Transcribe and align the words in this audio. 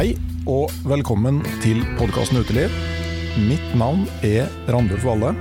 Hei 0.00 0.14
og 0.48 0.70
velkommen 0.88 1.42
til 1.60 1.82
podkasten 1.98 2.38
Uteliv. 2.40 2.72
Mitt 3.44 3.74
navn 3.76 4.06
er 4.24 4.46
Randulf 4.72 5.02
Valle, 5.04 5.34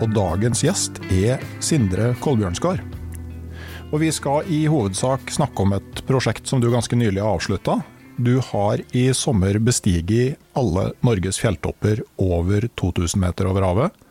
og 0.00 0.14
dagens 0.16 0.62
gjest 0.64 1.02
er 1.12 1.42
Sindre 1.60 2.14
Kolbjørnskar. 2.24 2.80
Og 3.90 3.98
vi 4.00 4.08
skal 4.16 4.48
i 4.48 4.62
hovedsak 4.72 5.28
snakke 5.36 5.66
om 5.66 5.76
et 5.76 6.00
prosjekt 6.08 6.48
som 6.48 6.64
du 6.64 6.70
ganske 6.72 6.96
nylig 6.96 7.20
har 7.20 7.34
avslutta. 7.34 7.76
Du 8.16 8.38
har 8.48 8.80
i 8.96 9.04
sommer 9.12 9.60
bestiget 9.60 10.40
alle 10.56 10.94
Norges 11.04 11.42
fjelltopper 11.44 12.00
over 12.16 12.70
2000 12.80 13.20
meter 13.20 13.52
over 13.52 13.68
havet. 13.68 14.02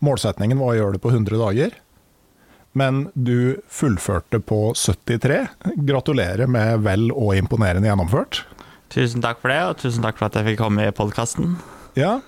Målsetningen 0.00 0.64
var 0.64 0.72
å 0.72 0.80
gjøre 0.80 0.96
det 0.96 1.04
på 1.04 1.12
100 1.12 1.44
dager, 1.44 1.76
men 2.72 3.10
du 3.12 3.60
fullførte 3.68 4.40
på 4.40 4.70
73. 4.72 5.42
Gratulerer 5.76 6.48
med 6.48 6.86
vel 6.88 7.10
og 7.12 7.36
imponerende 7.36 7.92
gjennomført. 7.92 8.46
Tusen 8.92 9.24
takk 9.24 9.40
for 9.42 9.52
det, 9.52 9.60
og 9.66 9.78
tusen 9.82 10.04
takk 10.04 10.18
for 10.18 10.28
at 10.28 10.38
jeg 10.38 10.52
fikk 10.52 10.60
komme 10.62 10.86
i 10.86 10.94
podkasten. 10.94 11.56
Ja. 11.98 12.18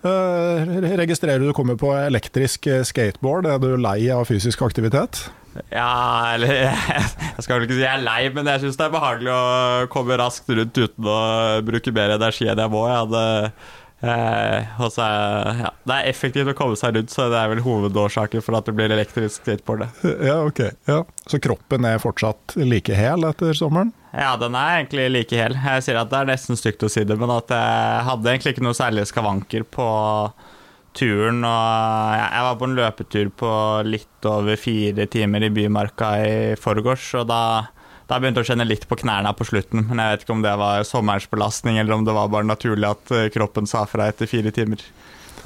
Eh, 0.00 0.70
registrerer 0.96 1.42
du 1.44 1.52
kommer 1.52 1.76
på 1.76 1.90
elektrisk 1.92 2.66
eh, 2.70 2.84
skateboard. 2.88 3.46
Er 3.46 3.60
du 3.60 3.74
lei 3.76 4.08
av 4.12 4.24
fysisk 4.30 4.62
aktivitet? 4.64 5.26
Ja, 5.68 6.36
eller 6.36 6.70
Jeg 7.34 7.44
skal 7.44 7.58
vel 7.58 7.66
ikke 7.66 7.76
si 7.76 7.82
jeg 7.82 7.98
er 7.98 8.04
lei, 8.06 8.22
men 8.32 8.48
jeg 8.48 8.62
syns 8.62 8.78
det 8.78 8.86
er 8.86 8.94
behagelig 8.94 9.34
å 9.34 9.90
komme 9.92 10.16
raskt 10.20 10.48
rundt 10.54 10.78
uten 10.78 11.10
å 11.10 11.20
bruke 11.66 11.92
mer 11.92 12.14
energi 12.16 12.48
enn 12.48 12.64
jeg 12.64 12.72
må. 12.72 12.86
Jeg 12.88 13.02
hadde 13.02 13.24
eh, 14.08 14.72
også, 14.86 15.10
ja, 15.60 15.74
Det 15.84 15.98
er 15.98 16.10
effektivt 16.14 16.54
å 16.54 16.56
komme 16.56 16.80
seg 16.80 16.96
rundt, 16.96 17.12
så 17.12 17.28
det 17.32 17.42
er 17.42 17.52
vel 17.52 17.64
hovedårsaken 17.66 18.46
for 18.46 18.56
at 18.56 18.70
det 18.70 18.76
blir 18.78 18.96
elektrisk 18.96 19.42
skateboard. 19.42 19.90
Ja, 20.24 20.40
ok. 20.46 20.64
Ja. 20.88 21.02
Så 21.28 21.42
kroppen 21.44 21.84
er 21.84 22.00
fortsatt 22.00 22.56
like 22.62 22.96
hel 22.96 23.28
etter 23.28 23.52
sommeren? 23.58 23.92
Ja, 24.10 24.34
den 24.36 24.56
er 24.58 24.80
egentlig 24.80 25.06
like 25.12 25.38
hel. 25.38 25.54
Jeg 25.54 25.84
sier 25.86 26.00
at 26.00 26.10
det 26.10 26.18
er 26.18 26.30
nesten 26.32 26.58
stygt 26.58 26.82
å 26.82 26.90
si 26.90 27.04
det, 27.06 27.16
men 27.18 27.30
at 27.30 27.52
jeg 27.54 28.06
hadde 28.08 28.32
egentlig 28.32 28.56
ikke 28.56 28.64
noe 28.66 28.78
særlig 28.78 29.06
skavanker 29.06 29.66
på 29.70 29.86
turen. 30.98 31.44
Og 31.46 32.16
jeg 32.18 32.46
var 32.46 32.56
på 32.58 32.66
en 32.66 32.78
løpetur 32.78 33.30
på 33.42 33.52
litt 33.86 34.30
over 34.30 34.58
fire 34.58 35.06
timer 35.10 35.46
i 35.46 35.52
Bymarka 35.54 36.10
i 36.24 36.32
forgårs, 36.58 37.06
og 37.22 37.30
da, 37.30 37.42
da 38.10 38.18
begynte 38.18 38.42
jeg 38.42 38.48
å 38.48 38.52
kjenne 38.52 38.66
litt 38.66 38.88
på 38.90 38.98
knærne 39.04 39.30
på 39.38 39.46
slutten. 39.52 39.86
Men 39.86 40.02
jeg 40.02 40.16
vet 40.16 40.26
ikke 40.26 40.36
om 40.40 40.44
det 40.48 40.56
var 40.64 40.82
sommerens 40.88 41.30
belastning, 41.30 41.78
eller 41.78 41.94
om 41.94 42.04
det 42.08 42.16
var 42.18 42.34
bare 42.34 42.50
naturlig 42.50 42.90
at 42.90 43.16
kroppen 43.36 43.70
sa 43.70 43.86
fra 43.86 44.10
etter 44.10 44.30
fire 44.30 44.50
timer. 44.54 44.82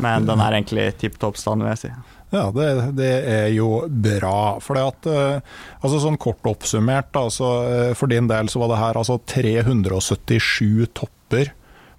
Men 0.00 0.24
den 0.26 0.40
er 0.40 0.56
egentlig 0.56 0.88
tipp 1.04 1.20
topp 1.20 1.36
stand, 1.38 1.62
vil 1.62 1.74
jeg 1.76 1.84
si. 1.84 2.13
Ja, 2.34 2.48
det, 2.54 2.68
det 2.98 3.10
er 3.30 3.48
jo 3.54 3.84
bra. 3.88 4.60
For 4.64 4.80
at, 4.80 5.06
eh, 5.06 5.58
altså 5.80 6.00
sånn 6.02 6.20
kort 6.20 6.44
oppsummert, 6.50 7.14
altså, 7.18 7.50
for 7.98 8.10
din 8.10 8.30
del 8.30 8.50
så 8.52 8.62
var 8.62 8.74
det 8.74 8.80
her 8.82 9.00
altså 9.00 9.20
377 9.30 10.88
topper 10.98 11.54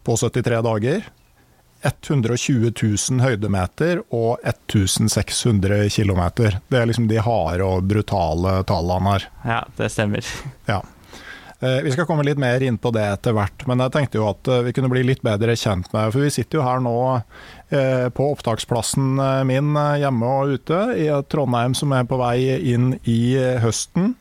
på 0.06 0.18
73 0.22 0.66
dager. 0.66 1.07
120 1.85 2.72
000 2.72 3.22
høydemeter 3.22 4.01
og 4.09 4.41
1600 4.41 5.90
km. 5.94 6.24
Det 6.68 6.79
er 6.79 6.90
liksom 6.90 7.07
de 7.12 7.22
harde 7.22 7.66
og 7.66 7.85
brutale 7.90 8.57
tallene 8.69 9.16
her. 9.16 9.28
Ja, 9.45 9.62
det 9.78 9.91
stemmer. 9.94 10.31
Ja. 10.69 10.81
Eh, 11.66 11.81
Vi 11.84 11.92
skal 11.92 12.06
komme 12.06 12.24
litt 12.26 12.38
mer 12.42 12.62
inn 12.64 12.78
på 12.78 12.92
det 12.94 13.03
etter 13.16 13.34
hvert, 13.36 13.66
men 13.70 13.81
jeg 13.81 13.94
tenkte 13.96 14.20
jo 14.20 14.28
at 14.30 14.48
eh, 14.52 14.64
vi 14.68 14.74
kunne 14.76 14.92
bli 14.92 15.02
litt 15.08 15.24
bedre 15.26 15.56
kjent 15.58 15.88
med 15.96 16.14
For 16.14 16.26
vi 16.26 16.34
sitter 16.34 16.59
jo 16.59 16.66
her 16.66 16.84
nå 16.84 16.96
eh, 17.16 18.08
på 18.14 18.28
opptaksplassen 18.36 19.16
min 19.50 19.74
hjemme 20.00 20.31
og 20.42 20.56
ute 20.59 20.80
i 21.02 21.08
Trondheim, 21.31 21.74
som 21.78 21.94
er 21.96 22.06
på 22.09 22.20
vei 22.20 22.38
inn 22.74 22.94
i 23.09 23.36
høsten. 23.62 24.14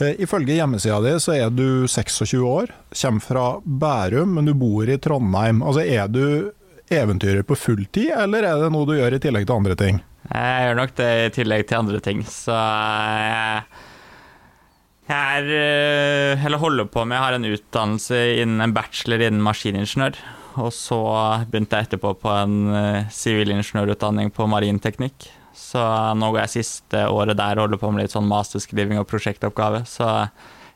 Ifølge 0.00 0.58
hjemmesida 0.58 0.98
di 1.04 1.14
så 1.22 1.36
er 1.36 1.52
du 1.54 1.86
26 1.88 2.42
år, 2.46 2.72
kommer 3.02 3.24
fra 3.24 3.46
Bærum, 3.64 4.34
men 4.36 4.50
du 4.50 4.54
bor 4.58 4.88
i 4.88 4.98
Trondheim. 5.00 5.62
Altså 5.62 5.84
Er 5.86 6.10
du 6.12 6.52
eventyrer 6.92 7.46
på 7.46 7.56
fulltid, 7.56 8.10
eller 8.16 8.44
er 8.48 8.60
det 8.60 8.72
noe 8.74 8.88
du 8.88 8.96
gjør 8.98 9.16
i 9.16 9.22
tillegg 9.22 9.46
til 9.48 9.56
andre 9.56 9.78
ting? 9.78 10.02
Jeg 10.32 10.66
gjør 10.66 10.78
nok 10.78 10.92
det 11.00 11.10
i 11.12 11.32
tillegg 11.38 11.64
til 11.68 11.80
andre 11.82 12.02
ting, 12.04 12.20
så 12.28 12.58
jeg 15.10 15.42
er 15.42 15.50
eh, 15.56 16.44
Eller 16.46 16.62
holder 16.62 16.86
på 16.90 17.04
med 17.04 17.18
Jeg 17.18 17.24
har 17.24 17.36
en 17.36 17.50
utdannelse 17.50 18.22
innen 18.42 18.62
en 18.62 18.74
bachelor 18.76 19.24
innen 19.26 19.42
maskiningeniør. 19.44 20.18
Og 20.62 20.72
så 20.76 20.98
begynte 21.48 21.78
jeg 21.78 21.88
etterpå 21.88 22.12
på 22.22 22.32
en 22.32 22.56
eh, 22.76 23.12
sivilingeniørutdanning 23.12 24.32
på 24.36 24.46
marinteknikk. 24.52 25.30
Så 25.56 25.80
nå 26.16 26.28
går 26.32 26.44
jeg 26.44 26.56
siste 26.58 27.06
året 27.08 27.38
der 27.40 27.56
og 27.56 27.66
holder 27.66 27.80
på 27.80 27.92
med 27.92 28.04
litt 28.04 28.14
sånn 28.14 28.28
masterskriving 28.28 29.00
og 29.00 29.08
prosjektoppgave. 29.08 29.82
Så 29.88 30.06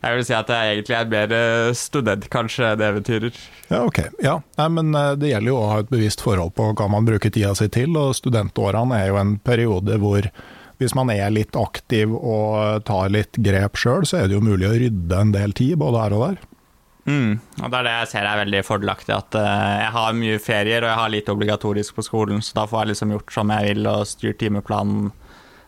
jeg 0.01 0.17
vil 0.17 0.25
si 0.29 0.35
at 0.37 0.51
jeg 0.53 0.73
egentlig 0.73 0.97
er 0.97 1.13
mer 1.13 1.37
eh, 1.37 1.71
student, 1.77 2.27
kanskje, 2.33 2.73
det 2.81 2.89
eventyrer. 2.89 3.41
Ja, 3.69 3.85
ok. 3.85 4.01
Ja, 4.25 4.39
Nei, 4.57 4.69
men 4.79 4.93
Det 5.21 5.33
gjelder 5.33 5.53
jo 5.53 5.61
å 5.61 5.71
ha 5.75 5.81
et 5.85 5.93
bevisst 5.93 6.25
forhold 6.25 6.57
på 6.57 6.73
hva 6.73 6.89
man 6.93 7.09
bruker 7.09 7.33
tida 7.33 7.53
si 7.59 7.69
til, 7.73 7.97
og 8.01 8.17
studentårene 8.17 9.03
er 9.03 9.13
jo 9.13 9.21
en 9.21 9.37
periode 9.45 10.01
hvor 10.01 10.31
hvis 10.81 10.95
man 10.97 11.11
er 11.13 11.33
litt 11.33 11.57
aktiv 11.57 12.13
og 12.17 12.85
tar 12.89 13.13
litt 13.15 13.39
grep 13.41 13.79
sjøl, 13.81 14.05
så 14.09 14.21
er 14.21 14.29
det 14.29 14.37
jo 14.37 14.45
mulig 14.45 14.69
å 14.69 14.77
rydde 14.77 15.23
en 15.23 15.33
del 15.35 15.57
tid 15.57 15.79
både 15.81 16.03
her 16.05 16.17
og 16.17 16.25
der. 16.27 16.45
Mm, 17.07 17.37
og 17.63 17.69
det 17.71 17.79
er 17.79 17.87
det 17.87 17.93
jeg 17.95 18.09
ser 18.11 18.27
er 18.27 18.41
veldig 18.43 18.63
fordelaktig. 18.67 19.15
At 19.15 19.39
eh, 19.39 19.75
jeg 19.85 19.93
har 19.95 20.17
mye 20.19 20.41
ferier 20.43 20.83
og 20.83 20.91
jeg 20.91 21.01
har 21.01 21.13
litt 21.15 21.31
obligatorisk 21.33 21.97
på 21.97 22.05
skolen, 22.07 22.43
så 22.43 22.59
da 22.61 22.67
får 22.69 22.83
jeg 22.83 22.93
liksom 22.93 23.15
gjort 23.15 23.37
som 23.37 23.53
jeg 23.55 23.71
vil 23.71 23.91
og 23.93 24.09
styrt 24.11 24.41
timeplanen 24.43 25.13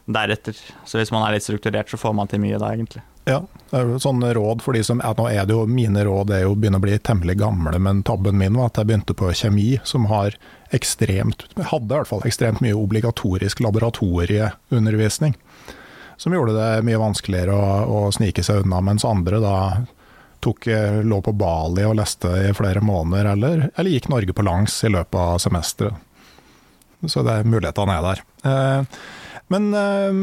deretter. 0.08 0.58
Så 0.88 0.98
hvis 0.98 1.12
man 1.14 1.24
er 1.24 1.36
litt 1.36 1.46
strukturert, 1.46 1.90
så 1.90 2.00
får 2.00 2.16
man 2.16 2.30
til 2.30 2.42
mye 2.42 2.58
da, 2.60 2.72
egentlig. 2.74 3.04
Ja, 3.28 3.42
det 3.70 3.98
sånne 4.00 4.30
råd 4.32 4.62
for 4.64 4.72
de 4.72 4.80
som 4.86 5.02
Nå 5.04 5.26
er 5.28 5.44
det 5.44 5.52
jo 5.52 5.66
mine 5.68 6.00
råd 6.06 6.30
er 6.32 6.46
jo 6.46 6.54
begynne 6.56 6.80
å 6.80 6.84
bli 6.84 6.94
temmelig 7.04 7.36
gamle, 7.42 7.76
men 7.82 8.00
tabben 8.06 8.38
min 8.40 8.56
var 8.56 8.70
at 8.70 8.80
jeg 8.80 8.88
begynte 8.88 9.16
på 9.18 9.28
kjemi, 9.36 9.74
som 9.84 10.06
har 10.08 10.38
ekstremt 10.72 11.44
Hadde 11.58 11.92
i 11.92 11.98
hvert 11.98 12.08
fall 12.08 12.24
ekstremt 12.28 12.62
mye 12.64 12.76
obligatorisk 12.76 13.60
laboratorieundervisning. 13.64 15.36
Som 16.16 16.34
gjorde 16.34 16.56
det 16.56 16.82
mye 16.88 17.00
vanskeligere 17.00 17.54
å, 17.54 17.68
å 17.84 18.00
snike 18.16 18.42
seg 18.44 18.64
unna, 18.64 18.80
mens 18.84 19.04
andre 19.06 19.40
da 19.44 19.56
tok, 20.40 20.66
lå 21.04 21.20
på 21.22 21.34
Bali 21.36 21.84
og 21.86 21.98
leste 21.98 22.32
i 22.48 22.52
flere 22.56 22.80
måneder, 22.84 23.32
eller, 23.34 23.68
eller 23.74 23.92
gikk 23.92 24.08
Norge 24.12 24.34
på 24.34 24.44
langs 24.46 24.80
i 24.86 24.92
løpet 24.94 25.20
av 25.20 25.40
semesteret. 25.42 26.04
Så 27.06 27.22
det 27.22 27.36
er 27.38 27.46
mulighetene 27.46 27.94
er 27.94 28.06
der. 28.08 28.22
Eh, 28.50 29.00
men 29.52 29.68
eh, 29.78 30.22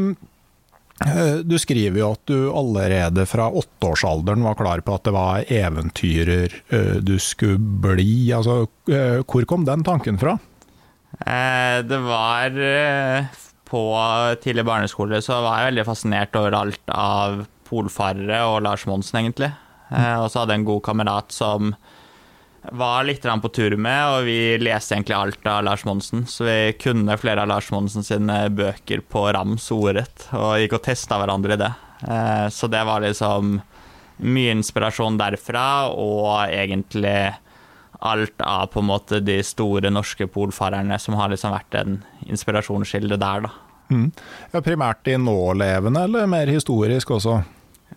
du 1.44 1.58
skriver 1.60 2.00
jo 2.00 2.12
at 2.14 2.22
du 2.30 2.36
allerede 2.56 3.26
fra 3.28 3.50
åtteårsalderen 3.52 4.44
var 4.46 4.56
klar 4.56 4.80
på 4.80 4.94
at 4.96 5.04
det 5.04 5.12
var 5.12 5.50
eventyrer 5.52 6.54
eh, 6.72 6.94
du 7.04 7.18
skulle 7.20 7.60
bli. 7.60 8.32
Altså, 8.32 8.64
hvor 9.28 9.48
kom 9.48 9.66
den 9.68 9.84
tanken 9.84 10.16
fra? 10.20 10.38
Det 11.16 11.98
var 12.04 12.56
På 13.68 13.82
tidlig 14.42 14.64
barneskole 14.68 15.20
så 15.24 15.38
var 15.44 15.60
jeg 15.60 15.70
veldig 15.70 15.84
fascinert 15.88 16.36
over 16.36 16.56
alt 16.58 16.92
av 16.92 17.44
polfarere 17.68 18.42
og 18.48 18.60
Lars 18.64 18.84
Monsen, 18.88 19.20
egentlig. 19.20 19.52
Og 19.90 20.28
så 20.30 20.42
hadde 20.42 20.54
jeg 20.54 20.62
en 20.62 20.68
god 20.68 20.82
kamerat 20.86 21.32
som 21.34 21.72
var 22.72 23.04
litt 23.04 23.22
på 23.22 23.48
tur 23.48 23.76
med, 23.76 24.02
og 24.10 24.26
vi 24.26 24.56
leste 24.58 24.96
egentlig 24.96 25.16
alt 25.16 25.46
av 25.46 25.64
Lars 25.64 25.84
Monsen. 25.84 26.26
Så 26.26 26.44
vi 26.44 26.74
kunne 26.80 27.18
flere 27.20 27.42
av 27.42 27.48
Lars 27.50 27.70
Monsen 27.70 28.04
sine 28.06 28.46
bøker 28.50 29.00
på 29.00 29.26
rams 29.32 29.70
ordrett, 29.74 30.28
og 30.32 30.58
gikk 30.60 30.78
og 30.78 30.84
testa 30.86 31.18
hverandre 31.20 31.56
i 31.56 31.62
det. 31.62 31.72
Eh, 32.08 32.46
så 32.52 32.68
det 32.72 32.84
var 32.86 33.04
liksom 33.04 33.58
mye 34.26 34.54
inspirasjon 34.56 35.18
derfra, 35.20 35.66
og 35.92 36.46
egentlig 36.48 37.34
alt 38.06 38.40
av 38.44 38.66
på 38.72 38.82
en 38.82 38.90
måte 38.90 39.20
de 39.24 39.38
store 39.44 39.90
norske 39.92 40.26
polfarerne 40.28 40.98
som 41.00 41.16
har 41.16 41.30
liksom 41.32 41.54
vært 41.54 41.78
en 41.80 42.00
inspirasjonskilde 42.28 43.16
der, 43.20 43.46
da. 43.46 43.54
Mm. 43.86 44.10
Ja, 44.52 44.60
primært 44.64 45.04
de 45.06 45.14
nålevende, 45.22 46.02
eller 46.08 46.26
mer 46.30 46.50
historisk 46.50 47.14
også? 47.16 47.38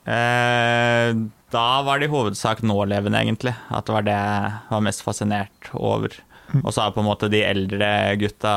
Eh, 0.10 1.16
da 1.54 1.68
var 1.86 2.00
det 2.00 2.08
i 2.08 2.14
hovedsak 2.14 2.62
nålevende, 2.66 3.20
egentlig. 3.22 3.54
At 3.70 3.88
det 3.88 3.96
var 3.96 4.08
det 4.08 4.18
jeg 4.18 4.52
var 4.70 4.86
mest 4.86 5.06
fascinert 5.06 5.72
over. 5.74 6.14
Mm. 6.54 6.64
Og 6.64 6.74
så 6.74 6.86
har 6.86 6.96
på 6.96 7.04
en 7.04 7.10
måte 7.10 7.30
de 7.32 7.44
eldre 7.46 7.90
gutta 8.22 8.56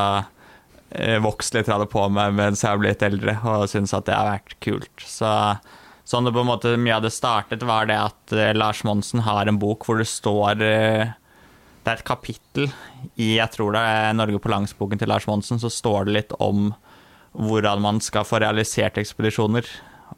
eh, 0.90 1.18
vokst 1.24 1.56
litt 1.56 1.70
av 1.72 1.84
det 1.84 1.90
på 1.92 2.04
meg 2.12 2.36
mens 2.38 2.64
jeg 2.64 2.72
har 2.72 2.80
blitt 2.80 3.04
eldre, 3.04 3.36
og 3.44 3.68
syns 3.72 3.94
at 3.96 4.08
det 4.08 4.16
har 4.16 4.30
vært 4.30 4.56
kult. 4.64 5.04
Så 5.04 5.32
sånn 6.08 6.26
det 6.26 6.34
på 6.34 6.42
en 6.42 6.50
måte 6.50 6.76
mye 6.80 6.98
av 6.98 7.04
det 7.04 7.12
startet, 7.14 7.64
var 7.68 7.88
det 7.90 7.98
at 8.00 8.36
eh, 8.36 8.54
Lars 8.56 8.84
Monsen 8.88 9.24
har 9.26 9.48
en 9.48 9.60
bok 9.60 9.86
hvor 9.86 10.00
det 10.00 10.08
står 10.10 10.56
Det 10.60 11.88
er 11.88 11.98
et 11.98 12.08
kapittel 12.08 12.70
i 13.16 13.34
jeg 13.36 13.50
tror 13.54 13.74
det 13.74 13.82
er 13.82 14.16
Norge 14.16 14.40
på 14.40 14.52
langs-boken 14.52 15.00
til 15.00 15.10
Lars 15.10 15.28
Monsen, 15.28 15.60
så 15.60 15.72
står 15.72 16.08
det 16.08 16.16
litt 16.16 16.36
om 16.40 16.72
hvordan 17.32 17.80
man 17.80 18.00
skal 18.04 18.26
få 18.28 18.42
realisert 18.42 19.00
ekspedisjoner. 19.00 19.64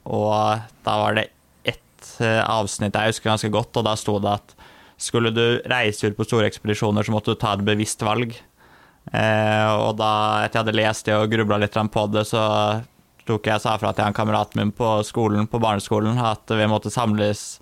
Og 0.05 0.65
da 0.85 0.97
var 1.01 1.17
det 1.17 1.29
ett 1.65 2.11
avsnitt 2.21 2.95
jeg 2.95 3.15
husker 3.15 3.31
ganske 3.33 3.53
godt, 3.53 3.77
og 3.81 3.87
da 3.87 3.95
sto 3.99 4.19
det 4.23 4.35
at 4.37 4.57
skulle 5.01 5.33
du 5.35 5.61
reise 5.71 6.09
ut 6.09 6.17
på 6.17 6.27
store 6.27 6.49
ekspedisjoner, 6.51 7.05
så 7.05 7.15
måtte 7.15 7.35
du 7.35 7.41
ta 7.41 7.55
et 7.57 7.65
bevisst 7.67 8.03
valg. 8.05 8.35
Eh, 9.13 9.69
og 9.75 9.97
da 10.01 10.11
etter 10.45 10.59
jeg 10.59 10.63
hadde 10.63 10.77
lest 10.79 11.09
det 11.09 11.17
og 11.17 11.33
grubla 11.33 11.59
litt 11.61 11.77
på 11.77 12.05
det, 12.13 12.25
så 12.29 12.45
tok 13.29 13.49
jeg 13.49 13.63
sa 13.63 13.77
fra 13.81 13.93
til 13.97 14.07
en 14.07 14.17
kamerat 14.17 14.55
min 14.59 14.73
på 14.73 14.99
skolen, 15.07 15.49
på 15.49 15.61
barneskolen 15.61 16.21
at 16.21 16.49
vi 16.53 16.69
måtte 16.69 16.93
samles 16.93 17.59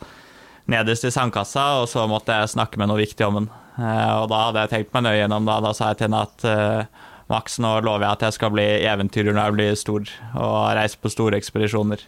nederst 0.70 1.06
i 1.06 1.10
sandkassa, 1.14 1.82
og 1.82 1.88
så 1.90 2.06
måtte 2.10 2.34
jeg 2.34 2.54
snakke 2.54 2.78
med 2.78 2.90
noe 2.90 3.02
viktig 3.02 3.26
om 3.26 3.40
den. 3.40 3.50
Eh, 3.78 4.12
og 4.20 4.28
da 4.30 4.46
hadde 4.48 4.66
jeg 4.66 4.74
tenkt 4.74 4.94
meg 4.94 5.06
nøye 5.08 5.22
gjennom 5.22 5.48
det, 5.48 5.58
Da 5.64 5.72
sa 5.74 5.90
jeg 5.90 6.00
til 6.00 6.10
henne 6.10 6.26
at 6.28 6.46
eh, 6.48 7.02
Max, 7.32 7.56
nå 7.62 7.78
lover 7.80 8.04
jeg 8.04 8.18
at 8.18 8.24
jeg 8.26 8.36
skal 8.36 8.50
bli 8.52 8.66
eventyrer 8.84 9.32
når 9.32 9.46
jeg 9.46 9.56
blir 9.56 9.78
stor, 9.80 10.10
og 10.36 10.56
reise 10.76 10.98
på 11.00 11.12
store 11.12 11.38
ekspedisjoner. 11.40 12.02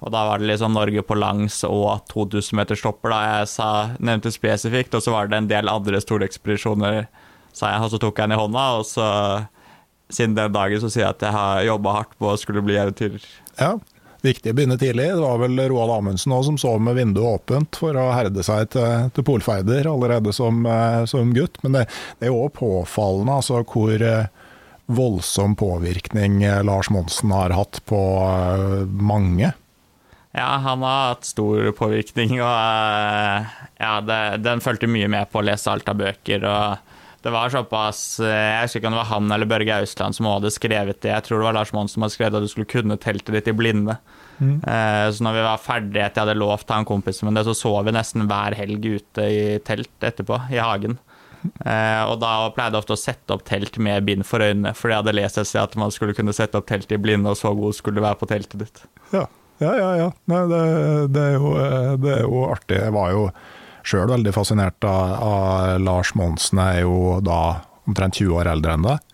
Og 0.00 0.12
da 0.14 0.24
var 0.30 0.40
det 0.40 0.48
liksom 0.48 0.72
Norge 0.76 1.02
på 1.04 1.16
langs 1.18 1.60
og 1.68 2.06
2000-meterstopper, 2.12 3.12
da 3.12 3.20
jeg 3.26 3.52
sa, 3.52 3.70
nevnte 4.00 4.32
spesifikt. 4.32 4.96
Og 4.96 5.04
så 5.04 5.12
var 5.12 5.28
det 5.28 5.40
en 5.40 5.50
del 5.50 5.68
andre 5.68 6.00
store 6.00 6.28
ekspedisjoner, 6.28 7.04
sa 7.52 7.74
jeg, 7.74 7.84
og 7.84 7.92
så 7.92 8.00
tok 8.00 8.18
jeg 8.18 8.30
den 8.30 8.36
i 8.38 8.40
hånda. 8.40 8.66
Og 8.80 8.88
så, 8.88 9.06
siden 10.08 10.38
den 10.38 10.56
dagen, 10.56 10.80
så 10.80 10.88
sier 10.92 11.06
jeg 11.06 11.18
at 11.18 11.26
jeg 11.28 11.36
har 11.36 11.64
jobba 11.68 11.96
hardt 12.00 12.16
på 12.16 12.32
å 12.32 12.38
skulle 12.40 12.64
bli 12.64 12.80
eventyrer. 12.80 13.28
Ja, 13.60 13.74
viktig 14.24 14.52
å 14.52 14.56
begynne 14.56 14.80
tidlig. 14.80 15.10
Det 15.12 15.20
var 15.20 15.40
vel 15.42 15.60
Roald 15.70 15.94
Amundsen 15.98 16.32
også, 16.32 16.54
som 16.54 16.60
sov 16.64 16.82
med 16.84 16.96
vinduet 16.96 17.36
åpent 17.36 17.80
for 17.82 17.96
å 18.00 18.10
herde 18.16 18.44
seg 18.46 18.72
til, 18.74 19.08
til 19.16 19.26
polfeider 19.26 19.88
allerede 19.90 20.32
som, 20.36 20.64
eh, 20.64 21.04
som, 21.10 21.34
gutt. 21.36 21.60
Men 21.64 21.76
det, 21.76 21.86
det 22.18 22.28
er 22.28 22.32
jo 22.32 22.46
òg 22.46 22.54
påfallende 22.56 23.40
altså, 23.40 23.60
hvor 23.68 24.00
eh, 24.00 24.28
voldsom 24.90 25.60
påvirkning 25.60 26.40
eh, 26.42 26.62
Lars 26.66 26.88
Monsen 26.92 27.36
har 27.36 27.52
hatt 27.56 27.82
på 27.90 28.00
mange. 28.88 29.52
Ja, 30.30 30.46
han 30.62 30.82
har 30.86 31.08
hatt 31.08 31.26
stor 31.26 31.72
påvirkning, 31.74 32.36
og 32.38 32.52
eh, 32.54 33.48
ja, 33.82 33.96
det, 34.06 34.20
den 34.44 34.62
fulgte 34.62 34.86
mye 34.90 35.08
med 35.10 35.26
på 35.32 35.40
å 35.40 35.46
lese 35.46 35.72
alt 35.72 35.90
av 35.90 35.98
bøker. 35.98 36.46
og 36.46 36.86
det 37.20 37.32
var 37.34 37.50
såpass 37.52 38.20
eh, 38.22 38.30
Jeg 38.30 38.68
husker 38.68 38.80
ikke 38.80 38.88
om 38.88 38.94
det 38.94 39.02
var 39.02 39.10
han 39.10 39.34
eller 39.34 39.50
Børge 39.50 39.80
Austland 39.82 40.16
som 40.16 40.28
hadde 40.30 40.52
skrevet 40.54 41.02
det. 41.02 41.10
Jeg 41.10 41.26
tror 41.26 41.40
det 41.40 41.48
var 41.48 41.58
Lars 41.58 41.74
Monsen 41.76 41.98
som 41.98 42.06
hadde 42.06 42.14
skrevet 42.14 42.38
at 42.38 42.46
du 42.46 42.52
skulle 42.52 42.70
kunne 42.70 42.96
teltet 43.02 43.34
ditt 43.36 43.50
i 43.50 43.56
blinde. 43.58 43.98
Mm. 44.38 44.60
Eh, 44.62 45.06
så 45.10 45.26
når 45.26 45.36
vi 45.36 45.42
var 45.48 45.64
ferdige 45.64 46.06
etter 46.06 46.22
jeg 46.22 46.28
hadde 46.28 46.40
lovt 46.40 46.70
han 46.72 46.88
kompisen 46.88 47.28
min 47.28 47.36
det, 47.36 47.44
så 47.50 47.56
så 47.58 47.74
vi 47.84 47.96
nesten 47.96 48.30
hver 48.30 48.56
helg 48.56 48.86
ute 48.86 49.26
i 49.26 49.42
telt 49.66 50.06
etterpå, 50.06 50.38
i 50.54 50.62
hagen. 50.62 51.00
og 51.40 52.14
da 52.20 52.30
pleide 52.52 52.76
jeg 52.76 52.82
ofte 52.82 52.96
å 52.96 53.00
sette 53.00 53.32
opp 53.32 53.44
telt 53.48 53.78
med 53.80 54.04
bind 54.04 54.26
for 54.28 54.44
øynene, 54.44 54.74
fordi 54.76 54.92
jeg 54.92 55.02
hadde 55.02 55.16
lest 55.16 55.40
et 55.40 55.48
sted 55.48 55.62
at 55.62 55.76
man 55.80 55.92
skulle 55.92 56.16
kunne 56.16 56.36
sette 56.36 56.60
opp 56.60 56.68
telt 56.68 56.92
i 56.92 57.00
blinde, 57.00 57.32
og 57.32 57.40
så 57.40 57.52
god 57.56 57.76
skulle 57.76 58.00
du 58.00 58.04
være 58.04 58.20
på 58.20 58.28
teltet 58.28 58.64
ditt. 58.64 58.82
Ja. 59.16 59.26
Ja, 59.60 59.72
ja, 59.76 59.88
ja. 59.98 60.10
Nei, 60.32 60.44
det, 60.48 60.60
det, 61.12 61.24
er 61.24 61.34
jo, 61.36 61.54
det, 62.00 62.14
er 62.14 62.22
jo, 62.24 62.44
artig. 62.48 62.78
Jeg 62.80 62.94
var 62.96 63.10
jo 63.12 63.26
sjøl 63.84 64.08
veldig 64.12 64.32
fascinert 64.32 64.88
av, 64.88 65.16
av 65.20 65.82
Lars 65.84 66.14
Monsen. 66.16 66.62
Jeg 66.64 66.82
er 66.82 66.88
jo 66.88 67.18
da 67.24 67.42
omtrent 67.88 68.20
20 68.20 68.40
år 68.40 68.50
eldre 68.54 68.76
enn 68.76 68.88
deg. 68.88 69.06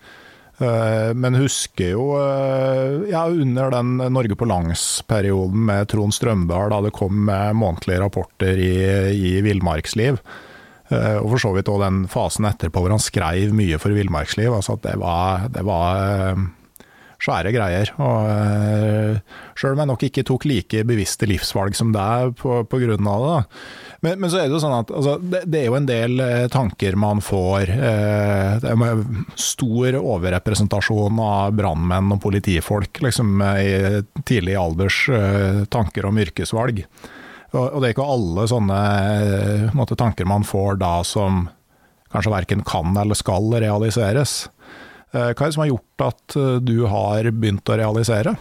Eh, 0.57 1.11
men 1.13 1.37
husker 1.37 1.93
jo 1.93 2.09
eh, 2.17 3.11
ja, 3.11 3.27
under 3.29 3.75
den 3.75 3.97
Norge 4.13 4.37
på 4.39 4.47
langs-perioden 4.49 5.67
med 5.69 5.89
Trond 5.91 6.15
Strømdal, 6.15 6.71
da 6.73 6.81
det 6.87 6.95
kom 6.97 7.27
månedlige 7.29 8.01
rapporter 8.01 8.57
i, 8.57 8.75
i 9.13 9.33
villmarksliv. 9.45 10.17
Eh, 10.89 11.17
og 11.19 11.33
for 11.35 11.43
så 11.43 11.53
vidt 11.53 11.69
òg 11.69 11.83
den 11.83 12.05
fasen 12.09 12.47
etterpå 12.49 12.81
hvor 12.81 12.95
han 12.95 13.03
skrev 13.03 13.53
mye 13.57 13.77
for 13.81 13.93
villmarksliv. 13.93 14.49
Altså 14.55 14.77
at 14.77 14.85
det 14.87 14.95
var, 15.01 15.49
det 15.53 15.65
var 15.67 16.39
svære 17.23 17.51
greier. 17.55 17.91
Og 18.01 18.27
uh, 18.29 19.37
Sjøl 19.57 19.73
om 19.73 19.81
jeg 19.81 19.89
nok 19.89 20.05
ikke 20.07 20.25
tok 20.27 20.45
like 20.49 20.83
bevisste 20.87 21.29
livsvalg 21.29 21.77
som 21.77 21.93
deg 21.95 22.35
på, 22.39 22.61
på 22.69 22.81
grunn 22.83 23.09
av 23.09 23.25
det. 23.25 23.39
Men, 24.05 24.19
men, 24.21 24.29
så 24.29 24.41
er 24.41 24.47
det 24.47 24.57
jo 24.57 24.61
sånn 24.61 24.77
at 24.77 24.93
altså, 24.93 25.17
det, 25.21 25.43
det, 25.49 25.61
er 25.61 25.71
jo 25.71 25.77
en 25.79 25.89
del 25.89 26.21
uh, 26.21 26.45
tanker 26.53 26.97
man 26.99 27.23
får. 27.25 27.73
Uh, 27.73 28.57
det 28.61 28.73
er 28.73 29.03
stor 29.41 29.99
overrepresentasjon 30.01 31.21
av 31.23 31.57
brannmenn 31.57 32.13
og 32.15 32.21
politifolk 32.23 33.01
liksom, 33.05 33.41
i 33.41 34.21
tidlig 34.27 34.57
alders 34.59 35.05
tanker 35.73 36.05
om 36.07 36.19
yrkesvalg. 36.21 36.83
Og, 37.55 37.77
det 37.79 37.87
er 37.87 37.93
ikke 37.95 38.05
alle 38.11 38.43
sånne 38.49 38.79
måte, 39.77 39.95
tanker 39.97 40.27
man 40.27 40.45
får 40.45 40.77
da 40.81 40.99
som 41.07 41.45
kanskje 42.11 42.33
verken 42.33 42.63
kan 42.67 42.95
eller 42.99 43.17
skal 43.17 43.49
realiseres. 43.55 44.45
Eh, 45.15 45.31
hva 45.31 45.45
er 45.45 45.47
det 45.47 45.55
som 45.55 45.63
har 45.63 45.71
gjort 45.71 46.03
at 46.03 46.35
eh, 46.39 46.55
du 46.67 46.77
har 46.91 47.29
begynt 47.31 47.69
å 47.71 47.77
realisere? 47.79 48.35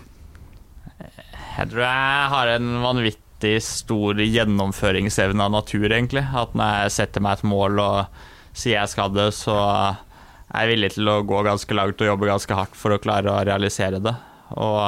Jeg 1.57 1.71
tror 1.71 1.85
jeg 1.87 2.31
har 2.33 2.53
en 2.57 2.73
vanvittig 2.83 3.55
stor 3.65 4.19
gjennomføringsevne 4.21 5.47
av 5.47 5.55
natur, 5.55 5.87
egentlig. 5.87 6.25
At 6.37 6.57
når 6.59 6.83
jeg 6.83 6.97
setter 6.97 7.25
meg 7.25 7.39
et 7.39 7.47
mål 7.49 7.81
og 7.85 8.25
sier 8.57 8.81
jeg 8.81 8.93
skal 8.93 9.15
det, 9.15 9.31
så 9.37 9.57
er 9.57 10.65
jeg 10.65 10.73
villig 10.75 10.95
til 10.97 11.13
å 11.13 11.21
gå 11.27 11.43
ganske 11.47 11.77
langt 11.77 12.03
og 12.03 12.11
jobbe 12.11 12.31
ganske 12.31 12.59
hardt 12.59 12.77
for 12.79 12.95
å 12.95 13.01
klare 13.03 13.33
å 13.33 13.45
realisere 13.47 14.03
det. 14.03 14.15
Og 14.57 14.83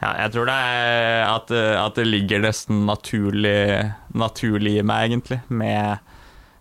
ja, 0.00 0.12
jeg 0.24 0.32
tror 0.34 0.48
det 0.48 0.56
er 0.56 1.24
at, 1.28 1.50
at 1.52 1.98
det 1.98 2.06
ligger 2.08 2.44
nesten 2.44 2.84
naturlig, 2.88 3.90
naturlig 4.16 4.78
i 4.80 4.86
meg, 4.86 5.10
egentlig, 5.10 5.40
med 5.48 6.09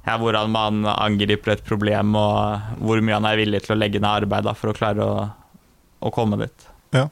ja, 0.05 0.15
hvordan 0.17 0.51
man 0.53 0.85
angriper 0.89 1.53
et 1.53 1.63
problem, 1.65 2.15
og 2.17 2.75
hvor 2.81 3.01
mye 3.03 3.17
han 3.19 3.27
er 3.29 3.39
villig 3.41 3.63
til 3.65 3.75
å 3.75 3.79
legge 3.79 4.01
ned 4.01 4.09
arbeid 4.09 4.47
da, 4.47 4.55
for 4.57 4.71
å 4.71 4.77
klare 4.77 5.05
å, 5.05 5.25
å 5.99 6.11
komme 6.15 6.39
dit. 6.41 6.69
Ja. 6.95 7.07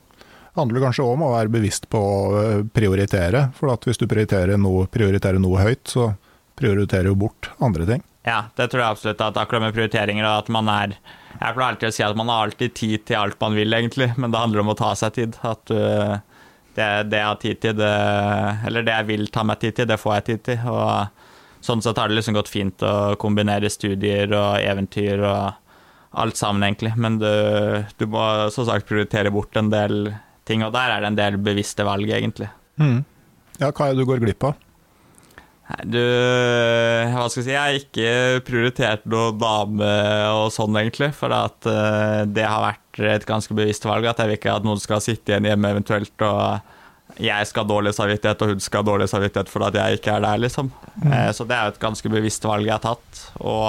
Det 0.57 0.63
handler 0.63 0.87
kanskje 0.87 1.05
om 1.05 1.21
å 1.21 1.33
være 1.35 1.53
bevisst 1.53 1.85
på 1.93 1.99
å 2.01 2.21
eh, 2.41 2.61
prioritere. 2.73 3.49
For 3.57 3.69
hvis 3.85 4.01
du 4.01 4.07
prioriterer 4.09 4.57
noe, 4.57 4.87
prioriterer 4.89 5.37
noe 5.41 5.61
høyt, 5.61 5.83
så 5.91 6.09
prioriterer 6.57 7.11
du 7.11 7.19
bort 7.19 7.51
andre 7.61 7.85
ting. 7.85 8.01
Ja, 8.27 8.47
det 8.57 8.71
tror 8.71 8.81
jeg 8.81 8.95
absolutt. 8.95 9.21
At 9.21 9.37
akkurat 9.39 9.67
med 9.67 9.75
prioriteringer, 9.75 10.25
og 10.25 10.43
at 10.43 10.49
man 10.51 10.71
er 10.73 10.97
Jeg 11.37 11.53
pleier 11.53 11.67
alltid 11.67 11.91
å 11.91 11.93
si 11.93 12.01
at 12.01 12.17
man 12.17 12.31
har 12.33 12.47
alltid 12.47 12.73
tid 12.73 13.03
til 13.05 13.19
alt 13.19 13.37
man 13.43 13.53
vil, 13.53 13.69
egentlig, 13.77 14.07
men 14.17 14.33
det 14.33 14.39
handler 14.41 14.63
om 14.63 14.71
å 14.73 14.75
ta 14.79 14.95
seg 14.97 15.13
tid. 15.13 15.37
At 15.45 15.61
du, 15.69 15.77
det, 16.73 16.87
det 17.11 17.19
jeg 17.21 17.27
har 17.27 17.37
tid 17.43 17.61
til, 17.61 17.75
det, 17.77 17.93
eller 18.65 18.87
det 18.87 18.95
jeg 18.95 19.07
vil 19.11 19.29
ta 19.33 19.43
meg 19.45 19.61
tid 19.61 19.77
til, 19.77 19.89
det 19.91 19.99
får 20.01 20.15
jeg 20.15 20.25
tid 20.31 20.43
til. 20.49 20.65
Og 20.73 21.16
sånn 21.63 21.81
sett 21.83 21.97
har 21.99 22.09
det 22.09 22.17
liksom 22.19 22.37
gått 22.37 22.51
fint 22.51 22.83
å 22.85 23.15
kombinere 23.21 23.71
studier 23.71 24.31
og 24.35 24.61
eventyr 24.61 25.23
og 25.23 25.63
alt 26.17 26.39
sammen, 26.39 26.63
egentlig. 26.65 26.93
Men 26.97 27.19
du, 27.21 27.31
du 27.97 28.05
må 28.09 28.23
så 28.53 28.65
sagt 28.67 28.87
prioritere 28.89 29.33
bort 29.33 29.57
en 29.59 29.71
del 29.73 30.13
ting, 30.47 30.63
og 30.65 30.73
der 30.75 30.95
er 30.95 31.03
det 31.03 31.11
en 31.11 31.19
del 31.19 31.41
bevisste 31.43 31.85
valg, 31.87 32.09
egentlig. 32.09 32.49
Mm. 32.81 33.03
Ja, 33.57 33.71
hva 33.71 33.89
er 33.89 33.93
det 33.95 34.03
du 34.03 34.09
går 34.09 34.23
glipp 34.23 34.47
av? 34.47 34.63
Du 35.83 35.99
Hva 35.99 37.25
skal 37.27 37.41
jeg 37.41 37.45
si? 37.45 37.51
Jeg 37.51 37.59
har 37.59 37.77
ikke 37.81 38.43
prioritert 38.47 39.03
noe 39.11 39.33
dame 39.35 39.89
og 40.37 40.47
sånn, 40.55 40.77
egentlig. 40.79 41.11
For 41.17 41.33
uh, 41.33 42.23
det 42.23 42.45
har 42.47 42.63
vært 42.63 43.01
et 43.17 43.27
ganske 43.27 43.57
bevisst 43.57 43.85
valg. 43.87 44.07
At 44.07 44.21
jeg 44.23 44.31
vil 44.31 44.39
ikke 44.39 44.55
at 44.55 44.67
noen 44.67 44.79
skal 44.79 45.03
sitte 45.03 45.33
igjen 45.33 45.49
hjemme 45.49 45.73
eventuelt 45.75 46.23
og 46.23 46.73
jeg 47.23 47.47
skal 47.49 47.65
ha 47.65 47.69
dårlig 47.69 47.93
samvittighet, 47.97 48.43
og 48.43 48.53
hun 48.53 48.61
skal 48.63 48.83
ha 48.83 48.89
dårlig 48.91 49.07
samvittighet 49.11 49.49
for 49.51 49.65
at 49.67 49.77
jeg 49.79 49.99
ikke 49.99 50.17
er 50.17 50.25
der, 50.25 50.43
liksom. 50.43 50.69
Mm. 50.97 51.07
Uh, 51.09 51.31
så 51.33 51.47
det 51.47 51.57
er 51.57 51.65
jo 51.65 51.75
et 51.75 51.81
ganske 51.87 52.13
bevisst 52.13 52.45
valg 52.47 52.67
jeg 52.67 52.75
har 52.75 52.83
tatt. 52.83 53.23
Og 53.41 53.65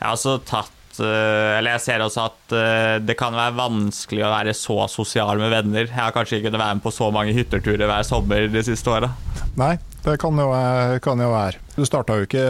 jeg 0.00 0.06
har 0.06 0.16
også 0.16 0.36
tatt 0.48 1.00
uh, 1.00 1.58
Eller 1.58 1.74
jeg 1.74 1.82
ser 1.84 2.04
også 2.04 2.26
at 2.26 2.54
det 3.04 3.14
kan 3.20 3.36
være 3.36 3.54
vanskelig 3.58 4.24
å 4.26 4.32
være 4.32 4.54
så 4.56 4.84
sosial 4.90 5.40
med 5.40 5.52
venner. 5.54 5.86
Jeg 5.86 5.96
har 5.96 6.14
kanskje 6.16 6.38
ikke 6.38 6.50
kunnet 6.50 6.64
være 6.64 6.78
med 6.80 6.84
på 6.84 6.94
så 6.94 7.10
mange 7.14 7.36
hytterturer 7.36 7.86
hver 7.86 8.06
sommer 8.08 8.48
de 8.50 8.64
siste 8.66 8.90
åra. 8.90 9.12
Nei, 9.60 9.74
det 10.04 10.16
kan 10.20 10.38
jo, 10.40 10.48
kan 11.04 11.20
jo 11.20 11.30
være. 11.32 11.60
Du 11.76 11.84
starta 11.88 12.18
jo 12.18 12.26
ikke 12.26 12.44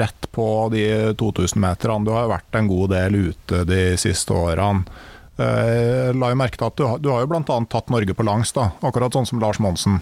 rett 0.00 0.28
på 0.34 0.46
de 0.74 0.84
2000-meterne. 1.18 2.04
Du 2.04 2.12
har 2.16 2.28
vært 2.30 2.58
en 2.58 2.68
god 2.70 2.92
del 2.94 3.20
ute 3.28 3.62
de 3.68 3.84
siste 4.00 4.34
årene. 4.34 5.06
Jeg 5.38 6.14
la 6.18 6.32
jo 6.32 6.38
merke 6.38 6.58
til 6.58 6.66
at 6.66 6.78
du, 6.78 6.84
du 7.04 7.10
har 7.12 7.22
jo 7.22 7.30
bl.a. 7.30 7.42
tatt 7.70 7.92
Norge 7.94 8.14
på 8.18 8.26
langs, 8.26 8.50
da, 8.56 8.72
akkurat 8.82 9.14
sånn 9.14 9.28
som 9.28 9.42
Lars 9.42 9.60
Monsen. 9.62 10.00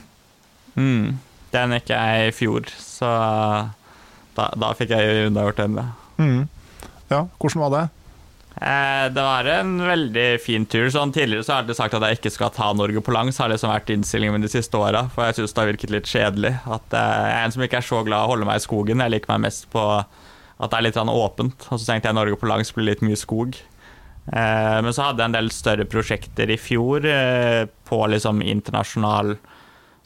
Mm, 0.77 1.19
den 1.53 1.77
gikk 1.77 1.93
jeg 1.93 2.31
i 2.31 2.33
fjor, 2.37 2.73
så 2.81 3.11
da, 4.37 4.49
da 4.57 4.73
fikk 4.79 4.97
jeg 4.97 5.29
unnagjort 5.29 5.61
den. 5.61 5.77
Ja. 5.81 5.87
Mm. 6.17 6.43
ja, 7.13 7.27
hvordan 7.37 7.65
var 7.67 7.75
det? 7.75 7.85
Eh, 8.57 9.13
det 9.13 9.21
var 9.21 9.45
en 9.53 9.75
veldig 9.85 10.27
fin 10.41 10.65
tur. 10.65 10.89
Sånn, 10.93 11.13
tidligere 11.13 11.45
så 11.45 11.53
har 11.53 11.59
jeg 11.61 11.67
alltid 11.67 11.79
sagt 11.83 11.97
at 11.99 12.07
jeg 12.09 12.19
ikke 12.21 12.33
skal 12.33 12.53
ta 12.57 12.71
Norge 12.73 13.03
på 13.05 13.13
langs. 13.13 13.37
har 13.43 13.53
liksom 13.53 13.73
vært 13.73 13.93
innstillingen 13.93 14.39
min 14.39 14.47
de 14.47 14.53
siste 14.53 14.81
åra, 14.81 15.05
for 15.13 15.29
jeg 15.29 15.41
syns 15.41 15.53
det 15.53 15.63
har 15.63 15.73
virket 15.73 15.93
litt 15.93 16.09
kjedelig. 16.09 16.55
At 16.65 16.97
eh, 16.97 17.17
Jeg 17.29 17.35
er 17.37 17.45
en 17.45 17.57
som 17.57 17.67
ikke 17.67 17.83
er 17.83 17.89
så 17.91 18.01
glad 18.07 18.23
i 18.23 18.25
å 18.25 18.33
holde 18.33 18.49
meg 18.49 18.61
i 18.63 18.65
skogen. 18.65 19.05
Jeg 19.05 19.13
liker 19.13 19.35
meg 19.35 19.45
mest 19.51 19.69
på 19.73 19.85
at 20.57 20.73
det 20.73 20.79
er 20.79 20.87
litt 20.89 20.97
åpent. 20.97 21.69
Og 21.69 21.77
så 21.77 21.85
tenkte 21.85 22.09
jeg 22.09 22.17
Norge 22.17 22.41
på 22.41 22.49
langs 22.49 22.73
blir 22.73 22.89
litt 22.89 23.05
mye 23.05 23.21
skog. 23.21 23.61
Eh, 24.27 24.79
men 24.83 24.95
så 24.95 25.09
hadde 25.09 25.23
jeg 25.23 25.31
en 25.31 25.37
del 25.39 25.53
større 25.55 25.87
prosjekter 25.89 26.51
i 26.51 26.59
fjor 26.61 27.07
på 27.87 28.01
liksom 28.13 28.43
internasjonal 28.43 29.37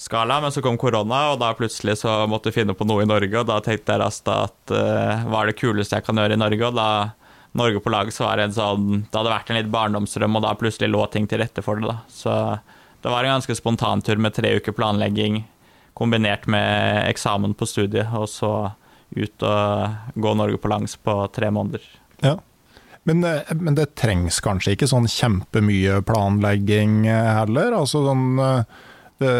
skala, 0.00 0.40
men 0.40 0.52
så 0.52 0.62
kom 0.64 0.78
korona, 0.80 1.30
og 1.32 1.40
da 1.42 1.52
plutselig 1.56 1.98
så 2.00 2.22
måtte 2.28 2.48
jeg 2.48 2.62
finne 2.62 2.76
på 2.76 2.86
noe 2.88 3.04
i 3.04 3.08
Norge, 3.08 3.36
og 3.40 3.48
da 3.48 3.58
tenkte 3.64 3.96
jeg 3.96 4.00
raskt 4.00 4.28
at 4.32 4.72
hva 4.72 5.42
er 5.42 5.50
det 5.50 5.58
kuleste 5.60 5.98
jeg 5.98 6.06
kan 6.06 6.20
gjøre 6.20 6.38
i 6.38 6.40
Norge, 6.40 6.70
og 6.70 6.78
da 6.78 6.90
Norge 7.52 7.82
på 7.82 7.90
lag, 7.92 8.08
så 8.14 8.24
var 8.24 8.38
det 8.38 8.48
en 8.48 8.54
sånn 8.54 8.84
Det 9.10 9.16
hadde 9.18 9.32
vært 9.32 9.50
en 9.50 9.58
litt 9.58 9.72
barndomsdrøm, 9.72 10.36
og 10.38 10.44
da 10.44 10.54
plutselig 10.58 10.92
lå 10.92 11.02
ting 11.10 11.26
til 11.28 11.42
rette 11.42 11.64
for 11.66 11.80
det, 11.80 11.90
da. 11.90 11.96
Så 12.08 12.34
det 13.02 13.12
var 13.12 13.24
en 13.24 13.34
ganske 13.36 13.56
spontantur 13.58 14.20
med 14.22 14.36
tre 14.36 14.52
uker 14.60 14.76
planlegging 14.76 15.42
kombinert 15.98 16.46
med 16.48 17.08
eksamen 17.10 17.54
på 17.58 17.66
studiet, 17.68 18.12
og 18.14 18.28
så 18.30 18.52
ut 19.10 19.42
og 19.44 20.14
gå 20.14 20.34
Norge 20.38 20.60
på 20.62 20.70
langs 20.70 20.94
på 20.96 21.16
tre 21.34 21.50
måneder. 21.50 21.82
Ja. 22.22 22.38
Men, 23.08 23.24
eh, 23.24 23.54
men, 23.56 23.76
det 23.78 23.94
trengs 23.98 24.40
kanskje 24.44 24.76
ikke 24.76 24.90
sånn 24.90 25.08
kjempemye 25.08 26.00
planlegging 26.06 27.02
heller? 27.08 27.72
Altså 27.78 28.04
sånn 28.04 28.40
eh, 28.44 28.80
det, 29.20 29.32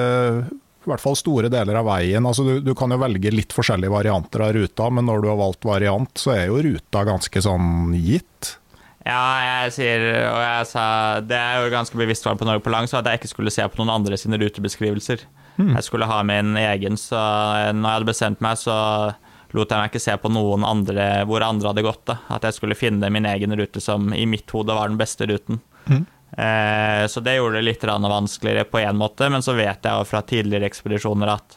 i 0.80 0.88
hvert 0.88 1.02
fall 1.02 1.18
store 1.18 1.50
deler 1.52 1.76
av 1.80 1.88
veien. 1.90 2.24
Altså, 2.26 2.46
du, 2.46 2.54
du, 2.64 2.72
kan 2.76 2.92
jo 2.92 3.00
velge 3.00 3.32
litt 3.34 3.52
forskjellige 3.56 3.92
varianter 3.92 4.46
av 4.46 4.54
ruta, 4.56 4.88
men 4.92 5.08
når 5.08 5.22
du 5.22 5.28
har 5.32 5.40
valgt 5.40 5.68
variant, 5.68 6.12
så 6.16 6.34
er 6.36 6.48
jo 6.48 6.62
ruta 6.64 7.04
ganske 7.08 7.44
sånn 7.44 7.92
gitt. 8.00 8.54
Ja, 9.00 9.24
jeg 9.44 9.72
sier, 9.72 10.02
og 10.28 10.42
jeg 10.44 10.64
sa 10.68 10.82
Det 11.24 11.32
er 11.32 11.62
jo 11.62 11.70
ganske 11.72 11.96
bevisst 11.96 12.26
valg 12.26 12.36
på 12.40 12.44
Norge 12.44 12.60
på 12.64 12.72
lang, 12.72 12.88
så 12.88 12.98
at 12.98 13.08
jeg 13.08 13.22
ikke 13.22 13.30
skulle 13.32 13.52
se 13.52 13.64
på 13.64 13.80
noen 13.80 13.94
andre 13.94 14.18
sine 14.20 14.40
rutebeskrivelser. 14.40 15.24
Hmm. 15.56 15.72
Jeg 15.76 15.86
skulle 15.86 16.08
ha 16.08 16.20
min 16.24 16.52
egen, 16.60 16.96
så 17.00 17.20
når 17.72 17.84
jeg 17.84 17.96
hadde 17.96 18.10
bestemt 18.10 18.44
meg, 18.44 18.60
så 18.60 18.76
lot 19.57 19.73
jeg 19.73 19.80
meg 19.83 19.90
ikke 19.90 20.02
se 20.02 20.16
på 20.21 20.30
noen 20.33 20.64
andre 20.66 21.09
hvor 21.28 21.45
andre 21.47 21.73
hadde 21.73 21.87
gått. 21.87 22.04
Da. 22.11 22.21
At 22.37 22.47
jeg 22.47 22.59
skulle 22.59 22.78
finne 22.78 23.11
min 23.12 23.28
egen 23.28 23.54
rute 23.59 23.83
som 23.83 24.12
i 24.14 24.26
mitt 24.30 24.50
hode 24.54 24.76
var 24.76 24.90
den 24.90 25.00
beste 25.00 25.26
ruten. 25.30 25.61
Mm. 25.90 26.04
Eh, 26.30 27.07
så 27.11 27.23
det 27.25 27.37
gjorde 27.37 27.59
det 27.59 27.66
litt 27.66 27.85
vanskeligere 27.85 28.69
på 28.71 28.83
én 28.85 28.99
måte, 28.99 29.30
men 29.30 29.42
så 29.42 29.57
vet 29.59 29.85
jeg 29.85 30.07
fra 30.07 30.23
tidligere 30.23 30.71
ekspedisjoner 30.71 31.35
at 31.35 31.57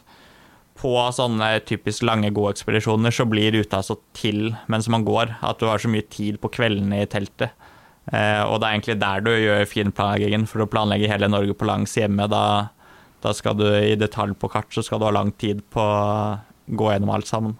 på 0.74 0.94
sånne 1.14 1.60
typisk 1.68 2.02
lange 2.02 2.32
gode 2.34 2.56
ekspedisjoner 2.56 3.14
så 3.14 3.24
blir 3.30 3.54
ruta 3.54 3.78
så 3.82 3.94
til 4.16 4.56
mens 4.66 4.88
man 4.90 5.06
går, 5.06 5.36
at 5.46 5.60
du 5.60 5.68
har 5.70 5.78
så 5.78 5.88
mye 5.88 6.06
tid 6.10 6.40
på 6.42 6.50
kveldene 6.56 7.04
i 7.04 7.10
teltet. 7.10 7.54
Eh, 8.12 8.42
og 8.42 8.58
det 8.58 8.66
er 8.66 8.74
egentlig 8.74 8.98
der 9.00 9.22
du 9.24 9.30
gjør 9.32 9.68
finplanleggingen, 9.70 10.48
for 10.50 10.64
å 10.64 10.70
planlegge 10.70 11.08
hele 11.08 11.30
Norge 11.30 11.54
på 11.56 11.68
langs 11.68 11.94
hjemme. 11.96 12.26
Da, 12.28 12.44
da 13.24 13.32
skal 13.36 13.56
du 13.60 13.68
i 13.70 13.94
detalj 13.96 14.34
på 14.40 14.50
kart, 14.52 14.72
så 14.74 14.84
skal 14.84 15.00
du 15.00 15.06
ha 15.08 15.14
lang 15.14 15.32
tid 15.40 15.62
på 15.72 15.80
å 15.80 16.34
gå 16.66 16.90
gjennom 16.90 17.14
alt 17.14 17.30
sammen. 17.30 17.56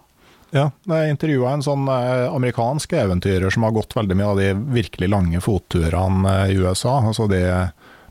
Ja, 0.55 0.69
jeg 0.87 1.11
intervjua 1.11 1.57
en 1.57 1.65
sånn 1.67 1.89
eh, 1.91 2.29
amerikansk 2.31 2.93
eventyrer 2.95 3.51
som 3.51 3.67
har 3.67 3.75
gått 3.75 3.97
veldig 3.97 4.17
mye 4.21 4.29
av 4.31 4.39
de 4.39 4.53
virkelig 4.77 5.09
lange 5.11 5.41
fotturene 5.43 6.31
eh, 6.45 6.53
i 6.53 6.61
USA. 6.63 7.01
Altså 7.01 7.27
de 7.31 7.41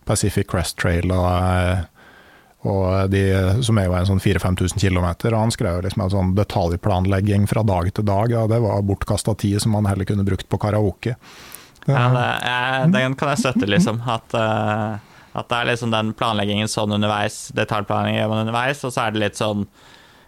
Pacific 0.04 0.50
Crest 0.52 0.76
Trail 0.82 1.08
og, 1.16 1.30
eh, 1.32 1.86
og 2.68 3.14
de 3.14 3.22
som 3.64 3.80
er 3.80 3.88
jo 3.88 3.96
en 3.96 4.10
sånn 4.12 4.20
4000-5000 4.24 4.84
km. 4.84 5.08
Han 5.38 5.56
skrev 5.56 5.80
liksom 5.86 6.04
en 6.04 6.12
sånn 6.12 6.36
detaljplanlegging 6.36 7.48
fra 7.48 7.64
dag 7.64 7.88
til 7.96 8.08
dag. 8.12 8.36
Ja, 8.36 8.44
det 8.52 8.60
var 8.66 8.84
bortkasta 8.92 9.38
tid 9.40 9.64
som 9.64 9.80
han 9.80 9.88
heller 9.88 10.08
kunne 10.12 10.28
brukt 10.28 10.50
på 10.52 10.60
karaoke. 10.60 11.16
Ja, 11.88 12.04
det, 12.12 12.28
jeg, 12.44 12.92
Den 12.96 13.18
kan 13.20 13.32
jeg 13.34 13.44
støtte, 13.44 13.68
liksom. 13.72 14.04
At, 14.08 14.36
at 14.36 15.50
det 15.52 15.58
er 15.58 15.72
liksom 15.72 15.92
den 15.96 16.12
planleggingen 16.16 16.72
sånn 16.72 16.96
underveis, 16.96 17.50
detaljplanlegging 17.56 18.22
gjør 18.22 18.32
man 18.32 18.46
underveis, 18.46 18.84
og 18.88 18.96
så 18.96 19.08
er 19.08 19.16
det 19.16 19.26
litt 19.26 19.40
sånn 19.40 19.68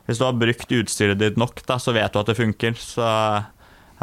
hvis 0.05 0.21
du 0.21 0.25
har 0.27 0.37
brukt 0.37 0.71
utstyret 0.77 1.19
ditt 1.19 1.37
nok, 1.41 1.63
da, 1.65 1.79
så 1.81 1.93
vet 1.95 2.13
du 2.13 2.19
at 2.21 2.29
det 2.29 2.37
funker. 2.37 2.77
Så 2.77 3.05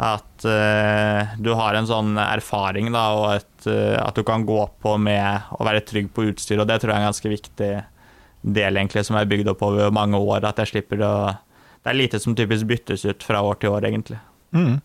at 0.03 0.45
uh, 0.47 1.33
du 1.37 1.51
har 1.53 1.77
en 1.77 1.87
sånn 1.87 2.17
erfaring 2.17 2.89
da, 2.95 3.03
og 3.13 3.27
et, 3.37 3.67
uh, 3.69 3.99
at 4.01 4.17
du 4.17 4.23
kan 4.27 4.45
gå 4.47 4.59
på 4.83 4.97
med 4.99 5.53
å 5.53 5.63
være 5.67 5.85
trygg 5.87 6.09
på 6.15 6.27
utstyret, 6.31 6.63
og 6.63 6.69
det 6.69 6.79
tror 6.81 6.93
jeg 6.93 6.97
er 6.97 7.05
en 7.05 7.11
ganske 7.11 7.33
viktig 7.35 7.71
del 8.43 8.79
egentlig, 8.79 9.05
som 9.07 9.19
er 9.19 9.29
bygd 9.29 9.53
opp 9.53 9.63
over 9.63 9.93
mange 9.95 10.19
år. 10.19 10.43
At 10.49 10.59
jeg 10.63 10.73
slipper 10.73 11.03
å 11.07 11.13
Det 11.83 11.91
er 11.91 11.99
lite 11.99 12.19
som 12.23 12.35
typisk 12.35 12.63
byttes 12.63 13.03
ut 13.03 13.23
fra 13.23 13.41
år 13.43 13.57
til 13.59 13.73
år, 13.75 13.83
egentlig. 13.83 14.19
Mm. 14.55 14.79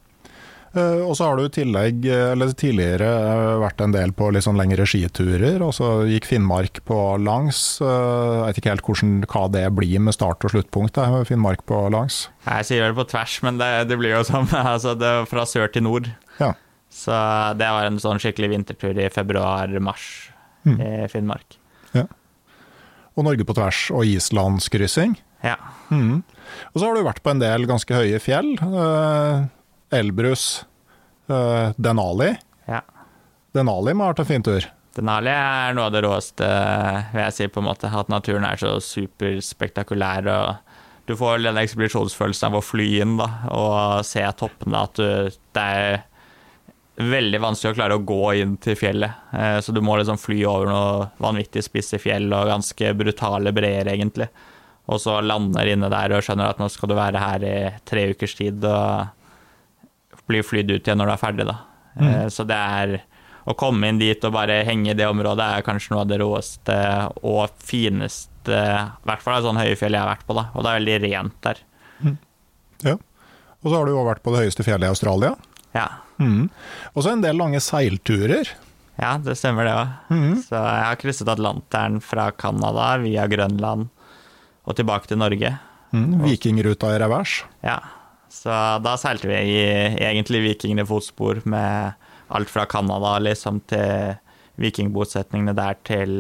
Eh, 0.79 1.03
og 1.05 1.17
så 1.17 1.29
har 1.29 1.39
du 1.39 1.45
i 1.45 1.53
tillegg, 1.53 2.07
eh, 2.07 2.33
eller 2.33 2.53
tidligere, 2.57 3.09
eh, 3.09 3.59
vært 3.63 3.81
en 3.85 3.95
del 3.95 4.13
på 4.17 4.31
litt 4.33 4.47
sånn 4.47 4.59
lengre 4.59 4.87
skiturer. 4.89 5.61
Og 5.65 5.73
så 5.77 5.91
gikk 6.09 6.29
Finnmark 6.29 6.83
på 6.89 6.99
langs. 7.23 7.81
Jeg 7.83 8.45
vet 8.47 8.61
ikke 8.61 8.73
helt 8.73 8.87
hvordan, 8.87 9.13
hva 9.27 9.45
det 9.53 9.65
blir 9.77 10.01
med 10.01 10.15
start 10.17 10.45
og 10.45 10.55
sluttpunkt, 10.55 10.95
da, 10.95 11.25
Finnmark 11.29 11.65
på 11.67 11.91
langs. 11.93 12.29
Jeg 12.47 12.69
sier 12.69 12.87
vel 12.87 12.97
på 12.99 13.09
tvers, 13.11 13.43
men 13.43 13.59
det, 13.59 13.71
det 13.91 13.99
blir 13.99 14.17
jo 14.17 14.25
sånn. 14.27 14.49
Altså, 14.69 14.93
det 14.99 15.11
fra 15.31 15.47
sør 15.49 15.71
til 15.73 15.87
nord. 15.87 16.11
Ja. 16.39 16.53
Så 16.93 17.15
det 17.59 17.69
var 17.73 17.87
en 17.87 17.99
sånn 18.03 18.21
skikkelig 18.21 18.51
vintertur 18.53 18.99
i 19.01 19.09
februar-mars 19.11 20.05
mm. 20.67 20.77
i 20.77 20.91
Finnmark. 21.11 21.57
Ja. 21.97 22.05
Og 23.17 23.27
Norge 23.27 23.47
på 23.49 23.57
tvers 23.57 23.89
og 23.95 24.07
islandskryssing. 24.07 25.17
Ja. 25.43 25.57
Mm. 25.91 26.21
Og 26.75 26.77
så 26.77 26.85
har 26.85 26.95
du 26.95 27.07
vært 27.07 27.23
på 27.25 27.33
en 27.33 27.43
del 27.43 27.67
ganske 27.71 27.95
høye 27.95 28.21
fjell. 28.23 28.53
Elbrus, 29.95 30.67
uh, 31.31 31.75
Denali. 31.77 32.33
Ja. 32.69 32.83
Denali 33.57 33.95
må 33.97 34.07
ha 34.07 34.13
vært 34.13 34.25
en 34.25 34.31
fin 34.33 34.45
tur. 34.45 34.67
Denali 34.99 35.31
er 35.31 35.77
noe 35.77 35.87
av 35.89 35.95
det 35.95 36.03
råeste, 36.03 36.49
vil 37.13 37.23
jeg 37.23 37.37
si, 37.37 37.49
på 37.53 37.63
en 37.63 37.69
måte. 37.69 37.91
At 37.93 38.11
naturen 38.11 38.47
er 38.49 38.59
så 38.61 38.75
superspektakulær. 38.83 40.29
og 40.33 41.07
Du 41.07 41.15
får 41.19 41.45
den 41.45 41.61
ekspedisjonsfølelsen 41.61 42.51
av 42.51 42.59
å 42.59 42.65
fly 42.65 42.89
inn 43.05 43.17
da, 43.21 43.29
og 43.55 44.07
se 44.09 44.25
toppene. 44.41 44.85
At 44.89 44.99
du, 44.99 45.39
det 45.55 45.67
er 45.79 46.01
veldig 46.99 47.41
vanskelig 47.43 47.73
å 47.73 47.79
klare 47.79 47.99
å 47.99 48.07
gå 48.07 48.23
inn 48.41 48.57
til 48.63 48.79
fjellet. 48.79 49.31
Eh, 49.31 49.59
så 49.63 49.75
du 49.75 49.81
må 49.85 49.97
liksom 50.01 50.19
fly 50.19 50.41
over 50.51 50.71
noe 50.71 51.09
vanvittig 51.23 51.63
spisse 51.67 52.01
fjell 52.03 52.27
og 52.33 52.51
ganske 52.51 52.95
brutale 52.99 53.55
breer, 53.55 53.87
egentlig. 53.93 54.27
Og 54.89 54.99
så 55.03 55.19
lander 55.23 55.69
inne 55.69 55.91
der 55.93 56.17
og 56.17 56.25
skjønner 56.25 56.51
at 56.51 56.59
nå 56.59 56.67
skal 56.73 56.91
du 56.91 56.97
være 56.99 57.23
her 57.23 57.45
i 57.47 57.57
tre 57.87 58.09
ukers 58.15 58.35
tid. 58.39 58.65
og 58.65 59.15
blir 60.29 60.47
flydd 60.47 60.71
ut 60.75 60.87
igjen 60.87 61.01
når 61.01 61.11
du 61.11 61.15
er 61.15 61.23
ferdig, 61.23 61.47
da. 61.49 61.57
Mm. 61.99 62.09
Eh, 62.09 62.27
så 62.33 62.47
det 62.49 62.59
er 62.59 62.99
å 63.49 63.55
komme 63.57 63.89
inn 63.89 64.01
dit 64.01 64.25
og 64.29 64.35
bare 64.35 64.61
henge 64.69 64.93
i 64.93 64.97
det 64.97 65.09
området 65.09 65.47
er 65.57 65.65
kanskje 65.67 65.95
noe 65.95 66.05
av 66.05 66.11
det 66.11 66.19
råeste 66.21 66.79
og 67.25 67.55
fineste, 67.65 68.53
i 68.53 69.09
hvert 69.09 69.25
fall 69.25 69.39
det 69.39 69.47
sånne 69.49 69.65
høye 69.65 69.79
fjell 69.81 69.97
jeg 69.97 70.05
har 70.05 70.11
vært 70.11 70.27
på, 70.29 70.37
da. 70.37 70.49
Og 70.53 70.65
det 70.65 70.71
er 70.71 70.81
veldig 70.81 70.99
rent 71.07 71.39
der. 71.47 71.63
Mm. 72.05 72.17
Ja. 72.85 72.97
Og 73.59 73.71
så 73.71 73.75
har 73.75 73.89
du 73.89 73.95
jo 73.95 74.07
vært 74.07 74.23
på 74.25 74.35
det 74.35 74.45
høyeste 74.45 74.67
fjellet 74.67 74.87
i 74.87 74.93
Australia. 74.93 75.35
Ja. 75.75 75.89
Mm. 76.21 76.49
Og 76.95 77.05
så 77.05 77.13
en 77.13 77.25
del 77.25 77.39
lange 77.39 77.61
seilturer. 77.63 78.51
ja, 78.99 79.13
det 79.23 79.37
stemmer 79.39 79.69
det 79.69 79.75
òg. 79.77 79.95
Mm. 80.13 80.33
Så 80.45 80.57
jeg 80.59 80.85
har 80.89 81.01
krysset 81.01 81.31
Atlanteren 81.33 82.01
fra 82.05 82.31
Canada 82.37 82.91
via 83.03 83.27
Grønland 83.31 83.89
og 84.69 84.77
tilbake 84.77 85.09
til 85.09 85.21
Norge. 85.21 85.55
Mm. 85.97 86.19
Vikingruta 86.27 86.93
i 86.93 86.99
revers. 87.01 87.41
Ja, 87.65 87.79
så 88.33 88.55
da 88.85 88.97
seilte 89.01 89.31
vi 89.31 89.39
i 89.39 89.63
egentlig 90.05 90.45
vikingene 90.45 90.87
fotspor 90.89 91.43
med 91.49 91.97
alt 92.29 92.51
fra 92.53 92.67
Canada 92.69 93.17
liksom 93.25 93.63
til 93.71 94.19
vikingbosetningene 94.61 95.55
der 95.57 95.79
til 95.87 96.15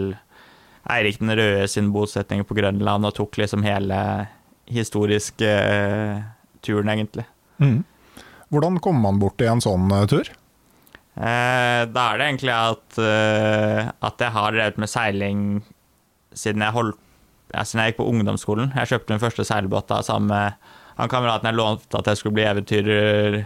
Eirik 0.88 1.18
den 1.20 1.34
røde 1.36 1.66
sin 1.68 1.90
bosetning 1.92 2.44
på 2.48 2.56
Grønland, 2.56 3.04
og 3.04 3.16
tok 3.16 3.36
liksom 3.40 3.64
hele 3.66 3.98
historiske 4.72 5.48
uh, 5.48 6.22
turen, 6.64 6.88
egentlig. 6.92 7.26
Mm. 7.60 7.82
Hvordan 8.48 8.78
kommer 8.80 9.04
man 9.08 9.20
bort 9.20 9.42
i 9.44 9.50
en 9.50 9.60
sånn 9.60 9.90
uh, 9.92 10.06
tur? 10.08 10.30
Eh, 11.18 11.82
da 11.90 12.02
er 12.12 12.20
det 12.20 12.26
egentlig 12.28 12.54
at, 12.54 12.86
uh, 13.02 13.90
at 14.06 14.22
jeg 14.22 14.34
har 14.36 14.54
drevet 14.54 14.78
med 14.78 14.90
seiling 14.92 15.40
siden 16.30 16.62
jeg 16.62 16.76
holdt 16.76 17.00
ja, 17.48 17.64
siden 17.64 17.80
jeg 17.82 17.92
gikk 17.92 18.00
på 18.02 18.08
ungdomsskolen. 18.12 18.72
Jeg 18.76 18.90
kjøpte 18.92 19.14
min 19.14 19.22
første 19.22 19.44
seilbåt 19.48 19.88
da 19.90 20.02
sammen 20.04 20.30
med 20.30 20.74
han 20.98 21.10
kameraten 21.12 21.48
jeg 21.52 21.58
lånte 21.58 21.98
at 22.00 22.10
jeg 22.10 22.20
skulle 22.20 22.36
bli 22.38 22.46
eventyrer 22.48 23.38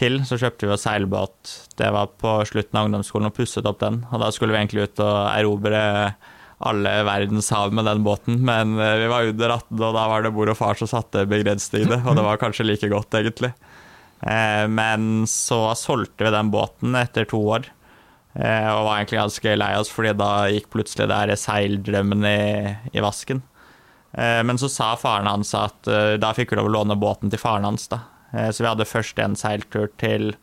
til. 0.00 0.18
Så 0.28 0.38
kjøpte 0.40 0.66
vi 0.68 0.72
oss 0.74 0.84
seilbåt. 0.86 1.52
Det 1.76 1.90
var 1.92 2.10
på 2.20 2.38
slutten 2.48 2.78
av 2.80 2.88
ungdomsskolen 2.88 3.28
og 3.30 3.36
pusset 3.36 3.68
opp 3.68 3.80
den. 3.84 4.02
Og 4.10 4.20
da 4.22 4.30
skulle 4.34 4.56
vi 4.56 4.62
egentlig 4.62 4.88
ut 4.88 5.02
og 5.04 5.18
erobre 5.32 5.82
alle 6.64 6.92
verdens 7.04 7.50
hav 7.52 7.72
med 7.76 7.84
den 7.84 8.00
båten, 8.00 8.38
men 8.48 8.78
eh, 8.80 8.94
vi 9.02 9.08
var 9.12 9.26
under 9.28 9.52
18, 9.58 9.76
og 9.76 9.90
da 9.92 10.04
var 10.08 10.22
det 10.24 10.30
mor 10.32 10.48
og 10.48 10.56
far 10.56 10.78
som 10.80 10.88
satte 10.88 11.26
begrensningene, 11.28 11.98
og 12.08 12.16
det 12.16 12.22
var 12.24 12.38
kanskje 12.40 12.64
like 12.64 12.88
godt, 12.88 13.12
egentlig. 13.18 13.50
Eh, 14.24 14.64
Men 14.72 15.26
så 15.28 15.74
solgte 15.76 16.24
vi 16.24 16.32
den 16.32 16.48
båten 16.54 16.96
etter 16.96 17.28
to 17.28 17.42
år, 17.58 17.68
eh, 18.40 18.70
og 18.72 18.86
var 18.88 19.02
egentlig 19.02 19.20
ganske 19.20 19.56
lei 19.60 19.68
oss, 19.76 19.92
fordi 19.92 20.14
da 20.16 20.30
gikk 20.48 20.70
plutselig 20.72 21.10
det 21.12 21.18
her 21.20 21.34
seildrømmen 21.44 22.24
i, 22.24 22.40
i 22.96 23.04
vasken. 23.04 23.44
Eh, 24.16 24.42
Men 24.42 24.58
så 24.58 24.68
sa 24.68 24.94
faren 24.96 25.28
hans 25.28 25.54
at 25.54 25.88
eh, 25.88 26.16
da 26.20 26.32
fikk 26.34 26.52
vi 26.52 26.56
lov 26.60 26.70
å 26.70 26.74
låne 26.78 26.96
båten 26.96 27.30
til 27.32 27.40
faren 27.40 27.68
hans, 27.68 27.88
da. 27.92 28.00
Eh, 28.32 28.48
Så 28.50 28.64
vi 28.64 28.70
hadde 28.70 28.88
først 28.88 29.18
en 29.22 29.36
seiltur 29.36 29.90
til 30.00 30.34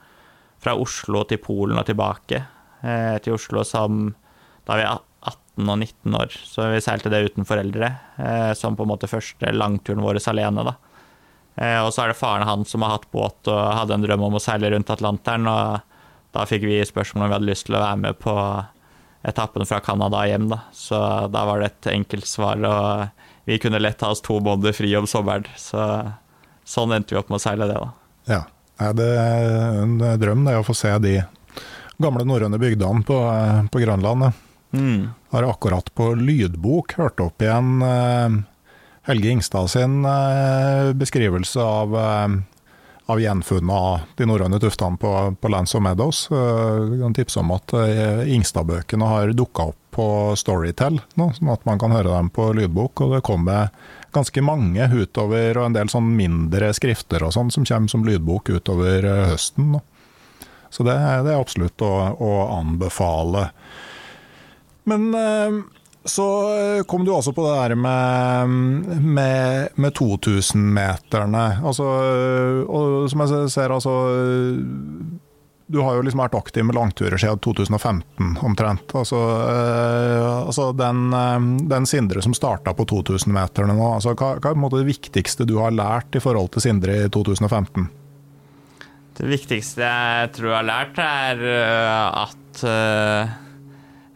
fra 0.64 0.76
Oslo 0.80 1.24
til 1.28 1.42
Polen 1.44 1.80
og 1.80 1.90
tilbake. 1.90 2.46
Til 2.84 3.34
Oslo 3.36 3.64
som 3.68 4.14
da 4.68 4.76
vi 4.80 4.84
var 4.86 5.02
18 5.28 5.70
og 5.72 5.78
19 5.80 6.16
år, 6.16 6.32
så 6.48 6.70
vi 6.72 6.80
seilte 6.84 7.12
det 7.12 7.20
uten 7.26 7.44
foreldre. 7.48 7.90
Som 8.56 8.78
på 8.80 8.84
en 8.84 8.92
måte 8.94 9.10
første 9.12 9.52
langturen 9.52 10.04
vår 10.04 10.22
alene, 10.32 10.64
da. 10.64 10.74
Og 11.84 11.92
så 11.92 12.04
er 12.06 12.12
det 12.12 12.20
faren 12.20 12.48
hans 12.48 12.72
som 12.72 12.84
har 12.84 12.96
hatt 12.96 13.10
båt 13.12 13.52
og 13.52 13.60
hadde 13.76 13.98
en 13.98 14.06
drøm 14.08 14.24
om 14.24 14.36
å 14.40 14.44
seile 14.44 14.72
rundt 14.72 14.92
Atlanteren, 14.92 15.48
og 15.52 15.82
da 16.32 16.46
fikk 16.48 16.64
vi 16.64 16.80
spørsmål 16.88 17.26
om 17.26 17.30
vi 17.30 17.38
hadde 17.38 17.52
lyst 17.52 17.68
til 17.68 17.76
å 17.76 17.84
være 17.84 18.00
med 18.06 18.20
på 18.24 18.36
etappen 19.28 19.68
fra 19.68 19.80
Canada 19.84 20.24
hjem, 20.28 20.48
da. 20.52 20.62
Så 20.72 21.00
da 21.32 21.44
var 21.48 21.60
det 21.60 21.72
et 21.74 21.92
enkelt 21.98 22.28
svar, 22.28 22.64
og 22.68 23.23
vi 23.46 23.60
kunne 23.60 23.82
lett 23.82 24.00
ta 24.00 24.12
oss 24.14 24.24
to 24.24 24.40
måneder 24.40 24.76
fri 24.76 24.92
om 24.98 25.08
sommeren. 25.10 25.48
Så 25.60 25.84
sånn 26.64 26.96
endte 26.96 27.16
vi 27.16 27.20
opp 27.20 27.32
med 27.32 27.42
å 27.42 27.44
seile 27.44 27.68
det, 27.70 27.80
da. 27.80 27.92
Ja. 28.30 28.42
Det 28.94 29.06
er 29.06 29.84
en 29.84 30.00
drøm 30.20 30.48
det 30.48 30.58
å 30.58 30.66
få 30.66 30.74
se 30.76 30.92
de 31.00 31.20
gamle 32.02 32.26
norrøne 32.28 32.58
bygdene 32.60 33.06
på, 33.08 33.18
på 33.72 33.84
Grønland. 33.84 34.32
Mm. 34.74 35.12
Har 35.30 35.46
akkurat 35.48 35.92
på 35.96 36.14
lydbok 36.18 36.96
hørt 36.98 37.22
opp 37.22 37.44
igjen 37.44 37.84
eh, 37.86 38.40
Helge 39.10 39.30
Ingstad 39.30 39.70
sin 39.72 40.02
eh, 40.06 40.90
beskrivelse 40.98 41.62
av, 41.62 41.96
eh, 42.00 42.36
av 43.12 43.20
gjenfunnet 43.20 43.76
av 43.76 44.04
de 44.16 44.26
norrøne 44.30 44.60
tuftene 44.64 44.98
på, 45.00 45.10
på 45.42 45.50
Lands 45.52 45.76
of 45.76 45.84
Meadows. 45.84 46.22
Eh, 46.32 46.94
Jeg 46.94 47.00
kan 47.02 47.16
tipse 47.18 47.42
om 47.42 47.52
at 47.56 47.74
eh, 47.76 48.22
Ingstad-bøkene 48.36 49.10
har 49.10 49.34
dukka 49.36 49.66
opp 49.74 49.80
på 49.94 50.06
Storytel 50.40 51.02
nå, 51.20 51.28
sånn 51.36 51.52
at 51.54 51.66
man 51.70 51.78
kan 51.82 51.92
høre 51.94 52.14
dem 52.16 52.32
på 52.34 52.48
lydbok. 52.58 53.04
Og 53.06 53.16
det 53.18 53.24
kommer 53.28 53.74
ganske 54.16 54.42
mange 54.46 54.88
utover, 54.94 55.58
og 55.60 55.68
en 55.68 55.76
del 55.76 55.92
sånn 55.92 56.14
mindre 56.16 56.72
skrifter 56.74 57.26
og 57.28 57.34
sånn 57.36 57.52
som 57.54 57.66
kommer 57.68 57.92
som 57.92 58.06
lydbok 58.08 58.54
utover 58.56 59.04
eh, 59.10 59.26
høsten. 59.34 59.74
nå. 59.76 59.84
Så 60.74 60.82
det, 60.88 60.96
det 61.28 61.36
er 61.36 61.38
absolutt 61.44 61.84
å, 61.86 61.92
å 62.18 62.32
anbefale. 62.56 63.50
Men 64.90 65.12
eh, 65.16 65.60
så 66.06 66.28
kom 66.88 67.06
du 67.06 67.14
altså 67.16 67.32
på 67.32 67.46
det 67.48 67.54
der 67.56 67.76
med, 67.80 68.50
med, 69.00 69.68
med 69.76 69.94
2000-meterne. 69.96 71.44
Altså, 71.64 71.86
og 72.68 73.06
som 73.12 73.24
jeg 73.24 73.52
ser, 73.54 73.72
altså 73.72 73.94
Du 75.74 75.80
har 75.82 75.96
jo 75.96 76.04
liksom 76.04 76.20
vært 76.20 76.36
aktiv 76.36 76.66
med 76.68 76.76
langturer 76.76 77.18
siden 77.18 77.40
2015 77.40 78.34
omtrent. 78.44 78.92
Altså, 78.94 79.16
øh, 79.16 80.42
altså 80.44 80.68
den, 80.78 81.06
øh, 81.16 81.46
den 81.72 81.88
Sindre 81.90 82.22
som 82.22 82.36
starta 82.36 82.76
på 82.76 82.86
2000-meterne 82.86 83.74
nå, 83.74 83.94
altså 83.96 84.12
hva, 84.12 84.36
hva 84.36 84.52
er 84.52 84.54
på 84.54 84.60
en 84.60 84.66
måte 84.66 84.82
det 84.84 84.92
viktigste 84.92 85.48
du 85.50 85.56
har 85.64 85.72
lært 85.74 86.20
i 86.20 86.22
forhold 86.22 86.52
til 86.54 86.68
Sindre 86.68 87.06
i 87.06 87.10
2015? 87.10 87.88
Det 89.18 89.30
viktigste 89.30 89.88
jeg 89.88 90.30
tror 90.36 90.52
jeg 90.52 90.60
har 90.60 90.68
lært, 90.68 91.00
er 91.00 91.48
at 92.28 92.64
øh, 92.68 93.34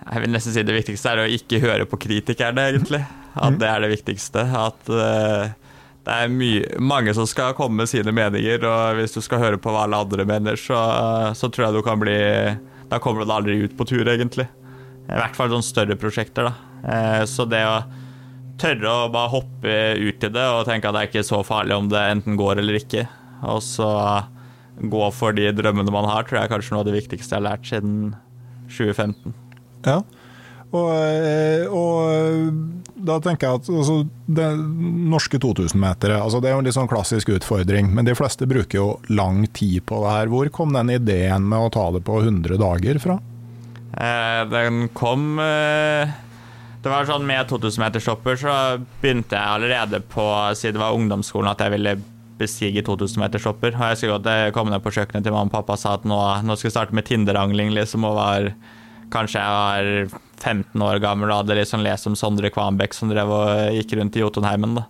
Jeg 0.08 0.24
vil 0.24 0.32
nesten 0.32 0.56
si 0.56 0.63
det 0.63 0.76
viktigste 0.76 1.13
er 1.13 1.24
å 1.24 1.32
ikke 1.32 1.60
høre 1.63 1.88
på 1.89 2.00
kritikerne, 2.00 2.70
egentlig. 2.72 3.02
At 3.38 3.58
det 3.62 3.70
er 3.70 3.84
det 3.84 3.91
viktigste. 3.91 4.46
At 4.56 4.88
uh, 4.89 5.50
det 6.08 6.15
er 6.15 6.32
mye, 6.32 6.80
mange 6.80 7.13
som 7.17 7.28
skal 7.30 7.56
komme 7.58 7.84
med 7.84 7.91
sine 7.91 8.13
meninger, 8.15 8.63
og 8.63 9.02
hvis 9.02 9.17
du 9.17 9.22
skal 9.26 9.43
høre 9.43 9.60
på 9.62 9.74
hva 9.74 9.84
alle 9.86 10.00
andre 10.06 10.26
mener, 10.28 10.60
så, 10.60 10.80
så 11.38 11.52
tror 11.52 11.67
jeg 11.67 11.78
du 11.78 11.84
kan 11.86 12.00
bli 12.02 12.17
Da 12.88 13.02
kommer 13.04 13.26
du 13.26 13.34
aldri 13.34 13.60
ut 13.65 13.76
på 13.78 13.88
tur, 13.89 14.08
egentlig. 14.08 14.48
I 15.08 15.15
hvert 15.20 15.36
fall 15.36 15.52
sånne 15.52 15.67
større 15.67 16.00
prosjekter, 16.00 16.50
da. 16.50 16.56
Uh, 16.88 17.24
Så 17.28 17.48
det 17.50 17.63
å 17.67 17.82
tørre 18.58 18.89
å 18.89 19.10
bare 19.13 19.30
hoppe 19.36 19.74
ut 20.02 20.24
i 20.24 20.30
det 20.34 20.46
og 20.50 20.63
tenke 20.65 20.89
at 20.89 20.96
det 20.96 21.02
er 21.04 21.10
ikke 21.12 21.28
så 21.28 21.43
farlig 21.46 21.76
om 21.78 21.91
det 21.91 22.02
enten 22.15 22.39
går 22.39 22.63
eller 22.63 22.80
ikke, 22.80 23.04
og 23.46 23.62
så 23.62 23.89
gå 24.78 25.10
for 25.13 25.36
de 25.38 25.52
drømmene 25.54 25.93
man 25.93 26.08
har, 26.10 26.26
tror 26.26 26.39
jeg 26.39 26.50
er 26.50 26.56
kanskje 26.56 26.74
noe 26.74 26.82
av 26.82 26.89
det 26.89 26.98
viktigste 26.98 27.36
jeg 27.36 27.41
har 27.41 27.50
lært 27.52 27.70
siden 27.70 28.15
2015. 28.70 29.47
Ja. 29.86 30.02
Og, 30.76 30.90
eh, 30.92 31.63
og 31.72 32.52
da 33.08 33.18
tenker 33.24 33.48
jeg 33.48 33.62
at 33.62 33.70
altså, 33.72 34.02
det 34.28 34.48
norske 35.08 35.40
2000-metere 35.40 36.18
altså 36.20 36.42
Det 36.44 36.50
er 36.50 36.58
jo 36.58 36.62
en 36.63 36.68
litt 36.68 36.76
sånn 36.76 36.90
klassisk 36.92 37.32
utfordring, 37.38 37.94
men 37.96 38.08
de 38.08 38.16
fleste 38.18 38.50
bruker 38.50 38.82
jo 38.82 38.88
lang 39.08 39.46
tid 39.56 39.86
på 39.88 40.02
det 40.04 40.16
her. 40.18 40.32
Hvor 40.34 40.52
kom 40.52 40.76
den 40.76 40.92
ideen 40.98 41.48
med 41.48 41.70
å 41.70 41.72
ta 41.74 41.88
det 41.96 42.04
på 42.08 42.20
100 42.20 42.60
dager 42.60 43.00
fra? 43.04 43.20
Eh, 43.98 44.42
den 44.52 44.90
kom 44.94 45.40
eh, 45.42 46.12
Det 46.84 46.92
var 46.92 47.08
sånn 47.08 47.26
med 47.26 47.48
2000-meterstopper 47.50 48.38
så 48.38 48.54
begynte 49.02 49.40
jeg 49.40 49.56
allerede 49.56 50.04
på 50.12 50.28
siden 50.54 50.78
det 50.78 50.84
var 50.84 51.00
ungdomsskolen 51.00 51.50
at 51.50 51.63
jeg 51.63 51.74
ville 51.78 51.96
bestige 52.38 52.84
2000-meterstopper. 52.86 53.74
Og 53.74 53.82
jeg 53.82 53.96
husker 53.96 54.13
godt 54.13 54.28
jeg 54.30 54.54
kom 54.54 54.70
ned 54.70 54.84
på 54.84 54.94
kjøkkenet 54.94 55.26
til 55.26 55.34
mamma 55.34 55.50
og 55.50 55.56
pappa 55.56 55.78
og 55.78 55.82
sa 55.82 55.96
at 55.98 56.06
nå, 56.06 56.20
nå 56.46 56.58
skal 56.58 56.70
jeg 56.70 56.76
starte 56.76 56.98
med 56.98 57.08
Tinder-angling, 57.08 57.72
liksom, 57.74 58.06
og 58.06 58.20
var 58.20 58.52
Kanskje 59.13 59.39
jeg 59.41 59.56
var 59.56 60.20
15 60.38 60.84
år 60.84 61.00
gammel 61.04 61.32
og 61.32 61.41
hadde 61.41 61.58
liksom 61.60 61.84
lest 61.86 62.10
om 62.10 62.15
Sondre 62.20 62.52
Kvanbekk 62.54 62.96
som 62.96 63.12
drev 63.12 63.32
og 63.32 63.76
gikk 63.78 63.96
rundt 64.00 64.17
i 64.17 64.24
Jotunheimen. 64.24 64.78
Da. 64.80 64.86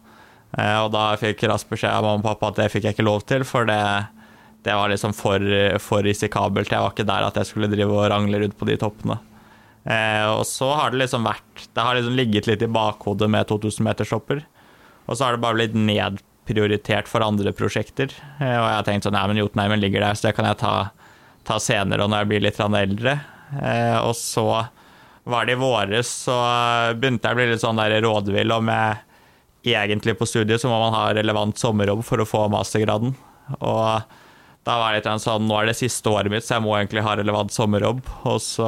Eh, 0.58 0.78
og 0.82 0.92
da 0.96 1.10
fikk 1.20 1.44
jeg 1.44 1.52
raskt 1.52 1.72
beskjed 1.72 1.94
av 1.94 2.06
mamma 2.06 2.24
og 2.24 2.28
pappa 2.28 2.52
at 2.52 2.62
det 2.62 2.72
fikk 2.74 2.88
jeg 2.88 2.98
ikke 2.98 3.08
lov 3.08 3.26
til, 3.30 3.46
for 3.48 3.68
det, 3.70 3.80
det 4.66 4.76
var 4.76 4.92
liksom 4.92 5.16
for, 5.18 5.44
for 5.84 6.06
risikabelt. 6.08 6.74
Jeg 6.74 6.84
var 6.84 6.96
ikke 6.96 7.08
der 7.08 7.28
at 7.30 7.40
jeg 7.40 7.52
skulle 7.52 7.72
drive 7.72 7.94
og 7.94 8.10
rangle 8.14 8.42
rundt 8.44 8.58
på 8.60 8.70
de 8.70 8.78
toppene. 8.82 9.20
Eh, 9.88 10.26
og 10.28 10.44
så 10.50 10.68
har 10.76 10.92
det 10.92 11.00
liksom 11.00 11.24
vært 11.24 11.70
Det 11.72 11.80
har 11.80 11.96
liksom 11.96 12.18
ligget 12.18 12.48
litt 12.50 12.64
i 12.66 12.68
bakhodet 12.68 13.30
med 13.32 13.48
2000-metershopper. 13.48 14.44
Og 15.08 15.16
så 15.16 15.24
har 15.24 15.36
det 15.36 15.44
bare 15.46 15.56
blitt 15.62 15.78
nedprioritert 15.78 17.08
for 17.08 17.24
andre 17.24 17.54
prosjekter. 17.56 18.12
Eh, 18.42 18.58
og 18.58 18.66
jeg 18.66 18.76
har 18.76 18.88
tenkt 18.88 19.08
sånn 19.08 19.16
Nei, 19.16 19.26
men 19.32 19.40
Jotunheimen 19.40 19.84
ligger 19.84 20.04
der, 20.04 20.18
så 20.18 20.30
det 20.30 20.36
kan 20.40 20.50
jeg 20.50 20.60
ta, 20.60 20.76
ta 21.48 21.60
senere 21.64 22.04
og 22.04 22.12
når 22.12 22.26
jeg 22.26 22.32
blir 22.34 22.48
litt 22.50 22.64
eldre. 22.68 23.20
Eh, 23.56 23.98
og 24.04 24.16
så 24.20 24.46
var 25.28 25.46
det 25.48 25.58
i 25.58 25.60
våres, 25.60 26.10
så 26.28 26.36
begynte 26.96 27.28
jeg 27.28 27.36
å 27.36 27.40
bli 27.40 27.48
litt 27.52 27.64
sånn 27.64 27.80
der 27.80 27.98
rådvill 28.04 28.54
om 28.56 28.70
jeg 28.72 29.04
egentlig 29.68 30.16
på 30.20 30.28
studiet 30.30 30.62
så 30.64 30.70
må 30.72 30.78
man 30.80 30.96
ha 30.96 31.10
relevant 31.16 31.60
sommerjobb 31.60 32.04
for 32.08 32.24
å 32.24 32.28
få 32.28 32.46
mastergraden. 32.54 33.12
Og 33.60 34.06
da 34.68 34.78
var 34.80 34.94
det 34.96 35.02
litt 35.02 35.24
sånn 35.24 35.48
Nå 35.48 35.58
er 35.62 35.70
det 35.70 35.78
siste 35.80 36.12
året 36.12 36.32
mitt, 36.32 36.46
så 36.48 36.56
jeg 36.58 36.64
må 36.66 36.76
egentlig 36.78 37.04
ha 37.04 37.16
relevant 37.20 37.52
sommerjobb. 37.56 38.00
Og 38.28 38.40
så 38.44 38.68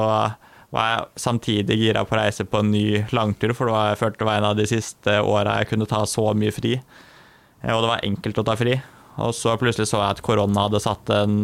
var 0.76 0.90
jeg 0.92 1.08
samtidig 1.24 1.80
gira 1.80 2.04
på 2.06 2.16
å 2.16 2.20
reise 2.20 2.46
på 2.46 2.60
en 2.62 2.72
ny 2.72 3.06
langtur, 3.16 3.56
for 3.58 3.70
det 3.70 3.76
var, 3.76 3.88
jeg 3.94 4.02
følte 4.04 4.22
det 4.22 4.28
var 4.30 4.42
en 4.42 4.50
av 4.52 4.60
de 4.60 4.68
siste 4.70 5.16
åra 5.24 5.56
jeg 5.62 5.72
kunne 5.72 5.88
ta 5.90 6.04
så 6.08 6.28
mye 6.38 6.54
fri. 6.56 6.76
Eh, 7.64 7.72
Og 7.74 7.82
det 7.84 7.92
var 7.94 8.06
enkelt 8.06 8.44
å 8.44 8.48
ta 8.52 8.56
fri. 8.60 8.76
Og 9.20 9.34
så 9.36 9.56
plutselig 9.60 9.90
så 9.90 10.00
jeg 10.04 10.18
at 10.18 10.24
korona 10.24 10.68
hadde 10.68 10.84
satt 10.84 11.10
en 11.16 11.40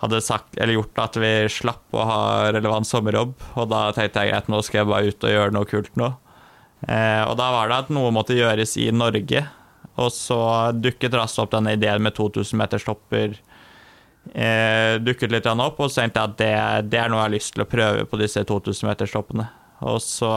hadde 0.00 0.22
sagt, 0.24 0.56
gjort 0.56 1.00
at 1.02 1.18
vi 1.20 1.32
slapp 1.52 1.92
å 1.96 2.06
ha 2.08 2.20
relevant 2.54 2.88
sommerjobb. 2.88 3.34
Og 3.60 3.70
da 3.70 3.88
tenkte 3.96 4.24
jeg 4.24 4.32
greit, 4.32 4.50
nå 4.52 4.62
skal 4.64 4.82
jeg 4.82 4.90
bare 4.90 5.12
ut 5.12 5.26
og 5.28 5.34
gjøre 5.34 5.56
noe 5.56 5.68
kult 5.68 5.96
nå. 6.00 6.10
Eh, 6.88 7.22
og 7.26 7.36
da 7.36 7.50
var 7.52 7.68
det 7.68 7.80
at 7.84 7.92
noe 7.92 8.12
måtte 8.14 8.38
gjøres 8.38 8.78
i 8.80 8.88
Norge. 8.96 9.44
Og 10.00 10.08
så 10.14 10.40
dukket 10.72 11.16
raskt 11.18 11.42
opp 11.42 11.52
denne 11.52 11.74
ideen 11.76 12.02
med 12.04 12.16
2000 12.16 12.56
meter 12.56 12.80
stopper 12.80 13.36
eh, 14.34 14.96
dukket 15.00 15.32
litt 15.32 15.48
opp, 15.50 15.80
og 15.80 15.90
så 15.90 16.02
tenkte 16.02 16.20
jeg 16.20 16.30
at 16.30 16.38
det, 16.38 16.90
det, 16.92 17.00
er 17.00 17.12
noe 17.12 17.22
jeg 17.22 17.28
har 17.28 17.34
lyst 17.34 17.54
til 17.54 17.64
å 17.64 17.70
prøve 17.70 18.06
på 18.08 18.20
disse 18.20 18.44
2000-meterstoppene. 18.48 19.46
Og 19.90 20.00
så 20.04 20.32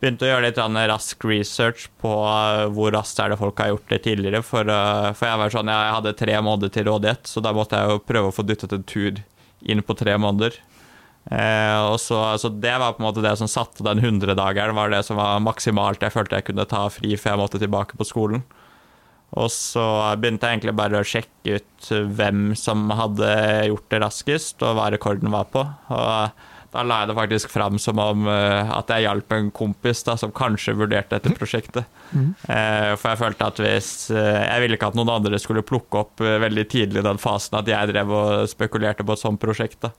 begynte 0.00 0.24
å 0.24 0.30
gjøre 0.30 0.46
litt 0.48 0.60
rask 0.90 1.24
research 1.28 1.88
på 2.00 2.12
eh, 2.24 2.66
hvor 2.72 2.94
raskt 2.96 3.20
er 3.20 3.32
det 3.32 3.40
folk 3.40 3.60
har 3.60 3.74
gjort 3.74 3.92
det 3.92 4.00
tidligere. 4.06 4.40
For, 4.46 4.64
uh, 4.64 5.12
for 5.12 5.28
jeg 5.28 5.42
var 5.42 5.54
sånn, 5.54 5.72
jeg 5.72 5.94
hadde 5.98 6.16
tre 6.16 6.40
måneder 6.40 6.72
til 6.74 6.88
rådighet, 6.88 7.28
så 7.28 7.44
da 7.44 7.52
måtte 7.56 7.78
jeg 7.78 7.92
jo 7.92 8.02
prøve 8.08 8.32
å 8.32 8.34
få 8.34 8.46
dyttet 8.48 8.74
en 8.76 8.86
tur 8.88 9.22
inn 9.60 9.84
på 9.84 9.96
tre 10.00 10.16
måneder. 10.16 10.56
Eh, 11.28 11.80
og 11.84 11.98
så, 12.00 12.16
så, 12.40 12.48
Det 12.48 12.72
var 12.80 12.94
på 12.96 13.02
en 13.02 13.10
måte 13.10 13.24
det 13.24 13.34
som 13.36 13.50
satte 13.50 13.84
den 13.84 14.00
100-dageren, 14.00 14.74
var 14.74 14.92
det 14.92 15.02
som 15.06 15.20
var 15.20 15.42
maksimalt 15.44 16.00
jeg 16.02 16.14
følte 16.14 16.40
jeg 16.40 16.48
kunne 16.48 16.68
ta 16.68 16.86
fri 16.90 17.12
før 17.20 17.34
jeg 17.34 17.42
måtte 17.42 17.60
tilbake 17.60 18.00
på 18.00 18.08
skolen. 18.08 18.44
Og 19.38 19.46
så 19.54 19.84
begynte 20.18 20.48
jeg 20.48 20.58
egentlig 20.58 20.74
bare 20.80 21.02
å 21.02 21.06
sjekke 21.06 21.60
ut 21.60 21.90
hvem 22.16 22.56
som 22.58 22.88
hadde 22.98 23.28
gjort 23.68 23.92
det 23.92 24.00
raskest, 24.02 24.64
og 24.66 24.74
hva 24.78 24.88
rekorden 24.90 25.30
var 25.30 25.46
på. 25.52 25.62
Og 25.94 26.48
da 26.70 26.82
la 26.86 27.00
jeg 27.02 27.10
det 27.10 27.16
faktisk 27.18 27.50
fram 27.50 27.78
som 27.82 27.98
om 27.98 28.28
uh, 28.30 28.70
at 28.76 28.90
jeg 28.92 29.06
hjalp 29.06 29.34
en 29.34 29.48
kompis 29.54 30.04
da, 30.06 30.14
som 30.20 30.30
kanskje 30.34 30.76
vurderte 30.78 31.18
dette 31.18 31.34
prosjektet. 31.34 31.88
Mm. 32.14 32.28
Uh, 32.46 32.92
for 32.94 33.10
jeg 33.10 33.20
følte 33.20 33.48
at 33.50 33.62
hvis 33.62 33.90
uh, 34.14 34.18
Jeg 34.18 34.62
ville 34.62 34.78
ikke 34.78 34.90
at 34.90 34.98
noen 34.98 35.10
andre 35.16 35.38
skulle 35.42 35.66
plukke 35.66 36.04
opp 36.04 36.22
veldig 36.22 36.66
tidlig 36.70 37.02
i 37.02 37.06
den 37.06 37.20
fasen 37.22 37.58
at 37.60 37.70
jeg 37.70 37.90
drev 37.90 38.14
og 38.14 38.50
spekulerte 38.50 39.06
på 39.06 39.16
et 39.16 39.22
sånt 39.22 39.42
prosjekt. 39.42 39.80
da. 39.82 39.90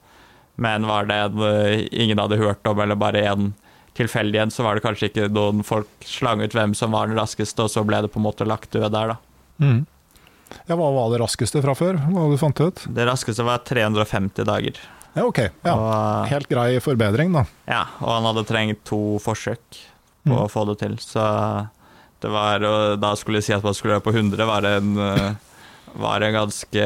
Men 0.62 0.88
var 0.88 1.10
det 1.10 1.19
en 1.25 1.43
ingen 1.91 2.19
hadde 2.19 2.39
hørt 2.39 2.67
om, 2.67 2.79
eller 2.79 2.99
bare 2.99 3.25
en 3.27 3.51
tilfeldig 3.97 4.39
en, 4.39 4.51
så 4.51 4.63
var 4.63 4.77
det 4.77 4.86
kanskje 4.86 5.10
ikke 5.10 5.27
noen 5.34 5.65
folk 5.67 5.89
slang 6.07 6.39
ut 6.43 6.55
hvem 6.55 6.75
som 6.77 6.95
var 6.95 7.10
den 7.10 7.19
raskeste, 7.19 7.65
og 7.65 7.71
så 7.73 7.84
ble 7.88 7.99
det 8.05 8.12
på 8.13 8.21
en 8.21 8.27
måte 8.27 8.47
lagt 8.47 8.71
død 8.71 8.88
der, 8.93 9.12
da. 9.12 9.17
Mm. 9.62 9.81
Ja, 10.67 10.75
Hva 10.75 10.88
var 10.95 11.12
det 11.12 11.21
raskeste 11.21 11.62
fra 11.63 11.75
før? 11.77 11.99
Hva 11.99 12.25
hadde 12.25 12.38
du 12.38 12.41
fant 12.41 12.63
ut? 12.63 12.84
Det 12.88 13.07
raskeste 13.07 13.45
var 13.47 13.63
350 13.67 14.47
dager. 14.47 14.79
Ja, 15.13 15.26
ok. 15.26 15.39
Ja. 15.65 15.76
Og, 15.76 16.28
Helt 16.32 16.50
grei 16.52 16.80
forbedring, 16.84 17.34
da. 17.36 17.45
Ja, 17.69 17.86
og 18.00 18.13
han 18.15 18.28
hadde 18.30 18.47
trengt 18.47 18.84
to 18.88 19.19
forsøk 19.24 19.63
på 20.24 20.34
mm. 20.34 20.41
å 20.43 20.50
få 20.52 20.65
det 20.69 20.80
til, 20.84 20.97
så 21.02 21.24
det 22.21 22.30
var 22.30 22.62
Og 22.62 23.00
da 23.02 23.15
skulle 23.17 23.39
jeg 23.39 23.47
si 23.47 23.56
at 23.56 23.63
man 23.65 23.74
skulle 23.74 23.95
være 23.97 24.06
på 24.06 24.13
100, 24.13 24.43
var 24.45 24.67
en 24.69 24.91
eh, 25.02 25.32
var 25.97 26.24
en 26.24 26.36
ganske 26.36 26.84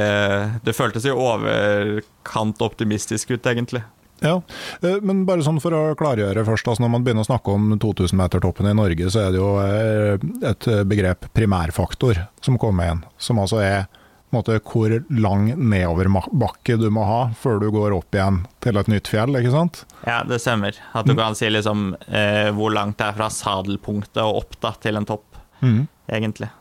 Det 0.63 0.73
føltes 0.73 1.05
i 1.05 1.13
overkant 1.13 2.63
optimistisk 2.65 3.35
ut, 3.35 3.45
egentlig. 3.45 3.83
Ja, 4.23 4.39
eh, 4.81 5.01
men 5.03 5.25
bare 5.27 5.43
sånn 5.45 5.59
for 5.61 5.75
å 5.75 5.83
klargjøre 5.99 6.45
først. 6.47 6.71
altså 6.71 6.85
Når 6.85 6.93
man 6.93 7.05
begynner 7.05 7.25
å 7.25 7.29
snakke 7.29 7.53
om 7.53 7.75
2000-metertoppen 7.83 8.71
i 8.71 8.77
Norge, 8.77 9.11
så 9.11 9.25
er 9.25 9.35
det 9.35 9.41
jo 9.41 9.51
eh, 9.61 10.25
et 10.49 10.69
begrep 10.87 11.27
primærfaktor 11.35 12.23
som 12.41 12.57
kommer 12.61 12.87
igjen. 12.87 13.05
Som 13.19 13.43
altså 13.43 13.61
er 13.61 13.85
måte, 14.35 14.59
hvor 14.65 14.91
lang 15.09 15.47
nedoverbakke 15.55 16.77
du 16.81 16.89
må 16.93 17.05
ha 17.07 17.21
før 17.39 17.61
du 17.63 17.69
går 17.73 17.95
opp 17.95 18.15
igjen 18.15 18.43
til 18.63 18.81
et 18.81 18.91
nytt 18.91 19.09
fjell, 19.11 19.39
ikke 19.39 19.53
sant? 19.55 19.81
Ja, 20.05 20.21
det 20.27 20.41
stemmer. 20.43 20.77
At 20.93 21.07
du 21.07 21.15
mm. 21.15 21.21
kan 21.21 21.39
si 21.39 21.49
liksom 21.51 21.87
eh, 22.07 22.51
hvor 22.55 22.75
langt 22.75 22.99
det 23.01 23.09
er 23.09 23.17
fra 23.17 23.31
sadelpunktet 23.33 24.21
og 24.25 24.43
opp 24.43 24.59
da, 24.61 24.75
til 24.83 24.99
en 24.99 25.09
topp, 25.09 25.41
mm. 25.63 25.81
egentlig. 26.19 26.51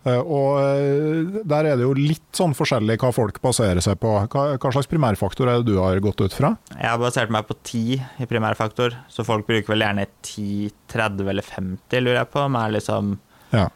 Uh, 0.00 0.16
og 0.16 0.54
uh, 0.56 1.40
der 1.44 1.66
er 1.68 1.76
det 1.76 1.84
jo 1.84 1.92
litt 1.92 2.24
sånn 2.32 2.54
forskjellig 2.56 2.96
hva 3.02 3.10
folk 3.12 3.36
baserer 3.44 3.82
seg 3.84 3.98
på. 4.00 4.14
Hva, 4.32 4.44
hva, 4.54 4.70
slags 4.72 4.88
primærfaktor 4.88 5.50
er 5.50 5.60
det 5.60 5.74
du 5.74 5.76
har 5.76 6.00
gått 6.00 6.22
ut 6.24 6.36
fra? 6.36 6.54
Jeg 6.72 6.88
har 6.88 7.00
basert 7.02 7.32
meg 7.32 7.44
på 7.48 7.58
10 7.58 8.22
i 8.24 8.28
primærfaktor, 8.30 8.96
så 9.12 9.26
folk 9.28 9.44
bruker 9.50 9.74
vel 9.74 9.84
gjerne 9.84 10.06
10, 10.24 10.72
30 10.94 11.28
eller 11.34 11.44
50, 11.44 12.00
lurer 12.00 12.22
jeg 12.22 12.32
på. 12.32 12.46
Med 12.54 12.78
liksom 12.78 13.12
ja. 13.52 13.66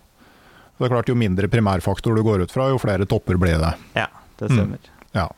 Det 0.78 0.86
er 0.86 0.92
klart, 0.92 1.08
Jo 1.08 1.14
mindre 1.18 1.48
primærfaktor 1.50 2.16
du 2.16 2.22
går 2.26 2.44
ut 2.44 2.52
fra, 2.54 2.68
jo 2.72 2.80
flere 2.82 3.06
topper 3.06 3.38
blir 3.40 3.60
det. 3.62 3.72
Ja, 3.94 4.08
det 4.40 4.50
stemmer. 4.50 4.80
Mm. 4.82 4.90
Ja. 5.14 5.28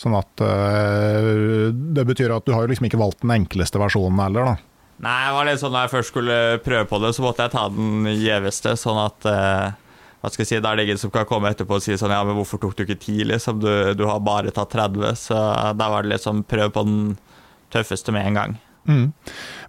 Sånn 0.00 0.16
at 0.16 0.40
øh, 0.40 1.68
Det 1.76 2.06
betyr 2.08 2.32
at 2.32 2.46
du 2.46 2.54
har 2.56 2.70
liksom 2.70 2.88
ikke 2.88 3.00
valgt 3.00 3.20
den 3.20 3.34
enkleste 3.34 3.80
versjonen 3.82 4.22
heller, 4.22 4.54
da. 4.54 4.56
Nei, 5.00 5.18
det 5.26 5.36
var 5.36 5.46
litt 5.48 5.60
sånn 5.62 5.72
da 5.76 5.84
jeg 5.86 5.92
først 5.94 6.12
skulle 6.12 6.40
prøve 6.64 6.88
på 6.88 6.98
det, 7.00 7.14
så 7.16 7.24
måtte 7.24 7.44
jeg 7.46 7.54
ta 7.54 7.66
den 7.72 8.08
gjeveste, 8.20 8.74
sånn 8.76 9.00
at 9.00 9.28
øh, 9.28 9.78
hva 10.20 10.28
skal 10.28 10.44
jeg 10.44 10.50
si, 10.50 10.60
Da 10.60 10.72
er 10.72 10.80
det 10.80 10.88
ingen 10.88 11.00
som 11.00 11.12
kan 11.12 11.28
komme 11.28 11.52
etterpå 11.52 11.78
og 11.78 11.84
si 11.84 11.96
sånn 11.96 12.12
Ja, 12.12 12.20
men 12.28 12.36
hvorfor 12.36 12.60
tok 12.60 12.76
du 12.76 12.84
ikke 12.84 12.98
10, 12.98 13.28
liksom? 13.32 13.60
Du, 13.62 13.70
du 13.96 14.04
har 14.08 14.20
bare 14.24 14.52
tatt 14.52 14.72
30. 14.76 15.16
Så 15.16 15.36
da 15.76 15.92
var 15.92 16.04
det 16.04 16.14
liksom 16.14 16.44
prøv 16.48 16.74
på 16.76 16.84
den 16.88 17.00
tøffeste 17.72 18.12
med 18.12 18.28
en 18.28 18.36
gang. 18.40 18.58
Mm. 18.88 19.06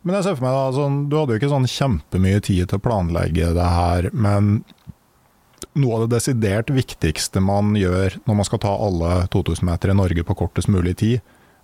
Men 0.03 0.17
jeg 0.17 0.25
ser 0.25 0.37
for 0.37 0.47
meg 0.47 0.55
da, 0.55 0.67
sånn, 0.75 0.99
Du 1.11 1.17
hadde 1.19 1.35
jo 1.35 1.41
ikke 1.41 1.51
sånn 1.51 1.69
kjempemye 1.69 2.43
tid 2.43 2.71
til 2.71 2.79
å 2.79 2.83
planlegge 2.83 3.51
det 3.55 3.69
her, 3.75 4.07
men 4.11 4.61
noe 5.79 5.95
av 5.95 6.05
det 6.05 6.17
desidert 6.17 6.71
viktigste 6.73 7.41
man 7.43 7.75
gjør 7.79 8.17
når 8.25 8.39
man 8.41 8.47
skal 8.47 8.61
ta 8.63 8.71
alle 8.75 9.13
2000 9.31 9.67
meter 9.67 9.93
i 9.93 9.97
Norge 9.97 10.25
på 10.27 10.35
kortest 10.43 10.71
mulig 10.71 10.97
tid, 10.99 11.21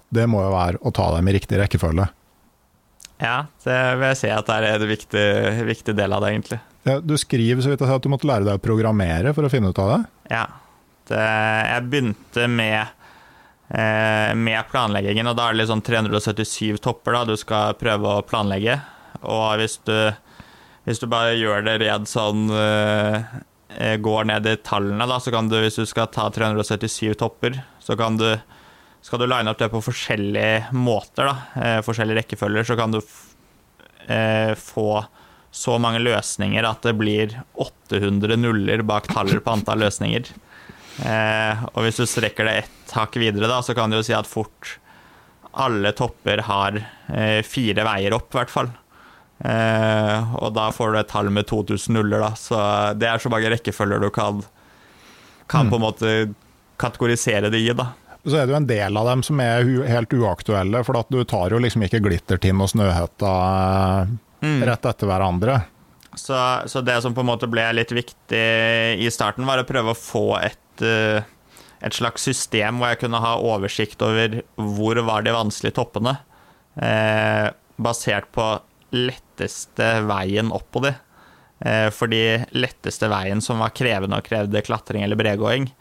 det 0.10 0.28
må 0.32 0.44
jo 0.46 0.54
være 0.54 0.80
å 0.82 0.94
ta 0.96 1.10
dem 1.18 1.28
i 1.28 1.36
riktig 1.36 1.60
rekkefølge. 1.60 2.08
Ja, 3.18 3.48
det 3.66 3.78
vil 3.98 4.12
jeg 4.12 4.20
si 4.20 4.30
at 4.32 4.48
det 4.48 4.58
er 4.58 4.68
en 4.76 4.92
viktig, 4.92 5.26
viktig 5.68 5.96
del 5.98 6.14
av 6.14 6.24
det, 6.24 6.36
egentlig. 6.36 6.60
Ja, 6.88 7.00
du 7.02 7.16
skriver 7.20 7.64
så 7.66 7.72
vidt 7.72 7.82
jeg 7.82 7.90
sa, 7.90 7.98
at 7.98 8.06
du 8.06 8.12
måtte 8.14 8.30
lære 8.30 8.46
deg 8.46 8.60
å 8.60 8.64
programmere 8.64 9.34
for 9.36 9.48
å 9.48 9.52
finne 9.52 9.74
ut 9.74 9.82
av 9.82 9.92
det? 9.96 10.00
Ja. 10.36 10.46
Det, 11.08 11.24
jeg 11.24 11.88
begynte 11.88 12.46
med, 12.52 12.94
eh, 13.72 14.32
med 14.38 14.70
planleggingen, 14.72 15.32
og 15.32 15.40
da 15.40 15.48
er 15.48 15.58
det 15.58 15.64
liksom 15.64 15.82
377 15.88 16.80
topper 16.84 17.18
da, 17.18 17.26
du 17.28 17.36
skal 17.40 17.76
prøve 17.80 18.20
å 18.20 18.24
planlegge. 18.28 18.78
Og 19.26 19.58
hvis 19.60 19.80
du, 19.88 19.96
hvis 20.86 21.02
du 21.02 21.08
bare 21.10 21.36
gjør 21.40 21.66
det 21.66 21.80
redd 21.82 22.08
sånn 22.12 22.52
eh, 22.54 23.24
Eh, 23.24 23.57
går 24.02 24.28
ned 24.30 24.48
i 24.48 24.56
tallene, 24.64 25.06
da, 25.10 25.18
så 25.20 25.32
kan 25.34 25.50
du, 25.52 25.58
hvis 25.60 25.76
du 25.76 25.84
skal 25.86 26.08
ta 26.14 26.30
377 26.34 27.18
topper, 27.20 27.60
så 27.84 27.98
kan 28.00 28.16
du 28.18 28.30
skal 29.08 29.22
du 29.22 29.28
line 29.30 29.48
opp 29.52 29.60
det 29.62 29.70
på 29.72 29.84
forskjellige 29.86 30.74
måter, 30.76 31.30
da, 31.30 31.62
eh, 31.62 31.78
forskjellige 31.86 32.24
rekkefølger, 32.24 32.66
så 32.68 32.76
kan 32.80 32.96
du 32.96 33.00
eh, 34.08 34.52
få 34.60 35.06
så 35.52 35.78
mange 35.82 36.02
løsninger 36.04 36.66
at 36.68 36.84
det 36.84 36.98
blir 37.00 37.38
800 37.56 38.36
nuller 38.42 38.84
bak 38.86 39.08
tallet 39.10 39.40
på 39.44 39.54
antall 39.54 39.80
løsninger. 39.86 40.28
Eh, 41.08 41.64
og 41.72 41.86
hvis 41.86 42.02
du 42.02 42.06
strekker 42.10 42.50
det 42.50 42.58
ett 42.66 42.98
hakk 42.98 43.16
videre, 43.22 43.48
da, 43.50 43.62
så 43.64 43.78
kan 43.78 43.90
du 43.90 44.00
jo 44.00 44.06
si 44.06 44.16
at 44.18 44.30
fort 44.30 44.76
alle 45.58 45.94
topper 45.98 46.44
har 46.46 46.78
eh, 46.78 47.40
fire 47.48 47.88
veier 47.88 48.14
opp, 48.18 48.30
i 48.34 48.42
hvert 48.42 48.54
fall. 48.54 48.74
Eh, 49.38 50.36
og 50.42 50.56
da 50.56 50.72
får 50.74 50.94
du 50.94 51.00
et 51.00 51.12
tall 51.12 51.30
med 51.34 51.48
2000 51.50 51.94
nuller, 51.98 52.24
da. 52.24 52.34
Så 52.40 52.58
det 52.98 53.10
er 53.10 53.22
så 53.22 53.32
mange 53.34 53.52
rekkefølger 53.54 54.02
du 54.02 54.10
kan, 54.14 54.42
kan 55.50 55.68
mm. 55.68 55.72
på 55.72 55.80
en 55.80 55.86
måte 55.86 56.18
kategorisere 56.82 57.52
det 57.54 57.62
i, 57.62 57.72
da. 57.78 57.92
Så 58.28 58.36
er 58.36 58.48
det 58.48 58.56
jo 58.56 58.60
en 58.60 58.68
del 58.68 59.00
av 59.00 59.08
dem 59.08 59.24
som 59.24 59.40
er 59.40 59.68
helt 59.88 60.14
uaktuelle, 60.14 60.84
for 60.84 61.00
at 61.00 61.10
du 61.14 61.22
tar 61.24 61.54
jo 61.54 61.62
liksom 61.64 61.86
ikke 61.86 62.02
Glittertind 62.04 62.64
og 62.64 62.72
Snøhetta 62.74 63.34
eh, 64.04 64.14
mm. 64.44 64.62
rett 64.68 64.90
etter 64.90 65.12
hverandre. 65.12 65.62
Så, 66.18 66.38
så, 66.66 66.82
det 66.82 66.98
som 67.06 67.14
på 67.14 67.22
en 67.22 67.30
måte 67.30 67.50
ble 67.50 67.64
litt 67.78 67.94
viktig 67.94 68.46
i 69.00 69.10
starten, 69.14 69.46
var 69.48 69.62
å 69.62 69.68
prøve 69.70 69.94
å 69.94 69.98
få 69.98 70.26
et, 70.42 70.84
eh, 70.84 71.22
et 71.86 71.94
slags 71.94 72.26
system 72.26 72.82
hvor 72.82 72.92
jeg 72.92 73.04
kunne 73.06 73.22
ha 73.22 73.36
oversikt 73.38 74.02
over 74.04 74.42
hvor 74.58 75.00
var 75.08 75.24
de 75.24 75.36
vanskelige 75.36 75.78
toppene, 75.78 76.18
eh, 76.82 77.54
basert 77.78 78.32
på 78.34 78.50
letteste 78.96 79.90
veien 80.08 80.52
opp 80.56 80.70
på 80.72 80.84
de. 80.86 80.94
Eh, 81.60 81.88
fordi 81.94 82.22
letteste 82.54 83.10
veien 83.10 83.42
som 83.42 83.64
var 83.64 83.74
krevende 83.76 84.20
og 84.20 84.28
krevde 84.28 84.62
klatring 84.66 85.04
eller 85.06 85.20
bredgåing, 85.20 85.72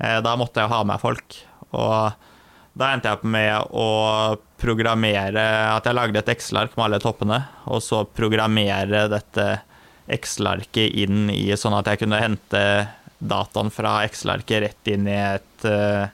eh, 0.00 0.18
da 0.24 0.36
måtte 0.36 0.62
jeg 0.62 0.72
ha 0.72 0.82
med 0.88 1.02
folk. 1.02 1.38
Og 1.76 2.12
da 2.76 2.90
endte 2.92 3.08
jeg 3.08 3.18
opp 3.18 3.24
med 3.26 3.72
å 3.74 3.88
programmere 4.60 5.42
At 5.74 5.88
jeg 5.88 5.96
lagde 5.96 6.20
et 6.20 6.28
Excel-ark 6.32 6.76
med 6.76 6.84
alle 6.86 7.00
toppene, 7.00 7.40
og 7.68 7.82
så 7.84 8.04
programmere 8.08 9.06
dette 9.12 9.46
Excel-arket 10.12 10.94
inn 11.02 11.30
i 11.32 11.50
sånn 11.58 11.76
at 11.76 11.88
jeg 11.90 12.04
kunne 12.04 12.20
hente 12.22 12.62
dataen 13.18 13.72
fra 13.74 13.98
Excel-arket 14.06 14.62
rett 14.62 14.92
inn 14.92 15.08
i 15.08 15.16
et 15.16 15.66
uh, 15.68 16.06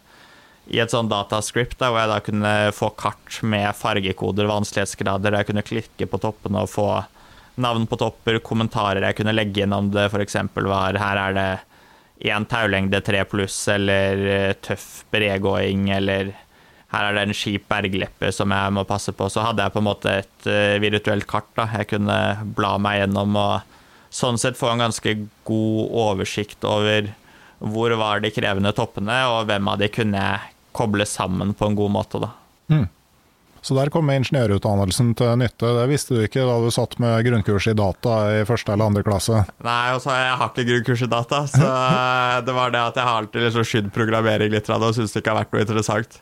i 0.72 0.80
et 0.80 0.92
sånn 0.92 1.10
datascript 1.10 1.76
da, 1.80 1.90
hvor 1.92 2.00
jeg 2.00 2.10
da 2.10 2.20
kunne 2.24 2.52
få 2.72 2.88
kart 2.96 3.40
med 3.44 3.68
fargekoder, 3.76 4.48
vanskelighetsgrader, 4.48 5.36
jeg 5.36 5.50
kunne 5.50 5.66
klikke 5.66 6.08
på 6.08 6.20
toppene 6.22 6.64
og 6.64 6.72
få 6.72 6.86
navn 7.60 7.84
på 7.88 7.98
topper, 8.00 8.38
kommentarer 8.40 9.04
jeg 9.04 9.18
kunne 9.18 9.34
legge 9.36 9.66
inn 9.66 9.76
om 9.76 9.90
det 9.92 10.06
f.eks. 10.08 10.38
var 10.56 10.96
her 10.96 11.20
er 11.26 11.36
det 11.36 11.50
én 12.32 12.46
taulengde 12.48 13.02
3 13.04 13.24
pluss, 13.28 13.58
eller 13.68 14.24
eh, 14.30 14.54
tøff 14.64 15.04
bregåing, 15.12 15.90
eller 15.92 16.32
her 16.92 17.08
er 17.08 17.16
det 17.16 17.24
en 17.26 17.36
skip 17.36 17.66
bergleppe 17.68 18.30
som 18.32 18.52
jeg 18.52 18.74
må 18.76 18.84
passe 18.88 19.12
på. 19.16 19.28
Så 19.32 19.44
hadde 19.44 19.64
jeg 19.64 19.74
på 19.74 19.80
en 19.80 19.88
måte 19.88 20.12
et 20.20 20.48
uh, 20.48 20.76
virtuelt 20.82 21.24
kart 21.28 21.48
da 21.56 21.64
jeg 21.78 21.88
kunne 21.94 22.18
bla 22.56 22.74
meg 22.82 23.00
gjennom 23.00 23.38
og 23.40 23.78
sånn 24.12 24.36
sett 24.40 24.58
få 24.58 24.74
en 24.74 24.84
ganske 24.84 25.14
god 25.48 25.96
oversikt 26.04 26.66
over 26.68 27.08
hvor 27.62 27.94
var 27.96 28.20
de 28.20 28.32
krevende 28.34 28.74
toppene, 28.76 29.22
og 29.30 29.46
hvem 29.48 29.70
av 29.72 29.80
de 29.80 29.88
kunne 29.92 30.20
jeg 30.20 30.51
koble 30.74 31.06
sammen 31.08 31.54
på 31.56 31.68
en 31.68 31.78
god 31.78 31.94
måte, 31.94 32.20
da. 32.22 32.32
Mm. 32.72 32.88
Så 33.62 33.76
der 33.78 33.92
kommer 33.94 34.18
ingeniørutdannelsen 34.18 35.12
til 35.14 35.36
nytte. 35.38 35.68
Det 35.76 35.84
visste 35.86 36.16
du 36.16 36.24
ikke 36.24 36.42
da 36.48 36.56
du 36.58 36.72
satt 36.74 36.96
med 37.02 37.22
grunnkurs 37.22 37.68
i 37.70 37.76
data 37.78 38.14
i 38.34 38.46
første 38.46 38.74
eller 38.74 38.90
andre 38.90 39.04
klasse? 39.06 39.44
Nei, 39.62 39.92
og 39.94 40.02
jeg 40.02 40.32
har 40.40 40.48
ikke 40.50 40.64
grunnkurs 40.66 41.04
i 41.06 41.10
data, 41.12 41.44
så 41.46 41.68
det 42.46 42.56
var 42.56 42.74
det 42.74 42.80
at 42.82 42.98
jeg 42.98 43.06
har 43.06 43.20
alltid 43.20 43.46
liksom 43.46 43.68
skydd 43.70 43.92
programmering 43.94 44.50
litt 44.50 44.70
og 44.72 44.88
syns 44.96 45.14
det 45.14 45.22
ikke 45.22 45.30
har 45.30 45.44
vært 45.44 45.54
noe 45.54 45.62
interessant. 45.62 46.18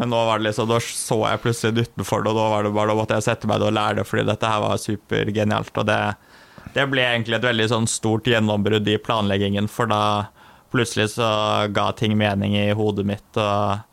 Men 0.00 0.12
nå 0.14 0.22
var 0.30 0.40
det 0.40 0.48
liksom, 0.48 0.70
da 0.70 0.78
så 0.80 1.18
jeg 1.26 1.42
plutselig 1.42 1.84
utenfor 1.90 2.24
det, 2.24 2.32
og 2.32 2.38
da 2.38 2.46
var 2.54 2.64
det 2.64 2.72
bare 2.78 2.92
da 2.92 2.96
måtte 3.02 3.18
jeg 3.18 3.26
sette 3.26 3.50
meg 3.50 3.66
og 3.66 3.74
lære 3.76 4.00
det, 4.00 4.06
fordi 4.08 4.24
dette 4.30 4.52
her 4.54 4.64
var 4.64 4.80
supergenialt. 4.80 5.72
Og 5.82 5.88
det, 5.90 6.00
det 6.76 6.88
ble 6.88 7.04
egentlig 7.04 7.36
et 7.36 7.48
veldig 7.50 7.68
sånn 7.74 7.90
stort 7.90 8.30
gjennombrudd 8.30 8.88
i 8.88 8.96
planleggingen, 9.02 9.68
for 9.68 9.90
da 9.92 10.02
plutselig 10.72 11.10
så 11.18 11.28
ga 11.74 11.90
ting 11.98 12.16
mening 12.16 12.56
i 12.56 12.70
hodet 12.78 13.04
mitt. 13.08 13.28
og 13.36 13.84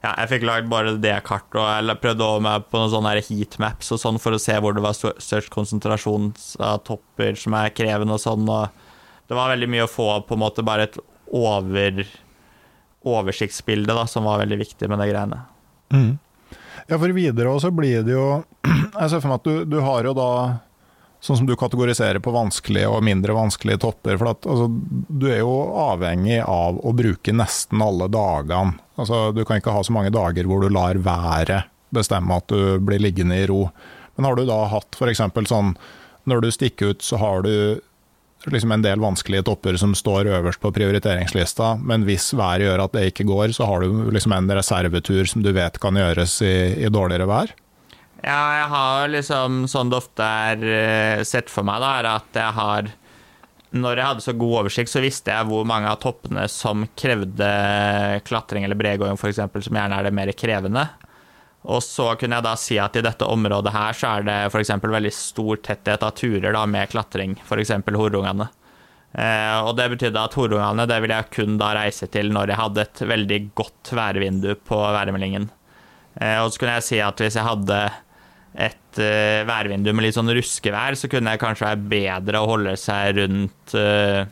ja, 0.00 0.14
jeg 0.14 0.30
fikk 0.30 0.46
lagd 0.48 0.70
bare 0.72 0.94
det 0.96 1.12
kartet, 1.26 1.58
og 1.60 1.66
jeg 1.68 2.00
prøvde 2.00 2.24
over 2.24 2.44
meg 2.46 2.68
på 2.72 2.80
noen 2.80 2.92
sånne 2.94 3.12
heatmaps 3.20 3.92
og 3.92 4.00
sånn 4.00 4.20
for 4.22 4.32
å 4.32 4.40
se 4.40 4.56
hvor 4.56 4.72
det 4.76 4.84
var 4.84 4.96
størst 4.96 5.52
konsentrasjon 5.52 6.30
av 6.64 6.80
topper 6.88 7.36
som 7.36 7.56
er 7.58 7.74
krevende 7.76 8.16
og 8.16 8.22
sånn. 8.22 8.48
og 8.48 9.28
Det 9.28 9.36
var 9.36 9.52
veldig 9.52 9.68
mye 9.74 9.84
å 9.84 9.92
få 9.92 10.08
på 10.24 10.38
en 10.38 10.44
måte 10.46 10.64
bare 10.64 10.88
et 10.88 10.96
over, 11.36 12.00
oversiktsbilde 13.04 13.92
da, 13.92 14.06
som 14.08 14.24
var 14.24 14.40
veldig 14.40 14.62
viktig 14.64 14.88
med 14.88 15.04
de 15.04 15.10
greiene. 15.12 15.44
Mm. 15.92 16.10
Ja, 16.88 16.96
for 16.96 17.12
videre 17.12 17.52
så 17.60 17.68
blir 17.74 18.00
det 18.06 18.14
jo 18.16 18.26
Jeg 19.00 19.10
ser 19.10 19.20
for 19.20 19.30
meg 19.30 19.40
at 19.40 19.46
du, 19.46 19.64
du 19.68 19.78
har 19.84 20.06
jo 20.08 20.16
da 20.16 20.30
sånn 21.20 21.42
som 21.42 21.46
du 21.46 21.52
kategoriserer 21.60 22.22
på 22.24 22.32
vanskelige 22.32 22.88
og 22.88 23.04
mindre 23.04 23.36
vanskelige 23.36 23.82
topper. 23.84 24.16
For 24.16 24.32
at, 24.32 24.46
altså, 24.48 24.68
du 25.08 25.26
er 25.28 25.42
jo 25.42 25.52
avhengig 25.82 26.40
av 26.40 26.80
å 26.80 26.94
bruke 26.96 27.34
nesten 27.36 27.82
alle 27.84 28.08
dagene. 28.12 28.80
Altså, 29.00 29.30
du 29.32 29.44
kan 29.48 29.60
ikke 29.60 29.74
ha 29.74 29.82
så 29.86 29.94
mange 29.96 30.12
dager 30.14 30.48
hvor 30.48 30.62
du 30.62 30.72
lar 30.72 31.00
været 31.00 31.64
bestemme 31.94 32.36
at 32.36 32.50
du 32.50 32.78
blir 32.84 33.02
liggende 33.02 33.38
i 33.40 33.46
ro. 33.50 33.64
Men 34.16 34.28
har 34.28 34.36
du 34.36 34.44
da 34.48 34.64
hatt 34.70 34.98
f.eks. 34.98 35.22
sånn 35.48 35.74
når 36.28 36.44
du 36.44 36.50
stikker 36.52 36.92
ut, 36.92 37.02
så 37.02 37.18
har 37.18 37.42
du 37.46 37.80
liksom 38.48 38.72
en 38.72 38.84
del 38.84 39.00
vanskelige 39.02 39.44
topper 39.48 39.76
som 39.80 39.94
står 39.96 40.30
øverst 40.32 40.60
på 40.62 40.72
prioriteringslista, 40.72 41.74
men 41.84 42.06
hvis 42.08 42.30
været 42.36 42.64
gjør 42.64 42.84
at 42.84 42.94
det 42.96 43.06
ikke 43.10 43.26
går, 43.28 43.54
så 43.56 43.66
har 43.68 43.84
du 43.84 44.12
liksom 44.12 44.32
en 44.36 44.52
reservetur 44.56 45.28
som 45.28 45.44
du 45.44 45.50
vet 45.56 45.76
kan 45.80 45.98
gjøres 45.98 46.38
i, 46.46 46.54
i 46.84 46.92
dårligere 46.92 47.28
vær? 47.28 47.52
Ja, 48.20 48.40
jeg 48.58 48.68
har 48.68 49.06
liksom 49.08 49.62
Sånn 49.72 49.88
det 49.88 49.96
ofte 49.96 50.24
er 50.24 50.64
uh, 50.64 51.22
sett 51.24 51.48
for 51.52 51.64
meg, 51.64 51.80
da, 51.80 51.92
er 52.00 52.08
at 52.18 52.36
jeg 52.36 52.56
har 52.58 52.90
Når 53.70 54.00
jeg 54.00 54.08
hadde 54.08 54.24
så 54.24 54.34
god 54.34 54.54
oversikt, 54.64 54.90
så 54.90 55.02
visste 55.02 55.30
jeg 55.30 55.46
hvor 55.46 55.66
mange 55.68 55.90
av 55.90 56.00
toppene 56.02 56.48
som 56.50 56.88
krevde 56.98 57.50
klatring 58.26 58.66
eller 58.66 58.78
bregåing, 58.78 59.14
f.eks., 59.14 59.38
som 59.38 59.78
gjerne 59.78 60.00
er 60.00 60.08
det 60.08 60.16
mer 60.16 60.32
krevende. 60.34 60.88
Og 61.70 61.82
så 61.84 62.08
kunne 62.18 62.38
jeg 62.38 62.46
da 62.46 62.54
si 62.58 62.78
at 62.80 62.96
i 62.96 63.04
dette 63.04 63.26
området 63.28 63.74
her 63.74 63.96
så 63.96 64.14
er 64.16 64.26
det 64.26 64.38
f.eks. 64.48 64.72
veldig 64.80 65.12
stor 65.14 65.60
tetthet 65.62 66.06
av 66.06 66.16
turer 66.18 66.56
da 66.56 66.64
med 66.66 66.90
klatring, 66.90 67.36
f.eks. 67.44 67.74
Horungane. 67.86 68.48
Eh, 69.12 69.56
og 69.66 69.74
det 69.78 69.88
betydde 69.92 70.22
at 70.22 70.36
Horungane 70.38 70.86
det 70.86 71.00
ville 71.02 71.16
jeg 71.18 71.32
kun 71.34 71.56
da 71.60 71.72
reise 71.74 72.06
til 72.14 72.30
når 72.30 72.52
jeg 72.52 72.60
hadde 72.60 72.84
et 72.84 73.02
veldig 73.12 73.40
godt 73.58 73.90
værvindu 73.98 74.52
på 74.66 74.78
værmeldingen. 74.78 75.50
Eh, 76.16 76.38
og 76.40 76.50
så 76.50 76.62
kunne 76.62 76.78
jeg 76.78 76.86
si 76.88 77.00
at 77.04 77.20
hvis 77.22 77.38
jeg 77.38 77.46
hadde 77.46 77.80
et 78.54 78.98
uh, 78.98 79.46
værvindu 79.46 79.92
med 79.94 80.06
litt 80.06 80.16
sånn 80.16 80.32
ruskevær, 80.34 80.98
så 80.98 81.10
kunne 81.10 81.34
det 81.34 81.42
kanskje 81.42 81.68
være 81.68 81.90
bedre 81.92 82.42
å 82.42 82.50
holde 82.50 82.74
seg 82.80 83.20
rundt 83.20 83.74
uh, 83.78 84.24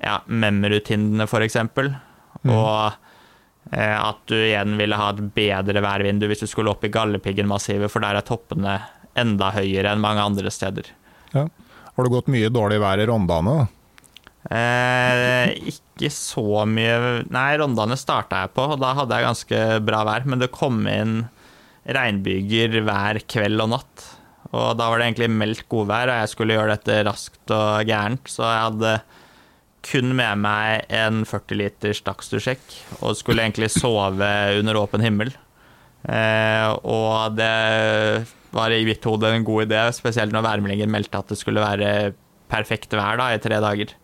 ja, 0.00 0.18
Memmerud-tindene, 0.26 1.28
f.eks. 1.28 1.60
Mm. 1.64 2.54
Og 2.54 2.96
uh, 2.96 3.96
at 4.00 4.24
du 4.30 4.36
igjen 4.38 4.78
ville 4.80 4.98
ha 5.00 5.12
et 5.12 5.22
bedre 5.36 5.84
værvindu 5.84 6.28
hvis 6.30 6.46
du 6.46 6.48
skulle 6.50 6.72
opp 6.72 6.84
i 6.86 6.92
Galdhøpiggen-massivet, 6.94 7.92
for 7.92 8.04
der 8.04 8.20
er 8.20 8.26
toppene 8.26 8.78
enda 9.20 9.52
høyere 9.54 9.92
enn 9.92 10.02
mange 10.02 10.24
andre 10.24 10.50
steder. 10.52 10.90
Ja. 11.34 11.46
Har 11.94 12.06
det 12.06 12.14
gått 12.16 12.30
mye 12.32 12.50
dårlig 12.50 12.80
vær 12.82 12.98
i 12.98 13.06
Rondane? 13.06 13.64
Eh, 14.44 15.54
ikke 15.70 16.10
så 16.12 16.66
mye 16.68 17.22
Nei, 17.32 17.54
Rondane 17.56 17.96
starta 17.96 18.42
jeg 18.42 18.52
på, 18.52 18.66
og 18.74 18.82
da 18.82 18.90
hadde 18.98 19.16
jeg 19.16 19.28
ganske 19.28 19.60
bra 19.86 20.02
vær. 20.08 20.26
Men 20.28 20.42
det 20.42 20.52
kom 20.54 20.82
inn 20.90 21.22
regnbyger 21.84 22.80
hver 22.84 23.20
kveld 23.28 23.64
og 23.64 23.72
natt. 23.74 24.06
Og 24.54 24.76
da 24.78 24.88
var 24.88 25.00
det 25.00 25.08
egentlig 25.08 25.30
meldt 25.34 25.66
godvær, 25.70 26.10
og 26.12 26.22
jeg 26.22 26.32
skulle 26.32 26.56
gjøre 26.56 26.76
dette 26.76 27.00
raskt 27.08 27.54
og 27.54 27.88
gærent. 27.88 28.30
Så 28.30 28.44
jeg 28.46 28.66
hadde 28.68 28.94
kun 29.84 30.14
med 30.16 30.40
meg 30.40 30.86
en 30.94 31.24
40 31.28 31.58
liters 31.60 32.00
dagstursjekk 32.06 32.62
og 33.02 33.18
skulle 33.18 33.44
egentlig 33.44 33.68
sove 33.74 34.30
under 34.60 34.78
åpen 34.80 35.04
himmel. 35.04 35.34
Eh, 36.04 36.68
og 36.84 37.36
det 37.36 38.24
var 38.54 38.72
i 38.72 38.84
mitt 38.86 39.04
hode 39.08 39.32
en 39.34 39.46
god 39.46 39.66
idé, 39.66 39.82
spesielt 39.96 40.32
når 40.34 40.46
værmeldingen 40.46 40.92
meldte 40.92 41.20
at 41.20 41.32
det 41.32 41.40
skulle 41.40 41.64
være 41.64 42.14
perfekt 42.52 42.94
vær 42.94 43.18
da, 43.20 43.32
i 43.34 43.42
tre 43.42 43.58
dager. 43.64 43.94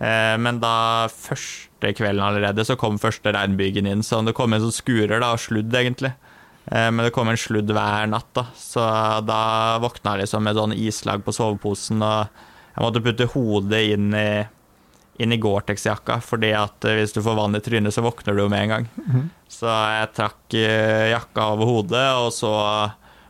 Eh, 0.00 0.36
men 0.40 0.60
da 0.62 1.08
første 1.12 1.92
kvelden 1.96 2.24
allerede 2.24 2.64
så 2.68 2.78
kom 2.80 3.00
første 3.00 3.32
regnbygen 3.34 3.88
inn, 3.90 4.04
så 4.06 4.22
det 4.24 4.36
kom 4.38 4.54
en 4.54 4.64
sånn 4.64 4.76
skurer 4.76 5.18
da, 5.18 5.34
og 5.34 5.42
sludd, 5.42 5.74
egentlig. 5.74 6.14
Eh, 6.70 6.90
men 6.90 7.04
det 7.04 7.10
kom 7.10 7.28
en 7.28 7.40
sludd 7.40 7.70
hver 7.74 8.06
natt, 8.10 8.30
da. 8.36 8.46
Så 8.56 8.84
da 9.26 9.42
våkna 9.82 10.14
jeg 10.14 10.24
liksom 10.24 10.46
med 10.46 10.58
sånn 10.58 10.76
islag 10.78 11.24
på 11.26 11.34
soveposen, 11.34 12.02
og 12.06 12.46
jeg 12.76 12.84
måtte 12.84 13.02
putte 13.04 13.28
hodet 13.32 13.82
inn 13.96 14.14
i, 14.14 14.28
inn 15.20 15.34
i 15.34 15.40
Gore-Tex-jakka, 15.42 16.20
fordi 16.22 16.52
at 16.54 16.86
eh, 16.86 17.00
hvis 17.00 17.16
du 17.16 17.22
får 17.26 17.38
vann 17.40 17.58
i 17.58 17.64
trynet, 17.64 17.94
så 17.94 18.06
våkner 18.06 18.38
du 18.38 18.46
med 18.46 18.62
en 18.62 18.74
gang. 18.76 18.88
Mm 18.94 19.10
-hmm. 19.10 19.26
Så 19.48 19.66
jeg 19.66 20.14
trakk 20.14 20.54
eh, 20.54 21.10
jakka 21.10 21.52
over 21.52 21.66
hodet, 21.66 22.08
og 22.14 22.32
så 22.32 22.54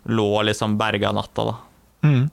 lå 0.04 0.42
liksom 0.42 0.78
berga 0.78 1.12
natta, 1.12 1.44
da. 1.44 1.56
Mm. 2.02 2.30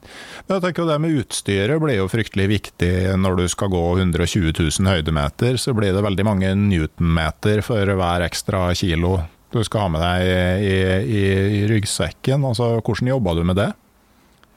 Jeg 0.48 0.62
tenker 0.62 0.82
jo 0.82 0.88
Det 0.88 0.98
med 0.98 1.10
utstyret 1.10 1.80
blir 1.80 1.96
jo 1.96 2.08
fryktelig 2.08 2.48
viktig 2.48 3.18
når 3.20 3.36
du 3.36 3.48
skal 3.48 3.68
gå 3.68 3.98
120 3.98 4.52
000 4.80 4.88
høydemeter. 4.88 5.56
Så 5.56 5.74
blir 5.74 5.92
det 5.92 6.02
veldig 6.02 6.24
mange 6.24 6.54
newtonmeter 6.54 7.60
for 7.60 7.84
hver 7.84 8.24
ekstra 8.24 8.74
kilo 8.74 9.20
du 9.52 9.60
skal 9.64 9.86
ha 9.86 9.92
med 9.92 10.02
deg 10.04 10.64
i, 10.68 10.78
i, 11.18 11.22
i 11.58 11.60
ryggsekken. 11.70 12.44
Altså, 12.44 12.74
hvordan 12.82 13.12
jobba 13.14 13.36
du 13.38 13.44
med 13.48 13.58
det? 13.58 13.70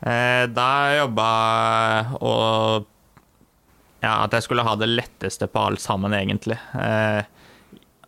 Eh, 0.02 0.48
da 0.50 0.72
jobba 0.98 1.28
og 2.20 2.88
ja, 4.02 4.16
at 4.24 4.34
jeg 4.34 4.48
skulle 4.48 4.66
ha 4.66 4.74
det 4.80 4.90
letteste 4.90 5.46
på 5.48 5.62
alt 5.62 5.82
sammen, 5.84 6.16
egentlig. 6.18 6.58
Eh, 6.74 7.22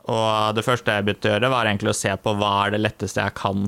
og 0.09 0.57
det 0.57 0.65
første 0.65 0.97
jeg 0.97 1.05
begynte 1.05 1.29
å 1.29 1.35
gjøre, 1.35 1.53
var 1.53 1.69
egentlig 1.69 1.93
å 1.93 1.97
se 1.97 2.11
på 2.17 2.33
hva 2.39 2.53
er 2.65 2.73
det 2.73 2.81
letteste 2.81 3.21
jeg 3.21 3.37
kan 3.37 3.67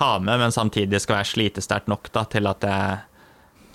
ha 0.00 0.12
med, 0.18 0.40
men 0.42 0.52
samtidig 0.52 0.98
skal 1.00 1.20
være 1.20 1.30
slitesterkt 1.30 1.88
nok 1.88 2.10
da, 2.12 2.24
til, 2.26 2.50
at 2.50 2.66
jeg, 2.66 2.96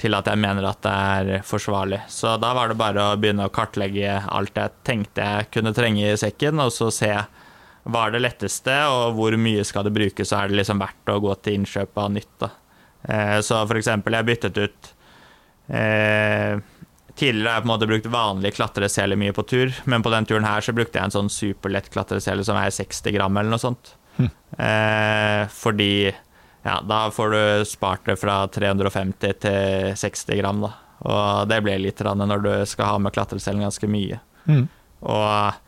til 0.03 0.17
at 0.17 0.27
jeg 0.27 0.41
mener 0.43 0.67
at 0.67 0.83
det 0.83 0.91
er 0.91 1.47
forsvarlig. 1.47 2.01
Så 2.11 2.35
da 2.43 2.51
var 2.57 2.69
det 2.69 2.77
bare 2.81 3.13
å 3.13 3.17
begynne 3.19 3.47
å 3.47 3.53
kartlegge 3.55 4.19
alt 4.27 4.59
jeg 4.59 4.75
tenkte 4.83 5.23
jeg 5.23 5.49
kunne 5.55 5.73
trenge 5.77 6.03
i 6.11 6.19
sekken, 6.19 6.59
og 6.59 6.75
så 6.75 6.91
se 6.93 7.13
hva 7.91 8.07
er 8.07 8.15
det 8.15 8.23
letteste, 8.23 8.75
og 8.93 9.17
hvor 9.17 9.35
mye 9.41 9.65
skal 9.67 9.85
det 9.87 9.95
brukes, 9.95 10.29
så 10.29 10.41
er 10.41 10.49
det 10.49 10.59
liksom 10.61 10.81
verdt 10.81 11.13
å 11.13 11.19
gå 11.23 11.35
til 11.43 11.59
innkjøp 11.59 12.01
av 12.01 12.11
nytt. 12.15 12.33
da. 12.41 12.51
Eh, 13.03 13.37
så 13.45 13.61
for 13.65 13.79
eksempel, 13.79 14.17
jeg 14.17 14.27
byttet 14.27 14.57
ut 14.59 14.89
eh, 15.71 16.59
Tidligere 17.19 17.51
har 17.51 17.59
jeg 17.59 17.63
på 17.63 17.67
en 17.67 17.71
måte 17.73 17.87
brukt 17.89 18.05
vanlig 18.11 18.53
klatreseler 18.55 19.19
mye 19.19 19.33
på 19.35 19.43
tur, 19.43 19.73
men 19.91 20.03
på 20.03 20.11
den 20.13 20.27
turen 20.27 20.45
her 20.47 20.63
så 20.63 20.71
brukte 20.75 20.95
jeg 20.95 21.09
en 21.09 21.15
sånn 21.17 21.31
superlett 21.33 21.89
klatresele 21.91 22.45
som 22.47 22.55
er 22.55 22.71
60 22.71 23.11
gram 23.11 23.35
eller 23.35 23.51
noe 23.51 23.59
sånt. 23.59 23.91
Hm. 24.15 24.29
Eh, 24.55 25.41
fordi 25.51 25.91
ja, 26.07 26.77
da 26.87 27.01
får 27.11 27.35
du 27.35 27.65
spart 27.67 28.07
det 28.07 28.15
fra 28.21 28.45
350 28.47 29.35
til 29.43 29.97
60 29.99 30.39
gram, 30.39 30.63
da. 30.63 30.71
Og 31.11 31.51
det 31.51 31.59
blir 31.63 31.79
litt 31.79 31.99
når 32.03 32.43
du 32.43 32.53
skal 32.67 32.93
ha 32.93 33.01
med 33.03 33.15
klatreselen 33.15 33.63
ganske 33.63 33.87
mye. 33.91 34.19
Mm. 34.47 34.65
Og 35.07 35.59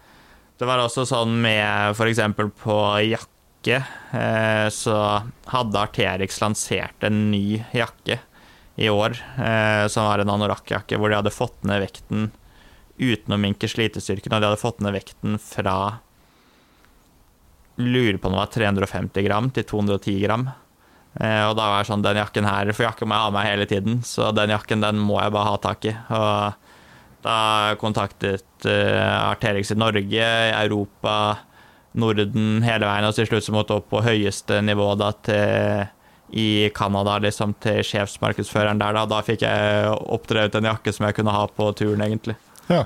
det 0.61 0.67
var 0.69 0.83
også 0.83 1.07
sånn 1.09 1.39
med 1.41 1.95
f.eks. 1.95 2.19
på 2.61 2.75
jakke, 3.09 3.79
eh, 4.13 4.67
så 4.69 4.97
hadde 5.49 5.81
Arterix 5.81 6.37
lansert 6.43 7.07
en 7.07 7.23
ny 7.31 7.63
jakke 7.73 8.19
i 8.77 8.91
år, 8.93 9.17
eh, 9.41 9.87
som 9.89 10.05
var 10.05 10.21
en 10.21 10.29
anorakkjakke, 10.29 10.99
hvor 11.01 11.09
de 11.09 11.17
hadde 11.17 11.33
fått 11.33 11.65
ned 11.65 11.81
vekten 11.81 12.29
uten 13.01 13.33
å 13.33 13.41
minke 13.41 13.65
slitestyrken, 13.71 14.35
og 14.35 14.37
de 14.37 14.51
hadde 14.51 14.61
fått 14.61 14.85
ned 14.85 14.93
vekten 14.99 15.41
fra 15.41 15.77
lurer 17.81 18.19
på 18.21 18.29
om 18.29 18.35
det 18.35 18.43
var 18.43 18.53
350 18.53 19.25
gram 19.25 19.49
til 19.55 19.65
210 19.65 20.19
gram. 20.27 20.45
Eh, 21.17 21.43
og 21.47 21.55
da 21.57 21.71
var 21.71 21.81
jeg 21.81 21.89
sånn, 21.89 22.05
den 22.05 22.21
jakken 22.21 22.45
her, 22.45 22.69
for 22.77 22.85
jakke 22.85 23.09
må 23.09 23.17
jeg 23.17 23.25
ha 23.25 23.33
med 23.33 23.49
hele 23.49 23.65
tiden, 23.73 24.01
så 24.05 24.29
den 24.35 24.53
jakken 24.53 24.85
den 24.85 25.01
må 25.01 25.17
jeg 25.23 25.33
bare 25.33 25.55
ha 25.55 25.61
tak 25.65 25.89
i. 25.89 25.95
Og 26.13 26.69
da 27.23 27.37
kontaktet 27.81 28.65
uh, 28.65 29.31
Arterix 29.31 29.71
i 29.73 29.77
Norge, 29.79 30.27
Europa, 30.57 31.15
Norden, 31.93 32.61
hele 32.65 32.87
veien. 32.87 33.07
Og 33.07 33.17
til 33.17 33.29
slutt 33.29 33.47
så 33.47 33.55
måtte 33.55 33.77
opp 33.77 33.89
på 33.91 34.03
høyeste 34.05 34.61
nivå 34.65 34.93
da 34.99 35.11
til 35.25 35.89
i 36.31 36.69
Canada, 36.75 37.17
liksom 37.19 37.53
til 37.59 37.81
sjefsmarkedsføreren 37.83 38.79
der. 38.79 38.95
Da 38.95 39.05
Da 39.09 39.19
fikk 39.25 39.43
jeg 39.43 39.91
oppdrevet 39.91 40.55
en 40.55 40.69
jakke 40.69 40.93
som 40.95 41.09
jeg 41.09 41.17
kunne 41.17 41.33
ha 41.35 41.43
på 41.47 41.71
turen, 41.75 42.03
egentlig. 42.05 42.37
Ja. 42.71 42.85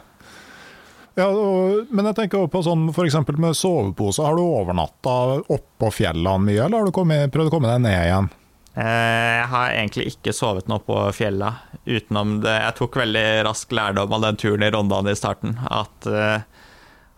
Ja, 1.15 1.29
og, 1.29 1.85
men 1.95 2.09
jeg 2.09 2.17
tenker 2.17 2.41
også 2.41 2.51
på 2.51 2.63
sånn 2.65 2.87
f.eks. 2.91 3.19
med 3.39 3.55
sovepose. 3.55 4.23
Har 4.25 4.35
du 4.35 4.43
overnatta 4.43 5.13
oppå 5.53 5.91
fjellene 5.93 6.43
mye, 6.43 6.65
eller 6.65 6.81
har 6.81 6.89
du 6.89 6.95
kommet, 6.95 7.31
prøvd 7.31 7.51
å 7.51 7.53
komme 7.53 7.71
deg 7.71 7.85
ned 7.85 7.99
igjen? 8.01 8.27
Eh, 8.75 9.33
jeg 9.39 9.47
har 9.53 9.71
egentlig 9.71 10.09
ikke 10.11 10.33
sovet 10.35 10.67
noe 10.67 10.83
på 10.83 10.97
fjella, 11.15 11.53
utenom 11.85 12.41
det 12.43 12.55
Jeg 12.57 12.75
tok 12.81 12.97
veldig 12.99 13.27
rask 13.47 13.71
lærdom 13.71 14.15
av 14.17 14.25
den 14.25 14.39
turen 14.41 14.65
i 14.67 14.71
Rondane 14.73 15.13
i 15.15 15.19
starten. 15.19 15.55
At, 15.63 16.07
eh, 16.11 16.43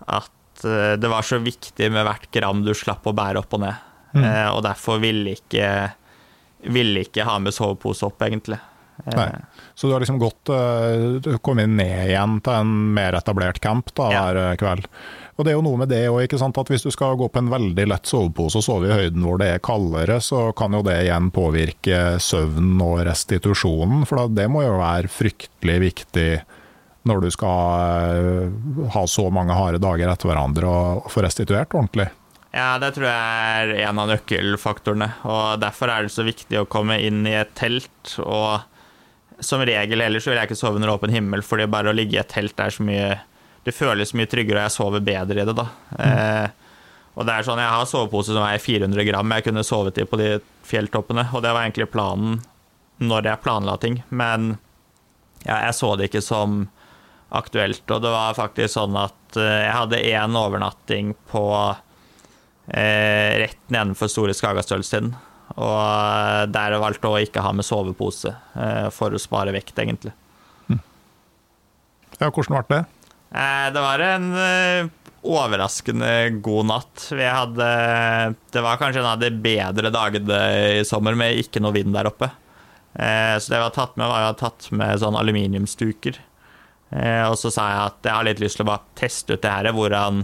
at 0.06 0.66
eh, 0.66 0.94
det 1.02 1.10
var 1.10 1.26
så 1.26 1.42
viktig 1.42 1.90
med 1.94 2.06
hvert 2.06 2.30
gram 2.34 2.62
du 2.66 2.74
slapp 2.78 3.10
å 3.10 3.16
bære 3.18 3.42
opp 3.42 3.58
og 3.58 3.66
ned. 3.66 3.86
Mm. 4.18 4.24
Og 4.56 4.64
derfor 4.66 5.02
ville 5.04 5.34
ikke, 5.36 5.66
ville 6.72 7.04
ikke 7.06 7.26
ha 7.28 7.36
med 7.44 7.54
sovepose 7.54 8.06
opp, 8.08 8.24
egentlig. 8.26 8.58
Nei. 9.14 9.28
Så 9.78 9.86
du 9.86 9.94
har 9.94 10.02
liksom 10.02 10.18
gått 10.18 10.50
Du 10.50 11.28
kom 11.36 11.42
kommet 11.52 11.70
ned 11.70 12.08
igjen 12.08 12.40
til 12.42 12.56
en 12.64 12.72
mer 12.96 13.14
etablert 13.20 13.60
camp 13.62 13.92
da, 14.00 14.08
hver 14.10 14.58
kveld. 14.58 14.88
Og 15.38 15.46
det 15.46 15.52
er 15.52 15.58
jo 15.60 15.66
noe 15.68 15.78
med 15.78 15.92
det 15.92 16.02
òg, 16.10 16.34
at 16.34 16.70
hvis 16.72 16.86
du 16.88 16.90
skal 16.94 17.18
gå 17.18 17.28
på 17.30 17.42
en 17.44 17.52
veldig 17.52 17.86
lett 17.92 18.10
sovepose 18.10 18.58
og 18.58 18.66
sove 18.66 18.90
i 18.90 18.96
høyden 18.96 19.22
hvor 19.22 19.38
det 19.38 19.52
er 19.54 19.62
kaldere, 19.64 20.18
så 20.24 20.48
kan 20.58 20.74
jo 20.74 20.82
det 20.86 20.96
igjen 21.04 21.30
påvirke 21.34 22.18
søvnen 22.24 22.82
og 22.82 23.04
restitusjonen. 23.06 24.08
For 24.10 24.34
det 24.34 24.48
må 24.50 24.66
jo 24.66 24.80
være 24.82 25.12
fryktelig 25.14 25.78
viktig 25.84 26.30
når 27.08 27.22
du 27.24 27.30
skal 27.32 28.18
uh, 28.18 28.88
ha 28.96 29.04
så 29.08 29.28
mange 29.32 29.56
harde 29.56 29.80
dager 29.80 30.10
etter 30.10 30.32
hverandre 30.32 30.72
og 30.72 31.12
få 31.14 31.22
restituert 31.24 31.78
ordentlig. 31.78 32.10
Ja, 32.58 32.74
det 32.82 32.96
tror 32.96 33.06
jeg 33.06 33.62
er 33.62 33.76
en 33.86 34.02
av 34.02 34.10
nøkkelfaktorene. 34.10 35.12
Og 35.30 35.62
derfor 35.62 35.94
er 35.94 36.08
det 36.08 36.16
så 36.16 36.26
viktig 36.26 36.64
å 36.64 36.68
komme 36.68 36.98
inn 37.06 37.22
i 37.30 37.38
et 37.38 37.54
telt 37.60 38.18
og 38.26 38.66
som 39.44 39.62
regel 39.62 40.02
ellers 40.02 40.26
vil 40.26 40.34
jeg 40.34 40.50
ikke 40.50 40.58
sove 40.58 40.80
under 40.80 40.90
åpen 40.90 41.14
himmel, 41.14 41.44
fordi 41.46 41.68
bare 41.70 41.92
å 41.92 41.96
ligge 41.96 42.18
i 42.18 42.22
et 42.24 42.32
telt 42.32 42.58
er 42.58 42.74
så 42.74 42.82
mye 42.82 43.20
Det 43.68 43.76
føles 43.76 44.16
mye 44.16 44.30
tryggere, 44.32 44.62
og 44.62 44.70
jeg 44.70 44.76
sover 44.78 45.04
bedre 45.04 45.44
i 45.44 45.48
det, 45.48 45.56
da. 45.58 45.66
Mm. 46.00 46.68
Og 47.18 47.26
det 47.26 47.34
er 47.34 47.48
sånn, 47.48 47.60
Jeg 47.60 47.74
har 47.74 47.90
sovepose 47.90 48.32
som 48.32 48.46
veier 48.46 48.62
400 48.62 49.08
gram 49.10 49.34
jeg 49.34 49.48
kunne 49.48 49.66
sovet 49.66 49.98
i 49.98 50.06
på 50.08 50.20
de 50.22 50.30
fjelltoppene, 50.70 51.26
og 51.34 51.42
det 51.44 51.52
var 51.52 51.66
egentlig 51.66 51.90
planen 51.90 52.38
når 53.02 53.32
jeg 53.32 53.44
planla 53.44 53.76
ting, 53.82 54.00
men 54.10 54.56
ja, 55.44 55.58
jeg 55.68 55.76
så 55.78 55.94
det 55.98 56.10
ikke 56.10 56.24
som 56.26 56.68
aktuelt. 57.30 57.84
Og 57.92 58.04
det 58.04 58.12
var 58.14 58.38
faktisk 58.38 58.74
sånn 58.74 58.98
at 59.00 59.38
eh, 59.40 59.64
jeg 59.66 59.76
hadde 59.76 60.04
én 60.12 60.38
overnatting 60.40 61.14
på 61.32 61.44
eh, 62.72 63.32
rett 63.44 63.74
nedenfor 63.74 64.12
Store 64.12 64.36
Skagastølstind. 64.38 65.16
Og 65.58 65.82
eh, 65.82 66.44
der 66.54 66.78
valgte 66.82 67.12
å 67.12 67.20
ikke 67.22 67.44
ha 67.46 67.54
med 67.56 67.68
sovepose 67.68 68.34
eh, 68.34 68.88
for 68.94 69.14
å 69.14 69.22
spare 69.22 69.54
vekt, 69.56 69.78
egentlig. 69.84 70.16
Ja, 72.18 72.32
hvordan 72.32 72.56
ble 72.56 72.64
det? 72.72 72.84
Eh, 73.32 73.68
det 73.74 73.84
var 73.84 74.04
en 74.06 74.28
overraskende 75.28 76.12
god 76.46 76.70
natt. 76.70 77.08
Vi 77.12 77.26
hadde 77.26 77.68
Det 78.54 78.62
var 78.64 78.80
kanskje 78.80 79.02
en 79.02 79.10
av 79.12 79.20
de 79.20 79.32
bedre 79.32 79.92
dagene 79.92 80.42
i 80.80 80.86
sommer 80.88 81.18
med 81.20 81.42
ikke 81.42 81.60
noe 81.64 81.76
vind 81.76 81.92
der 81.96 82.08
oppe. 82.08 82.30
Så 82.98 83.52
det 83.52 83.58
vi 83.58 83.62
hadde 83.62 83.76
tatt 83.76 83.98
med, 84.00 84.08
var 84.10 84.38
tatt 84.40 84.70
med 84.74 84.98
sånn 85.04 85.18
aluminiumsduker. 85.20 86.16
Og 87.28 87.36
så 87.38 87.52
sa 87.54 87.66
jeg 87.70 87.82
at 87.92 88.08
jeg 88.08 88.16
har 88.16 88.26
litt 88.26 88.40
lyst 88.42 88.58
til 88.58 88.66
å 88.66 88.70
bare 88.72 88.96
teste 88.98 89.36
ut 89.36 89.44
det 89.44 89.52
her, 89.52 89.70
hvordan 89.76 90.24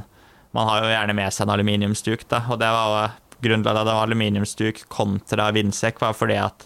Man 0.54 0.68
har 0.70 0.84
jo 0.84 0.92
gjerne 0.94 1.16
med 1.18 1.34
seg 1.34 1.48
en 1.48 1.54
aluminiumsduk, 1.56 2.28
da, 2.30 2.44
og 2.50 2.60
det 2.62 2.70
var 2.70 3.16
grunnen 3.44 3.64
til 3.66 3.72
at 3.74 3.88
det 3.88 3.94
var 3.98 4.08
aluminiumsduk 4.08 4.84
kontra 4.94 5.48
vindsekk, 5.56 6.00
var 6.02 6.14
fordi 6.18 6.38
at 6.38 6.66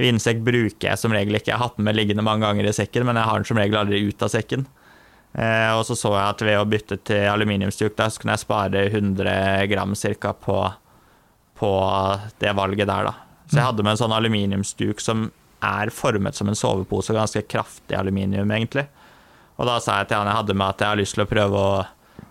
vindsekk 0.00 0.40
bruker 0.44 0.90
jeg 0.90 1.00
som 1.00 1.12
regel 1.14 1.36
ikke. 1.38 1.52
Jeg 1.52 1.58
har 1.60 1.68
hatt 1.68 1.76
den 1.78 1.84
med 1.88 1.96
liggende 1.96 2.24
mange 2.24 2.44
ganger 2.46 2.68
i 2.68 2.74
sekken, 2.76 3.04
men 3.08 3.16
jeg 3.20 3.28
har 3.28 3.40
den 3.40 3.48
som 3.48 3.60
regel 3.60 3.80
aldri 3.80 4.02
ut 4.08 4.24
av 4.24 4.32
sekken. 4.32 4.66
Eh, 5.36 5.70
og 5.76 5.84
så 5.84 5.96
så 5.98 6.14
jeg 6.14 6.24
at 6.24 6.44
ved 6.48 6.58
å 6.58 6.68
bytte 6.68 6.96
til 7.04 7.26
aluminiumsduk, 7.28 7.96
da, 7.98 8.08
så 8.08 8.22
kunne 8.22 8.36
jeg 8.36 8.46
spare 8.46 8.86
100 8.88 9.66
gram 9.68 9.92
ca. 9.92 10.32
På, 10.32 10.60
på 11.60 11.72
det 12.40 12.54
valget 12.56 12.88
der, 12.88 13.10
da. 13.10 13.14
Så 13.46 13.58
jeg 13.60 13.68
hadde 13.68 13.84
med 13.84 13.94
en 13.94 14.00
sånn 14.00 14.16
aluminiumsduk 14.16 15.02
som 15.02 15.28
er 15.66 15.92
formet 15.94 16.36
som 16.36 16.48
en 16.48 16.58
sovepose, 16.58 17.14
ganske 17.14 17.44
kraftig 17.50 17.96
aluminium, 17.98 18.50
egentlig. 18.50 18.86
Og 19.56 19.68
da 19.68 19.76
sa 19.80 20.00
jeg 20.00 20.10
til 20.10 20.20
han 20.20 20.30
jeg 20.30 20.40
hadde 20.40 20.56
med 20.56 20.72
at 20.72 20.82
jeg 20.82 20.92
har 20.92 21.00
lyst 21.00 21.16
til 21.16 21.24
å 21.24 21.30
prøve 21.30 21.60
å 21.60 21.76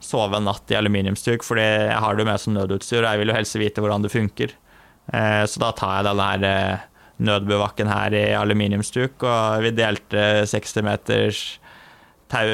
sove 0.04 0.38
en 0.38 0.46
natt 0.50 0.74
i 0.74 0.78
aluminiumsduk, 0.78 1.46
fordi 1.46 1.66
jeg 1.66 2.02
har 2.04 2.18
det 2.18 2.26
med 2.28 2.42
som 2.42 2.54
nødutstyr, 2.58 3.02
og 3.04 3.10
jeg 3.10 3.22
vil 3.22 3.32
jo 3.32 3.38
helst 3.38 3.58
vite 3.62 3.84
hvordan 3.84 4.06
det 4.06 4.14
funker. 4.14 4.54
Eh, 5.14 5.44
så 5.50 5.62
da 5.62 5.72
tar 5.78 6.00
jeg 6.00 6.08
denne 6.10 6.30
her 6.32 6.48
eh, 6.50 6.86
nødbevakken 7.26 7.90
her 7.90 8.18
i 8.18 8.26
aluminiumsduk, 8.38 9.24
og 9.24 9.66
vi 9.66 9.74
delte 9.78 10.26
60 10.50 10.86
meters 10.86 11.44
tau 12.32 12.48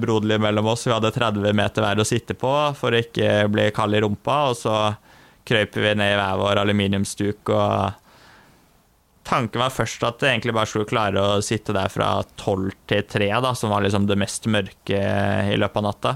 broderlig 0.00 0.40
mellom 0.40 0.70
oss. 0.72 0.86
Vi 0.86 0.94
hadde 0.94 1.12
30 1.14 1.54
meter 1.56 1.84
hver 1.84 2.02
å 2.02 2.06
sitte 2.06 2.36
på 2.38 2.52
for 2.78 2.94
å 2.94 3.00
ikke 3.02 3.48
bli 3.52 3.68
kald 3.74 3.98
i 3.98 4.02
rumpa, 4.04 4.40
og 4.50 4.58
så 4.58 4.76
krøp 5.48 5.78
vi 5.80 5.94
ned 5.96 6.12
i 6.12 6.18
hver 6.18 6.38
vår 6.40 6.62
aluminiumsduk. 6.62 7.50
og 7.54 8.06
Tanken 9.28 9.60
var 9.60 9.74
først 9.74 10.04
at 10.08 10.22
jeg 10.24 10.38
egentlig 10.38 10.54
bare 10.56 10.70
skulle 10.70 10.88
klare 10.88 11.20
å 11.20 11.42
sitte 11.44 11.74
der 11.76 11.90
fra 11.92 12.14
tolv 12.40 12.72
til 12.88 13.04
tre, 13.04 13.28
som 13.56 13.74
var 13.74 13.84
liksom 13.84 14.06
det 14.08 14.16
mest 14.20 14.48
mørke 14.48 15.02
i 15.52 15.58
løpet 15.60 15.82
av 15.82 15.84
natta. 15.84 16.14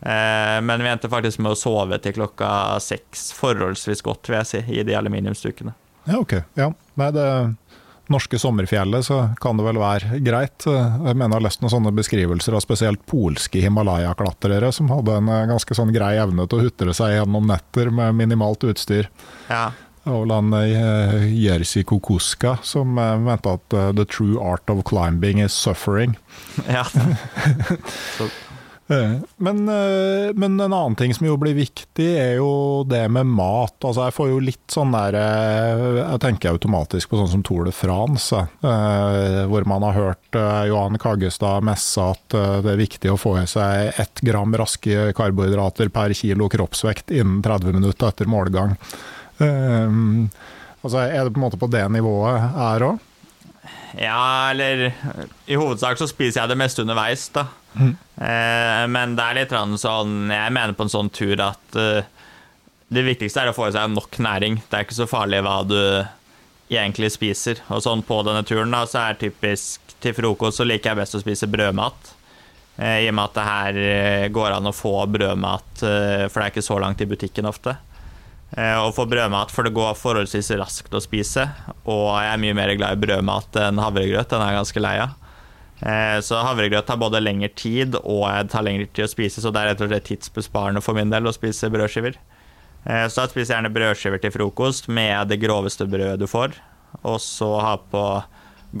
Eh, 0.00 0.58
men 0.62 0.82
vi 0.82 0.90
endte 0.90 1.10
faktisk 1.10 1.38
med 1.42 1.54
å 1.54 1.58
sove 1.58 1.98
til 2.02 2.16
klokka 2.18 2.50
seks, 2.82 3.28
forholdsvis 3.38 4.02
godt, 4.06 4.30
vil 4.30 4.40
jeg 4.40 4.50
si, 4.50 4.64
i 4.78 4.84
de 4.86 4.96
aluminiumsdukene. 4.98 5.74
Ja, 6.08 6.18
ok. 6.18 6.34
Ja. 6.58 6.72
Nei, 6.98 7.10
det 7.14 7.28
norske 8.12 8.38
sommerfjellet, 8.40 9.06
så 9.06 9.18
kan 9.42 9.58
det 9.58 9.66
vel 9.66 9.80
være 9.80 10.20
greit. 10.24 10.66
Jeg 10.66 11.14
mener 11.14 11.28
jeg 11.28 11.36
har 11.36 11.46
lest 11.48 11.64
noen 11.64 11.74
sånne 11.76 11.92
beskrivelser 11.96 12.56
av 12.56 12.64
spesielt 12.64 13.04
polske 13.08 13.62
Himalaya-klatrere, 13.64 14.72
som 14.74 14.90
hadde 14.92 15.18
en 15.20 15.28
eh, 15.32 15.44
ganske 15.50 15.76
sånn 15.78 15.92
grei 15.94 16.14
evne 16.20 16.48
til 16.48 16.60
å 16.60 16.68
hutre 16.68 16.96
seg 16.96 17.18
gjennom 17.18 17.48
netter 17.50 17.92
med 17.94 18.16
minimalt 18.18 18.66
utstyr. 18.68 19.10
Ja. 19.50 19.68
Og 20.08 20.30
han 20.32 20.54
eh, 20.56 21.28
Jerzy 21.36 21.84
Kokuska 21.84 22.56
som 22.64 22.96
mente 22.96 23.52
at 23.58 23.78
the 23.98 24.06
true 24.08 24.40
art 24.40 24.70
of 24.72 24.84
climbing 24.88 25.42
is 25.44 25.52
suffering. 25.52 26.16
Ja. 26.66 26.86
Eh, 28.90 29.20
men, 29.36 29.68
eh, 29.68 30.32
men, 30.34 30.60
en 30.60 30.72
annen 30.72 30.96
ting 30.96 31.14
som 31.14 31.26
jo 31.26 31.36
blir 31.36 31.52
viktig, 31.54 32.06
er 32.18 32.38
jo 32.38 32.84
det 32.88 33.02
med 33.12 33.28
mat. 33.28 33.76
Altså 33.84 34.06
jeg 34.06 34.16
får 34.16 34.30
jo 34.30 34.38
litt 34.40 34.72
sånn 34.72 34.94
der 34.96 35.18
eh, 35.20 35.82
Jeg 35.98 36.22
tenker 36.24 36.54
automatisk 36.56 37.10
på 37.10 37.20
sånn 37.20 37.30
som 37.34 37.44
Tour 37.44 37.68
de 37.68 37.74
France, 37.74 38.38
hvor 38.58 39.66
man 39.68 39.84
har 39.84 39.96
hørt 39.96 40.38
Johan 40.68 40.96
Kaggestad 41.00 41.64
messe 41.66 42.02
at 42.02 42.32
det 42.32 42.72
er 42.72 42.80
viktig 42.80 43.10
å 43.12 43.18
få 43.20 43.34
i 43.42 43.46
seg 43.50 43.98
ett 44.00 44.22
gram 44.24 44.54
raske 44.56 45.10
karbohydrater 45.16 45.90
per 45.92 46.14
kilo 46.16 46.48
kroppsvekt 46.52 47.12
innen 47.14 47.42
30 47.44 47.76
minutter 47.76 48.10
etter 48.10 48.30
målgang. 48.30 48.76
Altså 49.38 51.04
er 51.04 51.20
det 51.20 51.34
på 51.34 51.40
en 51.40 51.46
måte 51.46 51.60
på 51.60 51.70
det 51.72 51.84
nivået 51.92 52.48
her 52.56 52.86
òg? 52.92 53.07
Ja, 53.98 54.50
eller 54.50 54.92
I 55.46 55.56
hovedsak 55.58 55.98
så 55.98 56.06
spiser 56.10 56.42
jeg 56.42 56.52
det 56.52 56.58
meste 56.60 56.84
underveis, 56.84 57.26
da. 57.34 57.48
Mm. 57.74 57.96
Eh, 58.16 58.84
men 58.90 59.16
det 59.18 59.24
er 59.24 59.36
litt 59.36 59.52
sånn 59.78 60.30
Jeg 60.32 60.52
mener 60.54 60.72
på 60.74 60.86
en 60.86 60.90
sånn 60.90 61.10
tur 61.14 61.38
at 61.44 61.76
eh, 61.78 62.06
det 62.88 63.04
viktigste 63.04 63.42
er 63.42 63.50
å 63.50 63.56
få 63.56 63.68
i 63.68 63.74
seg 63.74 63.90
nok 63.92 64.20
næring. 64.24 64.62
Det 64.68 64.78
er 64.78 64.86
ikke 64.86 64.96
så 64.96 65.08
farlig 65.10 65.42
hva 65.44 65.58
du 65.68 65.80
egentlig 66.72 67.10
spiser. 67.12 67.60
Og 67.72 67.82
sånn 67.84 68.04
på 68.06 68.22
denne 68.24 68.44
turen, 68.48 68.72
da, 68.72 68.84
så 68.88 69.08
er 69.08 69.20
typisk 69.20 69.96
til 70.02 70.14
frokost 70.14 70.60
så 70.60 70.66
liker 70.68 70.92
jeg 70.92 71.00
best 71.00 71.18
å 71.18 71.22
spise 71.22 71.50
brødmat. 71.50 72.14
Eh, 72.78 73.04
I 73.04 73.10
og 73.10 73.18
med 73.18 73.24
at 73.26 73.36
det 73.36 73.46
her 73.48 73.80
eh, 73.82 74.28
går 74.32 74.54
an 74.56 74.70
å 74.70 74.76
få 74.76 74.94
brødmat, 75.10 75.82
eh, 75.82 76.24
for 76.30 76.38
det 76.38 76.46
er 76.46 76.52
ikke 76.54 76.68
så 76.68 76.78
langt 76.82 77.02
i 77.02 77.10
butikken 77.10 77.48
ofte. 77.50 77.74
Eh, 78.56 78.78
å 78.80 78.92
få 78.96 79.04
brødmat, 79.04 79.50
for 79.52 79.66
det 79.66 79.74
går 79.76 79.96
forholdsvis 79.98 80.54
raskt 80.56 80.94
å 80.96 81.02
spise. 81.04 81.44
Og 81.84 82.14
jeg 82.16 82.30
er 82.32 82.40
mye 82.40 82.56
mer 82.56 82.72
glad 82.78 82.96
i 82.96 83.02
brødmat 83.02 83.58
enn 83.60 83.80
havregrøt. 83.82 84.30
Den 84.30 84.44
er 84.44 84.54
jeg 84.54 84.60
ganske 84.62 84.84
lei 84.84 84.94
av. 85.04 85.16
Eh, 85.78 86.16
så 86.24 86.40
havregrøt 86.42 86.88
tar 86.88 86.98
både 86.98 87.20
lengre 87.22 87.52
tid 87.54 87.94
og 88.00 88.24
jeg 88.24 88.48
tar 88.50 88.64
lengre 88.66 88.88
tid 88.88 89.04
å 89.04 89.12
spise, 89.12 89.44
så 89.44 89.52
det 89.54 89.60
er 89.60 89.70
rett 89.70 89.84
og 89.84 89.92
slett 89.92 90.08
tidsbesparende 90.08 90.82
for 90.82 90.98
min 90.98 91.12
del 91.12 91.28
å 91.28 91.34
spise 91.36 91.70
brødskiver. 91.70 92.16
Eh, 92.88 93.04
så 93.06 93.26
jeg 93.26 93.34
spiser 93.34 93.58
gjerne 93.58 93.74
brødskiver 93.74 94.24
til 94.24 94.34
frokost 94.34 94.88
med 94.88 95.28
det 95.30 95.38
groveste 95.44 95.86
brødet 95.86 96.18
du 96.22 96.26
får. 96.30 96.56
Og 97.04 97.20
så 97.22 97.52
ha 97.60 97.76
på 97.92 98.04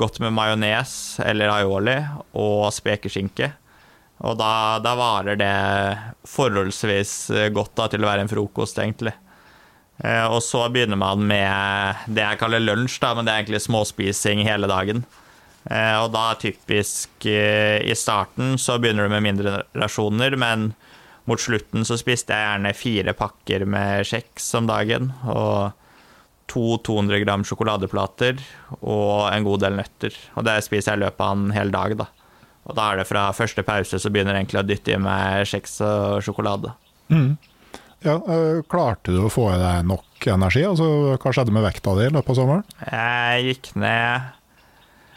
godt 0.00 0.18
med 0.24 0.34
majones 0.36 0.92
eller 1.24 1.52
aioli 1.52 2.00
og 2.40 2.72
spekeskinke. 2.74 3.52
Og 4.24 4.34
da, 4.40 4.80
da 4.82 4.96
varer 4.98 5.38
det 5.38 5.54
forholdsvis 6.26 7.12
godt 7.54 7.76
da, 7.78 7.86
til 7.92 8.02
å 8.02 8.08
være 8.08 8.24
en 8.24 8.32
frokost, 8.32 8.80
egentlig. 8.82 9.12
Eh, 9.98 10.26
og 10.26 10.42
så 10.46 10.64
begynner 10.70 10.98
man 11.00 11.24
med 11.26 12.04
det 12.06 12.24
jeg 12.24 12.40
kaller 12.40 12.62
lunsj, 12.62 13.00
da, 13.02 13.14
men 13.16 13.26
det 13.26 13.32
er 13.32 13.42
egentlig 13.42 13.64
småspising 13.64 14.44
hele 14.46 14.70
dagen. 14.70 15.02
Eh, 15.68 15.96
og 15.98 16.12
da 16.14 16.30
typisk 16.38 17.26
eh, 17.28 17.82
i 17.82 17.96
starten 17.98 18.56
så 18.60 18.78
begynner 18.78 19.08
du 19.08 19.14
med 19.16 19.26
mindre 19.26 19.56
rasjoner, 19.76 20.38
men 20.38 20.70
mot 21.28 21.40
slutten 21.42 21.84
så 21.84 21.98
spiste 22.00 22.32
jeg 22.32 22.46
gjerne 22.46 22.76
fire 22.76 23.12
pakker 23.16 23.66
med 23.68 24.06
kjeks 24.08 24.46
om 24.56 24.70
dagen. 24.70 25.10
Og 25.28 25.74
to 26.48 26.78
200 26.86 27.20
gram 27.26 27.42
sjokoladeplater 27.44 28.38
og 28.78 29.28
en 29.28 29.44
god 29.44 29.66
del 29.66 29.76
nøtter. 29.76 30.14
Og 30.38 30.46
det 30.48 30.62
spiser 30.64 30.94
jeg 30.94 31.02
i 31.02 31.04
løpet 31.04 31.20
av 31.26 31.34
en 31.36 31.52
hel 31.52 31.74
dag, 31.74 31.98
da. 32.00 32.08
Og 32.68 32.76
da 32.76 32.86
er 32.88 33.00
det 33.00 33.08
fra 33.08 33.26
første 33.36 33.64
pause 33.64 34.00
så 34.00 34.10
begynner 34.12 34.36
jeg 34.36 34.46
egentlig 34.46 34.62
å 34.62 34.68
dytte 34.68 34.94
i 34.94 35.00
meg 35.00 35.44
kjeks 35.48 35.78
og 35.84 36.24
sjokolade. 36.24 36.72
Mm. 37.12 37.36
Ja, 38.04 38.14
øh, 38.14 38.62
klarte 38.70 39.14
du 39.14 39.24
å 39.26 39.32
få 39.32 39.48
i 39.54 39.58
deg 39.58 39.86
nok 39.88 40.26
energi? 40.30 40.62
Altså, 40.68 41.16
hva 41.18 41.32
skjedde 41.34 41.54
med 41.54 41.66
vekta 41.66 41.96
di 41.98 42.06
i 42.06 42.14
løpet 42.14 42.34
av 42.34 42.38
sommeren? 42.38 42.66
Jeg 42.86 43.46
gikk 43.48 43.70
ned 43.78 44.34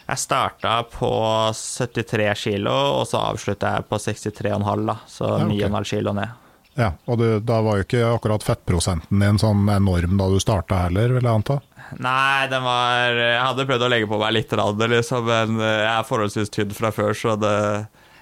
Jeg 0.07 0.19
starta 0.19 0.79
på 0.91 1.11
73 1.55 2.31
kilo, 2.35 2.73
og 2.99 3.05
så 3.07 3.21
avslutta 3.29 3.77
jeg 3.77 3.87
på 3.87 3.99
63,5, 4.01 4.85
da. 4.89 4.97
Så 5.07 5.27
Ja, 5.29 5.45
okay. 5.45 5.69
9,5 5.69 5.91
kilo 5.93 6.15
ned. 6.17 6.37
Ja, 6.79 6.93
og 7.05 7.19
du, 7.19 7.27
da 7.43 7.59
var 7.63 7.77
jo 7.77 7.85
ikke 7.85 8.05
akkurat 8.07 8.45
fettprosenten 8.47 9.19
din 9.19 9.39
sånn 9.39 9.67
enorm 9.69 10.15
da 10.19 10.29
du 10.31 10.39
starta 10.39 10.85
heller, 10.85 11.17
vil 11.17 11.27
jeg 11.27 11.41
anta? 11.41 11.59
Nei, 11.99 12.47
den 12.47 12.63
var 12.63 13.17
Jeg 13.19 13.41
hadde 13.43 13.65
prøvd 13.67 13.83
å 13.83 13.89
legge 13.91 14.07
på 14.07 14.19
meg 14.21 14.35
litt, 14.37 14.53
liksom, 14.55 15.27
men 15.27 15.59
eh, 15.59 15.81
jeg 15.83 15.93
er 15.93 16.07
forholdsvis 16.07 16.53
tynn 16.55 16.71
fra 16.75 16.93
før, 16.95 17.13
så 17.13 17.35
det 17.39 17.55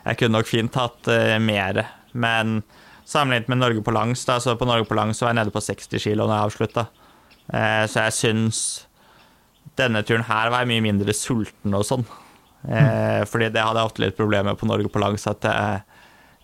Jeg 0.06 0.20
kunne 0.20 0.40
nok 0.40 0.50
fint 0.50 0.76
hatt 0.80 1.10
uh, 1.12 1.38
mer. 1.44 1.84
Men 2.14 2.62
sammenlignet 3.10 3.50
med 3.52 3.62
Norge 3.64 3.84
på 3.86 3.94
langs, 3.96 4.24
da, 4.28 4.38
så 4.42 4.56
på 4.60 4.68
Norge 4.70 4.88
på 4.90 4.98
langs 4.98 5.22
var 5.24 5.34
jeg 5.34 5.40
nede 5.42 5.54
på 5.54 5.64
60 5.66 6.04
kilo 6.04 6.28
når 6.28 6.36
jeg 6.36 6.50
avslutta. 6.50 6.86
Eh, 7.50 7.84
så 7.90 8.06
jeg 8.06 8.18
syns 8.18 8.64
denne 9.80 10.04
turen 10.06 10.26
her 10.28 10.52
var 10.52 10.64
jeg 10.64 10.72
mye 10.74 10.86
mindre 10.90 11.16
sulten 11.16 11.76
og 11.78 11.86
sånn. 11.88 12.06
Eh, 12.68 13.22
fordi 13.30 13.50
det 13.54 13.64
hadde 13.64 13.82
jeg 13.82 13.92
ofte 13.92 14.04
litt 14.04 14.18
problemer 14.18 14.52
med 14.52 14.62
på 14.62 14.70
Norge 14.70 14.92
på 14.92 15.02
langs, 15.02 15.26
at 15.32 15.46
jeg, 15.48 15.84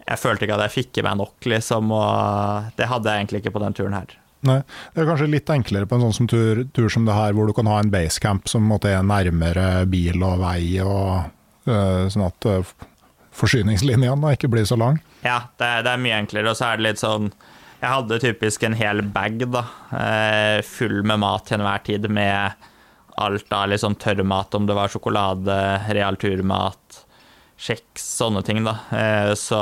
jeg 0.05 0.22
følte 0.22 0.47
ikke 0.47 0.57
at 0.57 0.68
jeg 0.68 0.76
fikk 0.80 1.01
i 1.01 1.05
meg 1.05 1.20
nok, 1.22 1.49
liksom, 1.53 1.91
og 1.95 2.78
det 2.80 2.89
hadde 2.91 3.11
jeg 3.11 3.24
egentlig 3.26 3.43
ikke 3.43 3.55
på 3.57 3.66
den 3.66 3.78
turen 3.78 3.97
her. 3.97 4.16
Nei, 4.45 4.59
Det 4.93 5.01
er 5.01 5.07
kanskje 5.09 5.30
litt 5.32 5.49
enklere 5.49 5.89
på 5.89 5.97
en 5.97 6.05
sånn 6.05 6.18
som 6.20 6.28
tur, 6.30 6.66
tur 6.76 6.89
som 6.93 7.05
det 7.07 7.16
her, 7.18 7.34
hvor 7.34 7.49
du 7.49 7.53
kan 7.57 7.70
ha 7.70 7.80
en 7.82 7.89
basecamp 7.93 8.49
som 8.49 8.66
måtte, 8.70 8.91
er 8.93 9.05
nærmere 9.05 9.86
bil 9.89 10.22
og 10.26 10.41
vei, 10.43 10.59
og 10.86 11.32
øh, 11.70 12.05
sånn 12.13 12.28
at 12.28 12.49
øh, 12.51 12.76
forsyningslinjene 13.36 14.22
da 14.24 14.34
ikke 14.36 14.50
blir 14.52 14.68
så 14.68 14.78
lang. 14.80 15.02
Ja, 15.26 15.46
det, 15.60 15.72
det 15.86 15.92
er 15.92 16.02
mye 16.02 16.20
enklere, 16.22 16.52
og 16.52 16.60
så 16.60 16.70
er 16.70 16.80
det 16.80 16.88
litt 16.90 17.02
sånn 17.02 17.32
Jeg 17.82 17.92
hadde 17.92 18.22
typisk 18.24 18.64
en 18.66 18.78
hel 18.78 19.02
bag, 19.14 19.42
da, 19.52 19.66
eh, 20.00 20.60
full 20.66 21.02
med 21.06 21.22
mat 21.22 21.46
til 21.50 21.60
enhver 21.60 21.84
tid, 21.86 22.08
med 22.10 22.70
alt 23.22 23.54
av 23.56 23.76
sånn 23.80 23.98
tørrmat, 24.00 24.56
om 24.58 24.66
det 24.68 24.76
var 24.76 24.92
sjokolade, 24.92 25.58
realturmat, 25.96 27.04
kjeks, 27.62 28.08
sånne 28.20 28.42
ting, 28.48 28.64
da. 28.66 28.80
Eh, 28.96 29.34
så 29.40 29.62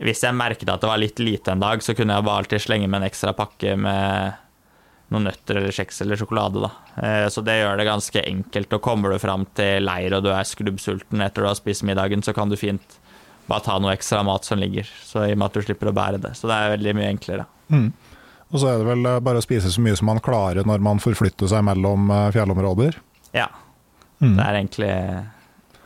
hvis 0.00 0.22
jeg 0.24 0.36
merket 0.36 0.70
at 0.72 0.82
det 0.82 0.90
var 0.90 1.00
litt 1.00 1.20
lite 1.20 1.54
en 1.54 1.62
dag, 1.62 1.82
så 1.84 1.94
kunne 1.96 2.16
jeg 2.16 2.26
bare 2.26 2.44
alltid 2.44 2.62
slenge 2.64 2.88
med 2.88 3.02
en 3.02 3.08
ekstra 3.10 3.34
pakke 3.36 3.74
med 3.76 4.38
noen 5.10 5.26
nøtter 5.26 5.58
eller 5.58 5.74
kjeks 5.74 6.00
eller 6.04 6.18
sjokolade, 6.20 6.62
da. 6.62 6.70
Eh, 7.02 7.26
så 7.32 7.42
det 7.46 7.56
gjør 7.60 7.80
det 7.80 7.86
ganske 7.88 8.22
enkelt. 8.22 8.76
Og 8.76 8.82
kommer 8.84 9.10
du 9.14 9.18
fram 9.22 9.46
til 9.58 9.82
leir 9.86 10.14
og 10.16 10.24
du 10.26 10.30
er 10.34 10.46
skrubbsulten 10.46 11.22
etter 11.24 11.42
du 11.42 11.50
har 11.50 11.58
spist 11.58 11.82
middagen, 11.86 12.22
så 12.22 12.34
kan 12.36 12.50
du 12.52 12.56
fint 12.60 12.98
bare 13.50 13.64
ta 13.66 13.78
noe 13.82 13.96
ekstra 13.96 14.22
mat 14.22 14.46
som 14.46 14.60
ligger, 14.62 14.86
så 15.02 15.24
i 15.26 15.32
og 15.34 15.40
med 15.40 15.48
at 15.50 15.56
du 15.58 15.64
slipper 15.66 15.90
å 15.90 15.94
bære 15.96 16.20
det. 16.22 16.36
Så 16.38 16.46
det 16.46 16.54
er 16.54 16.74
veldig 16.76 16.94
mye 17.00 17.08
enklere. 17.16 17.46
Og 18.50 18.58
så 18.58 18.68
er 18.70 18.78
det 18.80 18.86
vel 18.88 19.06
øh, 19.06 19.18
bare 19.22 19.38
å 19.40 19.44
spise 19.44 19.70
så 19.70 19.82
mye 19.82 19.96
som 19.98 20.08
man 20.10 20.22
klarer 20.22 20.66
når 20.66 20.82
man 20.82 21.02
forflytter 21.02 21.50
seg 21.50 21.62
mellom 21.66 22.10
øh, 22.10 22.28
fjellområder. 22.34 22.98
Ja. 23.34 23.48
Mm. 24.22 24.34
Det 24.36 24.44
er 24.46 24.56
egentlig, 24.58 24.92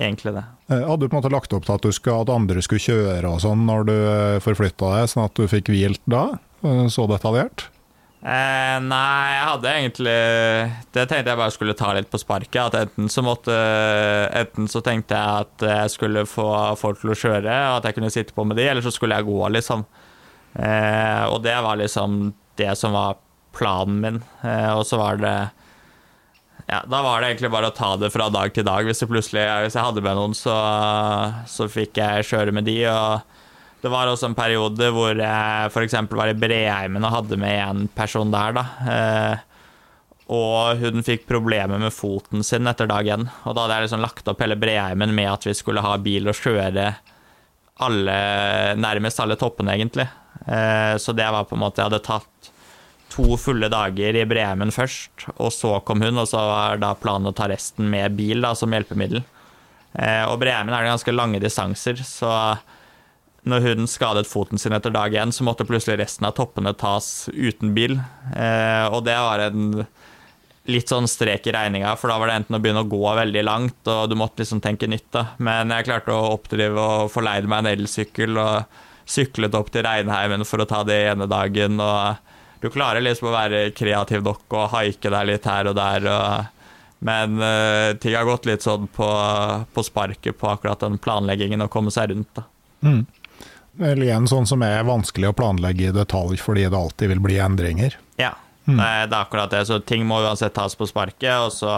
egentlig 0.01 0.33
det. 0.37 0.45
Eh, 0.73 0.81
Hadde 0.89 1.05
du 1.05 1.09
på 1.09 1.17
en 1.17 1.21
måte 1.23 1.33
lagt 1.33 1.53
opp 1.57 1.67
til 1.69 1.77
at, 1.77 1.85
du 1.85 1.93
skulle, 1.93 2.23
at 2.25 2.33
andre 2.33 2.65
skulle 2.65 2.85
kjøre 2.85 3.33
og 3.33 3.43
sånn 3.45 3.65
når 3.69 3.89
du 3.89 3.95
forflytta 4.45 4.95
deg, 4.99 5.11
sånn 5.13 5.27
at 5.29 5.37
du 5.37 5.45
fikk 5.49 5.73
hvilt 5.73 6.05
da? 6.09 6.27
Eh, 6.65 6.85
Så 6.93 7.05
detaljert? 7.11 7.69
Eh, 8.25 8.77
nei, 8.81 9.33
jeg 9.35 9.41
hadde 9.45 9.73
egentlig 9.77 10.13
Det 10.97 11.03
tenkte 11.11 11.29
jeg 11.29 11.37
bare 11.37 11.53
skulle 11.53 11.75
ta 11.77 11.91
litt 11.93 12.09
på 12.09 12.21
sparket. 12.23 12.71
At 12.71 12.79
enten 12.79 13.11
så 13.13 13.25
måtte 13.25 13.57
Enten 14.41 14.71
så 14.71 14.81
tenkte 14.85 15.19
jeg 15.19 15.45
at 15.45 15.65
jeg 15.69 15.93
skulle 15.93 16.25
få 16.29 16.47
folk 16.81 17.03
til 17.03 17.13
å 17.13 17.19
kjøre, 17.19 17.59
og 17.69 17.77
at 17.79 17.91
jeg 17.91 17.99
kunne 17.99 18.13
sitte 18.15 18.37
på 18.37 18.47
med 18.49 18.57
de, 18.57 18.65
eller 18.71 18.85
så 18.85 18.95
skulle 18.95 19.19
jeg 19.19 19.29
gå, 19.29 19.43
liksom. 19.59 19.85
Eh, 20.55 21.25
og 21.29 21.43
det 21.45 21.59
var 21.67 21.77
liksom 21.81 22.33
det 22.57 22.73
som 22.81 22.97
var 22.97 23.21
planen 23.55 24.01
min. 24.01 24.19
Eh, 24.47 24.73
og 24.73 24.87
så 24.89 24.99
var 25.03 25.21
det 25.21 25.37
Ja, 26.65 26.81
da 26.89 27.03
var 27.05 27.21
det 27.21 27.29
egentlig 27.29 27.53
bare 27.53 27.69
å 27.69 27.77
ta 27.77 27.93
det 28.01 28.09
fra 28.15 28.31
dag 28.33 28.55
til 28.57 28.65
dag. 28.65 28.89
Hvis, 28.89 29.05
jeg 29.05 29.13
plutselig, 29.13 29.45
hvis 29.67 29.77
jeg 29.77 29.85
hadde 29.85 30.01
med 30.01 30.17
noen, 30.17 30.33
så, 30.39 30.57
så 31.45 31.69
fikk 31.69 32.01
jeg 32.01 32.31
kjøre 32.31 32.57
med 32.57 32.65
de. 32.65 32.79
og 32.89 33.34
det 33.85 33.91
var 33.93 34.09
også 34.09 34.31
en 34.31 34.37
periode 34.37 34.87
hvor 34.97 35.13
jeg 35.13 35.69
f.eks. 35.69 35.97
var 36.09 36.31
i 36.31 36.39
Breheimen 36.39 37.05
og 37.05 37.19
hadde 37.19 37.37
med 37.41 37.59
en 37.61 37.83
person 37.93 38.31
der, 38.33 38.57
da. 38.57 38.63
Eh, 38.89 39.43
og 40.33 40.81
hun 40.81 41.05
fikk 41.05 41.27
problemer 41.29 41.83
med 41.83 41.93
foten 41.93 42.41
sin 42.47 42.65
etter 42.71 42.89
dag 42.89 43.05
én. 43.13 43.27
Og 43.45 43.53
da 43.53 43.67
hadde 43.67 43.77
jeg 43.77 43.87
liksom 43.87 44.05
lagt 44.07 44.31
opp 44.33 44.41
hele 44.41 44.57
Breheimen 44.57 45.13
med 45.13 45.29
at 45.35 45.45
vi 45.45 45.53
skulle 45.57 45.85
ha 45.85 45.99
bil 46.01 46.33
og 46.33 46.39
kjøre 46.39 46.95
alle, 47.85 48.17
nærmest 48.81 49.21
alle 49.21 49.37
toppene, 49.37 49.75
egentlig. 49.77 50.07
Eh, 50.49 50.97
så 50.97 51.13
det 51.13 51.29
var 51.29 51.45
på 51.49 51.57
en 51.57 51.63
måte 51.63 51.83
Jeg 51.83 51.91
hadde 51.91 52.05
tatt 52.05 52.51
to 53.13 53.37
fulle 53.39 53.69
dager 53.71 54.17
i 54.17 54.25
Breheimen 54.27 54.73
først, 54.75 55.29
og 55.37 55.53
så 55.53 55.77
kom 55.85 56.01
hun, 56.03 56.17
og 56.19 56.31
så 56.31 56.41
var 56.41 56.81
da 56.81 56.95
planen 56.99 57.29
å 57.29 57.37
ta 57.37 57.51
resten 57.53 57.93
med 57.93 58.17
bil 58.17 58.41
da, 58.43 58.55
som 58.57 58.73
hjelpemiddel. 58.73 59.21
Eh, 59.93 60.25
og 60.25 60.41
Breheimen 60.41 60.73
er 60.73 60.87
det 60.87 60.95
ganske 60.95 61.15
lange 61.15 61.43
distanser, 61.45 62.01
så 62.01 62.33
når 63.49 63.67
hun 63.69 63.89
skadet 63.91 64.29
foten 64.29 64.61
sin 64.61 64.73
etter 64.77 64.93
dag 64.95 65.15
én, 65.15 65.33
så 65.33 65.45
måtte 65.45 65.67
plutselig 65.69 65.99
resten 66.01 66.27
av 66.29 66.37
toppene 66.39 66.73
tas 66.81 67.29
uten 67.33 67.75
bil. 67.77 67.99
Eh, 68.33 68.87
og 68.89 69.05
det 69.05 69.17
var 69.21 69.43
en 69.45 69.85
litt 70.71 70.89
sånn 70.89 71.07
strek 71.11 71.45
i 71.51 71.53
regninga, 71.53 71.93
for 72.01 72.09
da 72.09 72.17
var 72.21 72.31
det 72.31 72.39
enten 72.41 72.57
å 72.57 72.61
begynne 72.65 72.85
å 72.87 72.89
gå 72.89 73.03
veldig 73.19 73.43
langt, 73.45 73.81
og 73.91 74.09
du 74.09 74.17
måtte 74.17 74.41
liksom 74.41 74.63
tenke 74.65 74.89
nytt, 74.89 75.11
da. 75.13 75.27
Men 75.45 75.73
jeg 75.75 75.91
klarte 75.91 76.15
å 76.15 76.33
oppdrive 76.39 76.81
og 76.81 77.13
få 77.13 77.25
leid 77.25 77.49
meg 77.51 77.65
en 77.65 77.73
elsykkel, 77.75 78.39
og 78.41 78.81
syklet 79.05 79.57
opp 79.59 79.69
til 79.73 79.85
Reinheimen 79.85 80.47
for 80.49 80.65
å 80.65 80.69
ta 80.69 80.81
det 80.89 80.97
ene 81.11 81.29
dagen, 81.29 81.77
og 81.85 82.63
du 82.65 82.71
klarer 82.73 83.05
liksom 83.05 83.29
å 83.29 83.35
være 83.35 83.67
kreativ 83.77 84.25
nok 84.25 84.57
og 84.57 84.71
haike 84.73 85.13
deg 85.13 85.29
litt 85.29 85.49
her 85.51 85.69
og 85.69 85.77
der, 85.77 86.09
og, 86.09 86.71
men 87.05 87.37
uh, 87.43 87.93
ting 88.01 88.17
har 88.17 88.25
gått 88.25 88.49
litt 88.49 88.65
sånn 88.65 88.89
på, 88.89 89.11
på 89.75 89.85
sparket 89.85 90.41
på 90.41 90.49
akkurat 90.49 90.81
den 90.81 90.97
planleggingen 90.97 91.67
å 91.67 91.69
komme 91.69 91.93
seg 91.93 92.15
rundt, 92.15 92.33
da. 92.41 92.47
Eller 93.81 94.05
igjen 94.07 94.29
sånn 94.31 94.47
som 94.47 94.63
er 94.63 94.85
vanskelig 94.87 95.33
å 95.33 95.37
planlegge 95.37 95.89
i 95.89 95.95
detalj 95.95 96.39
fordi 96.39 96.67
det 96.71 96.79
alltid 96.79 97.11
vil 97.15 97.23
bli 97.25 97.39
endringer. 97.43 97.97
Ja, 98.21 98.33
det, 98.67 98.77
er- 98.79 99.07
det 99.11 99.17
er 99.17 99.21
akkurat 99.25 99.51
det. 99.51 99.65
Så 99.67 99.81
ting 99.83 100.05
må 100.07 100.21
uansett 100.23 100.55
tas 100.55 100.77
på 100.79 100.87
sparket. 100.87 101.33
Og 101.43 101.51
så 101.57 101.73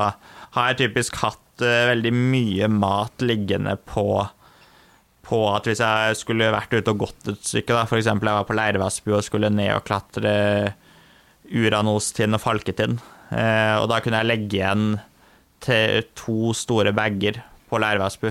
har 0.57 0.69
jeg 0.73 0.81
typisk 0.85 1.17
hatt 1.23 1.65
uh, 1.65 1.87
veldig 1.93 2.13
mye 2.17 2.69
mat 2.73 3.25
liggende 3.25 3.79
på, 3.89 4.07
på 5.27 5.41
at 5.55 5.67
hvis 5.71 5.81
jeg 5.83 6.19
skulle 6.21 6.53
vært 6.55 6.77
ute 6.77 6.93
og 6.93 7.01
gått 7.07 7.33
et 7.33 7.41
stykke, 7.49 7.73
da, 7.75 7.87
f.eks. 7.89 8.07
jeg 8.13 8.23
var 8.29 8.45
på 8.49 8.57
Leirvassbu 8.61 9.15
og 9.17 9.25
skulle 9.27 9.51
ned 9.53 9.73
og 9.79 9.85
klatre 9.89 10.37
uranostinn 11.47 12.35
og 12.37 12.43
Falketind, 12.43 13.01
eh, 13.31 13.75
og 13.81 13.89
da 13.93 14.01
kunne 14.03 14.21
jeg 14.23 14.31
legge 14.33 14.59
igjen 14.61 14.87
to 16.19 16.53
store 16.55 16.93
bager 16.95 17.41
på 17.71 17.79
Leirvassbu, 17.83 18.29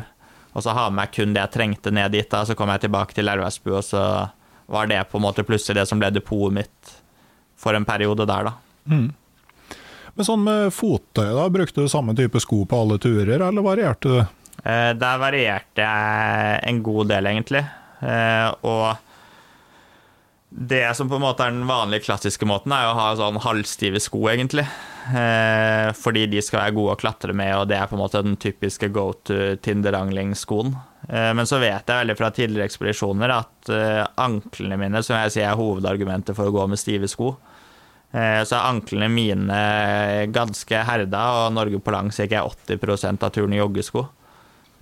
og 0.55 0.63
så 0.63 0.71
ha 0.73 0.85
med 0.89 1.11
kun 1.11 1.33
det 1.35 1.41
jeg 1.43 1.51
trengte 1.57 1.91
ned 1.91 2.13
dit. 2.15 2.29
da, 2.31 2.45
Så 2.47 2.55
kom 2.55 2.69
jeg 2.71 2.85
tilbake 2.85 3.13
til 3.17 3.27
Elvesbu, 3.27 3.73
og 3.75 3.83
så 3.83 4.29
var 4.71 4.87
det 4.87 5.01
på 5.11 5.19
en 5.19 5.25
måte 5.27 5.43
plutselig 5.45 5.75
det 5.81 5.87
som 5.89 5.99
ble 5.99 6.09
depotet 6.15 6.55
mitt 6.61 6.93
for 7.59 7.75
en 7.77 7.85
periode 7.85 8.25
der, 8.25 8.47
da. 8.49 8.53
Men 10.15 10.23
sånn 10.27 10.43
med 10.47 10.71
fottøy, 10.71 11.27
da, 11.35 11.49
brukte 11.51 11.83
du 11.83 11.91
samme 11.91 12.15
type 12.15 12.39
sko 12.39 12.63
på 12.65 12.79
alle 12.85 12.97
turer, 13.03 13.41
eller 13.49 13.65
varierte 13.65 14.11
du? 14.13 14.19
Eh, 14.63 14.93
Der 14.95 15.17
varierte 15.19 15.83
jeg 15.83 16.59
en 16.71 16.79
god 16.83 17.07
del, 17.11 17.27
egentlig. 17.33 17.65
Eh, 18.01 18.47
Og 18.63 18.95
det 20.57 20.95
som 20.95 21.09
på 21.11 21.17
en 21.19 21.23
måte 21.25 21.43
er 21.43 21.51
den 21.51 21.67
vanlige 21.67 22.05
klassiske 22.05 22.47
måten, 22.47 22.71
er 22.71 22.87
å 22.87 22.95
ha 22.95 23.09
sånn 23.19 23.41
halvstive 23.43 23.99
sko, 23.99 24.21
egentlig. 24.31 24.63
Eh, 25.11 25.89
Fordi 25.99 26.25
de 26.31 26.41
skal 26.41 26.61
være 26.61 26.75
gode 26.77 26.93
å 26.95 26.99
klatre 27.01 27.35
med, 27.35 27.51
og 27.57 27.67
det 27.67 27.75
er 27.77 27.89
på 27.91 27.97
en 27.97 28.01
måte 28.05 28.21
den 28.23 28.37
typiske 28.39 28.87
go 28.95 29.09
to 29.27 29.57
Tinderangling-skoen. 29.61 30.71
Eh, 31.09 31.33
Men 31.33 31.45
så 31.45 31.59
vet 31.59 31.83
jeg 31.85 31.99
veldig 32.05 32.17
fra 32.17 32.31
tidligere 32.31 32.69
ekspedisjoner 32.69 33.35
at 33.35 33.69
eh, 33.69 34.05
anklene 34.17 34.79
mine, 34.79 35.03
som 35.03 35.17
jeg 35.19 35.35
sier 35.35 35.49
er 35.51 35.59
hovedargumentet 35.59 36.35
for 36.37 36.47
å 36.47 36.55
gå 36.55 36.67
med 36.71 36.79
stive 36.79 37.07
sko, 37.11 37.35
Eh, 38.15 38.43
Så 38.47 38.55
er 38.55 38.69
anklene 38.69 39.09
mine 39.11 40.27
ganske 40.31 40.83
herda, 40.87 41.23
og 41.47 41.53
Norge 41.57 41.81
på 41.83 41.91
langs 41.91 42.15
gikk 42.21 42.31
jeg 42.31 42.47
80 42.79 43.23
av 43.23 43.31
turen 43.35 43.51
i 43.51 43.59
joggesko. 43.59 44.05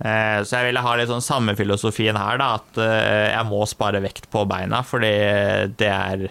Eh, 0.02 0.42
Så 0.42 0.56
jeg 0.58 0.70
ville 0.72 0.82
ha 0.82 0.94
litt 0.98 1.08
sånn 1.08 1.22
samme 1.22 1.54
filosofien 1.56 2.16
her, 2.18 2.38
da, 2.40 2.48
at 2.58 2.78
eh, 2.82 3.30
jeg 3.30 3.46
må 3.50 3.62
spare 3.70 4.00
vekt 4.02 4.26
på 4.32 4.42
beina, 4.50 4.82
fordi 4.82 5.12
det 5.78 5.90
er 5.90 6.26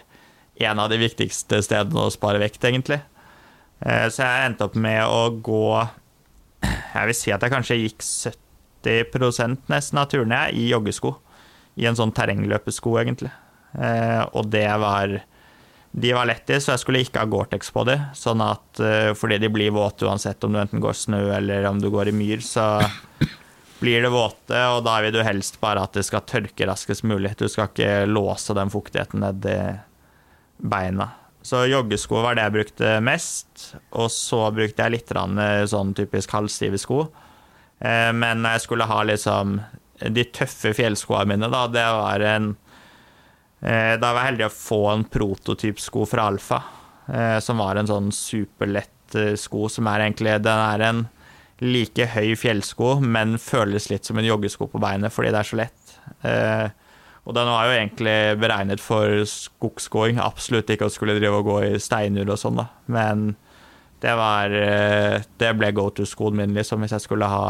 en 0.68 0.80
av 0.84 0.90
de 0.92 1.00
viktigste 1.02 1.62
stedene 1.64 2.04
å 2.06 2.12
spare 2.14 2.42
vekt, 2.44 2.64
egentlig. 2.68 3.00
Eh, 3.86 4.08
Så 4.12 4.22
jeg 4.26 4.50
endte 4.50 4.68
opp 4.68 4.76
med 4.76 5.02
å 5.08 5.30
gå 5.44 5.64
Jeg 6.94 7.06
vil 7.10 7.18
si 7.18 7.32
at 7.34 7.42
jeg 7.42 7.52
kanskje 7.52 7.80
gikk 7.82 8.04
70 8.84 9.58
nesten 9.72 10.00
av 10.00 10.10
turene 10.12 10.46
jeg, 10.46 10.56
i 10.60 10.70
joggesko. 10.72 11.16
I 11.80 11.88
en 11.90 11.96
sånn 11.98 12.12
terrengløpesko, 12.14 12.92
egentlig. 13.02 13.32
Og 14.38 14.50
det 14.54 14.68
var 14.80 15.16
de 15.94 16.12
var 16.14 16.26
lettis, 16.26 16.66
så 16.66 16.74
jeg 16.74 16.82
skulle 16.82 17.02
ikke 17.06 17.22
ha 17.22 17.30
Gore-Tex 17.30 17.70
på 17.74 17.84
de, 17.86 17.96
sånn 18.18 18.42
at, 18.42 18.80
fordi 19.18 19.38
de 19.42 19.50
blir 19.54 19.74
våte 19.76 20.08
uansett 20.10 20.42
om 20.46 20.54
du 20.56 20.58
enten 20.62 20.82
går 20.82 20.96
snø 20.98 21.20
eller 21.36 21.66
om 21.70 21.78
du 21.82 21.90
går 21.94 22.10
i 22.10 22.16
myr, 22.18 22.42
så 22.46 22.66
blir 23.84 24.06
det 24.06 24.14
våte, 24.14 24.60
og 24.72 24.86
da 24.86 25.00
vil 25.04 25.12
du 25.12 25.20
helst 25.26 25.60
bare 25.60 25.84
at 25.84 25.98
det 25.98 26.06
skal 26.08 26.24
tørke 26.30 26.68
raskest 26.70 27.04
mulig. 27.04 27.34
Du 27.36 27.50
skal 27.52 27.68
ikke 27.68 28.06
låse 28.08 28.56
den 28.56 28.72
fuktigheten 28.72 29.20
ned 29.26 29.44
i 29.52 29.58
beina. 30.64 31.10
Så 31.44 31.66
joggesko 31.68 32.22
var 32.24 32.38
det 32.38 32.46
jeg 32.46 32.56
brukte 32.56 32.92
mest, 33.04 33.74
og 33.92 34.08
så 34.14 34.46
brukte 34.56 34.86
jeg 34.86 34.94
litt 34.94 35.10
eh, 35.12 35.66
sånn 35.68 35.92
typisk 35.98 36.32
halvstive 36.32 36.80
sko. 36.80 37.02
Eh, 37.84 38.12
men 38.16 38.46
når 38.46 38.56
jeg 38.56 38.64
skulle 38.70 38.88
ha 38.88 39.02
liksom 39.10 39.58
de 40.16 40.24
tøffe 40.32 40.72
fjellskoene 40.78 41.34
mine, 41.34 41.50
da, 41.52 41.66
det 41.68 41.84
var 41.84 42.24
en 42.28 42.48
eh, 43.60 44.00
Da 44.00 44.14
var 44.14 44.22
jeg 44.22 44.30
heldig 44.32 44.48
å 44.48 44.56
få 44.56 44.80
en 44.94 45.04
prototypsko 45.12 46.08
fra 46.08 46.30
Alfa, 46.32 46.62
som 47.44 47.60
var 47.60 47.76
en 47.76 47.90
sånn 47.90 48.06
superlett 48.16 49.16
sko, 49.36 49.66
som 49.68 49.90
er 49.92 50.06
egentlig 50.06 50.38
Den 50.40 50.62
er 50.64 50.84
en 50.88 51.02
like 51.64 52.08
høy 52.14 52.34
fjellsko, 52.40 52.98
men 53.02 53.38
føles 53.42 53.90
litt 53.92 54.08
som 54.08 54.20
en 54.20 54.28
joggesko 54.28 54.68
på 54.72 54.82
beinet 54.84 55.14
fordi 55.14 55.32
det 55.34 55.42
er 55.42 55.50
så 55.50 55.60
lett. 55.60 55.94
Og 57.24 57.36
den 57.38 57.48
var 57.48 57.68
jo 57.70 57.76
egentlig 57.78 58.16
beregnet 58.42 58.84
for 58.84 59.24
skogsgåing, 59.30 60.20
absolutt 60.20 60.72
ikke 60.74 60.90
å 60.90 60.92
skulle 60.92 61.16
drive 61.16 61.40
og 61.40 61.48
gå 61.48 61.58
i 61.70 61.80
steinur 61.80 62.34
og 62.34 62.40
sånn, 62.42 62.60
da. 62.60 62.68
Men 62.92 63.30
det 64.04 64.14
var 64.20 64.52
eh, 64.52 65.22
Det 65.40 65.54
ble 65.56 65.70
go 65.72 65.88
to-skoen 65.96 66.36
min, 66.36 66.56
liksom, 66.58 66.84
hvis 66.84 66.92
jeg 66.98 67.06
skulle 67.06 67.30
ha 67.32 67.46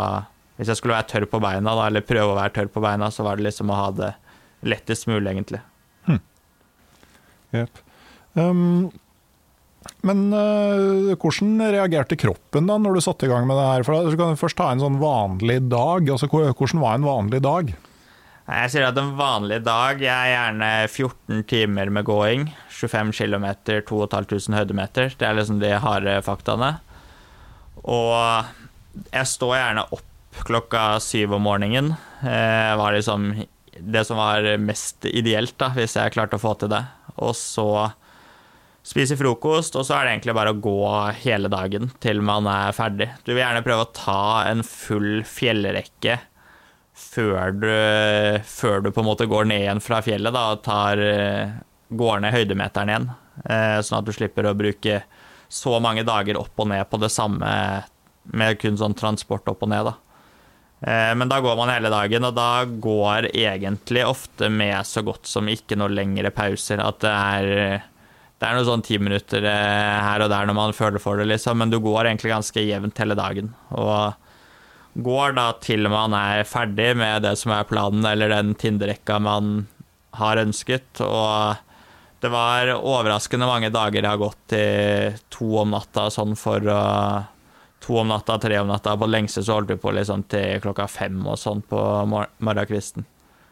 Hvis 0.60 0.70
jeg 0.70 0.78
skulle 0.78 0.94
være 0.94 1.10
tørr 1.10 1.26
på 1.32 1.42
beina, 1.42 1.74
da, 1.74 1.88
eller 1.88 2.06
prøve 2.06 2.36
å 2.36 2.38
være 2.38 2.54
tørr 2.60 2.70
på 2.74 2.84
beina, 2.84 3.10
så 3.10 3.26
var 3.26 3.40
det 3.40 3.48
liksom 3.48 3.74
å 3.74 3.80
ha 3.80 3.88
det 3.98 4.12
lettest 4.64 5.10
mulig, 5.10 5.26
egentlig. 5.32 5.60
Hm. 6.06 6.20
Yep. 7.58 7.82
Um, 8.38 8.92
men 10.08 10.26
uh, 10.36 11.14
hvordan 11.20 11.58
reagerte 11.74 12.18
kroppen 12.20 12.68
da 12.70 12.78
når 12.80 12.98
du 12.98 13.02
satte 13.06 13.28
i 13.28 13.32
gang 13.32 13.48
med 13.48 13.60
det 13.60 13.66
her? 13.70 13.86
For 13.88 13.96
da, 13.96 14.12
Du 14.12 14.20
kan 14.20 14.40
først 14.40 14.60
ta 14.60 14.70
en 14.72 14.84
sånn 14.84 15.00
vanlig 15.02 15.62
dag. 15.72 16.10
altså 16.12 16.30
Hvordan 16.32 16.84
var 16.84 17.00
en 17.00 17.08
vanlig 17.08 17.42
dag? 17.44 17.74
Jeg 18.44 18.72
sier 18.74 18.90
at 18.90 18.98
en 19.00 19.14
vanlig 19.16 19.62
dag 19.64 20.02
jeg 20.04 20.12
er 20.12 20.34
gjerne 20.34 20.72
14 20.90 21.46
timer 21.48 21.92
med 21.96 22.04
gåing. 22.10 22.50
25 22.76 23.14
km, 23.16 23.46
2500 23.88 24.58
høydemeter. 24.60 25.16
Det 25.16 25.28
er 25.28 25.38
liksom 25.38 25.62
de 25.64 25.72
harde 25.80 26.18
faktaene. 26.28 26.74
Og 27.88 28.52
jeg 29.16 29.32
står 29.32 29.56
gjerne 29.56 29.88
opp 29.96 30.44
klokka 30.44 31.00
syv 31.04 31.38
om 31.38 31.48
morgenen. 31.48 31.94
Det 32.20 32.36
eh, 32.36 32.76
var 32.80 32.96
liksom 32.96 33.32
det 33.80 34.04
som 34.06 34.20
var 34.20 34.46
mest 34.62 35.08
ideelt, 35.10 35.56
da, 35.58 35.72
hvis 35.74 35.96
jeg 35.98 36.14
klarte 36.14 36.38
å 36.38 36.44
få 36.44 36.54
til 36.60 36.72
det. 36.74 36.84
Og 37.24 37.34
så 37.38 37.68
spise 38.84 39.16
frokost, 39.20 39.78
og 39.80 39.88
så 39.88 39.96
er 39.96 40.06
det 40.06 40.14
egentlig 40.18 40.36
bare 40.36 40.52
å 40.54 40.60
gå 40.60 40.84
hele 41.24 41.52
dagen 41.52 41.90
til 42.04 42.20
man 42.26 42.48
er 42.52 42.76
ferdig. 42.76 43.10
Du 43.24 43.32
vil 43.32 43.42
gjerne 43.44 43.64
prøve 43.66 43.88
å 43.88 43.94
ta 43.96 44.44
en 44.50 44.64
full 44.68 45.24
fjellrekke 45.28 46.20
før 46.94 47.56
du, 47.58 47.72
før 48.46 48.84
du, 48.84 48.92
på 48.94 49.02
en 49.02 49.08
måte 49.08 49.30
går 49.30 49.48
ned 49.50 49.66
igjen 49.66 49.82
fra 49.84 50.02
fjellet 50.06 50.36
da, 50.36 50.44
og 50.54 50.62
tar, 50.66 51.00
eh, 51.02 51.56
går 51.90 52.22
ned 52.22 52.36
høydemeteren 52.36 52.92
igjen. 52.92 53.10
Eh, 53.50 53.80
sånn 53.82 54.02
at 54.02 54.08
du 54.08 54.14
slipper 54.14 54.46
å 54.46 54.58
bruke 54.58 55.02
så 55.54 55.80
mange 55.82 56.06
dager 56.06 56.38
opp 56.38 56.60
og 56.60 56.70
ned 56.70 56.86
på 56.90 57.00
det 57.02 57.10
samme 57.14 57.50
med 58.34 58.60
kun 58.62 58.78
sånn 58.80 58.96
transport 58.98 59.48
opp 59.52 59.66
og 59.66 59.72
ned. 59.74 59.90
da. 59.90 59.96
Eh, 60.84 61.16
men 61.16 61.30
da 61.32 61.40
går 61.42 61.56
man 61.58 61.72
hele 61.72 61.92
dagen, 61.94 62.28
og 62.28 62.36
da 62.36 62.66
går 62.66 63.30
egentlig 63.32 64.06
ofte 64.06 64.50
med 64.52 64.86
så 64.86 65.04
godt 65.06 65.30
som 65.30 65.50
ikke 65.50 65.78
noe 65.80 65.94
lengre 65.94 66.34
pauser. 66.36 66.84
At 66.84 67.00
det 67.04 67.14
er, 67.14 67.84
det 68.44 68.50
er 68.50 68.58
noe 68.58 68.68
sånn 68.68 68.84
ti 68.84 68.98
minutter 69.00 69.46
her 69.48 70.20
og 70.26 70.28
der 70.28 70.50
når 70.50 70.56
man 70.58 70.76
føler 70.76 71.00
for 71.00 71.16
det, 71.16 71.30
liksom, 71.32 71.62
men 71.62 71.72
du 71.72 71.78
går 71.80 72.10
egentlig 72.10 72.34
ganske 72.34 72.60
jevnt 72.60 73.00
hele 73.00 73.16
dagen. 73.16 73.54
Og 73.72 74.20
går 74.94 75.38
da 75.38 75.46
til 75.64 75.88
man 75.88 76.12
er 76.18 76.44
ferdig 76.44 76.90
med 77.00 77.24
det 77.24 77.38
som 77.40 77.54
er 77.56 77.70
planen, 77.70 78.04
eller 78.04 78.34
den 78.34 78.52
Tinder-rekka 78.60 79.22
man 79.24 79.62
har 80.20 80.42
ønsket. 80.44 81.00
Og 81.08 81.56
det 82.20 82.34
var 82.36 82.74
overraskende 82.76 83.48
mange 83.48 83.72
dager 83.72 84.02
jeg 84.02 84.12
har 84.12 84.20
gått 84.22 84.42
til 84.52 85.16
to 85.32 85.54
om 85.64 85.72
natta 85.78 86.10
sånn 86.12 86.36
for 86.40 86.68
å 86.68 86.82
To 87.84 87.98
om 88.00 88.08
natta, 88.08 88.38
tre 88.40 88.56
om 88.62 88.70
natta. 88.72 88.94
På 88.96 89.10
det 89.10 89.12
lengste 89.12 89.42
så 89.44 89.58
holdt 89.58 89.74
vi 89.74 89.76
på 89.76 89.92
liksom 89.92 90.22
til 90.32 90.62
klokka 90.64 90.86
fem 90.88 91.18
og 91.28 91.36
sånn 91.36 91.60
på 91.68 91.80
mor 92.08 92.30
morgenkvisten. 92.40 93.04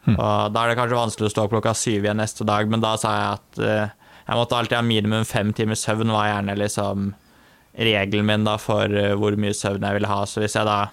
Mm. 0.06 0.14
Og 0.16 0.54
da 0.56 0.62
er 0.62 0.72
det 0.72 0.78
kanskje 0.80 1.02
vanskelig 1.02 1.28
å 1.28 1.34
stå 1.34 1.44
klokka 1.52 1.74
syv 1.76 2.08
igjen 2.08 2.22
neste 2.22 2.48
dag, 2.48 2.70
men 2.72 2.80
da 2.80 2.94
sa 2.96 3.12
jeg 3.12 3.34
at 3.34 3.60
uh, 3.60 4.01
jeg 4.32 4.40
måtte 4.40 4.56
alltid 4.56 4.78
ha 4.78 4.82
minimum 4.88 5.26
fem 5.28 5.50
timers 5.52 5.82
søvn, 5.84 6.12
var 6.16 6.30
gjerne 6.30 6.54
liksom 6.56 7.10
regelen 7.76 8.30
min 8.30 8.46
da 8.48 8.54
for 8.62 8.88
uh, 8.88 9.12
hvor 9.20 9.36
mye 9.36 9.56
søvn 9.56 9.84
jeg 9.84 9.98
ville 9.98 10.08
ha. 10.08 10.22
Så 10.24 10.40
hvis 10.40 10.56
jeg 10.56 10.68
da 10.70 10.86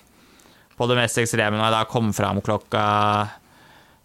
på 0.78 0.88
det 0.90 0.96
mest 0.98 1.20
ekstreme, 1.22 1.54
når 1.54 1.68
jeg 1.68 1.76
da 1.76 1.84
kom 1.90 2.10
fram 2.14 2.40
klokka 2.42 2.82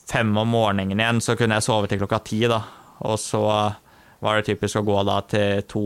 fem 0.10 0.30
om 0.38 0.54
morgenen 0.54 1.02
igjen, 1.02 1.22
så 1.22 1.34
kunne 1.40 1.58
jeg 1.58 1.66
sove 1.66 1.90
til 1.90 2.04
klokka 2.04 2.22
ti, 2.30 2.44
da. 2.50 2.62
Og 3.10 3.18
så 3.22 3.42
var 3.42 4.38
det 4.38 4.52
typisk 4.52 4.84
å 4.84 4.86
gå 4.86 5.02
da 5.10 5.18
til 5.26 5.66
to 5.70 5.84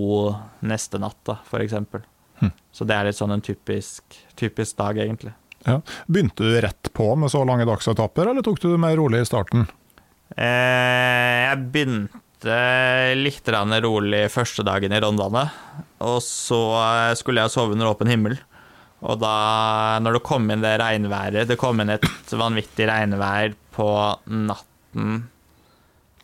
neste 0.68 1.00
natt, 1.00 1.20
da, 1.28 1.40
for 1.48 1.64
eksempel. 1.64 2.04
Hm. 2.42 2.52
Så 2.76 2.88
det 2.88 3.00
er 3.00 3.08
litt 3.08 3.20
sånn 3.20 3.36
en 3.38 3.48
typisk, 3.48 4.04
typisk 4.36 4.76
dag, 4.84 5.00
egentlig. 5.08 5.32
Ja. 5.64 5.80
Begynte 6.12 6.44
du 6.44 6.60
rett 6.68 6.92
på 6.96 7.14
med 7.16 7.32
så 7.32 7.48
lange 7.48 7.68
dagsetapper, 7.68 8.28
eller 8.28 8.44
tok 8.44 8.60
du 8.60 8.74
det 8.74 8.84
mer 8.84 9.00
rolig 9.00 9.24
i 9.24 9.32
starten? 9.32 9.70
Eh, 10.36 11.48
jeg 11.48 11.68
begynte 11.72 12.27
litt 12.46 13.50
rolig 13.50 14.28
første 14.30 14.64
dagen 14.64 14.94
i 14.94 15.00
Rondane. 15.02 15.48
Og 16.06 16.20
så 16.22 16.60
skulle 17.18 17.42
jeg 17.42 17.54
sove 17.54 17.74
under 17.74 17.90
åpen 17.90 18.12
himmel. 18.12 18.38
Og 19.06 19.20
da, 19.22 19.98
når 20.02 20.18
det 20.18 20.26
kom 20.26 20.48
inn 20.50 20.64
det 20.64 20.80
regnværet 20.82 21.46
Det 21.46 21.58
kom 21.62 21.84
inn 21.84 21.94
et 21.94 22.06
vanvittig 22.34 22.88
regnvær 22.90 23.54
på 23.76 23.90
natten 24.26 25.28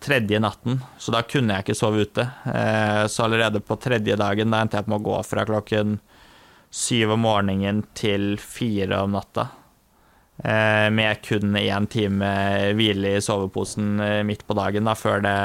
Tredje 0.03 0.39
natten, 0.43 0.81
så 0.99 1.13
da 1.15 1.21
kunne 1.23 1.55
jeg 1.55 1.63
ikke 1.63 1.77
sove 1.79 2.01
ute. 2.03 2.25
Eh, 2.43 3.05
så 3.07 3.23
allerede 3.23 3.61
på 3.63 3.77
tredje 3.79 4.17
dagen 4.19 4.51
da 4.51 4.59
endte 4.59 4.75
jeg 4.75 4.89
på 4.89 4.97
å 4.97 5.05
gå 5.05 5.19
fra 5.23 5.45
klokken 5.47 5.93
syv 6.75 7.13
om 7.15 7.23
morgenen 7.23 7.79
til 7.95 8.33
fire 8.35 8.99
om 9.05 9.15
natta. 9.15 9.45
Eh, 10.43 10.89
med 10.91 11.21
kun 11.23 11.55
én 11.55 11.87
time 11.87 12.33
hvile 12.75 13.13
i 13.15 13.23
soveposen 13.23 13.93
eh, 14.03 14.19
midt 14.27 14.43
på 14.43 14.57
dagen, 14.59 14.91
da, 14.91 14.97
før 14.99 15.23
det 15.23 15.37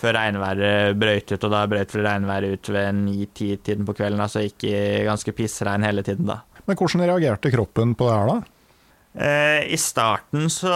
før 0.00 0.16
regnværet 0.16 0.96
brøyt 1.00 1.34
ut, 1.34 1.44
og 1.44 1.52
da 1.52 1.64
brøyt 1.70 1.96
regnværet 1.98 2.56
ut 2.56 2.70
ved 2.72 3.02
ni-ti-tiden 3.02 3.84
på 3.88 3.96
kvelden. 3.98 4.22
Altså 4.24 4.44
gikk 4.46 4.70
i 4.70 4.78
ganske 5.08 5.34
pissregn 5.36 5.84
hele 5.86 6.04
tiden 6.06 6.30
da. 6.30 6.40
Men 6.66 6.78
hvordan 6.78 7.04
reagerte 7.04 7.52
kroppen 7.52 7.94
på 7.98 8.08
det 8.08 8.16
her, 8.16 8.30
da? 8.30 8.56
Eh, 9.10 9.66
I 9.74 9.78
starten 9.80 10.46
så 10.52 10.70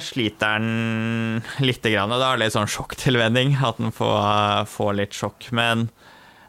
sliter 0.00 0.56
den 0.56 1.42
lite 1.66 1.92
grann. 1.92 2.14
Er 2.14 2.38
det 2.38 2.46
litt 2.46 2.56
sånn 2.56 2.70
sjokktilvenning, 2.72 3.56
at 3.60 3.80
den 3.82 3.92
får, 3.94 4.64
får, 4.72 4.94
litt 5.02 5.16
sjokk. 5.16 5.50
Men 5.56 5.88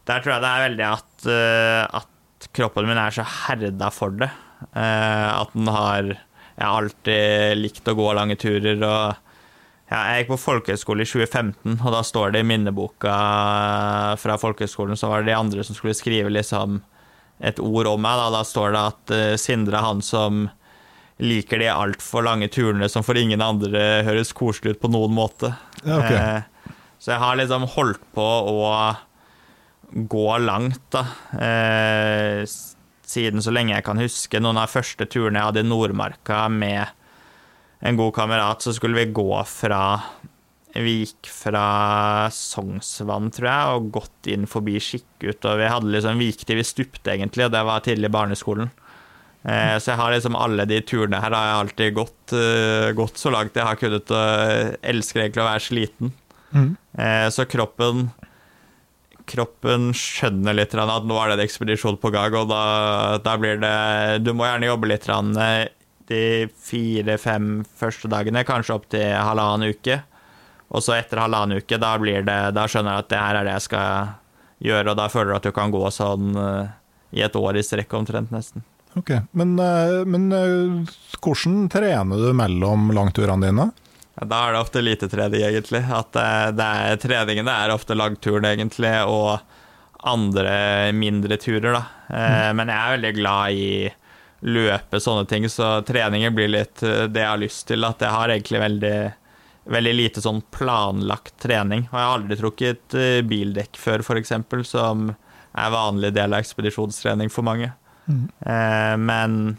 der 0.07 0.23
tror 0.23 0.37
jeg 0.37 0.45
det 0.45 0.53
er 0.53 0.65
veldig 0.69 0.87
at, 0.87 1.27
eh, 1.33 1.99
at 2.01 2.49
kroppen 2.55 2.87
min 2.87 3.01
er 3.01 3.15
så 3.15 3.27
herda 3.27 3.91
for 3.91 4.15
det. 4.15 4.31
Eh, 4.71 5.27
at 5.35 5.53
den 5.53 5.67
har 5.69 6.15
Jeg 6.57 6.65
har 6.65 6.81
alltid 6.81 7.59
likt 7.59 7.89
å 7.91 7.93
gå 7.93 8.13
lange 8.17 8.33
turer. 8.41 8.81
og 8.81 9.26
ja, 9.87 10.01
jeg 10.11 10.25
gikk 10.25 10.33
på 10.33 10.41
folkehøyskole 10.43 11.05
i 11.05 11.07
2015, 11.07 11.77
og 11.77 11.93
da 11.95 12.01
står 12.03 12.33
det 12.35 12.43
i 12.43 12.47
minneboka 12.49 13.13
fra 14.19 14.35
folkehøyskolen 14.41 14.99
så 14.99 15.07
var 15.07 15.23
det 15.23 15.31
de 15.31 15.37
andre 15.37 15.63
som 15.63 15.77
skulle 15.77 15.95
skrive 15.95 16.33
liksom 16.33 16.81
et 17.39 17.61
ord 17.63 17.87
om 17.93 18.01
meg. 18.03 18.19
Da, 18.19 18.27
da 18.33 18.43
står 18.47 18.75
det 18.75 18.81
at 18.81 19.13
uh, 19.15 19.37
Sindre 19.39 19.79
er 19.79 19.87
han 19.87 20.03
som 20.03 20.47
liker 21.23 21.63
de 21.63 21.69
altfor 21.71 22.25
lange 22.27 22.49
turene 22.53 22.89
som 22.91 23.05
for 23.05 23.17
ingen 23.17 23.41
andre 23.41 24.03
høres 24.05 24.35
koselig 24.37 24.75
ut 24.75 24.83
på 24.83 24.91
noen 24.91 25.15
måte. 25.15 25.53
Ja, 25.85 26.01
okay. 26.01 26.19
uh, 26.19 26.83
så 26.99 27.13
jeg 27.13 27.23
har 27.23 27.39
liksom 27.39 27.67
holdt 27.77 28.03
på 28.17 28.27
å 28.51 28.71
gå 29.87 30.29
langt, 30.43 30.83
da. 30.91 31.05
Uh, 31.31 32.43
siden 33.07 33.39
så 33.39 33.53
lenge 33.55 33.71
jeg 33.71 33.85
kan 33.87 34.03
huske. 34.03 34.43
Noen 34.43 34.59
av 34.59 34.67
de 34.67 34.75
første 34.75 35.07
turene 35.07 35.39
jeg 35.39 35.53
hadde 35.53 35.63
i 35.63 35.69
Nordmarka 35.71 36.43
med 36.51 36.96
en 37.87 37.99
god 37.99 38.13
kamerat, 38.15 38.63
så 38.63 38.73
skulle 38.75 38.99
vi 38.99 39.11
gå 39.15 39.43
fra 39.47 39.81
Vi 40.77 40.97
gikk 40.99 41.29
fra 41.31 41.67
Sognsvann, 42.33 43.31
tror 43.33 43.47
jeg, 43.47 43.77
og 43.77 43.87
gått 43.95 44.29
inn 44.29 44.43
forbi 44.49 44.75
Skikkut. 44.83 45.39
Og 45.47 45.61
vi 45.61 45.71
hadde 45.71 45.93
liksom 45.93 46.19
Vi 46.19 46.27
gikk 46.31 46.43
til 46.45 46.59
vi 46.59 46.67
stupte, 46.67 47.15
egentlig, 47.15 47.47
og 47.47 47.55
det 47.55 47.63
var 47.65 47.85
tidlig 47.85 48.11
i 48.11 48.17
barneskolen. 48.17 48.69
Eh, 49.47 49.77
så 49.79 49.93
jeg 49.93 50.01
har 50.01 50.11
liksom 50.11 50.35
alle 50.35 50.67
de 50.67 50.81
turene 50.83 51.21
her 51.23 51.31
har 51.31 51.47
jeg 51.47 51.59
alltid 51.61 51.95
gått, 51.95 52.33
uh, 52.35 52.91
gått 52.97 53.21
så 53.21 53.31
langt 53.31 53.55
jeg 53.55 53.67
har 53.67 53.79
kunnet. 53.79 54.11
Og 54.11 54.77
elsker 54.93 55.23
egentlig 55.23 55.45
å 55.45 55.49
være 55.49 55.67
sliten. 55.69 56.15
Mm. 56.51 56.71
Eh, 56.99 57.27
så 57.33 57.47
kroppen 57.49 58.09
kroppen 59.27 59.89
skjønner 59.97 60.55
litt 60.55 60.71
at 60.79 61.03
nå 61.03 61.17
er 61.19 61.33
det 61.33 61.35
en 61.35 61.43
ekspedisjon 61.43 61.97
på 61.99 62.11
gang, 62.13 62.31
og 62.39 62.47
da, 62.47 62.61
da, 63.19 63.33
blir 63.35 63.59
det 63.59 64.23
Du 64.23 64.31
må 64.31 64.47
gjerne 64.47 64.69
jobbe 64.69 64.87
litt 64.87 65.07
de 66.11 66.47
fire-fem 66.63 67.65
første 67.77 68.09
dagene, 68.11 68.45
kanskje 68.47 68.75
opp 68.75 68.87
til 68.91 69.11
halvannen 69.15 69.75
uke. 69.75 69.99
Og 70.67 70.83
så 70.83 70.97
etter 70.97 71.21
halvannen 71.23 71.61
uke, 71.61 71.79
da, 71.79 71.93
blir 72.01 72.25
det, 72.27 72.39
da 72.55 72.65
skjønner 72.67 72.97
du 72.97 73.03
at 73.05 73.11
det 73.11 73.21
her 73.21 73.39
er 73.39 73.47
det 73.47 73.55
jeg 73.57 73.67
skal 73.69 74.15
gjøre, 74.67 74.91
og 74.91 74.97
da 74.99 75.07
føler 75.11 75.31
du 75.31 75.37
at 75.37 75.47
du 75.47 75.53
kan 75.55 75.73
gå 75.73 75.83
sånn 75.93 76.33
uh, 76.35 76.73
i 77.15 77.23
et 77.23 77.37
år 77.39 77.59
i 77.59 77.63
strekk 77.63 77.93
omtrent, 77.99 78.33
nesten. 78.35 78.65
Ok, 78.97 79.11
Men, 79.37 79.51
eh, 79.61 79.99
men 80.09 80.31
eh, 80.33 80.95
hvordan 81.21 81.67
trener 81.69 82.17
du 82.17 82.31
mellom 82.33 82.87
langturene 82.95 83.45
dine? 83.45 83.67
Da 84.17 84.39
er 84.47 84.55
det 84.55 84.61
ofte 84.63 84.81
lite 84.81 85.09
trening, 85.11 85.43
egentlig. 85.45 85.83
At 85.93 86.17
det, 86.57 86.65
er, 86.65 86.97
treningen 86.97 87.51
er 87.51 87.69
ofte 87.75 87.93
langturen, 87.93 88.47
egentlig, 88.49 88.89
og 89.05 89.37
andre 90.07 90.89
mindre 90.97 91.37
turer, 91.37 91.77
da. 91.77 91.83
Mm. 92.09 92.57
Men 92.57 92.71
jeg 92.73 92.79
er 92.79 92.95
veldig 92.95 93.13
glad 93.19 93.59
i 93.61 93.69
løpe, 94.45 94.99
sånne 95.01 95.25
ting, 95.29 95.47
så 95.49 95.79
treninger 95.87 96.33
blir 96.35 96.51
litt 96.53 96.83
eh, 96.85 97.05
det 97.09 97.23
jeg 97.23 97.31
har 97.31 97.41
lyst 97.41 97.67
til. 97.71 97.85
At 97.87 98.03
jeg 98.03 98.13
har 98.13 98.33
egentlig 98.33 98.61
veldig, 98.61 98.95
veldig 99.77 99.93
lite 99.97 100.21
sånn 100.23 100.43
planlagt 100.53 101.33
trening. 101.41 101.87
Og 101.89 101.97
jeg 101.97 102.05
har 102.05 102.17
aldri 102.19 102.37
trukket 102.41 102.97
eh, 102.99 103.21
bildekk 103.25 103.79
før, 103.81 104.05
f.eks., 104.05 104.35
som 104.69 105.09
er 105.57 105.73
vanlig 105.73 106.13
del 106.13 106.35
av 106.37 106.43
ekspedisjonstrening 106.43 107.31
for 107.33 107.47
mange. 107.47 107.71
Eh, 108.07 108.95
Men 109.01 109.57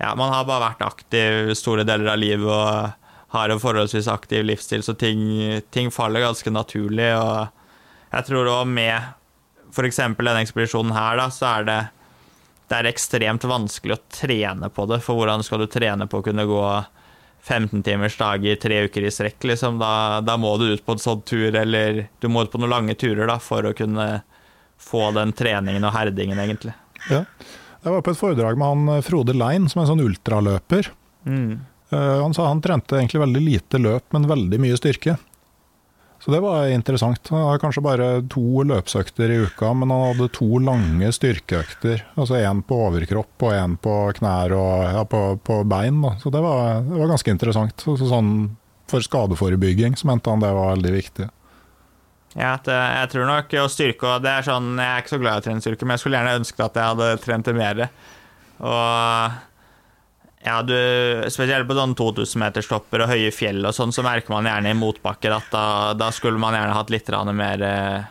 ja, 0.00 0.14
man 0.16 0.30
har 0.32 0.46
bare 0.48 0.70
vært 0.70 0.86
aktiv 0.86 1.50
store 1.58 1.84
deler 1.84 2.12
av 2.14 2.20
livet 2.22 2.46
og 2.48 2.96
har 3.34 3.52
en 3.52 3.60
forholdsvis 3.62 4.08
aktiv 4.10 4.42
livsstil, 4.46 4.82
så 4.82 4.94
ting, 4.98 5.20
ting 5.70 5.90
faller 5.94 6.24
ganske 6.24 6.50
naturlig. 6.50 7.10
Og 7.18 8.14
jeg 8.14 8.26
tror 8.26 8.48
òg 8.50 8.70
med 8.70 9.10
f.eks. 9.70 10.00
denne 10.18 10.40
ekspedisjonen 10.42 10.94
her, 10.96 11.18
da, 11.20 11.28
så 11.30 11.50
er 11.58 11.66
det 11.68 11.80
det 12.70 12.78
er 12.78 12.86
ekstremt 12.92 13.44
vanskelig 13.50 13.96
å 13.96 14.02
trene 14.14 14.68
på 14.70 14.86
det. 14.86 15.00
For 15.02 15.18
hvordan 15.18 15.42
skal 15.42 15.64
du 15.64 15.66
trene 15.70 16.06
på 16.10 16.20
å 16.20 16.24
kunne 16.26 16.44
gå 16.46 16.64
15 17.42 17.82
timers 17.86 18.14
dager 18.20 18.58
tre 18.62 18.82
uker 18.86 19.06
i 19.08 19.10
strekk? 19.10 19.42
Liksom? 19.50 19.80
Da, 19.82 20.20
da 20.22 20.36
må 20.38 20.52
du 20.60 20.68
ut 20.70 20.84
på 20.86 20.94
en 20.94 21.02
sånn 21.02 21.24
tur, 21.26 21.50
eller 21.56 22.04
du 22.22 22.28
må 22.30 22.44
ut 22.46 22.52
på 22.52 22.60
noen 22.62 22.70
lange 22.76 22.94
turer 23.00 23.26
da, 23.30 23.40
for 23.42 23.66
å 23.66 23.74
kunne 23.74 24.20
få 24.80 25.10
den 25.16 25.34
treningen 25.36 25.84
og 25.84 25.96
herdingen, 25.96 26.38
egentlig. 26.40 26.76
Ja. 27.10 27.24
Jeg 27.80 27.94
var 27.96 28.04
på 28.04 28.12
et 28.12 28.20
foredrag 28.20 28.58
med 28.60 28.68
han 28.70 28.94
eh, 28.94 29.02
Frode 29.04 29.34
Lein, 29.36 29.66
som 29.72 29.80
er 29.80 29.86
en 29.88 29.90
sånn 29.94 30.04
ultraløper. 30.04 30.92
Mm. 31.26 31.58
Eh, 31.90 32.16
Han 32.22 32.36
sa 32.36 32.46
han 32.48 32.62
trente 32.64 32.96
egentlig 33.00 33.22
veldig 33.24 33.42
lite 33.44 33.80
løp, 33.80 34.06
men 34.14 34.28
veldig 34.30 34.60
mye 34.62 34.78
styrke. 34.78 35.16
Så 36.20 36.30
det 36.34 36.42
var 36.44 36.68
interessant. 36.68 37.28
Han 37.32 37.46
hadde 37.46 37.62
kanskje 37.62 37.82
bare 37.84 38.08
to 38.28 38.62
løpsøkter 38.68 39.32
i 39.32 39.38
uka, 39.46 39.70
men 39.72 39.92
han 39.92 40.10
hadde 40.10 40.28
to 40.36 40.60
lange 40.60 41.08
styrkeøkter. 41.16 42.04
Altså 42.20 42.36
én 42.42 42.60
på 42.66 42.76
overkropp 42.90 43.46
og 43.48 43.56
én 43.56 43.78
på 43.80 43.94
knær 44.18 44.52
og 44.52 44.84
ja, 44.84 45.04
på, 45.08 45.22
på 45.40 45.62
bein. 45.64 46.02
Da. 46.04 46.14
Så 46.20 46.32
det 46.34 46.42
var, 46.44 46.82
det 46.84 47.00
var 47.00 47.14
ganske 47.14 47.32
interessant. 47.32 47.80
Så, 47.80 47.96
så 47.96 48.10
sånn 48.12 48.32
for 48.90 49.06
skadeforebygging 49.06 49.96
så 49.96 50.10
mente 50.10 50.32
han 50.32 50.42
det 50.44 50.52
var 50.52 50.74
veldig 50.74 50.92
viktig. 50.98 51.30
Ja, 52.34 52.52
at, 52.52 52.68
eh, 52.70 52.88
jeg 53.00 53.10
tror 53.14 53.26
nok 53.26 53.54
å 53.58 53.68
styrke 53.72 54.06
og 54.06 54.22
det 54.22 54.30
er 54.30 54.46
sånn, 54.46 54.74
Jeg 54.78 54.86
er 54.86 55.02
ikke 55.02 55.16
så 55.16 55.22
glad 55.22 55.32
i 55.32 55.40
å 55.40 55.46
trene 55.48 55.64
styrke, 55.64 55.86
men 55.86 55.96
jeg 55.96 56.04
skulle 56.04 56.20
gjerne 56.20 56.40
ønsket 56.42 56.66
at 56.68 56.76
jeg 56.78 56.92
hadde 56.92 57.08
trent 57.24 57.48
det 57.48 57.56
mer. 57.56 57.86
Og 58.60 59.40
ja, 60.44 60.60
du, 60.64 60.76
spesielt 61.32 61.68
på 61.68 61.76
sånn 61.76 61.96
2000-meterstopper 61.98 63.04
og 63.04 63.12
høye 63.12 63.32
fjell 63.34 63.60
og 63.68 63.76
sånn, 63.76 63.92
så 63.92 64.04
merker 64.06 64.32
man 64.32 64.48
gjerne 64.48 64.72
i 64.72 64.78
motbakker 64.78 65.34
at 65.36 65.50
da, 65.52 65.64
da 65.98 66.08
skulle 66.16 66.40
man 66.40 66.56
gjerne 66.56 66.76
hatt 66.78 66.92
litt 66.94 67.10
mer 67.36 67.66
eh, 67.66 68.08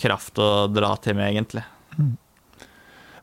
kraft 0.00 0.38
å 0.42 0.66
dra 0.68 0.92
til 1.00 1.16
med, 1.16 1.30
egentlig. 1.30 1.64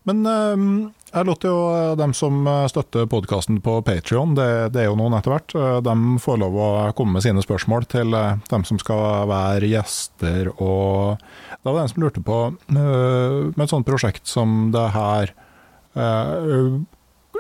Men 0.10 0.26
eh, 0.26 0.66
jeg 1.12 1.28
lot 1.28 1.44
jo 1.44 1.56
eh, 1.76 1.94
dem 2.00 2.14
som 2.16 2.46
eh, 2.48 2.66
støtter 2.72 3.08
podkasten 3.12 3.58
på 3.64 3.74
Patrion, 3.84 4.32
det, 4.38 4.72
det 4.72 4.86
er 4.86 4.88
jo 4.88 4.96
noen 4.96 5.18
etter 5.18 5.34
hvert, 5.34 5.56
eh, 5.60 5.80
de 5.84 5.96
får 6.24 6.39
lov 6.39 6.56
å 6.56 6.70
komme 6.96 7.18
med 7.18 7.26
sine 7.26 7.44
spørsmål 7.44 7.88
til 7.92 8.16
dem 8.16 8.64
som 8.68 8.80
skal 8.80 9.28
være 9.28 9.68
gjester. 9.68 10.54
Og 10.56 11.20
da 11.20 11.68
var 11.68 11.82
det 11.82 11.84
en 11.84 11.92
som 11.92 12.06
lurte 12.06 12.24
på, 12.24 12.39
med 12.72 13.66
et 13.66 13.74
sånt 13.74 13.88
prosjekt 13.88 14.24
som 14.32 14.72
det 14.72 14.88
her 14.96 15.36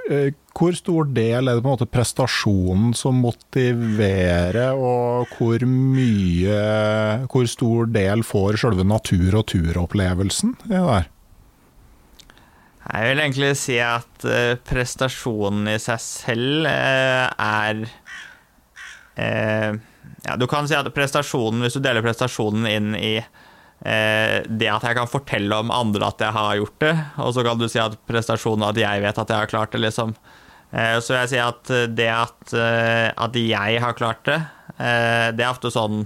Hvor 0.09 0.75
stor 0.75 1.07
del 1.13 1.47
er 1.47 1.55
det 1.55 1.61
på 1.61 1.69
en 1.69 1.75
måte 1.75 1.87
prestasjonen 1.87 2.95
som 2.97 3.21
motiverer, 3.23 4.73
og 4.73 5.31
hvor 5.37 5.63
mye 5.69 6.57
Hvor 7.31 7.47
stor 7.47 7.89
del 7.93 8.25
får 8.25 8.59
selve 8.63 8.85
natur- 8.87 9.37
og 9.39 9.45
turopplevelsen 9.53 10.55
i 10.65 10.73
det 10.73 10.85
der? 10.89 11.09
Jeg 12.81 13.11
vil 13.11 13.21
egentlig 13.21 13.51
si 13.61 13.77
at 13.83 14.25
eh, 14.25 14.57
prestasjonen 14.67 15.69
i 15.69 15.77
seg 15.79 16.01
selv 16.01 16.65
eh, 16.67 17.27
er 17.29 17.83
eh, 19.21 19.77
Ja, 20.25 20.35
du 20.37 20.47
kan 20.49 20.67
si 20.67 20.75
at 20.75 20.89
prestasjonen, 20.95 21.61
hvis 21.63 21.77
du 21.77 21.83
deler 21.85 22.03
prestasjonen 22.05 22.65
inn 22.67 22.91
i 22.97 23.13
eh, 23.21 23.29
det 23.81 24.67
at 24.69 24.83
jeg 24.85 24.93
kan 24.93 25.09
fortelle 25.09 25.57
om 25.57 25.71
andre 25.73 26.05
at 26.11 26.19
jeg 26.21 26.35
har 26.35 26.57
gjort 26.59 26.75
det, 26.83 26.91
og 27.17 27.31
så 27.33 27.41
kan 27.47 27.57
du 27.57 27.65
si 27.65 27.79
at 27.81 27.95
prestasjonen 28.05 28.67
at 28.67 28.77
jeg 28.77 29.01
vet 29.01 29.21
at 29.23 29.33
jeg 29.33 29.41
har 29.41 29.49
klart 29.49 29.73
det, 29.73 29.81
liksom. 29.81 30.13
Eh, 30.71 30.97
så 31.03 31.17
jeg 31.17 31.31
sier 31.33 31.49
at 31.49 31.71
det 31.91 32.07
at, 32.13 32.53
eh, 32.55 33.09
at 33.11 33.35
jeg 33.35 33.79
har 33.83 33.97
klart 33.97 34.23
det, 34.29 34.37
eh, 34.77 35.29
det 35.35 35.43
er 35.43 35.51
ofte 35.51 35.71
sånn 35.73 36.05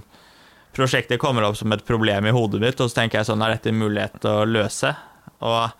Prosjektet 0.76 1.16
kommer 1.16 1.46
opp 1.46 1.56
som 1.56 1.72
et 1.72 1.86
problem 1.88 2.26
i 2.28 2.32
hodet 2.36 2.58
mitt, 2.60 2.80
og 2.84 2.90
så 2.90 2.98
tenker 2.98 3.22
jeg 3.22 3.30
sånn 3.30 3.40
Er 3.40 3.54
dette 3.54 3.70
en 3.70 3.78
mulighet 3.80 4.18
til 4.20 4.42
å 4.42 4.48
løse? 4.50 4.90
Og 5.40 5.70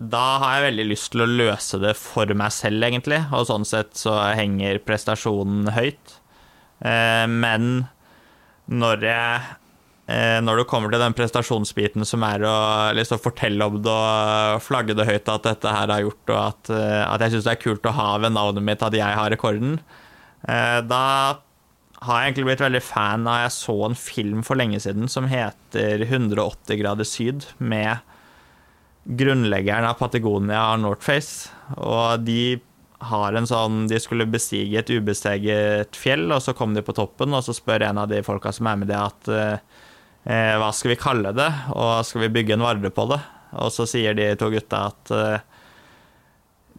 da 0.00 0.22
har 0.40 0.54
jeg 0.54 0.64
veldig 0.70 0.86
lyst 0.88 1.10
til 1.12 1.24
å 1.26 1.28
løse 1.28 1.80
det 1.82 1.92
for 2.00 2.32
meg 2.32 2.54
selv, 2.56 2.86
egentlig. 2.88 3.20
Og 3.36 3.44
sånn 3.50 3.66
sett 3.68 3.92
så 4.00 4.16
henger 4.34 4.80
prestasjonen 4.80 5.68
høyt. 5.76 6.16
Eh, 6.80 7.26
men 7.28 7.84
når 8.72 9.04
jeg 9.10 9.44
eh, 9.44 9.52
Når 10.04 10.58
det 10.60 10.66
kommer 10.68 10.92
til 10.92 11.00
den 11.00 11.14
prestasjonsbiten 11.16 12.04
som 12.04 12.24
er 12.28 12.42
å 12.44 12.56
liksom 12.92 13.22
fortelle 13.24 13.64
om 13.64 13.78
det 13.80 13.92
og 13.94 14.60
flagge 14.60 14.92
det 14.92 15.06
høyt 15.08 15.30
at 15.32 15.46
dette 15.46 15.70
her 15.72 15.88
har 15.88 16.02
gjort, 16.04 16.24
og 16.28 16.40
at, 16.42 16.72
eh, 16.76 17.04
at 17.08 17.24
jeg 17.24 17.32
syns 17.32 17.46
det 17.46 17.54
er 17.54 17.62
kult 17.62 17.88
å 17.88 17.94
ha 17.96 18.10
ved 18.20 18.34
navnet 18.36 18.66
mitt 18.66 18.84
at 18.84 18.92
jeg 18.92 19.16
har 19.16 19.32
rekorden, 19.32 19.78
eh, 20.44 20.80
da 20.84 21.04
har 22.04 22.20
jeg 22.20 22.34
egentlig 22.34 22.48
blitt 22.50 22.64
veldig 22.66 22.82
fan 22.84 23.24
av 23.30 23.46
Jeg 23.46 23.54
så 23.56 23.76
en 23.86 23.96
film 23.96 24.42
for 24.44 24.60
lenge 24.60 24.80
siden 24.84 25.08
som 25.08 25.30
heter 25.30 26.04
180 26.04 26.80
grader 26.82 27.08
syd, 27.08 27.48
med 27.56 28.04
grunnleggeren 29.04 29.88
av 29.88 29.98
Patagonia, 29.98 30.76
Northface. 30.80 31.48
Og 31.76 32.24
de 32.24 32.60
har 33.04 33.36
en 33.36 33.48
sånn 33.48 33.86
De 33.90 33.98
skulle 34.00 34.28
bestige 34.28 34.80
et 34.80 34.92
ubesteget 34.92 35.96
fjell, 35.96 36.30
og 36.32 36.42
så 36.44 36.54
kom 36.56 36.76
de 36.76 36.84
på 36.84 36.96
toppen, 36.96 37.32
og 37.32 37.44
så 37.44 37.56
spør 37.56 37.88
en 37.88 38.04
av 38.04 38.12
de 38.12 38.22
folka 38.24 38.52
som 38.52 38.68
er 38.68 38.80
med 38.80 38.92
det, 38.92 39.00
at 39.00 39.32
eh, 40.24 40.54
hva 40.60 40.70
skal 40.74 40.94
vi 40.94 41.00
kalle 41.00 41.34
det, 41.36 41.50
og 41.74 42.04
skal 42.06 42.26
vi 42.26 42.32
bygge 42.38 42.56
en 42.56 42.66
varde 42.66 42.92
på 42.94 43.08
det? 43.12 43.20
Og 43.62 43.70
så 43.70 43.86
sier 43.86 44.16
de 44.18 44.32
to 44.38 44.50
gutta 44.52 44.86
at 44.90 45.14
eh, 45.14 45.50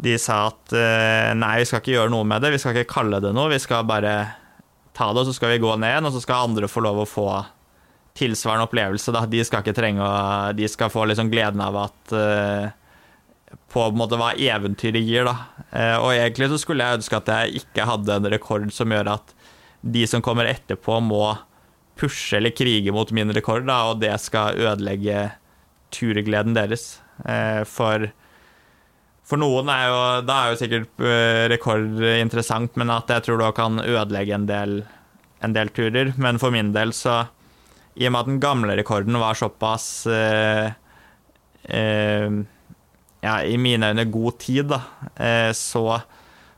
de 0.05 0.15
sa 0.19 0.45
at 0.49 0.75
eh, 0.75 1.31
nei, 1.37 1.57
vi 1.61 1.67
skal 1.69 1.81
ikke 1.81 1.95
gjøre 1.95 2.11
noe 2.11 2.27
med 2.27 2.43
det, 2.43 2.51
vi 2.55 2.61
skal 2.61 2.75
ikke 2.75 2.97
kalle 2.97 3.21
det 3.23 3.31
noe, 3.35 3.53
vi 3.53 3.61
skal 3.63 3.87
bare 3.87 4.15
ta 4.95 5.11
det, 5.11 5.23
og 5.23 5.29
så 5.29 5.35
skal 5.35 5.53
vi 5.53 5.61
gå 5.63 5.75
ned 5.79 6.07
og 6.07 6.15
så 6.15 6.23
skal 6.23 6.49
andre 6.49 6.71
få 6.71 6.83
lov 6.83 7.03
å 7.03 7.09
få 7.09 7.29
tilsvarende 8.15 8.67
opplevelse. 8.69 9.11
Da. 9.11 9.25
De 9.27 9.43
skal 9.43 9.63
ikke 9.63 9.75
trenge 9.75 10.03
å 10.03 10.51
De 10.55 10.67
skal 10.71 10.91
få 10.91 11.03
liksom 11.09 11.31
gleden 11.31 11.63
av 11.63 11.79
at 11.83 12.15
eh, 12.15 12.69
På 13.71 13.89
en 13.89 13.99
måte 13.99 14.19
hva 14.19 14.31
eventyret 14.35 15.03
gir, 15.03 15.27
da. 15.27 15.65
Eh, 15.71 15.97
og 15.99 16.13
egentlig 16.13 16.49
så 16.51 16.59
skulle 16.61 16.85
jeg 16.85 17.01
ønske 17.01 17.19
at 17.19 17.33
jeg 17.33 17.63
ikke 17.63 17.87
hadde 17.89 18.19
en 18.19 18.31
rekord 18.31 18.69
som 18.75 18.91
gjør 18.91 19.15
at 19.17 19.35
de 19.85 20.05
som 20.09 20.23
kommer 20.23 20.47
etterpå, 20.49 20.97
må 21.03 21.35
pushe 21.99 22.37
eller 22.37 22.53
krige 22.55 22.93
mot 22.93 23.11
min 23.15 23.33
rekord, 23.35 23.65
da, 23.69 23.81
og 23.91 24.01
det 24.03 24.13
skal 24.23 24.59
ødelegge 24.59 25.29
turgleden 25.95 26.55
deres. 26.57 26.99
Eh, 27.25 27.63
for 27.69 28.09
for 29.25 29.41
noen 29.41 29.69
er 29.73 29.85
jo 29.89 30.01
Da 30.27 30.35
er 30.35 30.51
jo 30.51 30.57
sikkert 30.59 31.01
eh, 31.01 31.45
rekord 31.49 32.03
interessant, 32.19 32.75
men 32.77 32.91
at 32.93 33.09
jeg 33.09 33.25
tror 33.25 33.41
det 33.41 33.53
kan 33.57 33.79
ødelegge 33.81 34.35
en 34.37 34.49
del, 34.49 34.75
en 35.41 35.55
del 35.55 35.71
turer. 35.73 36.13
Men 36.21 36.37
for 36.41 36.53
min 36.53 36.73
del 36.75 36.93
så 36.93 37.23
i 37.95 38.07
og 38.09 38.11
med 38.11 38.19
at 38.19 38.29
den 38.29 38.41
gamle 38.43 38.75
rekorden 38.75 39.15
var 39.21 39.37
såpass 39.39 40.05
eh, 40.11 40.73
eh, 41.63 42.43
Ja, 43.25 43.39
i 43.41 43.55
mine 43.57 43.87
øyne 43.89 44.05
god 44.11 44.35
tid, 44.37 44.67
da, 44.69 44.81
eh, 45.17 45.49
så 45.57 46.01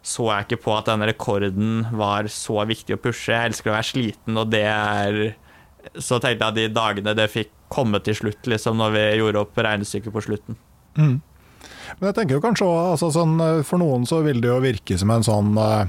så 0.06 0.30
jeg 0.32 0.48
ikke 0.48 0.62
på 0.64 0.74
at 0.78 0.88
denne 0.88 1.08
rekorden 1.10 1.88
var 1.98 2.30
så 2.32 2.62
viktig 2.68 2.96
å 2.96 3.02
pushe. 3.02 3.34
Jeg 3.34 3.52
elsker 3.52 3.72
å 3.72 3.76
være 3.76 3.90
sliten, 3.90 4.40
og 4.40 4.52
det 4.54 4.66
er 4.68 5.36
Så 6.04 6.18
tenkte 6.20 6.44
jeg 6.44 6.52
at 6.52 6.56
de 6.58 6.68
dagene 6.76 7.14
det 7.16 7.30
fikk 7.32 7.54
komme 7.72 8.00
til 8.04 8.16
slutt, 8.16 8.48
liksom, 8.48 8.76
når 8.80 8.92
vi 8.92 9.04
gjorde 9.20 9.40
opp 9.40 9.60
regnestykket 9.64 10.12
på 10.12 10.24
slutten. 10.26 10.58
Mm. 11.00 11.22
Men 12.00 12.10
jeg 12.10 12.16
tenker 12.18 12.36
jo 12.36 12.44
kanskje 12.44 12.68
også, 12.68 12.90
altså 12.92 13.12
sånn, 13.16 13.64
For 13.68 13.80
noen 13.80 14.08
så 14.10 14.20
vil 14.26 14.42
det 14.44 14.52
jo 14.52 14.58
virke 14.64 14.98
som 15.00 15.14
en 15.14 15.24
sånn 15.24 15.54
eh, 15.62 15.88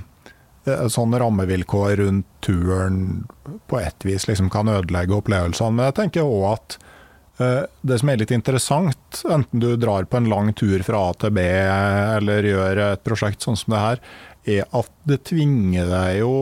sånn 0.93 1.17
rammevilkår 1.19 1.97
rundt 2.03 2.29
turen 2.45 3.27
på 3.67 3.81
ett 3.81 4.05
vis 4.07 4.29
liksom 4.29 4.51
kan 4.53 4.69
ødelegge 4.71 5.17
opplevelsene. 5.17 5.75
Men 5.75 5.91
jeg 5.91 5.99
tenker 6.03 6.29
òg 6.29 6.47
at 6.53 6.79
det 7.39 7.99
som 8.01 8.11
er 8.11 8.19
litt 8.19 8.33
interessant, 8.35 9.21
enten 9.31 9.63
du 9.63 9.69
drar 9.79 10.09
på 10.11 10.19
en 10.19 10.27
lang 10.31 10.49
tur 10.59 10.83
fra 10.83 11.05
A 11.11 11.13
til 11.23 11.31
B 11.37 11.45
eller 11.47 12.49
gjør 12.49 12.81
et 12.89 13.05
prosjekt 13.07 13.47
sånn 13.47 13.59
som 13.61 13.77
det 13.77 13.83
her, 13.83 14.01
er 14.49 14.65
at 14.75 14.91
det 15.07 15.21
tvinger 15.29 15.87
deg 15.87 16.17
jo 16.23 16.33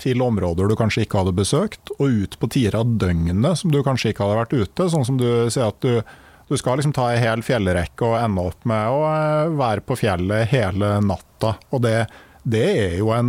til 0.00 0.22
områder 0.24 0.70
du 0.70 0.76
kanskje 0.78 1.04
ikke 1.04 1.20
hadde 1.20 1.36
besøkt, 1.36 1.92
og 1.98 2.24
ut 2.24 2.38
på 2.40 2.48
tider 2.54 2.78
av 2.80 2.96
døgnet 3.00 3.60
som 3.60 3.72
du 3.72 3.82
kanskje 3.84 4.12
ikke 4.12 4.26
hadde 4.26 4.40
vært 4.40 4.56
ute. 4.56 4.88
Sånn 4.92 5.06
som 5.06 5.20
du 5.20 5.28
sier 5.52 5.70
at 5.70 5.80
du, 5.84 6.02
Du 6.50 6.56
skal 6.58 6.80
liksom 6.80 6.90
ta 6.90 7.12
ei 7.12 7.20
hel 7.22 7.44
fjellrekke 7.46 8.02
og 8.02 8.16
ende 8.18 8.42
opp 8.50 8.64
med 8.66 8.90
å 8.90 9.04
eh, 9.06 9.52
være 9.54 9.84
på 9.86 9.94
fjellet 10.00 10.48
hele 10.50 10.96
natta. 10.98 11.52
Og 11.70 11.84
det, 11.84 12.08
det 12.42 12.64
er 12.80 12.96
jo 12.98 13.12
en 13.14 13.28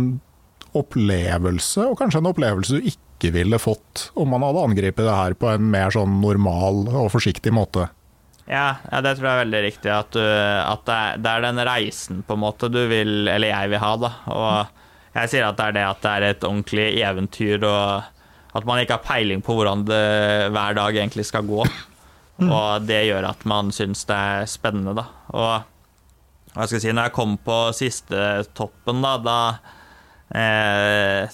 opplevelse, 0.74 1.84
og 1.86 2.00
kanskje 2.00 2.18
en 2.18 2.30
opplevelse 2.32 2.80
du 2.80 2.88
ikke 2.90 3.11
ville 3.30 3.58
fått 3.62 4.10
om 4.18 4.32
man 4.32 4.42
hadde 4.42 4.64
angrepet 4.66 5.06
det 5.06 5.16
her 5.16 5.34
på 5.38 5.50
en 5.52 5.68
mer 5.70 5.94
sånn 5.94 6.18
normal 6.22 6.88
og 6.90 7.12
forsiktig 7.14 7.52
måte. 7.54 7.86
Ja, 8.50 8.82
ja, 8.90 9.00
det 9.04 9.14
tror 9.16 9.28
jeg 9.28 9.36
er 9.36 9.44
veldig 9.44 9.60
riktig. 9.62 9.90
At, 9.94 10.10
du, 10.16 10.22
at 10.22 10.82
det, 10.88 10.96
er, 10.96 11.20
det, 11.22 11.30
er, 11.30 11.44
den 11.46 11.62
reisen 11.68 12.24
på 12.26 12.34
en 12.34 12.42
måte 12.42 12.70
du 12.72 12.80
vil, 12.90 13.28
eller 13.30 13.52
jeg 13.52 13.70
vil 13.72 13.82
ha, 13.84 13.92
da. 14.02 14.10
Og 14.34 15.14
jeg 15.20 15.32
sier 15.32 15.46
at 15.46 15.60
det 15.60 15.68
er 15.68 15.76
det 15.78 15.86
at 15.86 16.02
det 16.02 16.12
er 16.12 16.26
et 16.30 16.46
ordentlig 16.48 16.88
eventyr, 17.06 17.68
og 17.68 18.56
at 18.58 18.68
man 18.68 18.82
ikke 18.82 18.98
har 18.98 19.06
peiling 19.06 19.44
på 19.44 19.56
hvordan 19.56 19.86
det 19.88 20.04
hver 20.52 20.76
dag 20.76 20.98
egentlig 20.98 21.28
skal 21.28 21.46
gå. 21.48 21.62
Og 22.42 22.88
det 22.88 23.04
gjør 23.06 23.28
at 23.28 23.44
man 23.46 23.70
syns 23.74 24.02
det 24.08 24.16
er 24.16 24.48
spennende, 24.50 24.96
da. 24.98 25.06
Og 25.30 25.68
hva 26.52 26.66
skal 26.66 26.76
jeg 26.76 26.84
si, 26.84 26.92
når 26.92 27.08
jeg 27.08 27.16
kom 27.16 27.36
på 27.40 27.58
siste 27.76 28.24
toppen, 28.56 29.00
da, 29.04 29.12
da 29.22 29.36
eh, 30.36 31.30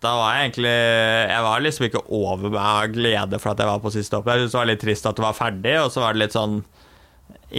da 0.00 0.12
var 0.16 0.34
jeg 0.34 0.46
egentlig 0.46 0.70
Jeg 0.72 1.44
var 1.44 1.64
liksom 1.64 1.86
ikke 1.86 2.04
over 2.16 2.52
meg 2.52 2.60
av 2.60 2.92
glede 2.94 3.40
for 3.40 3.52
at 3.52 3.60
jeg 3.60 3.68
var 3.68 3.82
på 3.82 3.92
siste 3.94 4.14
topp. 4.14 4.30
Jeg 4.30 4.42
syntes 4.42 4.54
det 4.54 4.60
var 4.60 4.70
litt 4.70 4.84
trist 4.84 5.08
at 5.10 5.18
det 5.18 5.26
var 5.26 5.36
ferdig, 5.36 5.74
og 5.82 5.90
så 5.92 6.04
var 6.04 6.16
det 6.16 6.22
litt 6.22 6.36
sånn 6.36 6.56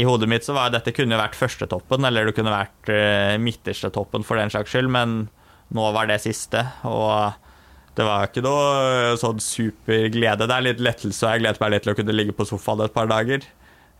I 0.01 0.07
hodet 0.07 0.29
mitt 0.31 0.47
så 0.47 0.55
var 0.57 0.73
dette 0.73 0.93
kunne 0.95 1.19
vært 1.19 1.37
førstetoppen, 1.37 2.07
eller 2.07 2.27
det 2.27 2.35
kunne 2.37 2.53
vært 2.53 2.89
uh, 2.89 3.37
midterste 3.41 3.91
toppen 3.93 4.25
for 4.25 4.41
den 4.41 4.53
saks 4.53 4.73
skyld, 4.73 4.89
men 4.91 5.15
nå 5.71 5.87
var 5.95 6.09
det 6.09 6.19
siste, 6.23 6.65
og 6.87 7.37
det 7.95 8.07
var 8.07 8.27
ikke 8.27 8.43
noe 8.43 9.17
sånn 9.19 9.39
superglede. 9.43 10.47
Det 10.47 10.55
er 10.55 10.65
litt 10.65 10.83
lettelse, 10.83 11.25
og 11.25 11.35
jeg 11.35 11.43
gleder 11.43 11.61
meg 11.61 11.73
litt 11.73 11.85
til 11.85 11.93
å 11.93 11.97
kunne 11.99 12.15
ligge 12.15 12.35
på 12.35 12.47
sofaen 12.47 12.85
et 12.85 12.95
par 12.95 13.11
dager. 13.11 13.43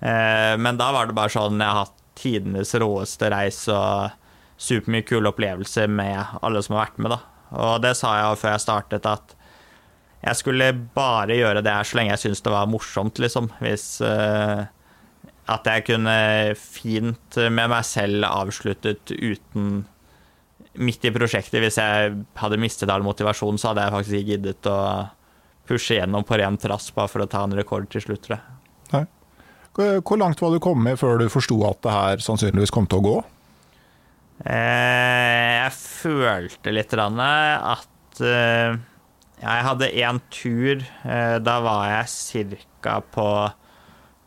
Uh, 0.02 0.56
men 0.60 0.80
da 0.80 0.90
var 0.96 1.08
det 1.08 1.14
bare 1.14 1.30
sånn 1.30 1.60
Jeg 1.62 1.68
har 1.70 1.84
hatt 1.84 2.00
tidenes 2.18 2.72
råeste 2.82 3.30
reis 3.32 3.60
og 3.70 4.16
supermye 4.62 5.06
kule 5.06 5.30
opplevelser 5.30 5.92
med 5.92 6.40
alle 6.42 6.64
som 6.66 6.78
har 6.78 6.88
vært 6.88 7.04
med, 7.04 7.14
da. 7.14 7.31
Og 7.52 7.82
det 7.84 7.96
sa 8.00 8.14
jeg 8.18 8.42
før 8.42 8.56
jeg 8.56 8.64
startet, 8.64 9.08
at 9.08 9.36
jeg 10.22 10.38
skulle 10.38 10.68
bare 10.96 11.36
gjøre 11.40 11.64
det 11.66 11.74
her 11.74 11.88
så 11.88 11.98
lenge 11.98 12.14
jeg 12.14 12.24
syntes 12.26 12.44
det 12.46 12.54
var 12.54 12.70
morsomt, 12.70 13.20
liksom. 13.20 13.50
Hvis 13.64 13.86
uh, 14.06 14.68
At 15.50 15.66
jeg 15.66 15.88
kunne 15.88 16.54
fint 16.56 17.40
med 17.50 17.72
meg 17.74 17.88
selv 17.88 18.28
avsluttet 18.30 19.12
uten 19.12 19.88
Midt 20.80 21.04
i 21.04 21.12
prosjektet, 21.12 21.60
hvis 21.60 21.76
jeg 21.82 22.14
hadde 22.40 22.60
mistet 22.62 22.88
all 22.94 23.04
motivasjon, 23.04 23.58
så 23.60 23.72
hadde 23.74 23.84
jeg 23.84 23.92
faktisk 23.92 24.16
ikke 24.16 24.30
giddet 24.30 24.70
å 24.72 24.78
pushe 25.68 25.98
gjennom 25.98 26.24
på 26.24 26.38
ren 26.40 26.56
trass 26.56 26.86
bare 26.96 27.12
for 27.12 27.26
å 27.26 27.28
ta 27.28 27.42
en 27.44 27.58
rekord 27.58 27.90
til 27.92 28.06
slutt, 28.06 28.22
tror 28.24 28.38
jeg. 28.38 28.62
Hvor 29.76 30.20
langt 30.20 30.40
var 30.40 30.52
du 30.52 30.62
kommet 30.64 31.00
før 31.00 31.20
du 31.20 31.28
forsto 31.32 31.58
at 31.68 31.80
det 31.84 31.92
her 31.92 32.24
sannsynligvis 32.24 32.72
kom 32.72 32.88
til 32.88 33.00
å 33.00 33.06
gå? 33.06 33.18
Eh, 34.42 35.52
jeg 35.62 35.74
følte 35.78 36.74
litt 36.74 36.96
at 36.98 38.22
eh, 38.26 38.78
jeg 39.42 39.66
hadde 39.68 39.92
én 40.02 40.22
tur. 40.34 40.86
Eh, 41.06 41.38
da 41.44 41.58
var 41.62 41.88
jeg 41.92 42.62
ca. 42.82 43.00
på 43.02 43.28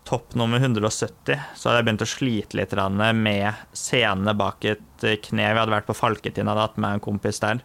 topp 0.05 0.35
nummer 0.39 0.61
170. 0.61 1.39
Så 1.57 1.69
hadde 1.69 1.81
jeg 1.81 1.89
begynt 1.89 2.07
å 2.07 2.11
slite 2.11 2.59
litt 2.61 2.75
med 3.19 3.53
senene 3.73 4.35
bak 4.37 4.65
et 4.65 5.07
kne. 5.25 5.53
Vi 5.53 5.62
hadde 5.62 5.75
vært 5.75 5.89
på 5.89 5.97
Falketind, 5.97 6.49
hadde 6.49 6.69
hatt 6.69 6.77
med 6.79 6.99
en 6.99 7.05
kompis 7.05 7.41
der. 7.43 7.65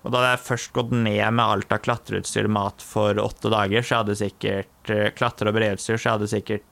Og 0.00 0.08
da 0.10 0.22
hadde 0.22 0.32
jeg 0.32 0.46
først 0.46 0.72
gått 0.72 0.94
ned 0.96 1.26
med 1.36 1.44
alt 1.44 1.72
av 1.76 1.82
klatreutstyr 1.84 2.48
mat 2.48 2.80
for 2.80 3.20
åtte 3.20 3.50
dager, 3.52 3.84
så 3.84 3.92
jeg 3.92 4.00
hadde 4.00 4.16
sikkert 4.16 4.92
klatre- 5.18 5.50
og 5.52 5.58
bredutstyr, 5.58 5.98
så 6.00 6.06
jeg 6.06 6.14
hadde 6.14 6.30
sikkert 6.32 6.69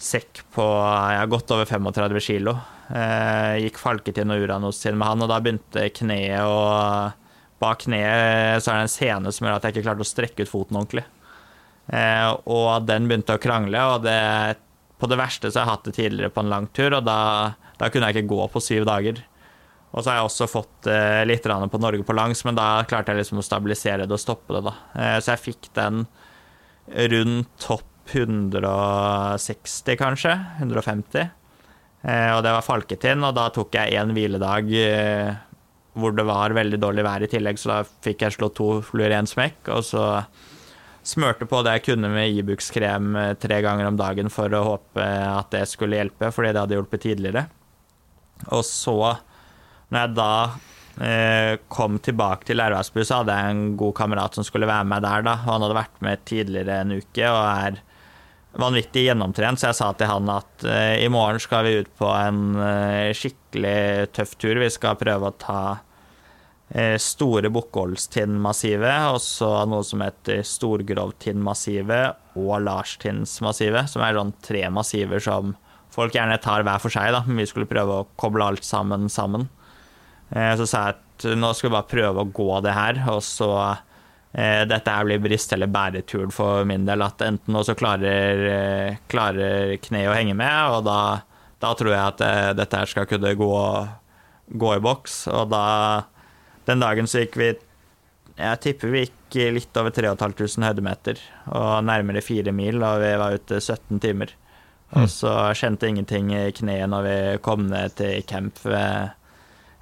sekk 0.00 0.42
på 0.54 0.64
har 0.84 1.30
godt 1.30 1.52
over 1.54 1.68
35 1.68 2.20
kilo. 2.24 2.56
Eh, 2.94 3.64
gikk 3.64 3.80
falketinn 3.80 4.32
og 4.34 4.44
uranostinn 4.44 4.98
med 4.98 5.08
han, 5.08 5.24
og 5.24 5.30
da 5.30 5.40
begynte 5.42 5.88
kneet 5.96 6.42
og 6.44 7.20
Bak 7.62 7.84
kneet 7.86 8.60
så 8.60 8.72
er 8.72 8.80
det 8.80 8.88
en 8.88 8.92
scene 8.92 9.30
som 9.32 9.46
gjør 9.46 9.56
at 9.56 9.66
jeg 9.66 9.76
ikke 9.76 9.84
klarte 9.86 10.04
å 10.04 10.08
strekke 10.08 10.44
ut 10.44 10.50
foten 10.50 10.76
ordentlig. 10.80 11.04
Eh, 11.86 12.30
og 12.50 12.88
den 12.88 13.06
begynte 13.08 13.36
å 13.36 13.40
krangle, 13.40 13.84
og 13.94 14.02
det, 14.04 14.18
på 15.00 15.08
det 15.08 15.20
verste 15.20 15.50
så 15.50 15.62
har 15.62 15.68
jeg 15.68 15.72
hatt 15.72 15.86
det 15.88 15.94
tidligere 15.98 16.34
på 16.34 16.44
en 16.44 16.50
lang 16.52 16.66
tur, 16.76 16.98
og 16.98 17.06
da, 17.06 17.20
da 17.80 17.88
kunne 17.92 18.10
jeg 18.10 18.18
ikke 18.18 18.34
gå 18.34 18.50
på 18.52 18.64
syv 18.64 18.88
dager. 18.90 19.22
Og 19.94 20.02
så 20.02 20.10
har 20.10 20.18
jeg 20.18 20.28
også 20.28 20.50
fått 20.50 20.90
eh, 20.90 21.22
litt 21.28 21.46
på 21.46 21.80
Norge 21.80 22.04
på 22.04 22.18
langs, 22.18 22.42
men 22.44 22.58
da 22.58 22.82
klarte 22.90 23.14
jeg 23.14 23.22
liksom 23.22 23.40
å 23.40 23.46
stabilisere 23.46 24.08
det 24.08 24.16
og 24.16 24.22
stoppe 24.22 24.56
det, 24.56 24.64
da. 24.66 24.74
Eh, 24.98 25.18
så 25.22 25.36
jeg 25.36 25.44
fikk 25.44 25.70
den 25.78 26.04
rundt 27.14 27.52
topp 27.62 27.93
160, 28.12 29.96
kanskje. 30.00 30.34
150. 30.60 31.30
Eh, 32.04 32.30
og 32.34 32.42
det 32.44 32.52
var 32.52 32.64
Falketind, 32.66 33.24
og 33.24 33.36
da 33.36 33.48
tok 33.54 33.76
jeg 33.78 33.96
én 33.96 34.12
hviledag 34.12 34.72
eh, 34.76 35.30
hvor 35.94 36.14
det 36.16 36.26
var 36.26 36.54
veldig 36.56 36.80
dårlig 36.82 37.04
vær 37.06 37.22
i 37.24 37.30
tillegg, 37.30 37.60
så 37.60 37.70
da 37.70 37.78
fikk 38.04 38.26
jeg 38.26 38.36
slått 38.36 38.58
to 38.58 38.68
fluer 38.84 39.12
i 39.12 39.16
én 39.16 39.30
smekk. 39.30 39.70
Og 39.76 39.86
så 39.86 40.04
smørte 41.04 41.46
på 41.48 41.60
det 41.64 41.78
jeg 41.78 41.84
kunne 41.90 42.10
med 42.12 42.34
Ibux-krem 42.40 43.14
e 43.20 43.26
tre 43.40 43.60
ganger 43.64 43.88
om 43.88 43.98
dagen 44.00 44.32
for 44.32 44.52
å 44.52 44.64
håpe 44.72 45.04
at 45.04 45.52
det 45.54 45.64
skulle 45.70 46.00
hjelpe, 46.00 46.32
fordi 46.34 46.52
det 46.52 46.64
hadde 46.64 46.78
hjulpet 46.78 47.04
tidligere. 47.06 47.46
Og 48.52 48.64
så, 48.66 48.98
når 49.88 50.00
jeg 50.00 50.14
da 50.18 50.30
eh, 51.06 51.52
kom 51.72 52.00
tilbake 52.02 52.48
til 52.48 52.58
Lærvassbu, 52.60 53.00
så 53.04 53.22
hadde 53.22 53.38
jeg 53.38 53.54
en 53.54 53.64
god 53.80 53.94
kamerat 54.00 54.36
som 54.36 54.46
skulle 54.46 54.68
være 54.68 54.88
med 54.90 55.06
der, 55.06 55.24
da. 55.24 55.38
Og 55.44 55.52
han 55.54 55.66
hadde 55.68 55.80
vært 55.80 56.04
med 56.04 56.24
tidligere 56.28 56.80
en 56.82 56.96
uke 56.98 57.30
og 57.30 57.42
er 57.46 57.82
vanvittig 58.60 59.06
gjennomtrent, 59.08 59.60
så 59.60 59.70
jeg 59.70 59.78
sa 59.78 59.88
til 59.96 60.10
han 60.10 60.30
at 60.32 60.66
uh, 60.66 60.94
i 61.00 61.08
morgen 61.12 61.40
skal 61.42 61.66
vi 61.66 61.80
ut 61.82 61.90
på 61.98 62.08
en 62.10 62.54
uh, 62.58 63.10
skikkelig 63.16 64.12
tøff 64.14 64.36
tur. 64.40 64.60
Vi 64.62 64.70
skal 64.72 64.98
prøve 65.00 65.30
å 65.30 65.36
ta 65.40 65.62
uh, 65.78 66.96
store 67.02 67.50
Bukkålstinnmassivet, 67.54 69.10
og 69.14 69.20
så 69.24 69.50
noe 69.70 69.84
som 69.86 70.04
heter 70.04 70.44
Storgrovtinnmassivet 70.46 72.38
og 72.40 72.54
Larstinsmassivet, 72.66 73.90
som 73.90 74.04
er 74.06 74.18
sånn 74.18 74.34
tre 74.44 74.66
massiver 74.74 75.22
som 75.24 75.56
folk 75.94 76.14
gjerne 76.16 76.40
tar 76.42 76.66
hver 76.66 76.82
for 76.82 76.94
seg, 76.94 77.12
da, 77.14 77.22
men 77.26 77.42
vi 77.42 77.48
skulle 77.50 77.70
prøve 77.70 78.00
å 78.00 78.06
koble 78.18 78.46
alt 78.46 78.66
sammen 78.66 79.06
sammen. 79.12 79.46
så 80.34 80.66
sa 80.66 80.80
jeg 80.88 80.96
at 80.96 81.26
nå 81.38 81.52
skal 81.54 81.70
vi 81.70 81.76
bare 81.76 81.86
prøve 81.86 82.24
å 82.24 82.32
gå 82.34 82.48
det 82.66 82.74
her, 82.74 82.98
og 83.12 83.20
så 83.22 83.50
dette 84.34 84.90
her 84.90 85.04
blir 85.06 85.20
brist- 85.22 85.52
eller 85.54 85.70
bæretur 85.70 86.30
for 86.34 86.64
min 86.66 86.86
del. 86.86 87.02
At 87.02 87.22
enten 87.22 87.64
så 87.64 87.74
klarer, 87.78 88.46
eh, 88.50 88.96
klarer 89.06 89.76
kneet 89.78 90.10
å 90.10 90.16
henge 90.16 90.34
med, 90.34 90.70
og 90.74 90.84
da, 90.88 91.22
da 91.62 91.74
tror 91.78 91.92
jeg 91.92 92.02
at 92.02 92.24
eh, 92.26 92.52
dette 92.58 92.80
her 92.80 92.90
skal 92.90 93.06
kunne 93.06 93.34
gå, 93.38 93.54
gå, 94.50 94.72
i 94.74 94.82
boks. 94.82 95.28
Og 95.30 95.50
da 95.50 96.04
Den 96.64 96.80
dagen 96.80 97.06
så 97.06 97.20
gikk 97.20 97.36
vi 97.36 97.54
Jeg 98.38 98.60
tipper 98.60 98.88
vi 98.88 99.02
gikk 99.04 99.52
litt 99.52 99.76
over 99.76 99.90
3500 99.90 100.64
høydemeter 100.66 101.18
og 101.52 101.84
nærmere 101.84 102.22
fire 102.22 102.50
mil, 102.50 102.82
og 102.82 103.02
vi 103.02 103.12
var 103.20 103.36
ute 103.36 103.60
17 103.60 104.00
timer. 104.00 104.32
Og 104.94 105.06
mm. 105.06 105.12
så 105.12 105.54
kjente 105.54 105.86
ingenting 105.86 106.32
i 106.34 106.50
kneet 106.50 106.90
når 106.90 107.02
vi 107.06 107.38
kom 107.44 107.68
ned 107.68 107.94
til 107.94 108.24
camp 108.26 108.58
ved 108.64 109.12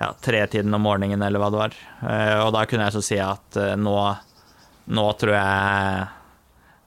ja, 0.02 0.10
tretiden 0.20 0.74
om 0.74 0.84
morgenen, 0.84 1.22
eller 1.22 1.40
hva 1.40 1.48
det 1.48 1.62
var. 1.62 1.78
Og 2.44 2.52
da 2.52 2.66
kunne 2.66 2.90
jeg 2.90 2.96
så 2.98 3.02
si 3.06 3.18
at 3.22 3.56
nå 3.80 3.96
nå 4.84 5.06
tror 5.20 5.36
jeg 5.36 6.10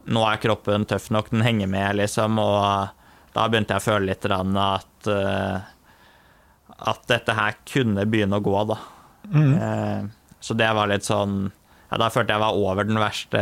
Nå 0.06 0.22
er 0.30 0.38
kroppen 0.38 0.84
tøff 0.86 1.08
nok, 1.10 1.32
den 1.34 1.42
henger 1.42 1.66
med, 1.66 1.96
liksom, 1.98 2.38
og 2.38 2.92
da 3.34 3.48
begynte 3.50 3.74
jeg 3.74 3.82
å 3.82 3.86
føle 3.88 4.12
litt 4.12 4.28
at 4.30 5.10
uh, 5.10 5.56
At 6.92 7.08
dette 7.10 7.34
her 7.34 7.58
kunne 7.66 8.06
begynne 8.06 8.38
å 8.38 8.46
gå, 8.46 8.54
da. 8.70 8.78
Mm. 9.34 9.54
Uh, 9.58 10.36
så 10.40 10.54
det 10.54 10.70
var 10.78 10.92
litt 10.92 11.08
sånn 11.08 11.48
ja, 11.50 11.98
Da 11.98 12.12
følte 12.14 12.36
jeg 12.36 12.44
var 12.44 12.60
over 12.60 12.86
den 12.86 13.02
verste 13.02 13.42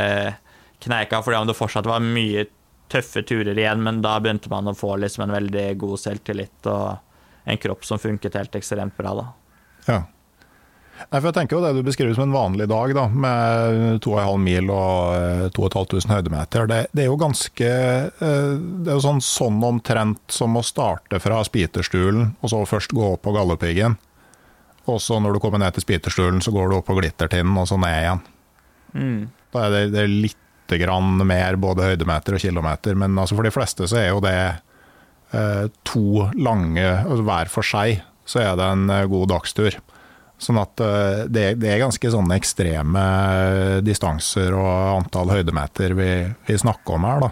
kneika, 0.84 1.20
fordi 1.24 1.42
om 1.42 1.52
det 1.52 1.58
fortsatt 1.60 1.88
var 1.88 2.04
mye 2.04 2.46
tøffe 2.92 3.24
turer 3.28 3.58
igjen, 3.58 3.84
men 3.84 4.02
da 4.04 4.18
begynte 4.22 4.52
man 4.52 4.68
å 4.72 4.76
få 4.78 4.96
liksom 5.00 5.26
en 5.26 5.36
veldig 5.36 5.68
god 5.82 6.00
selvtillit 6.00 6.68
og 6.72 7.50
en 7.50 7.60
kropp 7.60 7.86
som 7.88 8.00
funket 8.00 8.36
helt 8.40 8.56
ekstremt 8.56 8.96
bra, 8.98 9.14
da. 9.16 9.26
Ja. 9.88 10.02
Nei, 11.10 11.20
for 11.20 11.30
jeg 11.30 11.36
tenker 11.38 11.58
jo 11.58 11.62
Det 11.64 11.72
du 11.78 11.86
beskriver 11.86 12.16
som 12.16 12.28
en 12.28 12.36
vanlig 12.36 12.68
dag, 12.72 12.94
da, 12.96 13.06
med 13.10 14.00
2,5 14.06 14.44
mil 14.44 14.72
og 14.74 15.52
2500 15.58 16.04
eh, 16.08 16.16
høydemeter, 16.18 16.70
det, 16.70 16.80
det, 16.92 17.04
er 17.04 17.10
jo 17.12 17.20
ganske 17.22 17.70
eh, 17.70 18.54
Det 18.58 18.92
er 18.92 18.98
jo 18.98 19.06
sånn, 19.06 19.22
sånn 19.26 19.62
omtrent 19.68 20.22
som 20.34 20.58
å 20.60 20.66
starte 20.66 21.20
fra 21.24 21.42
spiterstulen, 21.48 22.34
og 22.42 22.54
så 22.54 22.64
først 22.70 22.96
gå 22.96 23.14
opp 23.16 23.24
på 23.26 23.36
Galdhøpiggen. 23.36 23.98
Og 24.92 25.00
så 25.00 25.20
når 25.24 25.36
du 25.36 25.44
kommer 25.44 25.62
ned 25.64 25.76
til 25.76 25.86
spiterstulen, 25.86 26.42
så 26.44 26.52
går 26.56 26.70
du 26.70 26.78
opp 26.78 26.90
på 26.90 26.98
Glittertinden, 26.98 27.56
og 27.60 27.70
så 27.70 27.80
ned 27.80 28.00
igjen. 28.02 28.24
Mm. 28.94 29.20
Da 29.54 29.68
er 29.68 29.76
det, 29.76 29.84
det 29.94 30.04
er 30.04 30.12
litt 30.28 30.78
grann 30.84 31.22
mer 31.28 31.58
både 31.62 31.92
høydemeter 31.92 32.36
og 32.36 32.42
kilometer, 32.44 32.98
men 32.98 33.16
altså 33.20 33.38
for 33.38 33.46
de 33.46 33.54
fleste 33.54 33.88
så 33.90 34.00
er 34.00 34.10
jo 34.10 34.22
det 34.24 34.38
eh, 35.36 35.66
to 35.88 36.28
lange, 36.40 36.84
altså 36.84 37.26
hver 37.28 37.52
for 37.52 37.68
seg, 37.68 38.04
så 38.28 38.42
er 38.44 38.56
det 38.58 38.70
en 38.74 38.88
god 39.12 39.30
dagstur. 39.34 39.78
Sånn 40.44 40.60
at 40.60 40.84
eh, 40.84 41.24
det, 41.32 41.46
er 41.56 41.82
ganske 41.82 42.12
sånne 42.12 42.40
ekstreme 42.40 43.06
distanser 43.86 44.56
og 44.58 45.00
antall 45.00 45.32
høydemeter 45.38 45.96
vi, 45.98 46.12
vi 46.50 46.60
snakker 46.60 46.98
om 46.98 47.08
her, 47.08 47.26
da. 47.28 47.32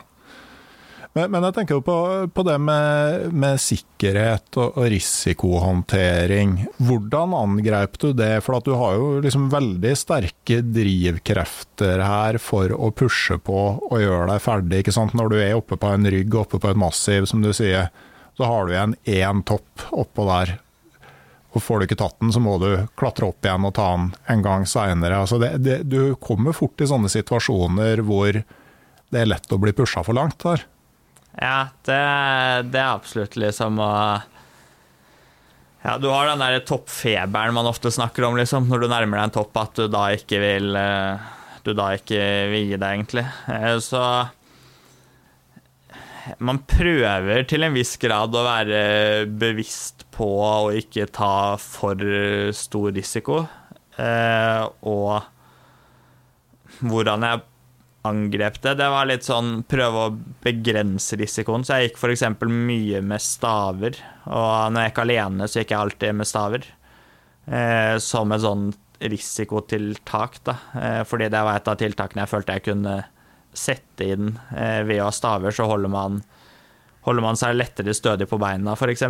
Men, 1.12 1.28
men, 1.28 1.44
jeg 1.44 1.56
tenker 1.58 1.76
jo 1.76 1.84
på, 1.84 1.96
på 2.32 2.44
det 2.48 2.56
med, 2.64 3.34
med 3.36 3.60
sikkerhet 3.60 4.48
og, 4.56 4.78
og, 4.78 4.86
risikohåndtering. 4.94 6.54
Hvordan 6.80 7.36
angrep 7.36 7.98
du 8.00 8.14
det? 8.16 8.38
For 8.46 8.64
du 8.64 8.72
har 8.80 8.96
jo 8.96 9.10
liksom 9.26 9.50
veldig 9.52 9.92
sterke 10.00 10.62
drivkrefter 10.64 12.06
her 12.06 12.40
for 12.40 12.72
å 12.72 12.94
pushe 12.96 13.36
på 13.44 13.60
og 13.90 13.98
gjøre 14.00 14.30
deg 14.32 14.46
ferdig. 14.46 14.80
ikke 14.80 14.96
sant? 14.96 15.18
Når 15.18 15.34
du 15.34 15.38
er 15.42 15.58
oppe 15.60 15.76
på 15.76 15.92
en 15.92 16.08
rygg, 16.16 16.40
oppe 16.46 16.62
på 16.64 16.72
et 16.72 16.80
massiv, 16.80 17.28
som 17.28 17.44
du 17.44 17.52
sier, 17.52 17.92
så 18.40 18.48
har 18.48 18.64
du 18.64 18.76
igjen 18.78 19.00
én 19.04 19.44
topp 19.44 19.90
oppå 19.92 20.32
der. 20.32 20.56
Og 21.52 21.64
får 21.64 21.80
du 21.80 21.88
ikke 21.88 22.00
tatt 22.00 22.20
den, 22.22 22.32
så 22.32 22.40
må 22.40 22.56
du 22.62 22.70
klatre 23.00 23.28
opp 23.28 23.44
igjen 23.44 23.68
og 23.68 23.74
ta 23.76 23.90
den 23.92 24.12
en 24.32 24.44
gang 24.46 24.68
seinere. 24.70 25.20
Altså 25.20 25.40
du 25.84 26.16
kommer 26.24 26.56
fort 26.56 26.80
i 26.80 26.88
sånne 26.88 27.12
situasjoner 27.12 28.04
hvor 28.08 28.40
det 29.12 29.20
er 29.20 29.28
lett 29.28 29.52
å 29.52 29.60
bli 29.60 29.74
pusha 29.76 30.04
for 30.08 30.16
langt 30.16 30.40
der. 30.46 30.64
Ja, 31.36 31.72
det, 31.88 32.00
det 32.72 32.80
er 32.80 32.92
absolutt 32.92 33.38
liksom 33.40 33.80
å 33.84 33.92
ja, 35.82 35.96
Du 35.98 36.10
har 36.12 36.28
den 36.30 36.44
der 36.44 36.60
toppfeberen 36.68 37.56
man 37.56 37.70
ofte 37.70 37.92
snakker 37.92 38.28
om, 38.28 38.36
liksom, 38.38 38.68
når 38.70 38.84
du 38.84 38.90
nærmer 38.92 39.18
deg 39.18 39.30
en 39.30 39.38
topp, 39.40 39.56
at 39.58 39.80
du 39.80 39.88
da 39.92 40.04
ikke 40.14 40.42
vil 40.44 40.76
eh, 40.78 41.32
Du 41.66 41.74
da 41.78 41.92
ikke 41.98 42.22
vil 42.52 42.70
gi 42.70 42.78
deg, 42.78 42.92
egentlig. 42.92 43.26
Eh, 43.50 43.78
så 43.82 44.04
man 46.38 46.62
prøver 46.70 47.48
til 47.50 47.66
en 47.66 47.74
viss 47.74 47.96
grad 48.02 48.36
å 48.38 48.44
være 48.46 48.82
bevisst 49.42 50.06
på 50.22 50.30
å 50.46 50.70
ikke 50.78 51.10
ta 51.10 51.58
for 51.58 51.98
stor 52.54 52.92
risiko. 52.94 53.42
Eh, 53.98 54.64
og 54.86 55.26
hvordan 56.86 57.26
jeg 57.26 57.42
angrep 58.08 58.62
det. 58.62 58.76
Det 58.80 58.90
var 58.90 59.08
litt 59.10 59.26
sånn 59.26 59.62
prøve 59.70 60.06
å 60.06 60.14
begrense 60.44 61.18
risikoen. 61.20 61.66
Så 61.66 61.78
jeg 61.78 61.92
gikk 61.92 62.00
f.eks. 62.02 62.26
mye 62.50 63.02
med 63.06 63.24
staver. 63.24 64.00
Og 64.26 64.74
når 64.74 64.86
jeg 64.86 64.92
gikk 64.92 65.04
alene, 65.06 65.48
så 65.48 65.62
gikk 65.62 65.74
jeg 65.76 65.82
alltid 65.82 66.18
med 66.18 66.30
staver. 66.30 66.68
Eh, 67.46 67.96
som 68.02 68.34
et 68.34 68.44
sånn 68.44 68.72
risikotiltak, 69.02 70.42
da. 70.46 70.58
Eh, 70.78 71.02
fordi 71.10 71.30
det 71.34 71.46
var 71.46 71.58
et 71.58 71.72
av 71.72 71.80
tiltakene 71.80 72.26
jeg 72.26 72.34
følte 72.34 72.58
jeg 72.58 72.68
kunne 72.70 72.98
sette 73.58 74.10
inn. 74.16 74.36
Eh, 74.56 74.82
ved 74.88 75.02
å 75.02 75.10
ha 75.10 75.16
staver 75.16 75.56
så 75.56 75.68
holder 75.70 75.94
man, 75.94 76.22
holder 77.08 77.26
man 77.26 77.40
seg 77.40 77.58
lettere 77.58 77.96
stødig 77.98 78.30
på 78.30 78.42
beina, 78.42 78.78
f.eks. 78.78 79.06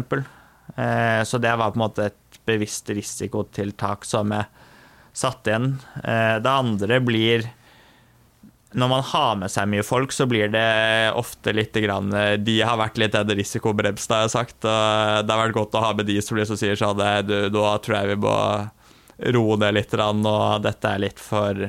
Eh, 0.76 1.24
så 1.28 1.40
det 1.42 1.56
var 1.56 1.72
på 1.72 1.80
en 1.80 1.86
måte 1.86 2.10
et 2.12 2.42
bevisst 2.48 2.90
risikotiltak 2.90 4.06
som 4.08 4.34
jeg 4.36 4.48
satte 5.14 5.56
inn. 5.56 5.74
Eh, 6.04 6.38
det 6.42 6.52
andre 6.52 7.02
blir 7.04 7.50
når 8.72 8.88
man 8.88 9.02
har 9.04 9.34
med 9.36 9.52
seg 9.52 9.68
mye 9.68 9.84
folk, 9.84 10.14
så 10.16 10.24
blir 10.32 10.48
det 10.48 11.12
ofte 11.20 11.52
litt 11.52 11.76
grann, 11.76 12.08
De 12.40 12.62
har 12.64 12.78
vært 12.80 13.02
litt 13.02 13.16
en 13.20 13.34
risikobremsen, 13.36 14.14
har 14.16 14.22
jeg 14.24 14.32
sagt. 14.32 14.58
Og 14.64 15.26
det 15.28 15.34
har 15.34 15.42
vært 15.42 15.58
godt 15.58 15.76
å 15.76 15.82
ha 15.84 15.90
med 15.98 16.08
de 16.08 16.16
som 16.24 16.40
liksom 16.40 16.60
sier 16.60 16.80
sånn 16.80 17.02
du, 17.28 17.36
Da 17.52 17.74
tror 17.84 17.98
jeg 17.98 18.14
vi 18.14 18.22
må 18.24 18.36
roe 19.36 19.58
ned 19.60 19.76
litt, 19.76 19.94
og 20.00 20.64
dette 20.64 20.88
er 20.88 21.04
litt 21.04 21.20
for, 21.20 21.68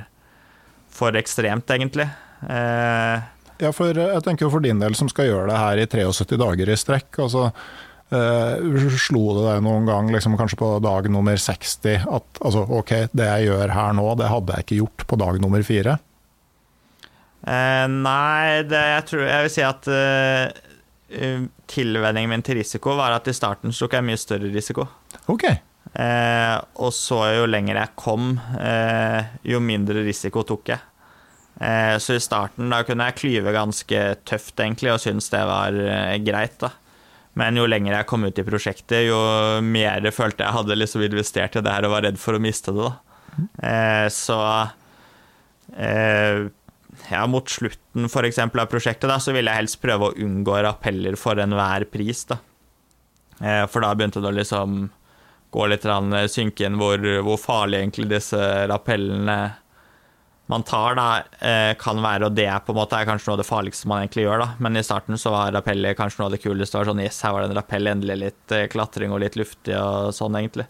for 0.94 1.18
ekstremt, 1.18 1.74
egentlig. 1.74 2.06
Eh, 2.46 3.18
ja, 3.62 3.70
for 3.74 3.94
jeg 3.98 4.22
tenker 4.24 4.50
for 4.50 4.64
din 4.64 4.80
del 4.82 4.96
som 4.98 5.10
skal 5.10 5.28
gjøre 5.28 5.50
det 5.50 5.58
her 5.60 5.82
i 5.82 5.88
73 5.90 6.38
dager 6.40 6.70
i 6.70 6.78
strekk. 6.78 7.18
altså 7.26 7.50
Uh, 8.12 8.90
slo 9.00 9.22
det 9.38 9.44
deg 9.46 9.62
noen 9.64 9.86
gang, 9.88 10.10
liksom, 10.12 10.34
kanskje 10.36 10.58
på 10.60 10.74
dag 10.84 11.06
nummer 11.08 11.38
60, 11.40 12.02
at 12.12 12.40
altså, 12.44 12.66
ok, 12.68 12.90
det 13.16 13.28
jeg 13.28 13.46
gjør 13.46 13.72
her 13.72 13.94
nå, 13.96 14.04
det 14.20 14.28
hadde 14.28 14.56
jeg 14.58 14.66
ikke 14.66 14.80
gjort 14.82 15.04
på 15.08 15.18
dag 15.22 15.38
nummer 15.40 15.64
fire? 15.64 15.94
Uh, 17.42 17.86
nei, 17.88 18.60
det, 18.70 18.78
jeg 18.78 19.04
tror 19.08 19.24
Jeg 19.26 19.42
vil 19.42 19.50
si 19.50 19.64
at 19.66 19.88
uh, 19.90 21.46
tilvenningen 21.72 22.30
min 22.30 22.44
til 22.44 22.60
risiko 22.60 22.94
var 23.00 23.16
at 23.16 23.26
i 23.32 23.34
starten 23.34 23.72
tok 23.74 23.96
jeg 23.96 24.06
mye 24.06 24.20
større 24.20 24.52
risiko. 24.52 24.86
Ok. 25.32 25.48
Uh, 25.96 26.60
og 26.84 26.92
så 26.92 27.22
jo 27.38 27.48
lenger 27.48 27.80
jeg 27.80 27.96
kom, 27.96 28.36
jo 29.44 29.60
mindre 29.64 30.04
risiko 30.04 30.44
tok 30.48 30.74
jeg. 30.74 30.84
så 32.00 32.16
i 32.16 32.22
starten 32.22 32.72
da 32.72 32.80
kunne 32.86 33.08
jeg 33.08 33.18
klyve 33.18 33.52
ganske 33.52 34.04
tøft, 34.24 34.54
egentlig, 34.60 34.92
og 34.92 35.02
synes 35.02 35.28
det 35.32 35.42
var 35.48 35.76
greit. 36.24 36.56
da. 36.60 36.72
Men 37.40 37.56
jo 37.56 37.64
lenger 37.64 37.96
jeg 37.96 38.08
kom 38.10 38.26
ut 38.28 38.38
i 38.38 38.44
prosjektet, 38.44 39.06
jo 39.08 39.18
mer 39.64 40.04
følte 40.12 40.44
jeg 40.44 40.56
hadde 40.58 40.76
liksom 40.76 41.04
investert 41.06 41.56
i 41.56 41.62
det 41.64 41.72
her 41.72 41.86
og 41.88 41.94
var 41.94 42.04
redd 42.04 42.20
for 42.20 42.36
å 42.36 42.42
miste 42.42 42.74
det. 42.76 42.90
da. 42.90 44.10
så 44.12 44.38
ja, 47.08 47.26
mot 47.26 47.48
slutten 47.48 48.08
for 48.12 48.28
eksempel, 48.28 48.60
av 48.60 48.68
prosjektet, 48.68 49.08
da, 49.08 49.18
så 49.20 49.32
ville 49.32 49.50
jeg 49.50 49.64
helst 49.64 49.80
prøve 49.82 50.10
å 50.10 50.16
unngå 50.24 50.58
rappeller 50.66 51.16
for 51.16 51.40
enhver 51.40 51.86
pris. 51.88 52.26
da. 52.28 52.38
Eh, 53.40 53.64
for 53.66 53.84
da 53.84 53.94
begynte 53.96 54.22
det 54.22 54.30
å 54.30 54.36
liksom 54.36 54.82
gå 55.52 55.66
litt 55.68 55.84
synke 56.32 56.64
inn 56.64 56.78
hvor, 56.80 57.02
hvor 57.26 57.40
farlig 57.40 57.82
egentlig 57.82 58.08
disse 58.14 58.40
rappellene 58.70 59.38
man 60.52 60.66
tar, 60.68 60.98
da, 60.98 61.06
eh, 61.40 61.72
kan 61.80 62.00
være, 62.04 62.28
og 62.28 62.36
det 62.36 62.46
er 62.46 62.60
på 62.64 62.74
en 62.74 62.80
måte 62.82 62.98
er 62.98 63.08
kanskje 63.08 63.30
noe 63.30 63.38
av 63.38 63.42
det 63.42 63.48
farligste 63.48 63.88
man 63.90 64.04
egentlig 64.04 64.26
gjør, 64.26 64.44
da. 64.44 64.48
Men 64.62 64.76
i 64.76 64.84
starten 64.86 65.18
så 65.20 65.32
var 65.34 65.54
rappell 65.56 65.88
kanskje 65.98 66.20
noe 66.20 66.28
av 66.28 66.36
det 66.36 66.42
kuleste. 66.44 66.78
Var 66.78 66.90
sånn 66.90 67.02
yes, 67.04 67.22
her 67.24 67.34
var 67.34 67.44
det 67.44 67.50
en 67.50 67.58
rappell, 67.58 67.90
endelig 67.90 68.18
litt 68.20 68.54
eh, 68.54 68.68
klatring 68.72 69.14
og 69.14 69.24
litt 69.24 69.40
luftig 69.40 69.74
og 69.78 70.12
sånn, 70.16 70.38
egentlig. 70.42 70.68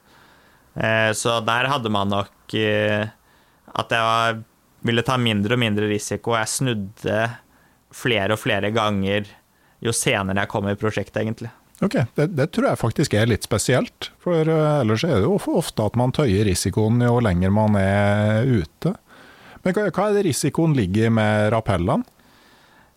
Så 0.72 1.34
der 1.44 1.66
hadde 1.68 1.90
man 1.92 2.08
nok 2.08 2.54
at 2.56 3.90
jeg 3.92 4.04
var 4.06 4.38
ville 4.86 5.04
ta 5.06 5.18
mindre 5.20 5.56
og 5.56 5.62
mindre 5.62 5.88
risiko. 5.90 6.36
Jeg 6.38 6.50
snudde 6.50 7.18
flere 7.94 8.36
og 8.36 8.40
flere 8.42 8.72
ganger 8.74 9.28
jo 9.82 9.94
senere 9.94 10.44
jeg 10.44 10.52
kom 10.52 10.70
i 10.70 10.78
prosjektet, 10.78 11.22
egentlig. 11.24 11.50
Ok, 11.82 11.96
det, 12.14 12.28
det, 12.38 12.48
tror 12.54 12.68
jeg 12.70 12.78
faktisk 12.78 13.14
er 13.18 13.30
litt 13.30 13.46
spesielt. 13.46 14.12
For 14.22 14.46
ellers 14.46 15.02
er 15.06 15.16
det 15.18 15.26
jo 15.26 15.38
ofte 15.58 15.86
at 15.86 15.98
man 15.98 16.14
tøyer 16.14 16.46
risikoen 16.46 17.02
jo 17.02 17.16
lenger 17.22 17.54
man 17.54 17.78
er 17.78 18.46
ute. 18.46 18.94
Men 19.62 19.76
hva, 19.76 19.86
hva 19.90 20.08
er 20.08 20.18
det 20.18 20.26
risikoen 20.28 20.74
ligger 20.76 21.12
med 21.14 21.52
rappellene? 21.54 22.04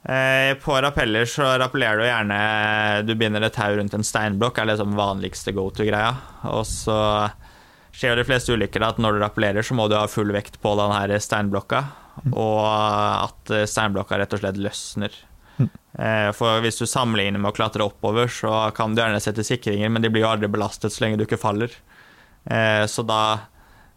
Eh, 0.06 0.54
på 0.62 0.76
rappeller 0.86 1.26
så 1.26 1.48
rappellerer 1.58 1.98
du 1.98 2.06
gjerne 2.06 2.40
Du 3.08 3.16
binder 3.18 3.42
et 3.42 3.56
tau 3.58 3.74
rundt 3.74 3.96
en 3.98 4.06
steinblokk, 4.06 4.60
er 4.62 4.70
liksom 4.70 4.94
vanligste 4.98 5.54
go 5.58 5.68
to-greia. 5.74 6.14
Og 6.52 6.66
så 6.70 6.98
skjer 7.96 8.14
jo 8.14 8.20
de 8.20 8.28
fleste 8.28 8.54
ulykker 8.54 8.86
at 8.86 9.00
når 9.02 9.16
du 9.16 9.24
rappellerer, 9.24 9.66
så 9.66 9.78
må 9.78 9.88
du 9.90 9.98
ha 9.98 10.06
full 10.12 10.34
vekt 10.36 10.60
på 10.62 10.76
den 10.78 10.94
her 10.94 11.16
steinblokka, 11.24 11.86
og 12.36 12.60
at 12.68 13.54
steinblokka 13.72 14.20
rett 14.20 14.36
og 14.36 14.42
slett 14.44 14.60
løsner. 14.60 15.16
Mm. 15.56 15.70
For 16.36 16.60
hvis 16.60 16.82
du 16.82 16.84
sammenligner 16.92 17.40
med 17.40 17.54
å 17.54 17.56
klatre 17.56 17.86
oppover, 17.88 18.28
så 18.28 18.66
kan 18.76 18.92
du 18.92 19.00
gjerne 19.00 19.22
sette 19.24 19.46
sikringer, 19.48 19.88
men 19.88 20.04
de 20.04 20.12
blir 20.12 20.26
jo 20.26 20.34
aldri 20.34 20.52
belastet 20.52 20.92
så 20.92 21.06
lenge 21.06 21.22
du 21.22 21.24
ikke 21.24 21.40
faller. 21.40 21.72
Eh, 22.46 22.86
så 22.92 23.06
da, 23.08 23.22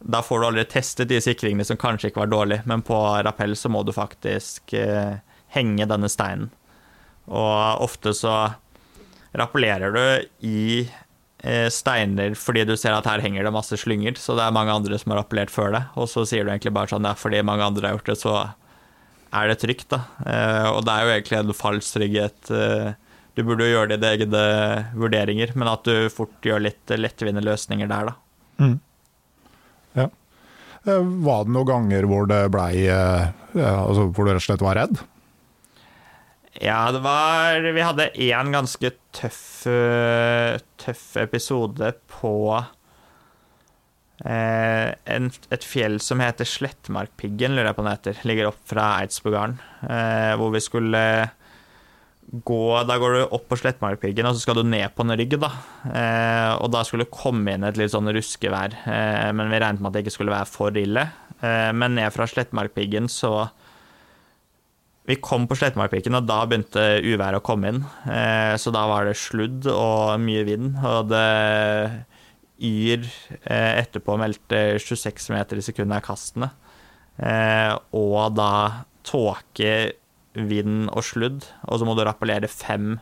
da 0.01 0.23
får 0.23 0.41
du 0.41 0.47
aldri 0.49 0.65
testet 0.71 1.11
de 1.11 1.19
sikringene 1.23 1.67
som 1.67 1.81
kanskje 1.81 2.13
ikke 2.13 2.23
var 2.23 2.33
dårlige, 2.33 2.67
men 2.71 2.85
på 2.87 2.99
rappell 3.27 3.57
så 3.59 3.71
må 3.73 3.83
du 3.83 3.93
faktisk 3.97 4.75
eh, 4.79 5.19
henge 5.55 5.89
denne 5.91 6.11
steinen. 6.13 6.53
Og 7.29 7.85
ofte 7.85 8.15
så 8.17 8.35
rappellerer 9.37 9.93
du 9.93 10.49
i 10.49 10.89
Eh, 11.39 11.69
steiner 11.71 12.33
fordi 12.35 12.65
du 12.67 12.73
ser 12.75 12.97
at 12.97 13.07
her 13.07 13.23
henger 13.23 13.47
det 13.47 13.55
masse 13.55 13.77
slynger, 13.79 14.17
så 14.19 14.35
det 14.35 14.43
er 14.43 14.55
mange 14.55 14.75
andre 14.75 14.99
som 14.99 15.13
har 15.15 15.21
rappellert 15.23 15.53
før 15.55 15.71
det. 15.77 15.83
Og 15.95 16.11
så 16.11 16.25
sier 16.27 16.43
du 16.43 16.51
egentlig 16.51 16.75
bare 16.75 16.91
sånn 16.91 17.07
ja, 17.07 17.15
fordi 17.19 17.45
mange 17.47 17.67
andre 17.67 17.87
har 17.87 17.99
gjort 17.99 18.11
det, 18.11 18.19
så 18.19 18.35
er 19.39 19.51
det 19.51 19.61
trygt, 19.63 19.87
da. 19.93 20.03
Eh, 20.27 20.67
og 20.73 20.83
det 20.89 20.95
er 20.95 21.05
jo 21.05 21.13
egentlig 21.15 21.39
en 21.39 21.55
falsk 21.55 21.95
trygghet. 21.95 22.51
Eh, 22.51 22.91
du 23.39 23.45
burde 23.47 23.69
jo 23.69 23.77
gjøre 23.77 23.95
dine 23.95 24.11
egne 24.17 24.43
vurderinger, 24.99 25.55
men 25.55 25.71
at 25.71 25.87
du 25.87 26.09
fort 26.11 26.35
gjør 26.43 26.65
litt 26.65 26.97
lettvinte 26.99 27.45
løsninger 27.45 27.91
der, 27.91 28.11
da. 28.11 28.17
Mm. 28.59 28.77
Ja. 30.89 30.99
Var 31.05 31.45
det 31.45 31.53
noen 31.53 31.69
ganger 31.69 32.09
hvor 32.09 32.29
det 32.31 32.43
blei 32.55 32.89
altså 32.89 34.09
hvor 34.09 34.25
du 34.25 34.31
rett 34.33 34.41
og 34.41 34.47
slett 34.49 34.65
var 34.65 34.79
redd? 34.81 35.01
Ja, 36.59 36.91
det 36.93 37.01
var 37.05 37.61
Vi 37.63 37.85
hadde 37.85 38.11
én 38.19 38.51
ganske 38.55 38.91
tøff, 39.15 39.67
eh, 39.71 40.59
tøff 40.81 41.17
episode 41.21 41.93
på 42.11 42.33
eh, 44.25 44.89
en, 45.15 45.31
et 45.55 45.67
fjell 45.67 46.01
som 46.03 46.23
heter 46.23 46.49
Slettmarkpiggen, 46.49 47.55
lurer 47.55 47.71
jeg 47.71 47.79
på 47.79 47.87
det 47.87 47.95
heter. 47.95 48.23
Ligger 48.31 48.51
opp 48.51 48.63
fra 48.67 48.89
Eidsbogarden. 49.05 49.59
Eh, 49.87 50.33
hvor 50.41 50.51
vi 50.55 50.65
skulle 50.65 51.05
gå 52.29 52.85
Da 52.85 52.99
går 53.01 53.15
du 53.15 53.21
opp 53.25 53.47
på 53.49 53.57
Slettmarkpiggen, 53.57 54.27
og 54.29 54.37
så 54.37 54.43
skal 54.43 54.61
du 54.61 54.69
ned 54.69 54.93
på 54.95 55.05
en 55.05 55.17
rygg, 55.17 55.39
da. 55.41 55.49
Eh, 55.89 56.51
og 56.61 56.69
da 56.75 56.83
skulle 56.85 57.07
det 57.07 57.15
komme 57.15 57.55
inn 57.55 57.65
et 57.65 57.79
litt 57.81 57.95
sånn 57.95 58.11
ruskevær, 58.13 58.77
eh, 58.85 59.31
men 59.33 59.49
vi 59.49 59.61
regnet 59.63 59.81
med 59.81 59.91
at 59.91 59.97
det 59.97 60.05
ikke 60.05 60.17
skulle 60.19 60.35
være 60.35 60.51
for 60.51 60.77
ille. 60.77 61.07
Eh, 61.41 61.71
men 61.73 61.97
ned 61.97 62.13
fra 62.13 62.29
Slettmarkpiggen 62.29 63.09
så 63.13 63.49
vi 65.09 65.17
kom 65.25 65.47
på 65.49 65.57
Slettmarkpiggen, 65.57 66.19
og 66.19 66.27
da 66.29 66.43
begynte 66.45 66.83
uværet 67.01 67.41
å 67.41 67.45
komme 67.45 67.73
inn. 67.73 67.81
Eh, 68.13 68.53
så 68.61 68.73
da 68.77 68.85
var 68.91 69.09
det 69.09 69.17
sludd 69.17 69.65
og 69.73 70.21
mye 70.21 70.45
vind, 70.45 70.75
og 70.85 71.09
det 71.09 71.25
Yr 72.59 73.05
eh, 73.47 73.79
etterpå 73.79 74.17
meldte 74.19 74.81
26 74.83 75.31
meter 75.31 75.61
i 75.61 75.65
sekundet 75.65 76.01
av 76.01 76.05
kastene. 76.11 76.51
Eh, 77.17 77.73
og 77.97 78.35
da 78.37 78.85
tåke 79.07 79.73
vind 80.49 80.89
og 80.93 81.05
sludd, 81.07 81.47
og 81.67 81.81
så 81.81 81.87
må 81.89 81.97
du 81.97 82.05
rappellere 82.07 82.51
fem 82.51 82.99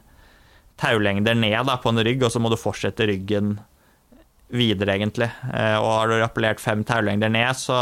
taulengder 0.80 1.36
ned 1.38 1.68
da, 1.68 1.78
på 1.80 1.92
en 1.92 2.02
rygg, 2.04 2.24
og 2.24 2.32
så 2.32 2.42
må 2.42 2.52
du 2.52 2.58
fortsette 2.60 3.08
ryggen 3.08 3.56
videre, 4.52 4.96
egentlig. 4.96 5.30
Eh, 5.52 5.76
og 5.80 5.90
har 5.90 6.10
du 6.10 6.18
rappellert 6.20 6.62
fem 6.62 6.84
taulengder 6.86 7.32
ned, 7.32 7.56
så, 7.58 7.78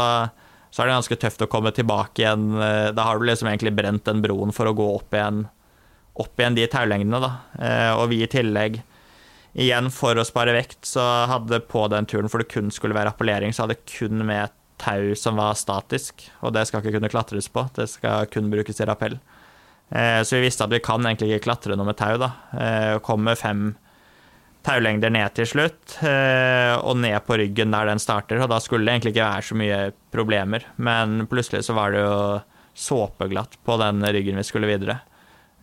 så, 0.69 0.81
er 0.81 0.89
det 0.89 0.97
ganske 0.97 1.19
tøft 1.21 1.45
å 1.45 1.51
komme 1.51 1.73
tilbake 1.75 2.23
igjen. 2.23 2.49
Eh, 2.55 2.89
da 2.95 3.09
har 3.09 3.19
du 3.19 3.27
liksom 3.27 3.51
egentlig 3.51 3.75
brent 3.77 4.07
den 4.07 4.23
broen 4.25 4.55
for 4.55 4.71
å 4.71 4.75
gå 4.77 4.89
opp 4.95 5.15
igjen, 5.15 5.45
opp 6.15 6.41
igjen 6.41 6.57
de 6.57 6.67
taulengdene, 6.71 7.21
da. 7.21 7.31
Eh, 7.59 7.93
og 7.99 8.09
vi 8.13 8.23
i 8.25 8.31
tillegg 8.31 8.81
Igjen, 9.55 9.85
for 9.87 10.19
å 10.19 10.23
spare 10.27 10.51
vekt, 10.51 10.81
så 10.83 10.99
hadde 11.31 11.61
på 11.63 11.85
den 11.87 12.03
turen 12.11 12.27
for 12.27 12.43
det 12.43 12.49
kun 12.51 12.67
skulle 12.75 12.97
være 12.97 13.13
appellering, 13.13 13.53
så 13.55 13.63
hadde 13.63 13.77
kun 13.87 14.25
med 14.27 14.51
tau 14.83 15.13
som 15.15 15.39
var 15.39 15.55
statisk, 15.55 16.25
og 16.43 16.51
det 16.57 16.65
skal 16.67 16.81
ikke 16.81 16.97
kunne 16.97 17.11
klatres 17.13 17.47
på. 17.47 17.63
Det 17.77 17.87
skal 17.87 18.27
kun 18.33 18.49
brukes 18.51 18.83
i 18.83 18.87
rappell. 18.89 19.15
Eh, 19.89 20.21
så 20.23 20.37
vi 20.37 20.45
visste 20.47 20.65
at 20.65 20.73
vi 20.73 20.81
kan 20.83 21.03
egentlig 21.05 21.35
ikke 21.35 21.47
klatre 21.49 21.77
noe 21.77 21.87
med 21.87 21.97
tau, 21.99 22.15
da. 22.21 22.31
Kom 22.99 23.25
komme 23.25 23.35
fem 23.39 23.65
taulengder 24.65 25.11
ned 25.13 25.35
til 25.37 25.45
slutt, 25.45 25.97
eh, 26.01 26.73
og 26.79 26.97
ned 26.97 27.19
på 27.27 27.37
ryggen 27.37 27.73
der 27.75 27.85
den 27.91 28.01
starter, 28.01 28.39
og 28.41 28.49
da 28.49 28.57
skulle 28.63 28.87
det 28.87 28.95
egentlig 28.95 29.13
ikke 29.13 29.27
være 29.27 29.45
så 29.45 29.57
mye 29.61 29.81
problemer. 30.15 30.65
Men 30.81 31.27
plutselig 31.29 31.67
så 31.67 31.75
var 31.77 31.93
det 31.93 32.01
jo 32.01 32.15
såpeglatt 32.75 33.59
på 33.63 33.77
den 33.77 34.01
ryggen 34.01 34.41
vi 34.41 34.47
skulle 34.47 34.71
videre. 34.71 35.03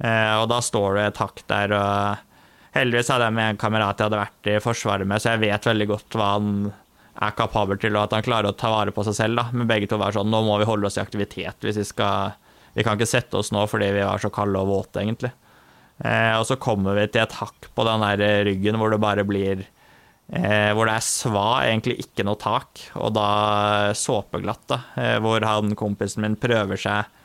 Og 0.03 0.47
da 0.51 0.57
står 0.64 0.97
det 0.97 1.03
et 1.07 1.18
hakk 1.20 1.43
der, 1.51 1.75
og 1.77 2.23
heldigvis 2.75 3.11
hadde 3.12 3.27
jeg 3.29 3.37
med 3.37 3.51
en 3.53 3.61
kamerat 3.61 4.01
jeg 4.01 4.09
hadde 4.09 4.23
vært 4.23 4.49
i 4.51 4.55
Forsvaret 4.64 5.07
med, 5.07 5.23
så 5.23 5.35
jeg 5.35 5.43
vet 5.45 5.68
veldig 5.68 5.89
godt 5.91 6.16
hva 6.18 6.31
han 6.33 6.55
er 7.23 7.35
kapabel 7.37 7.79
til, 7.81 7.97
og 7.97 8.07
at 8.07 8.16
han 8.16 8.25
klarer 8.25 8.51
å 8.51 8.57
ta 8.57 8.70
vare 8.73 8.95
på 8.95 9.05
seg 9.07 9.18
selv. 9.18 9.37
da, 9.39 9.45
Men 9.53 9.68
begge 9.68 9.91
to 9.91 9.99
var 10.01 10.14
sånn 10.16 10.31
Nå 10.33 10.43
må 10.47 10.57
vi 10.61 10.68
holde 10.68 10.89
oss 10.89 10.97
i 10.99 11.05
aktivitet 11.05 11.64
hvis 11.64 11.81
vi 11.83 11.85
skal 11.91 12.39
Vi 12.73 12.85
kan 12.85 12.97
ikke 12.97 13.11
sette 13.11 13.39
oss 13.41 13.53
nå 13.55 13.66
fordi 13.68 13.91
vi 13.95 14.05
var 14.07 14.23
så 14.23 14.33
kalde 14.33 14.61
og 14.62 14.70
våte, 14.70 15.03
egentlig. 15.03 15.33
Eh, 16.03 16.35
og 16.39 16.47
så 16.49 16.59
kommer 16.61 16.97
vi 16.99 17.07
til 17.12 17.25
et 17.25 17.39
hakk 17.39 17.70
på 17.77 17.87
den 17.87 18.05
der 18.05 18.45
ryggen 18.49 18.79
hvor 18.81 18.91
det 18.91 18.99
bare 19.03 19.23
blir 19.29 19.61
eh, 19.62 20.70
Hvor 20.75 20.89
det 20.89 20.95
er 20.97 21.05
sva, 21.05 21.49
egentlig 21.68 21.99
ikke 22.07 22.25
noe 22.27 22.41
tak, 22.41 22.87
og 22.99 23.12
da 23.14 23.27
såpeglatt, 23.97 24.64
da. 24.73 24.81
Eh, 24.97 25.18
hvor 25.23 25.45
han 25.47 25.77
kompisen 25.79 26.25
min 26.25 26.39
prøver 26.41 26.81
seg 26.81 27.18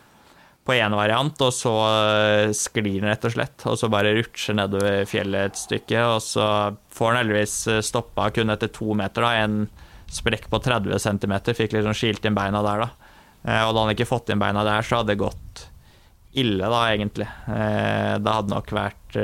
på 0.68 0.76
én 0.76 0.96
variant, 1.00 1.42
og 1.42 1.54
så 1.56 1.74
eh, 1.88 2.54
sklir 2.56 3.00
den 3.00 3.08
rett 3.08 3.26
og 3.28 3.34
slett. 3.38 3.64
Og 3.72 3.78
så 3.80 3.90
bare 3.92 4.14
rutsjer 4.18 4.58
nedover 4.60 5.08
fjellet 5.08 5.54
et 5.54 5.60
stykke, 5.62 6.04
og 6.12 6.20
så 6.24 6.48
får 6.94 7.14
han 7.14 7.22
heldigvis 7.22 7.58
eh, 7.72 7.84
stoppa 7.86 8.30
kun 8.36 8.52
etter 8.54 8.72
to 8.76 8.92
meter, 8.98 9.24
da. 9.24 9.46
En 9.46 10.12
sprekk 10.12 10.50
på 10.52 10.60
30 10.64 11.00
cm, 11.04 11.38
fikk 11.56 11.76
liksom 11.76 11.96
skilt 11.96 12.28
inn 12.28 12.36
beina 12.38 12.64
der, 12.66 12.84
da. 12.84 13.07
Eh, 13.44 13.64
og 13.64 13.74
da 13.76 13.84
han 13.84 13.94
ikke 13.94 14.10
fått 14.10 14.32
inn 14.34 14.42
beina 14.42 14.64
der, 14.68 14.86
så 14.86 15.02
hadde 15.02 15.14
det 15.14 15.22
gått 15.22 15.66
ille, 16.38 16.68
da, 16.70 16.82
egentlig. 16.94 17.26
Det 17.48 18.34
hadde 18.36 18.54
nok 18.54 18.72
vært 18.76 19.16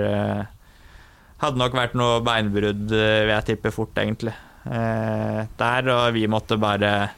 Hadde 1.44 1.60
nok 1.60 1.76
vært 1.76 1.94
noe 2.00 2.22
beinbrudd, 2.26 2.88
vil 2.90 3.30
jeg 3.30 3.46
tippe, 3.52 3.70
fort, 3.76 3.94
egentlig. 4.02 4.34
Der, 4.64 5.90
og 5.92 6.16
vi 6.16 6.24
måtte 6.32 6.56
bare 6.58 7.12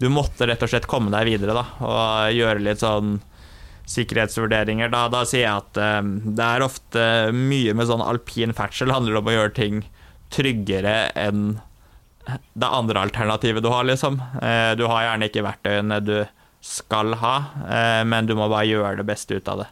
Du 0.00 0.08
måtte 0.10 0.48
rett 0.48 0.64
og 0.64 0.72
slett 0.72 0.88
komme 0.90 1.12
deg 1.14 1.28
videre, 1.28 1.54
da, 1.54 1.64
og 1.86 2.34
gjøre 2.34 2.64
litt 2.64 2.82
sånn 2.82 3.20
sikkerhetsvurderinger. 3.92 4.90
Da, 4.90 5.04
da 5.12 5.22
sier 5.28 5.44
jeg 5.44 5.62
at 5.62 5.78
det 6.34 6.48
er 6.48 6.64
ofte 6.66 7.04
mye 7.36 7.76
med 7.78 7.92
sånn 7.92 8.02
alpin 8.02 8.56
ferdsel 8.56 8.90
handler 8.90 9.20
om 9.20 9.30
å 9.30 9.36
gjøre 9.36 9.54
ting 9.60 9.84
tryggere 10.34 11.12
enn 11.14 11.60
det 12.52 12.68
andre 12.68 13.04
alternativet 13.06 13.64
du 13.64 13.70
har, 13.72 13.86
liksom. 13.88 14.20
Uh, 14.42 14.74
du 14.78 14.86
har 14.88 15.06
gjerne 15.06 15.28
ikke 15.30 15.46
verktøyene 15.46 16.00
du 16.04 16.16
skal 16.64 17.14
ha, 17.20 17.34
uh, 17.64 18.02
men 18.08 18.28
du 18.28 18.34
må 18.38 18.48
bare 18.50 18.68
gjøre 18.68 19.00
det 19.00 19.08
beste 19.08 19.38
ut 19.38 19.48
av 19.48 19.64
det. 19.64 19.70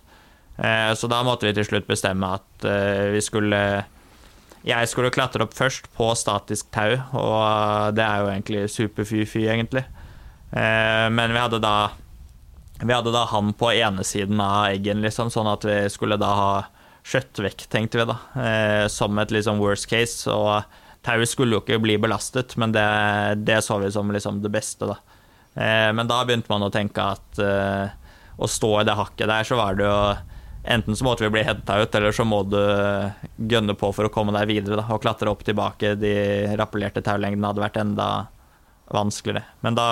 Uh, 0.57 0.93
så 0.97 1.11
da 1.13 1.21
måtte 1.27 1.49
vi 1.49 1.55
til 1.57 1.69
slutt 1.69 1.89
bestemme 1.89 2.31
at 2.39 2.67
vi 3.13 3.21
skulle 3.21 3.59
Jeg 4.67 4.89
skulle 4.89 5.13
klatre 5.13 5.45
opp 5.45 5.53
først 5.55 5.91
på 5.95 6.09
statisk 6.19 6.73
tau, 6.75 6.97
og 7.13 7.95
det 7.95 8.03
er 8.03 8.23
jo 8.23 8.31
egentlig 8.33 8.65
super-fy-fy, 8.73 9.45
egentlig. 9.47 9.85
Men 10.51 11.31
vi 11.31 11.39
hadde 11.39 11.61
da 11.63 11.77
vi 12.83 12.93
hadde 12.93 13.13
da 13.13 13.25
han 13.31 13.53
på 13.57 13.71
ene 13.73 14.05
siden 14.05 14.41
av 14.43 14.73
eggen, 14.73 15.01
liksom, 15.05 15.31
sånn 15.33 15.49
at 15.49 15.65
vi 15.65 15.77
skulle 15.93 16.19
da 16.21 16.33
ha 16.37 16.51
skjøtt 17.07 17.41
vekk, 17.45 17.67
tenkte 17.73 18.01
vi 18.01 18.09
da, 18.09 18.17
eh, 18.43 18.85
som 18.93 19.17
et 19.19 19.33
liksom 19.33 19.63
worst 19.63 19.89
case. 19.89 20.27
Og 20.33 20.65
tauet 21.07 21.31
skulle 21.31 21.57
jo 21.57 21.63
ikke 21.63 21.81
bli 21.83 21.97
belastet, 22.03 22.57
men 22.61 22.75
det, 22.75 22.87
det 23.47 23.63
så 23.65 23.79
vi 23.83 23.91
som 23.95 24.11
liksom 24.13 24.43
det 24.45 24.53
beste, 24.53 24.89
da. 24.91 24.99
Eh, 25.55 25.91
men 25.97 26.09
da 26.11 26.23
begynte 26.27 26.53
man 26.53 26.67
å 26.67 26.73
tenke 26.73 27.05
at 27.17 27.41
eh, 27.43 27.95
å 28.37 28.49
stå 28.51 28.73
i 28.81 28.87
det 28.89 28.97
hakket 28.99 29.31
der, 29.31 29.47
så 29.49 29.61
var 29.61 29.79
det 29.79 29.87
jo 29.91 30.01
Enten 30.67 30.97
så 30.99 31.05
måtte 31.07 31.23
vi 31.23 31.29
bli 31.31 31.45
henta 31.47 31.77
ut, 31.79 31.95
eller 31.95 32.11
så 32.11 32.25
må 32.27 32.41
du 32.43 32.59
gønne 33.39 33.77
på 33.79 33.87
for 33.95 34.09
å 34.09 34.11
komme 34.11 34.33
deg 34.35 34.49
videre. 34.51 34.81
Da, 34.81 34.83
og 34.91 34.99
klatre 35.05 35.31
opp 35.31 35.45
tilbake. 35.47 35.93
De 35.95 36.11
rappellerte 36.59 37.05
taulengdene 37.07 37.53
hadde 37.53 37.63
vært 37.63 37.79
enda 37.79 38.07
vanskeligere. 38.91 39.45
Men 39.63 39.79
da, 39.79 39.85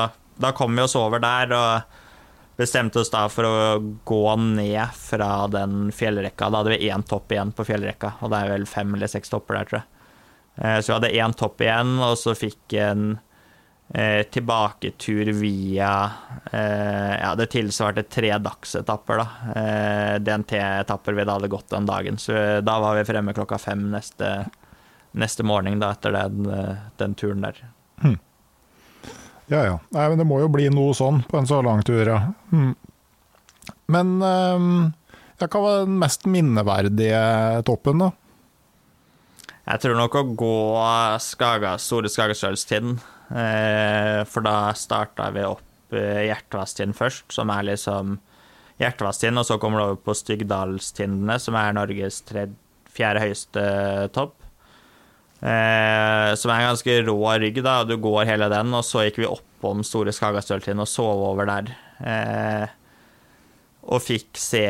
da 0.43 0.51
kom 0.51 0.75
vi 0.75 0.83
oss 0.83 0.97
over 0.99 1.23
der. 1.23 1.55
og 1.55 2.03
bestemte 2.59 3.01
oss 3.03 3.11
da 3.11 3.25
for 3.31 3.47
å 3.47 3.79
gå 4.07 4.25
ned 4.41 4.95
fra 4.99 5.47
den 5.51 5.91
fjellrekka. 5.95 6.51
Da 6.51 6.63
hadde 6.63 6.75
vi 6.75 6.91
én 6.91 7.07
topp 7.07 7.35
igjen 7.35 7.55
på 7.55 7.67
fjellrekka, 7.67 8.17
og 8.23 8.31
det 8.31 8.41
er 8.41 8.53
vel 8.55 8.67
fem 8.71 8.95
eller 8.95 9.11
seks 9.11 9.33
topper 9.33 9.59
der, 9.59 9.71
tror 9.71 9.81
jeg. 9.81 9.94
Eh, 10.57 10.81
så 10.81 10.93
vi 10.93 10.95
hadde 10.95 11.15
én 11.17 11.35
topp 11.35 11.63
igjen, 11.65 11.97
og 12.03 12.19
så 12.19 12.35
fikk 12.39 12.77
en 12.79 13.17
eh, 13.89 14.23
tilbaketur 14.23 15.33
via 15.33 16.11
eh, 16.53 17.15
Ja, 17.21 17.35
det 17.35 17.51
tilsvarte 17.55 18.03
tre 18.03 18.33
dagsetapper, 18.39 19.23
da. 19.23 19.55
Eh, 19.61 20.15
DNT-etapper 20.23 21.13
vi 21.19 21.25
da 21.25 21.39
hadde 21.39 21.53
gått 21.53 21.71
den 21.75 21.87
dagen. 21.87 22.19
Så 22.19 22.61
da 22.61 22.79
var 22.81 22.99
vi 22.99 23.07
fremme 23.09 23.35
klokka 23.35 23.59
fem 23.59 23.89
neste, 23.93 24.37
neste 25.13 25.47
morgen 25.47 25.83
da, 25.83 25.93
etter 25.95 26.15
den, 26.15 26.47
eh, 26.51 26.75
den 27.03 27.15
turen 27.19 27.47
der. 27.47 27.65
Hmm. 28.03 28.19
Ja 29.53 29.65
ja. 29.65 29.79
Nei, 29.93 30.09
men 30.09 30.19
det 30.19 30.27
må 30.29 30.41
jo 30.41 30.49
bli 30.49 30.71
noe 30.73 30.95
sånn 30.97 31.23
på 31.29 31.37
en 31.39 31.49
så 31.49 31.61
lang 31.63 31.83
tur, 31.85 32.07
ja. 32.09 32.21
Hmm. 32.51 32.75
Men 33.93 34.17
um, 34.23 34.69
hva 35.41 35.61
var 35.61 35.83
den 35.85 35.99
mest 36.01 36.25
minneverdige 36.31 37.21
toppen, 37.69 38.01
da? 38.01 38.11
Jeg 39.65 39.81
tror 39.81 39.97
nok 39.97 40.17
å 40.19 40.25
gå 40.37 40.57
Skaga, 41.25 41.77
Store 41.81 42.11
Skagastølstinden. 42.13 42.99
Eh, 43.33 44.21
for 44.29 44.45
da 44.45 44.75
starta 44.77 45.31
vi 45.33 45.47
opp 45.49 45.95
eh, 45.97 46.27
Hjertevasttinden 46.29 46.97
først, 46.97 47.25
som 47.33 47.49
er 47.55 47.65
liksom 47.71 48.19
Hjertevasttinden, 48.83 49.41
og 49.41 49.49
så 49.49 49.57
kommer 49.63 49.81
det 49.81 49.87
over 49.89 50.03
på 50.05 50.17
Styggdalstindene, 50.21 51.39
som 51.41 51.57
er 51.57 51.77
Norges 51.77 52.21
tredje, 52.29 52.59
fjerde 52.95 53.25
høyeste 53.25 53.63
topp. 54.15 54.37
Eh, 55.41 56.31
som 56.39 56.53
er 56.53 56.61
en 56.61 56.71
ganske 56.71 57.01
rå 57.09 57.19
rygg. 57.41 57.63
da, 57.65 57.81
og 57.81 57.89
Du 57.89 57.97
går 57.97 58.29
hele 58.29 58.49
den, 58.53 58.77
og 58.77 58.85
så 58.85 59.07
gikk 59.07 59.23
vi 59.25 59.33
oppom 59.33 59.83
Store 59.85 60.13
Skagastøltind 60.13 60.81
og 60.81 60.89
sov 60.89 61.25
over 61.33 61.49
der. 61.49 61.73
Eh, 62.05 62.69
og 63.85 64.01
fikk 64.01 64.39
se 64.41 64.65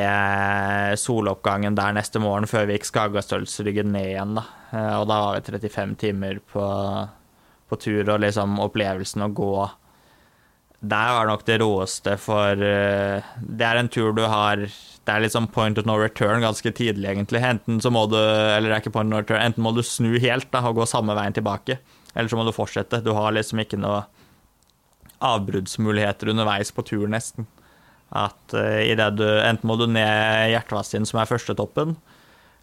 soloppgangen 0.99 1.77
der 1.79 1.95
neste 1.95 2.23
morgen 2.23 2.49
før 2.51 2.67
vi 2.67 2.79
gikk 2.79 2.89
Skagastølsryggen 2.89 3.93
ned 3.95 4.11
igjen. 4.11 4.35
da. 4.41 4.45
Eh, 4.73 4.95
og 4.99 5.07
da 5.11 5.21
var 5.23 5.39
vi 5.39 5.55
35 5.55 5.95
timer 6.03 6.41
på, 6.53 6.67
på 7.71 7.81
tur, 7.81 8.03
og 8.09 8.21
liksom 8.25 8.59
opplevelsen 8.65 9.27
å 9.27 9.33
gå 9.35 9.55
der 10.85 11.15
var 11.17 11.29
nok 11.31 11.45
det 11.49 11.61
råeste, 11.63 12.17
for 12.21 12.61
uh, 12.61 13.29
det 13.41 13.65
er 13.65 13.79
en 13.81 13.89
tur 13.89 14.13
du 14.13 14.21
har 14.29 14.67
Det 14.67 15.13
er 15.13 15.23
litt 15.23 15.33
sånn 15.33 15.49
point 15.53 15.79
of 15.81 15.87
no 15.89 15.97
return 15.97 16.45
ganske 16.45 16.73
tidlig, 16.77 17.09
egentlig. 17.09 17.41
Enten 17.41 17.81
så 17.81 17.93
må 17.93 18.05
du 18.11 18.19
Eller 18.19 18.69
det 18.69 18.75
er 18.77 18.83
ikke 18.83 18.93
point 18.99 19.09
of 19.09 19.15
no 19.15 19.23
return, 19.23 19.41
enten 19.41 19.65
må 19.65 19.73
du 19.73 19.81
snu 19.81 20.19
helt 20.21 20.51
da, 20.53 20.61
og 20.69 20.81
gå 20.81 20.89
samme 20.89 21.17
veien 21.17 21.37
tilbake, 21.37 21.79
eller 22.13 22.29
så 22.29 22.37
må 22.37 22.45
du 22.45 22.53
fortsette. 22.53 23.01
Du 23.05 23.15
har 23.17 23.33
liksom 23.33 23.65
ikke 23.65 23.81
noe 23.81 24.05
avbruddsmuligheter 25.25 26.35
underveis 26.35 26.73
på 26.75 26.85
tur, 26.85 27.07
nesten. 27.09 27.49
At 28.15 28.55
uh, 28.55 28.81
i 28.85 28.95
det 28.99 29.09
du 29.19 29.27
Enten 29.27 29.69
må 29.69 29.79
du 29.81 29.89
ned 29.91 30.53
Hjertvassien, 30.53 31.07
som 31.09 31.21
er 31.21 31.31
førstetoppen, 31.31 31.97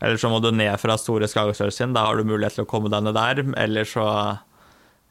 eller 0.02 0.18
så 0.18 0.32
må 0.32 0.40
du 0.42 0.50
ned 0.56 0.74
fra 0.82 0.96
Store 0.98 1.28
Skagastølsien. 1.30 1.94
Da 1.94 2.08
har 2.08 2.18
du 2.18 2.26
mulighet 2.26 2.58
til 2.58 2.66
å 2.66 2.70
komme 2.70 2.90
deg 2.90 3.04
ned 3.06 3.18
der, 3.18 3.44
eller 3.62 3.86
så, 3.88 4.06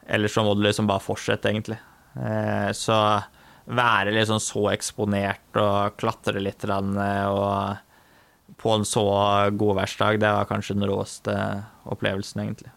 eller 0.08 0.32
så 0.32 0.44
må 0.46 0.56
du 0.56 0.64
liksom 0.66 0.88
bare 0.90 1.04
fortsette, 1.04 1.52
egentlig. 1.52 1.78
Uh, 2.16 2.72
så 2.74 2.96
være 3.70 4.16
liksom 4.16 4.40
så 4.42 4.64
eksponert 4.72 5.60
og 5.60 5.94
klatre 6.00 6.42
litt 6.42 6.64
og 6.66 7.86
på 8.60 8.72
en 8.74 8.84
så 8.84 9.04
godværsdag, 9.56 10.18
det 10.20 10.32
var 10.34 10.48
kanskje 10.48 10.74
den 10.76 10.88
råeste 10.90 11.34
opplevelsen, 11.88 12.42
egentlig. 12.42 12.72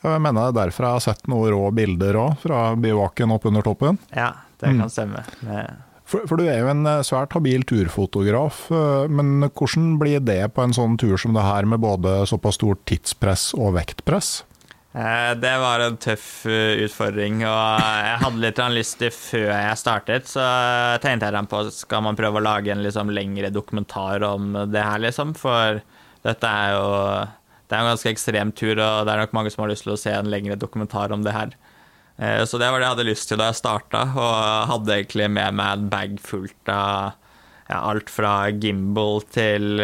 Jeg 0.00 0.22
mener 0.22 0.48
det 0.48 0.56
derfra 0.56 0.92
jeg 0.92 0.98
har 1.00 1.04
sett 1.04 1.26
noen 1.28 1.50
rå 1.52 1.64
bilder 1.76 2.16
òg, 2.20 2.36
fra 2.44 2.60
bivaken 2.78 3.34
opp 3.34 3.48
under 3.50 3.64
toppen. 3.66 3.98
Ja, 4.14 4.30
det 4.60 4.70
kan 4.78 4.92
stemme. 4.92 5.24
mm. 5.42 5.89
For, 6.10 6.26
for, 6.26 6.40
du 6.40 6.48
er 6.50 6.64
jo 6.64 6.70
en 6.72 6.82
eh, 6.90 7.04
svært 7.06 7.36
habil 7.36 7.62
turfotograf, 7.68 8.64
eh, 8.74 9.06
men 9.14 9.46
hvordan 9.46 9.92
blir 10.00 10.22
det 10.26 10.42
på 10.56 10.64
en 10.64 10.74
sånn 10.74 10.96
tur 10.98 11.14
som 11.20 11.36
det 11.36 11.46
her, 11.46 11.68
med 11.70 11.82
både 11.84 12.24
såpass 12.26 12.58
stort 12.58 12.82
tidspress 12.90 13.52
og 13.54 13.76
vektpress? 13.76 14.40
Eh, 14.90 15.30
det 15.38 15.52
var 15.62 15.84
en 15.84 16.00
tøff 16.02 16.42
utfordring, 16.50 17.44
og 17.46 17.84
jeg 18.02 18.18
hadde 18.24 18.42
litt 18.42 18.62
lyst 18.74 18.98
til 18.98 19.14
før 19.14 19.52
jeg 19.54 19.78
startet, 19.78 20.26
så 20.32 20.46
tenkte 21.04 21.30
jeg 21.30 21.50
på 21.52 21.62
skal 21.76 22.02
man 22.08 22.18
prøve 22.18 22.42
å 22.42 22.46
lage 22.48 22.74
en 22.74 22.82
liksom 22.82 23.14
lengre 23.14 23.52
dokumentar 23.54 24.26
om 24.26 24.56
det 24.66 24.82
her, 24.82 24.98
liksom. 25.06 25.36
For 25.38 25.78
dette 26.26 26.56
er 26.64 26.74
jo 26.74 26.88
det 27.70 27.76
er 27.78 27.84
en 27.84 27.92
ganske 27.92 28.10
ekstrem 28.10 28.50
tur, 28.50 28.74
og 28.82 29.06
det 29.06 29.12
er 29.14 29.20
nok 29.22 29.34
mange 29.36 29.50
som 29.54 29.62
har 29.62 29.70
lyst 29.70 29.86
til 29.86 29.94
å 29.94 30.00
se 30.00 30.10
en 30.10 30.30
lengre 30.32 30.58
dokumentar 30.58 31.14
om 31.14 31.22
det 31.22 31.36
her. 31.36 31.54
Eh, 32.20 32.44
så 32.44 32.60
det 32.60 32.68
var 32.68 32.78
det 32.78 32.88
jeg 32.88 32.94
hadde 32.96 33.08
lyst 33.08 33.30
til 33.30 33.40
da 33.40 33.48
jeg 33.50 33.60
starta, 33.62 34.04
og 34.12 34.68
hadde 34.74 34.98
egentlig 34.98 35.30
med 35.32 35.56
meg 35.60 35.72
en 35.78 35.88
bag 35.92 36.18
fullt 36.22 36.72
av 36.74 37.16
ja, 37.70 37.78
alt 37.78 38.10
fra 38.10 38.34
gimbal 38.50 39.22
til 39.30 39.78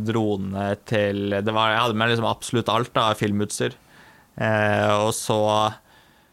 drone 0.00 0.70
til 0.88 1.34
var, 1.44 1.74
Jeg 1.74 1.82
hadde 1.84 1.98
med 2.00 2.12
liksom 2.14 2.28
absolutt 2.30 2.72
alt 2.72 2.96
av 2.96 3.18
filmutstyr. 3.20 3.76
Eh, 4.40 4.90
og 5.04 5.12
så 5.16 5.40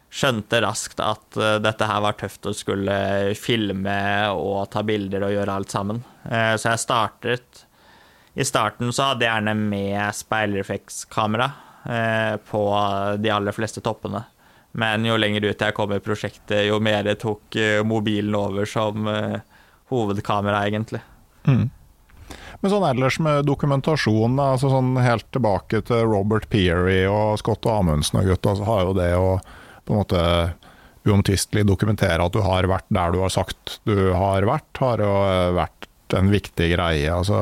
skjønte 0.08 0.62
raskt 0.64 1.00
at 1.04 1.36
eh, 1.36 1.58
dette 1.60 1.88
her 1.88 2.00
var 2.04 2.16
tøft 2.16 2.48
å 2.48 2.54
skulle 2.56 3.34
filme 3.38 3.98
og 4.32 4.70
ta 4.72 4.82
bilder 4.86 5.26
og 5.26 5.34
gjøre 5.34 5.56
alt 5.60 5.74
sammen. 5.74 6.00
Uh, 6.28 6.54
så 6.60 6.74
jeg 6.74 6.82
startet 6.82 7.62
I 8.36 8.44
starten 8.44 8.92
så 8.92 9.10
hadde 9.10 9.24
jeg 9.24 9.32
gjerne 9.32 9.54
med 9.58 10.16
speilreflekskamera 10.16 11.48
uh, 11.84 12.34
på 12.48 12.64
de 13.20 13.32
aller 13.32 13.56
fleste 13.56 13.84
toppene. 13.84 14.24
Men 14.72 15.06
jo 15.08 15.16
lenger 15.16 15.48
ut 15.48 15.62
jeg 15.64 15.74
kom 15.74 15.92
i 15.96 16.00
prosjektet, 16.02 16.66
jo 16.68 16.76
mer 16.84 17.08
tok 17.18 17.56
mobilen 17.88 18.34
over 18.36 18.68
som 18.68 19.08
hovedkamera, 19.88 20.60
egentlig. 20.68 21.00
Mm. 21.48 21.70
Men 22.60 22.72
sånn 22.72 22.86
ellers 22.88 23.18
med 23.22 23.46
dokumentasjon, 23.46 24.38
altså 24.42 24.70
sånn 24.72 24.96
helt 25.00 25.28
tilbake 25.34 25.80
til 25.88 26.04
Robert 26.10 26.48
Peary 26.50 27.04
og 27.08 27.38
Scott 27.40 27.66
Amundsen 27.70 28.20
og 28.20 28.32
gutta, 28.32 28.56
så 28.58 28.66
har 28.66 28.82
jo 28.84 28.96
det 28.98 29.12
å 29.16 29.28
på 29.86 29.94
en 29.94 30.02
måte 30.02 30.22
uomtvistelig 31.08 31.64
dokumentere 31.68 32.20
at 32.20 32.34
du 32.34 32.42
har 32.44 32.66
vært 32.68 32.88
der 32.92 33.14
du 33.14 33.22
har 33.22 33.32
sagt 33.32 33.78
du 33.88 34.10
har 34.12 34.44
vært, 34.48 34.68
har 34.82 35.00
jo 35.00 35.12
vært 35.56 35.88
en 36.18 36.32
viktig 36.32 36.72
greie. 36.74 37.08
Altså, 37.12 37.38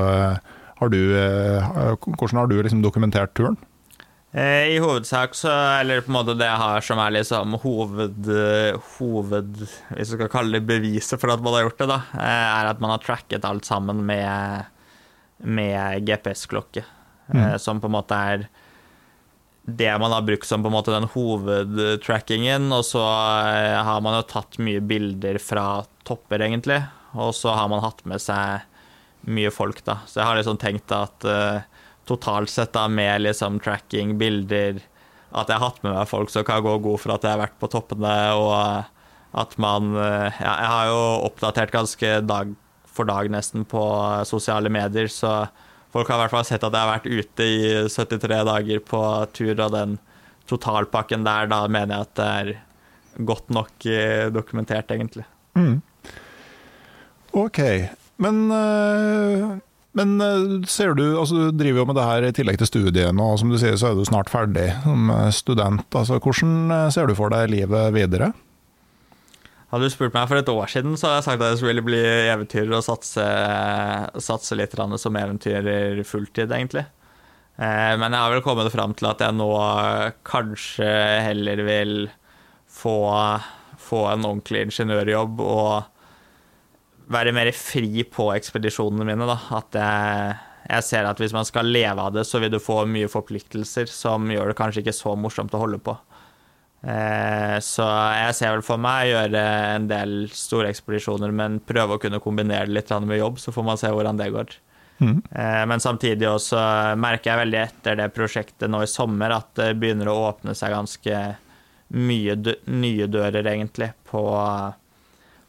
har 0.77 0.93
du, 0.93 1.01
eh, 1.17 1.73
hvordan 2.05 2.43
har 2.43 2.51
du 2.51 2.61
liksom 2.61 2.85
dokumentert 2.85 3.35
turen? 3.39 3.57
Eh, 4.33 4.75
I 4.75 4.79
hovedsak 4.83 5.37
så 5.39 5.51
Eller 5.81 6.03
på 6.03 6.11
en 6.11 6.17
måte 6.19 6.35
det 6.37 6.49
jeg 6.49 6.61
har 6.61 6.83
som 6.85 6.99
er 7.01 7.13
liksom 7.15 7.55
hoved, 7.63 8.27
hoved 8.99 9.61
Hvis 9.63 10.11
du 10.11 10.17
skal 10.17 10.33
kalle 10.33 10.59
det 10.59 10.67
beviset 10.69 11.23
for 11.23 11.33
at 11.33 11.45
man 11.45 11.55
har 11.55 11.69
gjort 11.69 11.79
det, 11.85 11.89
da, 11.93 12.01
eh, 12.19 12.47
er 12.59 12.71
at 12.73 12.83
man 12.83 12.93
har 12.93 13.05
tracket 13.05 13.47
alt 13.47 13.69
sammen 13.69 14.03
med 14.07 14.67
med 15.37 16.07
GPS-klokke, 16.09 16.85
mm. 17.29 17.41
Eh, 17.43 17.57
som 17.61 17.81
på 17.81 17.91
en 17.91 17.93
måte 17.93 18.17
er 18.17 18.47
det 19.67 19.91
man 19.99 20.13
har 20.15 20.23
brukt 20.23 20.47
som 20.47 20.63
på 20.63 20.71
en 20.71 20.77
måte 20.77 20.95
den 20.95 21.09
hovedtrackingen. 21.13 22.71
Og 22.73 22.85
så 22.87 23.03
eh, 23.03 23.77
har 23.85 24.01
man 24.01 24.17
jo 24.17 24.29
tatt 24.31 24.57
mye 24.63 24.81
bilder 24.81 25.37
fra 25.43 25.85
topper, 26.07 26.41
egentlig. 26.47 26.81
Og 27.19 27.35
så 27.35 27.53
har 27.53 27.69
man 27.69 27.83
hatt 27.85 28.05
med 28.07 28.23
seg 28.23 28.65
mye 29.27 29.51
folk, 29.51 29.83
da. 29.85 29.99
Så 30.07 30.21
jeg 30.21 30.29
har 30.31 30.39
liksom 30.39 30.61
tenkt 30.63 30.95
at 30.95 31.27
totalt 32.07 32.53
sett 32.53 32.75
da 32.77 32.87
med 32.89 33.25
liksom 33.25 33.61
tracking, 33.63 34.17
bilder 34.21 34.81
At 35.37 35.51
jeg 35.51 35.59
har 35.59 35.73
hatt 35.73 35.83
med 35.83 35.95
meg 35.97 36.09
folk 36.09 36.31
som 36.33 36.45
kan 36.47 36.63
gå 36.65 36.77
god 36.85 37.03
for 37.03 37.15
at 37.17 37.27
jeg 37.27 37.35
har 37.35 37.43
vært 37.43 37.59
på 37.61 37.71
toppene, 37.73 38.15
og 38.39 39.37
at 39.37 39.57
man 39.61 39.93
uh, 39.99 40.31
Ja, 40.39 40.53
jeg 40.63 40.71
har 40.73 40.91
jo 40.93 41.01
oppdatert 41.29 41.75
ganske 41.75 42.21
dag 42.25 42.55
for 42.97 43.09
dag 43.09 43.29
nesten 43.29 43.67
på 43.69 43.83
sosiale 44.25 44.71
medier, 44.73 45.11
så 45.13 45.51
folk 45.93 46.09
har 46.09 46.17
i 46.17 46.25
hvert 46.25 46.33
fall 46.33 46.47
sett 46.49 46.65
at 46.65 46.73
jeg 46.73 46.81
har 46.81 46.95
vært 46.95 47.11
ute 47.11 47.45
i 47.45 47.59
73 47.93 48.39
dager 48.49 48.81
på 48.89 49.03
tur, 49.37 49.53
og 49.53 49.75
den 49.75 49.99
totalpakken 50.49 51.27
der, 51.27 51.51
da 51.51 51.67
mener 51.69 51.93
jeg 51.93 52.07
at 52.07 52.15
det 52.17 52.31
er 52.39 52.53
godt 53.29 53.53
nok 53.53 53.87
eh, 53.91 54.29
dokumentert, 54.33 54.91
egentlig. 54.95 55.27
Mm. 55.57 55.81
OK. 57.37 57.61
Men, 58.17 58.43
eh, 58.53 59.59
men 59.97 60.17
eh, 60.21 60.47
ser 60.71 60.97
du 60.99 61.05
altså 61.17 61.47
Du 61.49 61.59
driver 61.59 61.83
jo 61.83 61.87
med 61.89 61.99
det 61.99 62.07
her 62.07 62.27
i 62.29 62.33
tillegg 62.37 62.61
til 62.61 62.71
studiene, 62.71 63.23
og 63.23 63.39
som 63.41 63.53
du 63.53 63.59
sier 63.61 63.79
så 63.81 63.91
er 63.91 63.99
du 63.99 64.05
snart 64.09 64.33
ferdig 64.33 64.69
som 64.85 65.13
student. 65.35 65.87
Altså, 65.91 66.21
hvordan 66.21 66.91
ser 66.95 67.09
du 67.09 67.17
for 67.19 67.33
deg 67.33 67.51
livet 67.53 67.95
videre? 67.97 68.33
Hadde 69.73 69.89
du 69.89 69.91
spurt 69.91 70.15
meg 70.15 70.29
for 70.31 70.39
et 70.39 70.51
år 70.53 70.71
siden, 70.71 70.95
så 70.95 71.09
hadde 71.09 71.17
jeg 71.19 71.27
sagt 71.27 71.43
at 71.43 71.49
jeg 71.51 71.61
skulle 71.61 71.83
bli 71.85 72.03
eventyrer 72.31 72.77
og 72.79 72.85
satse, 72.87 73.25
satse 74.23 74.59
litt 74.59 74.77
som 75.03 75.19
eventyrer 75.19 76.05
fulltid, 76.07 76.53
egentlig. 76.55 76.85
Eh, 77.57 77.95
men 77.99 78.13
jeg 78.13 78.21
har 78.21 78.31
vel 78.31 78.45
kommet 78.45 78.71
fram 78.73 78.95
til 78.95 79.09
at 79.11 79.25
jeg 79.25 79.35
nå 79.35 79.51
kanskje 80.29 80.87
heller 81.27 81.63
vil 81.67 81.95
få, 82.71 82.97
få 83.81 84.03
en 84.13 84.29
ordentlig 84.29 84.67
ingeniørjobb 84.69 85.43
og 85.43 85.91
være 87.13 87.35
mer 87.37 87.51
fri 87.55 88.05
på 88.11 88.31
ekspedisjonene 88.35 89.07
mine. 89.07 89.29
Da. 89.29 89.39
At 89.59 89.79
jeg, 89.79 90.35
jeg 90.71 90.87
ser 90.89 91.09
at 91.09 91.23
hvis 91.23 91.35
man 91.37 91.49
skal 91.49 91.71
leve 91.71 92.03
av 92.03 92.15
det, 92.17 92.27
så 92.29 92.41
vil 92.43 92.53
du 92.53 92.61
få 92.63 92.83
mye 92.91 93.11
forpliktelser 93.11 93.91
som 93.91 94.31
gjør 94.33 94.53
det 94.53 94.59
kanskje 94.59 94.85
ikke 94.85 94.97
så 94.97 95.17
morsomt 95.19 95.55
å 95.57 95.63
holde 95.63 95.81
på. 95.83 95.97
Eh, 96.87 97.57
så 97.65 97.87
jeg 98.19 98.37
ser 98.39 98.55
vel 98.55 98.67
for 98.67 98.83
meg 98.83 99.09
å 99.09 99.13
gjøre 99.15 99.43
en 99.77 99.89
del 99.91 100.19
store 100.35 100.71
ekspedisjoner, 100.75 101.35
men 101.35 101.59
prøve 101.65 101.97
å 101.97 102.03
kunne 102.03 102.23
kombinere 102.23 102.69
det 102.69 102.77
litt 102.77 102.95
med 103.07 103.23
jobb, 103.23 103.41
så 103.43 103.55
får 103.55 103.67
man 103.67 103.81
se 103.81 103.91
hvordan 103.91 104.21
det 104.21 104.31
går. 104.35 104.59
Mm. 104.97 105.19
Men 105.69 105.83
samtidig 105.85 106.25
også 106.25 106.57
merker 106.97 107.29
jeg 107.29 107.41
veldig 107.43 107.59
etter 107.61 107.99
det 107.99 108.07
prosjektet 108.17 108.71
nå 108.73 108.79
i 108.81 108.89
sommer 108.89 109.35
at 109.35 109.51
det 109.59 109.75
begynner 109.77 110.09
å 110.09 110.23
åpne 110.31 110.55
seg 110.57 110.73
ganske 110.73 111.19
mye 111.89 112.37
nye 112.73 113.07
dører, 113.07 113.47
egentlig, 113.47 113.91
på, 114.09 114.23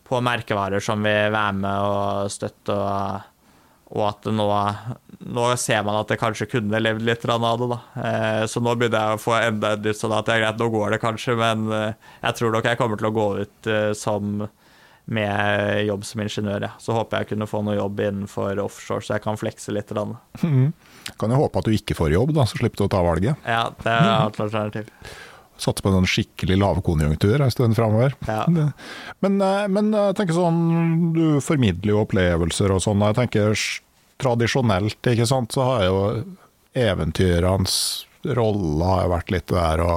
på 0.07 0.21
merkevarer 0.23 0.83
som 0.83 1.03
vil 1.03 1.33
være 1.33 1.57
med 1.61 1.87
og 1.87 2.31
støtte. 2.31 2.75
og 2.75 3.33
og 3.95 4.03
at 4.03 4.27
nå, 4.35 4.45
nå, 5.31 5.43
ser 5.59 5.83
man 5.87 6.01
at 6.01 6.09
det 6.11 6.19
kanskje 6.19 6.49
kunne 6.51 6.81
levd 6.81 7.05
litt 7.07 7.23
av 7.31 7.43
det. 7.45 7.67
da. 7.71 7.79
Eh, 8.03 8.43
så 8.51 8.59
nå 8.59 8.73
begynner 8.75 8.99
jeg 9.13 9.19
å 9.19 9.21
få 9.23 9.37
enda 9.39 9.75
litt 9.79 9.99
sånn 9.99 10.15
at 10.15 10.27
det 10.27 10.35
er 10.35 10.43
greit, 10.43 10.59
nå 10.59 10.67
går 10.73 10.95
det 10.95 11.03
kanskje, 11.03 11.37
men 11.39 11.67
eh, 11.71 12.09
jeg 12.25 12.39
tror 12.39 12.55
nok 12.55 12.67
jeg 12.67 12.79
kommer 12.81 12.99
til 12.99 13.09
å 13.09 13.15
gå 13.15 13.27
ut 13.45 13.69
eh, 13.71 13.91
som 13.95 14.41
med 15.07 15.85
jobb 15.87 16.03
som 16.03 16.19
ingeniør. 16.19 16.65
Ja. 16.67 16.73
Så 16.83 16.91
håper 16.97 17.23
jeg 17.23 17.29
kunne 17.29 17.47
få 17.47 17.61
noe 17.63 17.77
jobb 17.77 18.01
innenfor 18.03 18.59
offshore, 18.59 19.05
så 19.07 19.15
jeg 19.15 19.23
kan 19.23 19.39
flekse 19.39 19.71
litt. 19.71 19.93
Mm. 19.95 20.73
Kan 21.15 21.31
jo 21.31 21.39
håpe 21.45 21.63
at 21.63 21.69
du 21.69 21.77
ikke 21.77 21.95
får 21.95 22.11
jobb, 22.11 22.35
da, 22.35 22.43
så 22.43 22.59
slipper 22.59 22.83
du 22.83 22.85
å 22.89 22.91
ta 22.91 23.05
valget. 23.05 23.47
Ja, 23.47 23.69
det 23.71 23.93
er 23.93 24.09
et 24.27 24.41
alternativ. 24.43 24.91
Satse 25.57 25.83
på 25.83 25.89
en 25.91 25.99
sånn 25.99 26.09
skikkelig 26.09 26.59
lavkonjunktur 26.61 27.41
en 27.41 27.53
stund 27.53 27.77
framover. 27.77 28.15
Ja. 28.29 28.43
Men, 29.23 29.39
eh, 29.41 29.67
men, 29.73 29.91
jeg 29.95 30.17
tenker 30.19 30.37
sånn, 30.37 30.59
du 31.15 31.39
formidler 31.43 31.95
jo 31.95 32.01
opplevelser 32.03 32.73
og 32.75 32.83
sånn. 32.85 33.05
Jeg 33.09 33.17
tenker 33.17 33.63
tradisjonelt, 34.21 34.99
ikke 35.09 35.29
sant, 35.29 35.53
så 35.53 35.65
har 35.65 35.85
jo 35.87 35.97
eventyrenes 36.77 37.73
rolle 38.37 38.85
har 38.85 39.09
vært 39.11 39.33
litt 39.33 39.49
der 39.49 39.81
å 39.81 39.93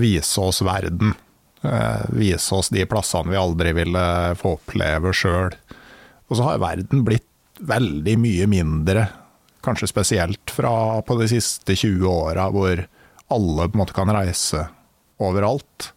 vise 0.00 0.40
oss 0.40 0.62
verden. 0.64 1.14
Eh, 1.62 2.04
vise 2.08 2.54
oss 2.54 2.68
de 2.68 2.84
plassene 2.86 3.30
vi 3.30 3.36
aldri 3.40 3.72
ville 3.76 4.34
få 4.38 4.56
oppleve 4.58 5.12
sjøl. 5.16 5.54
Og 6.28 6.38
så 6.38 6.50
har 6.50 6.62
verden 6.62 7.04
blitt 7.06 7.26
veldig 7.56 8.16
mye 8.20 8.48
mindre, 8.50 9.06
kanskje 9.64 9.88
spesielt 9.90 10.52
fra 10.52 11.00
på 11.06 11.16
de 11.20 11.28
siste 11.30 11.76
20 11.76 12.04
åra, 12.10 12.50
hvor 12.52 12.82
alle 13.32 13.68
på 13.68 13.76
en 13.76 13.82
måte 13.82 13.96
kan 13.96 14.12
reise 14.12 14.66
overalt. 15.22 15.90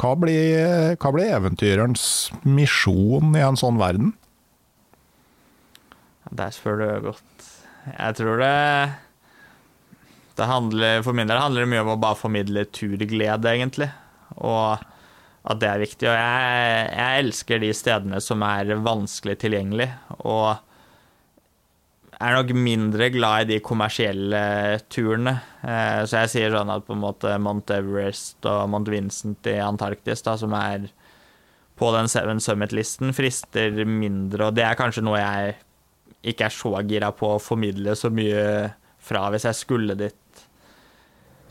Hva 0.00 0.14
blir, 0.18 0.96
hva 0.98 1.12
blir 1.14 1.32
eventyrerens 1.36 2.32
misjon 2.42 3.34
i 3.38 3.44
en 3.46 3.58
sånn 3.58 3.78
verden? 3.78 4.12
Der 6.34 6.50
spør 6.54 6.80
du 6.80 6.86
godt. 7.10 7.50
Jeg 7.86 8.16
tror 8.18 8.40
det 8.42 8.54
det 10.34 10.48
handler, 10.50 11.02
For 11.06 11.14
min 11.14 11.28
del 11.30 11.38
handler 11.38 11.62
det 11.62 11.70
mye 11.70 11.84
om 11.84 11.92
å 11.94 12.00
bare 12.02 12.18
formidle 12.18 12.64
turglede, 12.74 13.52
egentlig. 13.52 13.86
Og 14.42 14.82
at 15.44 15.60
det 15.62 15.68
er 15.68 15.82
viktig. 15.82 16.08
Og 16.10 16.16
jeg, 16.16 16.86
jeg 16.90 17.22
elsker 17.22 17.62
de 17.62 17.70
stedene 17.76 18.20
som 18.24 18.42
er 18.42 18.72
vanskelig 18.82 19.36
tilgjengelig. 19.44 19.90
Og 20.26 20.56
er 22.20 22.36
nok 22.36 22.52
mindre 22.56 23.08
glad 23.14 23.44
i 23.44 23.54
de 23.54 23.60
kommersielle 23.64 24.40
turene. 24.92 25.36
Eh, 25.62 26.02
så 26.08 26.24
jeg 26.24 26.32
sier 26.32 26.54
sånn 26.54 26.72
at 26.72 26.86
på 26.86 26.96
en 26.96 27.02
måte 27.02 27.34
Mount 27.42 27.72
Everest 27.74 28.46
og 28.50 28.68
Mount 28.72 28.90
Vincent 28.92 29.50
i 29.50 29.58
Antarktis, 29.62 30.24
da, 30.26 30.36
som 30.40 30.54
er 30.58 30.88
på 31.78 31.90
den 31.94 32.10
Seven 32.10 32.42
Summit-listen, 32.42 33.14
frister 33.16 33.80
mindre, 33.84 34.48
og 34.48 34.58
det 34.58 34.66
er 34.66 34.78
kanskje 34.78 35.02
noe 35.02 35.18
jeg 35.18 35.56
ikke 36.34 36.46
er 36.46 36.54
så 36.54 36.76
gira 36.86 37.10
på 37.12 37.34
å 37.34 37.42
formidle 37.42 37.96
så 37.98 38.08
mye 38.14 38.44
fra 39.04 39.26
hvis 39.32 39.44
jeg 39.50 39.58
skulle 39.58 39.96
dit 39.98 40.20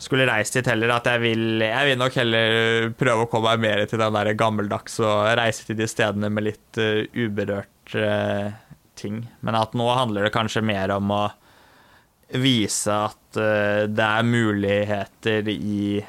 skulle 0.04 0.26
reist 0.28 0.56
dit 0.56 0.66
heller, 0.68 0.90
at 0.94 1.06
jeg 1.08 1.22
vil, 1.22 1.62
jeg 1.62 1.88
vil 1.88 2.00
nok 2.00 2.16
heller 2.18 2.88
prøve 2.98 3.24
å 3.24 3.30
komme 3.30 3.54
meg 3.54 3.62
mer 3.64 3.84
til 3.88 4.02
den 4.02 4.16
der 4.16 4.32
gammeldags 4.38 4.98
og 5.04 5.30
reise 5.38 5.66
til 5.68 5.78
de 5.78 5.88
stedene 5.88 6.30
med 6.32 6.48
litt 6.48 6.80
uh, 6.80 7.04
uberørt 7.14 7.94
uh, 7.96 8.50
ting. 8.98 9.24
Men 9.40 9.58
at 9.58 9.74
nå 9.76 9.88
handler 9.92 10.26
det 10.26 10.34
kanskje 10.34 10.64
mer 10.64 10.92
om 10.94 11.10
å 11.14 11.24
vise 12.34 12.92
at 12.92 13.38
uh, 13.38 13.84
det 13.90 14.06
er 14.06 14.26
muligheter 14.26 15.50
i 15.52 16.00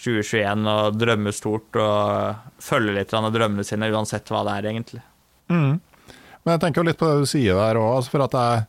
2021 0.00 0.66
å 0.70 0.78
drømme 0.96 1.32
stort 1.36 1.76
og 1.80 2.60
følge 2.62 2.96
litt 2.96 3.14
av 3.16 3.28
drømmene 3.32 3.64
sine, 3.66 3.90
uansett 3.92 4.30
hva 4.32 4.42
det 4.48 4.56
er, 4.56 4.68
egentlig. 4.72 5.02
Mm. 5.52 5.80
Men 6.40 6.54
jeg 6.54 6.62
tenker 6.62 6.80
jo 6.80 6.88
litt 6.88 7.00
på 7.00 7.08
det 7.08 7.24
du 7.24 7.28
sier 7.28 7.58
der 7.58 7.80
òg, 7.80 7.98
altså 7.98 8.14
for 8.14 8.24
at 8.24 8.36
jeg, 8.38 8.62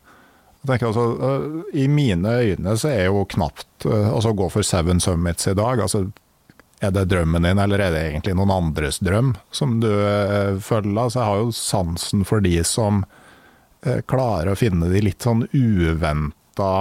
jeg 0.61 0.71
tenker 0.71 0.89
altså, 0.89 1.05
I 1.77 1.85
mine 1.91 2.33
øyne 2.41 2.75
så 2.79 2.91
er 2.91 3.05
jo 3.07 3.23
knapt 3.31 3.87
uh, 3.87 4.11
altså 4.11 4.33
å 4.33 4.39
gå 4.41 4.49
for 4.51 4.67
Seven 4.67 4.99
Summits 5.03 5.47
i 5.47 5.55
dag 5.57 5.79
altså 5.81 6.09
Er 6.83 6.91
det 6.93 7.07
drømmen 7.13 7.45
din, 7.45 7.61
eller 7.61 7.79
er 7.79 7.95
det 7.95 8.03
egentlig 8.09 8.35
noen 8.37 8.53
andres 8.55 8.99
drøm 9.05 9.35
som 9.53 9.79
du 9.83 9.87
uh, 9.87 10.59
følger? 10.59 10.97
Altså, 10.97 11.21
jeg 11.21 11.29
har 11.29 11.41
jo 11.45 11.55
sansen 11.55 12.27
for 12.27 12.43
de 12.43 12.57
som 12.67 13.05
klarer 14.09 14.51
å 14.51 14.59
finne 14.59 14.91
de 14.91 15.01
litt 15.01 15.25
sånn 15.25 15.47
uventa 15.51 16.71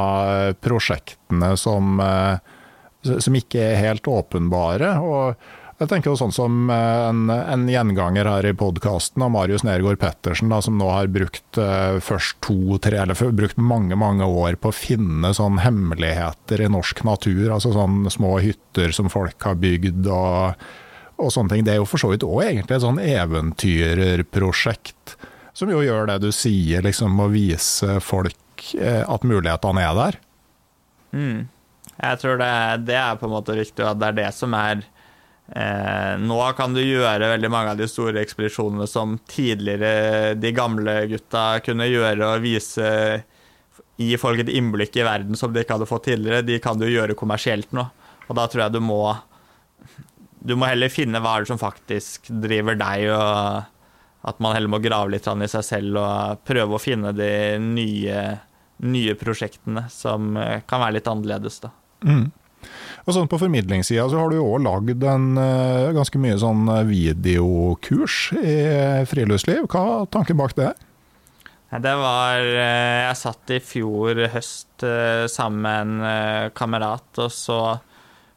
prosjektene 0.60 1.54
som 1.56 2.02
som 3.00 3.36
ikke 3.38 3.62
er 3.64 3.78
helt 3.80 4.08
åpenbare. 4.10 4.90
og 5.00 5.40
jeg 5.80 5.88
tenker 5.88 6.10
jo 6.10 6.18
sånn 6.20 6.34
som 6.36 6.68
en, 6.68 7.30
en 7.32 7.62
gjenganger 7.72 8.28
her 8.28 8.44
i 8.50 8.52
podkasten 8.52 9.22
av 9.24 9.30
Marius 9.32 9.62
Nergård 9.64 9.96
Pettersen, 10.02 10.50
da, 10.52 10.58
som 10.60 10.76
nå 10.76 10.84
har 10.92 11.08
brukt 11.08 11.56
først 12.04 12.36
to-tre, 12.44 13.00
eller 13.00 13.16
brukt 13.32 13.56
mange 13.56 13.96
mange 13.96 14.28
år 14.28 14.60
på 14.60 14.68
å 14.68 14.76
finne 14.76 15.32
sånn 15.32 15.56
hemmeligheter 15.64 16.60
i 16.60 16.68
norsk 16.68 17.00
natur. 17.08 17.48
Altså 17.56 17.72
sånn 17.72 18.04
små 18.12 18.36
hytter 18.44 18.92
som 18.92 19.08
folk 19.08 19.40
har 19.48 19.56
bygd 19.62 20.04
og, 20.12 20.52
og 21.16 21.32
sånne 21.32 21.48
ting. 21.54 21.64
Det 21.64 21.72
er 21.72 21.80
jo 21.80 21.88
for 21.88 21.96
så 22.04 22.12
vidt 22.12 22.28
òg 22.28 22.44
egentlig 22.44 22.76
et 22.76 22.84
sånn 22.84 23.00
eventyrerprosjekt, 23.00 25.16
som 25.56 25.72
jo 25.72 25.82
gjør 25.84 26.08
det 26.10 26.20
du 26.24 26.30
sier, 26.34 26.84
liksom 26.86 27.18
å 27.22 27.30
vise 27.32 27.98
folk 28.04 28.68
uh, 28.78 29.04
at 29.06 29.26
mulighetene 29.26 29.84
er 29.86 29.98
der. 29.98 30.20
Mm. 31.16 31.48
Jeg 32.00 32.20
tror 32.22 32.40
det, 32.40 32.54
det, 32.88 32.96
er 32.96 33.18
på 33.20 33.28
en 33.28 33.34
måte 33.34 33.56
riktig, 33.58 33.84
at 33.84 33.98
det 34.00 34.08
er 34.08 34.16
det 34.16 34.28
som 34.32 34.54
er 34.56 34.78
eh, 35.52 36.14
Nå 36.22 36.38
kan 36.56 36.72
du 36.72 36.80
gjøre 36.80 37.32
veldig 37.34 37.50
mange 37.52 37.74
av 37.74 37.80
de 37.80 37.88
store 37.90 38.22
ekspedisjonene 38.22 38.86
som 38.88 39.18
tidligere 39.28 40.32
de 40.40 40.52
gamle 40.56 40.94
gutta 41.10 41.44
kunne 41.66 41.90
gjøre, 41.90 42.30
og 42.30 42.46
vise 42.46 42.88
Gi 44.00 44.14
folk 44.16 44.40
et 44.40 44.52
innblikk 44.56 44.94
i 44.96 45.04
verden 45.04 45.36
som 45.36 45.52
de 45.52 45.60
ikke 45.60 45.76
hadde 45.76 45.88
fått 45.88 46.06
tidligere. 46.08 46.44
De 46.46 46.56
kan 46.62 46.78
du 46.80 46.86
gjøre 46.88 47.16
kommersielt 47.18 47.68
nå. 47.76 47.84
Og 48.30 48.38
da 48.38 48.46
tror 48.48 48.64
jeg 48.64 48.78
du 48.78 48.80
må 48.80 49.02
Du 50.40 50.54
må 50.56 50.70
heller 50.70 50.88
finne 50.88 51.20
hva 51.20 51.34
det 51.42 51.50
som 51.50 51.60
faktisk 51.60 52.30
driver 52.32 52.78
deg, 52.80 53.10
og 53.12 53.66
at 54.20 54.40
man 54.42 54.56
heller 54.56 54.72
må 54.72 54.82
grave 54.84 55.14
litt 55.14 55.28
i 55.28 55.48
seg 55.48 55.64
selv 55.64 56.00
og 56.00 56.42
prøve 56.44 56.76
å 56.76 56.82
finne 56.82 57.14
de 57.16 57.32
nye, 57.62 58.24
nye 58.84 59.16
prosjektene 59.16 59.86
som 59.92 60.34
kan 60.68 60.82
være 60.82 60.98
litt 60.98 61.08
annerledes, 61.08 61.60
da. 61.64 61.72
Mm. 62.04 62.28
Og 63.06 63.14
sånn 63.16 63.28
På 63.30 63.38
formidlingssida 63.40 64.06
så 64.10 64.20
har 64.20 64.30
du 64.30 64.38
jo 64.38 64.50
òg 64.54 64.64
lagd 64.66 65.04
en 65.08 65.32
uh, 65.40 65.92
ganske 65.96 66.20
mye 66.20 66.36
sånn 66.40 66.68
eh, 66.68 66.84
videokurs 66.88 68.18
i 68.36 68.56
friluftsliv. 69.08 69.66
Hva 69.70 69.84
er 70.02 70.10
tanken 70.12 70.38
bak 70.40 70.56
det? 70.58 70.72
Det 71.70 71.92
var 71.96 72.42
Jeg 72.42 73.16
satt 73.20 73.52
i 73.54 73.60
fjor 73.62 74.18
høst 74.32 74.84
sammen 75.30 75.60
med 75.62 76.08
en 76.10 76.50
kamerat, 76.56 77.06
og 77.22 77.30
så 77.30 77.60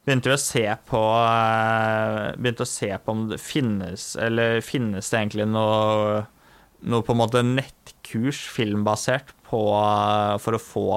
begynte 0.03 0.31
vi 0.31 0.35
å 0.35 0.41
se 0.41 0.65
på 0.89 1.01
Begynte 2.35 2.65
å 2.65 2.69
se 2.69 2.89
på 2.97 3.15
om 3.15 3.27
det 3.31 3.39
finnes 3.41 4.13
Eller 4.19 4.59
finnes 4.65 5.09
det 5.09 5.19
egentlig 5.19 5.47
noe, 5.51 6.23
noe 6.83 7.05
på 7.07 7.15
en 7.15 7.21
måte 7.21 7.45
nettkurs 7.47 8.41
filmbasert 8.51 9.31
på, 9.47 9.63
for 10.43 10.57
å 10.57 10.61
få 10.61 10.87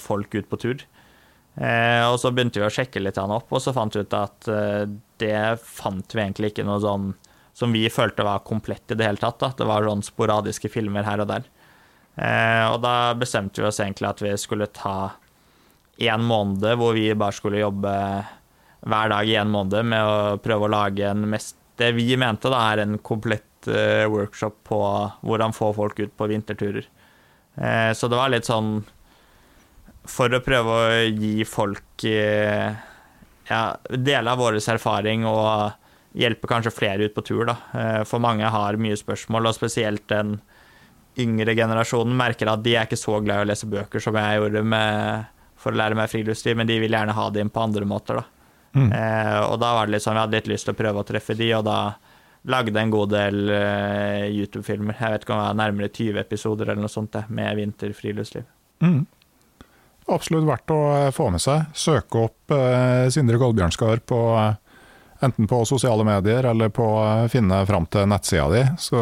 folk 0.00 0.34
ut 0.34 0.50
på 0.50 0.60
tur? 0.62 0.86
Eh, 1.56 2.04
og 2.04 2.18
så 2.20 2.32
begynte 2.34 2.60
vi 2.60 2.66
å 2.66 2.72
sjekke 2.72 3.00
litt 3.00 3.16
opp, 3.16 3.48
og 3.48 3.62
så 3.64 3.72
fant 3.72 3.94
vi 3.96 4.02
ut 4.04 4.16
at 4.16 4.48
eh, 4.52 4.82
det 5.20 5.38
fant 5.64 6.12
vi 6.12 6.20
egentlig 6.20 6.52
ikke 6.52 6.66
noe 6.68 6.82
sånn 6.84 7.14
som 7.56 7.72
vi 7.72 7.86
følte 7.88 8.26
var 8.26 8.44
komplett 8.44 8.92
i 8.92 8.96
det 8.98 9.06
hele 9.06 9.20
tatt. 9.20 9.38
Da. 9.40 9.52
Det 9.56 9.68
var 9.68 9.86
sånn 9.88 10.04
sporadiske 10.04 10.68
filmer 10.68 11.06
her 11.08 11.22
og 11.24 11.30
der. 11.30 11.46
Eh, 12.16 12.64
og 12.68 12.82
da 12.84 13.14
bestemte 13.16 13.62
vi 13.62 13.68
oss 13.68 13.80
egentlig 13.80 14.10
at 14.10 14.20
vi 14.24 14.34
skulle 14.40 14.68
ta 14.68 15.14
én 15.96 16.24
måned 16.28 16.76
hvor 16.76 16.92
vi 16.96 17.08
bare 17.16 17.32
skulle 17.32 17.62
jobbe 17.62 17.94
hver 18.86 19.10
dag 19.12 19.28
i 19.28 19.36
en 19.38 19.52
måned 19.52 19.88
med 19.90 20.06
å 20.06 20.40
prøve 20.42 20.66
å 20.66 20.72
lage 20.72 21.06
en 21.10 21.26
mest 21.30 21.58
Det 21.76 21.90
vi 21.92 22.14
mente 22.16 22.48
da 22.48 22.62
er 22.72 22.80
en 22.80 22.94
komplett 23.04 23.68
uh, 23.68 24.06
workshop 24.08 24.62
på 24.64 24.78
hvordan 25.20 25.52
få 25.52 25.74
folk 25.76 25.98
ut 26.00 26.14
på 26.16 26.28
vinterturer. 26.30 26.86
Uh, 27.60 27.92
så 27.92 28.08
det 28.08 28.16
var 28.16 28.32
litt 28.32 28.48
sånn 28.48 28.78
for 30.08 30.32
å 30.32 30.40
prøve 30.40 30.72
å 30.72 30.86
gi 31.04 31.44
folk 31.44 32.06
uh, 32.08 32.72
ja, 33.50 33.60
dele 33.90 34.32
av 34.32 34.40
vår 34.40 34.56
erfaring 34.62 35.26
og 35.28 35.76
hjelpe 36.16 36.48
kanskje 36.48 36.72
flere 36.72 37.10
ut 37.10 37.14
på 37.14 37.26
tur. 37.28 37.44
Da. 37.50 37.58
For 38.08 38.22
mange 38.24 38.48
har 38.48 38.78
mye 38.80 38.96
spørsmål, 38.96 39.50
og 39.50 39.58
spesielt 39.58 40.06
den 40.08 40.38
yngre 41.20 41.52
generasjonen 41.56 42.16
merker 42.16 42.48
at 42.48 42.62
de 42.64 42.72
er 42.72 42.88
ikke 42.88 42.96
så 42.96 43.18
glad 43.20 43.42
i 43.42 43.44
å 43.44 43.50
lese 43.50 43.68
bøker 43.68 44.00
som 44.00 44.16
jeg 44.16 44.40
gjorde 44.40 44.62
med, 44.64 45.28
for 45.60 45.76
å 45.76 45.80
lære 45.82 45.98
meg 45.98 46.08
friluftsliv, 46.08 46.56
men 46.56 46.72
de 46.72 46.78
vil 46.80 46.96
gjerne 46.96 47.16
ha 47.16 47.28
det 47.28 47.44
inn 47.44 47.52
på 47.52 47.66
andre 47.68 47.84
måter. 47.88 48.22
Da. 48.22 48.35
Mm. 48.74 48.90
Eh, 48.92 49.38
og 49.46 49.58
da 49.62 49.72
var 49.78 49.86
det 49.86 49.96
liksom, 49.96 50.12
jeg 50.12 50.18
vi 50.18 50.24
hadde 50.24 50.38
litt 50.40 50.50
lyst 50.52 50.68
til 50.68 50.74
å 50.74 50.80
prøve 50.80 51.02
å 51.02 51.08
treffe 51.08 51.36
de, 51.38 51.50
og 51.56 51.64
da 51.68 51.80
lagde 52.46 52.78
en 52.78 52.92
god 52.94 53.10
del 53.14 53.50
eh, 53.50 54.26
YouTube-filmer. 54.30 54.98
Jeg 55.00 55.14
vet 55.14 55.26
ikke 55.26 55.34
om 55.34 55.42
det 55.42 55.48
var 55.48 55.60
nærmere 55.62 55.90
20 55.90 56.22
episoder 56.22 56.70
eller 56.70 56.84
noe 56.86 56.92
sånt 56.92 57.18
med 57.28 57.58
vinterfriluftsliv. 57.58 58.46
Mm 58.84 59.04
absolutt 60.12 60.46
verdt 60.46 60.72
å 60.74 60.80
eh, 60.96 61.10
få 61.14 61.30
med 61.34 61.42
seg. 61.42 61.66
Søke 61.76 62.26
opp 62.28 62.54
eh, 62.54 63.08
Sindre 63.12 63.40
Kolbjørnskar 63.40 64.02
på 64.08 64.20
eh, 64.38 64.54
enten 65.24 65.48
på 65.48 65.62
sosiale 65.68 66.04
medier 66.06 66.46
eller 66.50 66.70
på 66.74 66.86
å 67.00 67.04
finne 67.32 67.62
fram 67.68 67.86
til 67.90 68.08
nettsida 68.10 68.48
di, 68.52 68.64
så, 68.76 69.00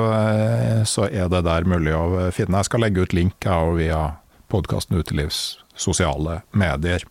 så, 0.86 1.08
er 1.08 1.26
det 1.32 1.40
der 1.42 1.66
mulig 1.66 1.90
å 1.90 2.28
finne. 2.30 2.60
Jeg 2.60 2.68
skal 2.68 2.84
legge 2.84 3.02
ut 3.02 3.16
link 3.18 3.48
via 3.74 3.98
podkasten 4.46 4.94
Utelivs 4.94 5.40
sosiale 5.74 6.44
medier. 6.54 7.02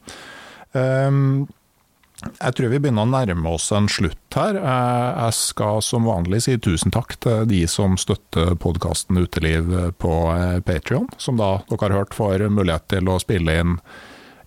Um, 0.71 1.49
jeg 2.31 2.55
tror 2.57 2.71
vi 2.71 2.79
begynner 2.83 3.05
å 3.05 3.11
nærme 3.11 3.53
oss 3.55 3.69
en 3.75 3.89
slutt 3.91 4.37
her. 4.37 4.57
Jeg 4.59 5.35
skal 5.37 5.81
som 5.85 6.07
vanlig 6.07 6.43
si 6.45 6.57
tusen 6.61 6.93
takk 6.93 7.17
til 7.23 7.45
de 7.49 7.63
som 7.71 7.97
støtter 7.99 8.55
podkasten 8.61 9.19
Uteliv 9.21 9.69
på 10.01 10.15
Patrion, 10.67 11.09
som 11.17 11.39
da 11.41 11.57
dere 11.69 11.85
har 11.87 11.99
hørt 12.03 12.17
får 12.17 12.47
mulighet 12.49 12.89
til 12.95 13.11
å 13.11 13.19
spille 13.21 13.59
inn 13.63 13.77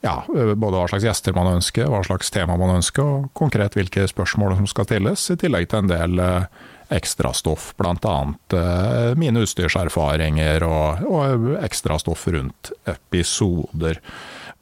ja, 0.05 0.23
både 0.29 0.77
hva 0.77 0.87
slags 0.91 1.07
gjester 1.07 1.35
man 1.37 1.57
ønsker, 1.57 1.89
hva 1.91 2.03
slags 2.07 2.31
tema 2.35 2.57
man 2.61 2.77
ønsker, 2.77 3.03
og 3.03 3.29
konkret 3.39 3.77
hvilke 3.79 4.07
spørsmål 4.11 4.57
som 4.61 4.71
skal 4.71 4.89
stilles, 4.89 5.25
i 5.33 5.39
tillegg 5.41 5.71
til 5.71 5.83
en 5.83 5.91
del 5.91 6.23
eh, 6.23 6.65
ekstrastoff, 6.97 7.73
bl.a. 7.81 8.17
Eh, 8.61 9.13
mine 9.19 9.43
utstyrserfaringer 9.47 10.67
og, 10.69 11.05
og 11.11 11.51
ekstrastoff 11.59 12.27
rundt 12.35 12.73
episoder. 12.87 14.03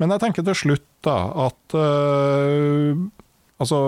Men 0.01 0.15
jeg 0.15 0.25
tenker 0.25 0.47
til 0.47 0.61
slutt 0.63 0.89
da 1.05 1.19
at 1.47 1.77
uh, 1.77 2.97
altså, 3.61 3.79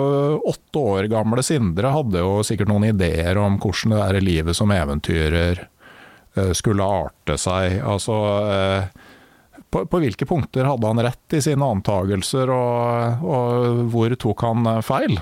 åtte 0.45 0.79
år 0.79 1.09
gamle 1.13 1.45
Sindre 1.47 1.93
hadde 1.95 2.23
jo 2.23 2.41
sikkert 2.47 2.71
noen 2.73 2.89
ideer 2.93 3.39
om 3.41 3.59
hvordan 3.63 3.95
det 3.95 4.03
der 4.05 4.27
livet 4.27 4.59
som 4.59 4.73
eventyrer 4.75 5.67
uh, 6.39 6.53
skulle 6.57 6.87
arte 6.87 7.39
seg. 7.41 7.79
Altså 7.85 8.19
uh, 8.47 9.07
på, 9.71 9.85
på, 9.91 10.03
hvilke 10.03 10.29
punkter 10.29 10.69
hadde 10.69 10.93
han 10.93 11.05
rett 11.05 11.37
i 11.37 11.43
sine 11.43 11.67
antagelser, 11.77 12.53
og, 12.55 13.25
og, 13.27 13.81
hvor 13.93 14.15
tok 14.21 14.45
han 14.47 14.71
feil? 14.87 15.17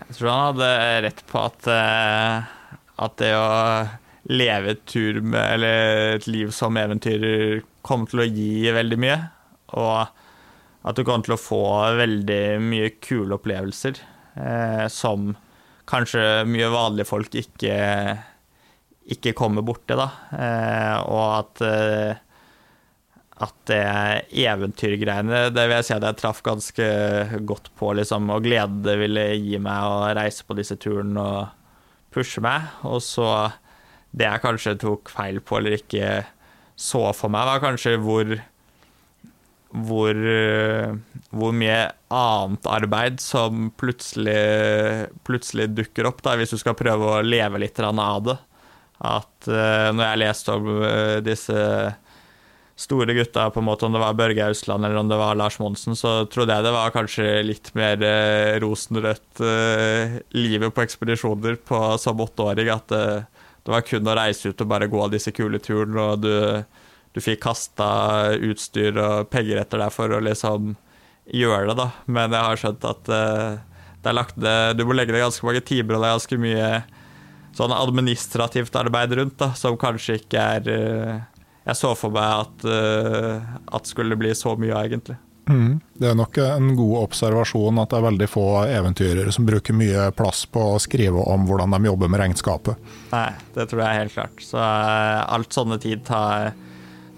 Jeg 0.00 0.16
tror 0.16 0.30
han 0.32 0.46
hadde 0.48 0.70
rett 1.06 1.20
på 1.28 1.42
at, 1.44 1.68
at 3.04 3.18
det 3.20 3.34
å 3.36 3.50
leve 4.30 4.74
et 4.74 4.82
tur 4.88 5.20
med, 5.22 5.40
eller 5.54 6.16
et 6.16 6.26
liv 6.28 6.50
som 6.54 6.76
eventyrer 6.76 7.60
kom 7.86 8.04
til 8.10 8.24
å 8.24 8.28
gi 8.28 8.72
veldig 8.74 8.98
mye 9.00 9.18
og 9.78 10.19
at 10.80 10.96
du 10.96 11.04
kommer 11.04 11.26
til 11.26 11.36
å 11.36 11.40
få 11.40 11.62
veldig 11.98 12.42
mye 12.64 12.94
kule 13.04 13.36
opplevelser 13.36 14.00
eh, 14.40 14.86
som 14.92 15.34
kanskje 15.90 16.46
mye 16.48 16.70
vanlige 16.72 17.08
folk 17.08 17.34
ikke, 17.36 17.76
ikke 19.12 19.34
kommer 19.36 19.64
borti, 19.66 19.96
da. 19.98 20.08
Eh, 20.32 20.96
og 21.10 21.24
at, 21.36 21.62
eh, 21.66 22.20
at 23.44 23.56
det 23.68 23.84
eventyrgreiene, 24.46 25.48
det 25.52 25.66
vil 25.66 25.76
jeg 25.78 25.88
si 25.90 25.96
at 25.96 26.06
jeg 26.08 26.20
traff 26.20 26.42
ganske 26.46 26.90
godt 27.48 27.72
på, 27.76 27.92
liksom, 28.00 28.32
og 28.32 28.46
glede 28.46 28.84
det 28.86 28.98
ville 29.02 29.26
gi 29.36 29.60
meg 29.60 29.88
å 29.88 30.12
reise 30.16 30.46
på 30.46 30.56
disse 30.56 30.78
turene 30.80 31.20
og 31.20 32.14
pushe 32.14 32.42
meg. 32.44 32.70
Og 32.88 33.02
så 33.04 33.50
det 34.16 34.26
jeg 34.26 34.42
kanskje 34.42 34.78
tok 34.80 35.12
feil 35.12 35.42
på 35.44 35.60
eller 35.60 35.76
ikke 35.76 36.22
så 36.80 37.10
for 37.12 37.32
meg, 37.32 37.44
var 37.44 37.60
kanskje 37.62 37.98
hvor 38.00 38.32
hvor, 39.70 40.10
eh, 40.10 40.94
hvor, 41.30 41.54
mye 41.54 41.90
annet 42.10 42.66
arbeid 42.66 43.20
som 43.22 43.68
plutselig, 43.78 44.36
plutselig 45.26 45.68
dukker 45.76 46.08
opp, 46.10 46.22
da, 46.26 46.34
hvis 46.38 46.54
du 46.54 46.58
skal 46.58 46.78
prøve 46.78 47.06
å 47.06 47.22
leve 47.22 47.62
litt 47.62 47.78
av 47.80 48.24
det. 48.26 48.38
At 49.00 49.48
uh, 49.48 49.88
når 49.96 50.04
jeg 50.04 50.20
leste 50.20 50.54
om 50.58 50.66
uh, 50.82 51.18
disse 51.24 51.60
store 52.80 53.14
gutta, 53.16 53.46
på 53.52 53.62
en 53.62 53.68
måte, 53.68 53.86
om 53.86 53.94
det 53.94 54.02
var 54.02 54.18
Børge 54.18 54.50
Ausland 54.50 54.84
eller 54.84 55.00
om 55.00 55.08
det 55.08 55.20
var 55.20 55.38
Lars 55.38 55.56
Monsen, 55.60 55.96
så 55.96 56.26
trodde 56.32 56.56
jeg 56.56 56.66
det 56.66 56.74
var 56.74 56.92
kanskje 56.92 57.28
litt 57.46 57.70
mer 57.78 58.02
uh, 58.02 58.58
rosenrødt 58.60 59.44
livet 60.36 60.74
på 60.74 60.84
ekspedisjoner 60.84 61.60
på, 61.64 61.80
som 62.02 62.20
åtteåring. 62.20 62.72
At 62.74 62.90
det, 62.90 63.70
var 63.70 63.86
kun 63.86 64.10
å 64.10 64.18
reise 64.18 64.50
ut 64.50 64.66
og 64.66 64.68
bare 64.74 64.90
gå 64.90 65.08
disse 65.14 65.32
kule 65.36 65.62
turene, 65.62 66.10
og 66.10 66.26
du, 66.26 66.34
du 67.14 67.20
fikk 67.22 67.42
kasta 67.42 67.90
utstyr 68.36 68.98
og 69.00 69.30
penger 69.32 69.62
etter 69.62 69.82
deg 69.82 69.94
for 69.94 70.12
å 70.14 70.22
liksom 70.22 70.74
gjøre 71.30 71.70
det, 71.70 71.76
da. 71.80 71.88
Men 72.06 72.34
jeg 72.34 72.46
har 72.46 72.60
skjønt 72.60 72.86
at 72.86 73.10
eh, 73.14 73.58
det 74.00 74.10
er 74.10 74.16
lagt 74.16 74.38
ned 74.40 74.78
du 74.78 74.86
må 74.86 74.96
legge 74.96 75.14
ned 75.14 75.24
ganske 75.26 75.46
mange 75.46 75.64
timer, 75.66 75.96
og 75.96 76.02
det 76.02 76.08
er 76.08 76.16
ganske 76.18 76.40
mye 76.44 76.70
sånn 77.58 77.74
administrativt 77.74 78.78
arbeid 78.78 79.16
rundt, 79.18 79.36
da, 79.42 79.50
som 79.58 79.78
kanskje 79.78 80.20
ikke 80.20 80.46
er 80.58 80.70
eh, 80.70 81.18
jeg 81.70 81.76
så 81.76 81.90
for 81.98 82.14
meg 82.14 82.46
at, 82.46 82.64
uh, 82.64 83.58
at 83.76 83.90
skulle 83.90 84.16
bli 84.18 84.32
så 84.34 84.56
mye, 84.58 84.72
egentlig. 84.80 85.16
Mm. 85.50 85.80
Det 85.98 86.08
er 86.08 86.16
nok 86.18 86.38
en 86.44 86.72
god 86.78 86.96
observasjon 87.02 87.80
at 87.82 87.90
det 87.90 87.98
er 87.98 88.06
veldig 88.06 88.28
få 88.30 88.46
eventyrere 88.70 89.32
som 89.34 89.46
bruker 89.48 89.74
mye 89.74 90.08
plass 90.16 90.44
på 90.50 90.62
å 90.76 90.80
skrive 90.82 91.22
om 91.32 91.46
hvordan 91.48 91.74
de 91.74 91.90
jobber 91.90 92.10
med 92.12 92.22
regnskapet. 92.22 92.90
Nei, 93.10 93.28
det 93.56 93.66
tror 93.70 93.82
jeg 93.82 94.00
helt 94.00 94.14
klart. 94.14 94.44
Så 94.46 94.62
alt 94.62 95.56
sånne 95.56 95.80
tid 95.82 96.04
tar, 96.06 96.52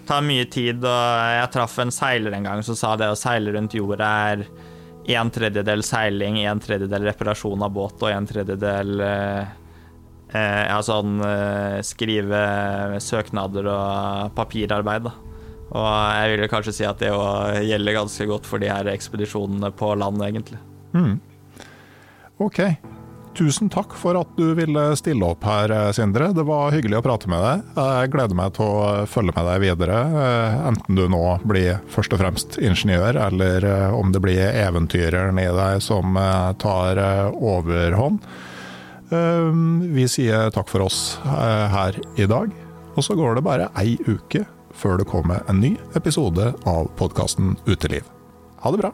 tar, 0.07 0.21
mye 0.25 0.45
tid. 0.51 0.83
Og 0.83 1.33
jeg 1.37 1.49
traff 1.55 1.79
en 1.83 1.93
seiler 1.93 2.37
en 2.37 2.47
gang 2.49 2.63
som 2.65 2.77
sa 2.79 2.93
det 2.99 3.11
å 3.11 3.19
seile 3.19 3.55
rundt 3.55 3.75
jorda 3.77 4.13
er 4.33 4.45
en 5.13 5.31
tredjedel 5.33 5.83
seiling, 5.83 6.39
en 6.47 6.61
tredjedel 6.63 7.09
reparasjon 7.09 7.65
av 7.65 7.73
båt 7.75 8.05
og 8.05 8.11
en 8.13 8.27
tredjedel 8.29 9.01
uh, 9.03 9.43
Eh, 10.33 10.63
ja, 10.65 10.79
sånn 10.81 11.19
eh, 11.21 11.79
skrive 11.85 12.39
søknader 13.03 13.69
og 13.69 14.33
papirarbeid, 14.37 15.05
da. 15.05 15.13
Og 15.73 15.85
jeg 16.17 16.31
vil 16.31 16.49
kanskje 16.49 16.73
si 16.73 16.87
at 16.87 17.01
det 17.01 17.11
gjelder 17.67 17.97
ganske 17.99 18.27
godt 18.29 18.49
for 18.49 18.61
de 18.61 18.69
her 18.69 18.89
ekspedisjonene 18.89 19.69
på 19.77 19.93
land, 19.97 20.21
egentlig. 20.25 20.59
Mm. 20.97 21.15
OK. 22.41 22.59
Tusen 23.33 23.69
takk 23.73 23.95
for 23.97 24.13
at 24.19 24.29
du 24.37 24.51
ville 24.53 24.81
stille 24.99 25.25
opp 25.25 25.43
her, 25.47 25.71
Sindre. 25.97 26.29
Det 26.37 26.45
var 26.45 26.71
hyggelig 26.75 26.99
å 26.99 27.05
prate 27.05 27.29
med 27.31 27.41
deg. 27.41 27.63
Jeg 27.81 28.11
gleder 28.13 28.37
meg 28.37 28.53
til 28.53 28.69
å 28.69 29.05
følge 29.09 29.33
med 29.33 29.47
deg 29.49 29.63
videre, 29.63 29.99
eh, 30.21 30.57
enten 30.69 30.99
du 30.99 31.07
nå 31.09 31.23
blir 31.49 31.81
først 31.89 32.13
og 32.13 32.21
fremst 32.21 32.59
ingeniør, 32.61 33.17
eller 33.25 33.65
om 33.97 34.13
det 34.13 34.21
blir 34.21 34.53
eventyreren 34.53 35.41
i 35.41 35.49
deg 35.49 35.81
som 35.81 36.13
tar 36.61 37.01
overhånd. 37.33 38.21
Vi 39.93 40.05
sier 40.09 40.49
takk 40.53 40.69
for 40.71 40.85
oss 40.87 41.19
eh, 41.25 41.65
her 41.73 41.99
i 42.17 42.25
dag, 42.29 42.53
og 42.95 43.05
så 43.05 43.17
går 43.17 43.37
det 43.37 43.45
bare 43.45 43.69
ei 43.77 43.97
uke 44.07 44.45
før 44.73 44.97
det 44.97 45.09
kommer 45.09 45.43
en 45.49 45.61
ny 45.61 45.75
episode 45.97 46.53
av 46.65 46.89
podkasten 46.97 47.57
Uteliv. 47.69 48.07
Ha 48.63 48.73
det 48.73 48.81
bra! 48.81 48.93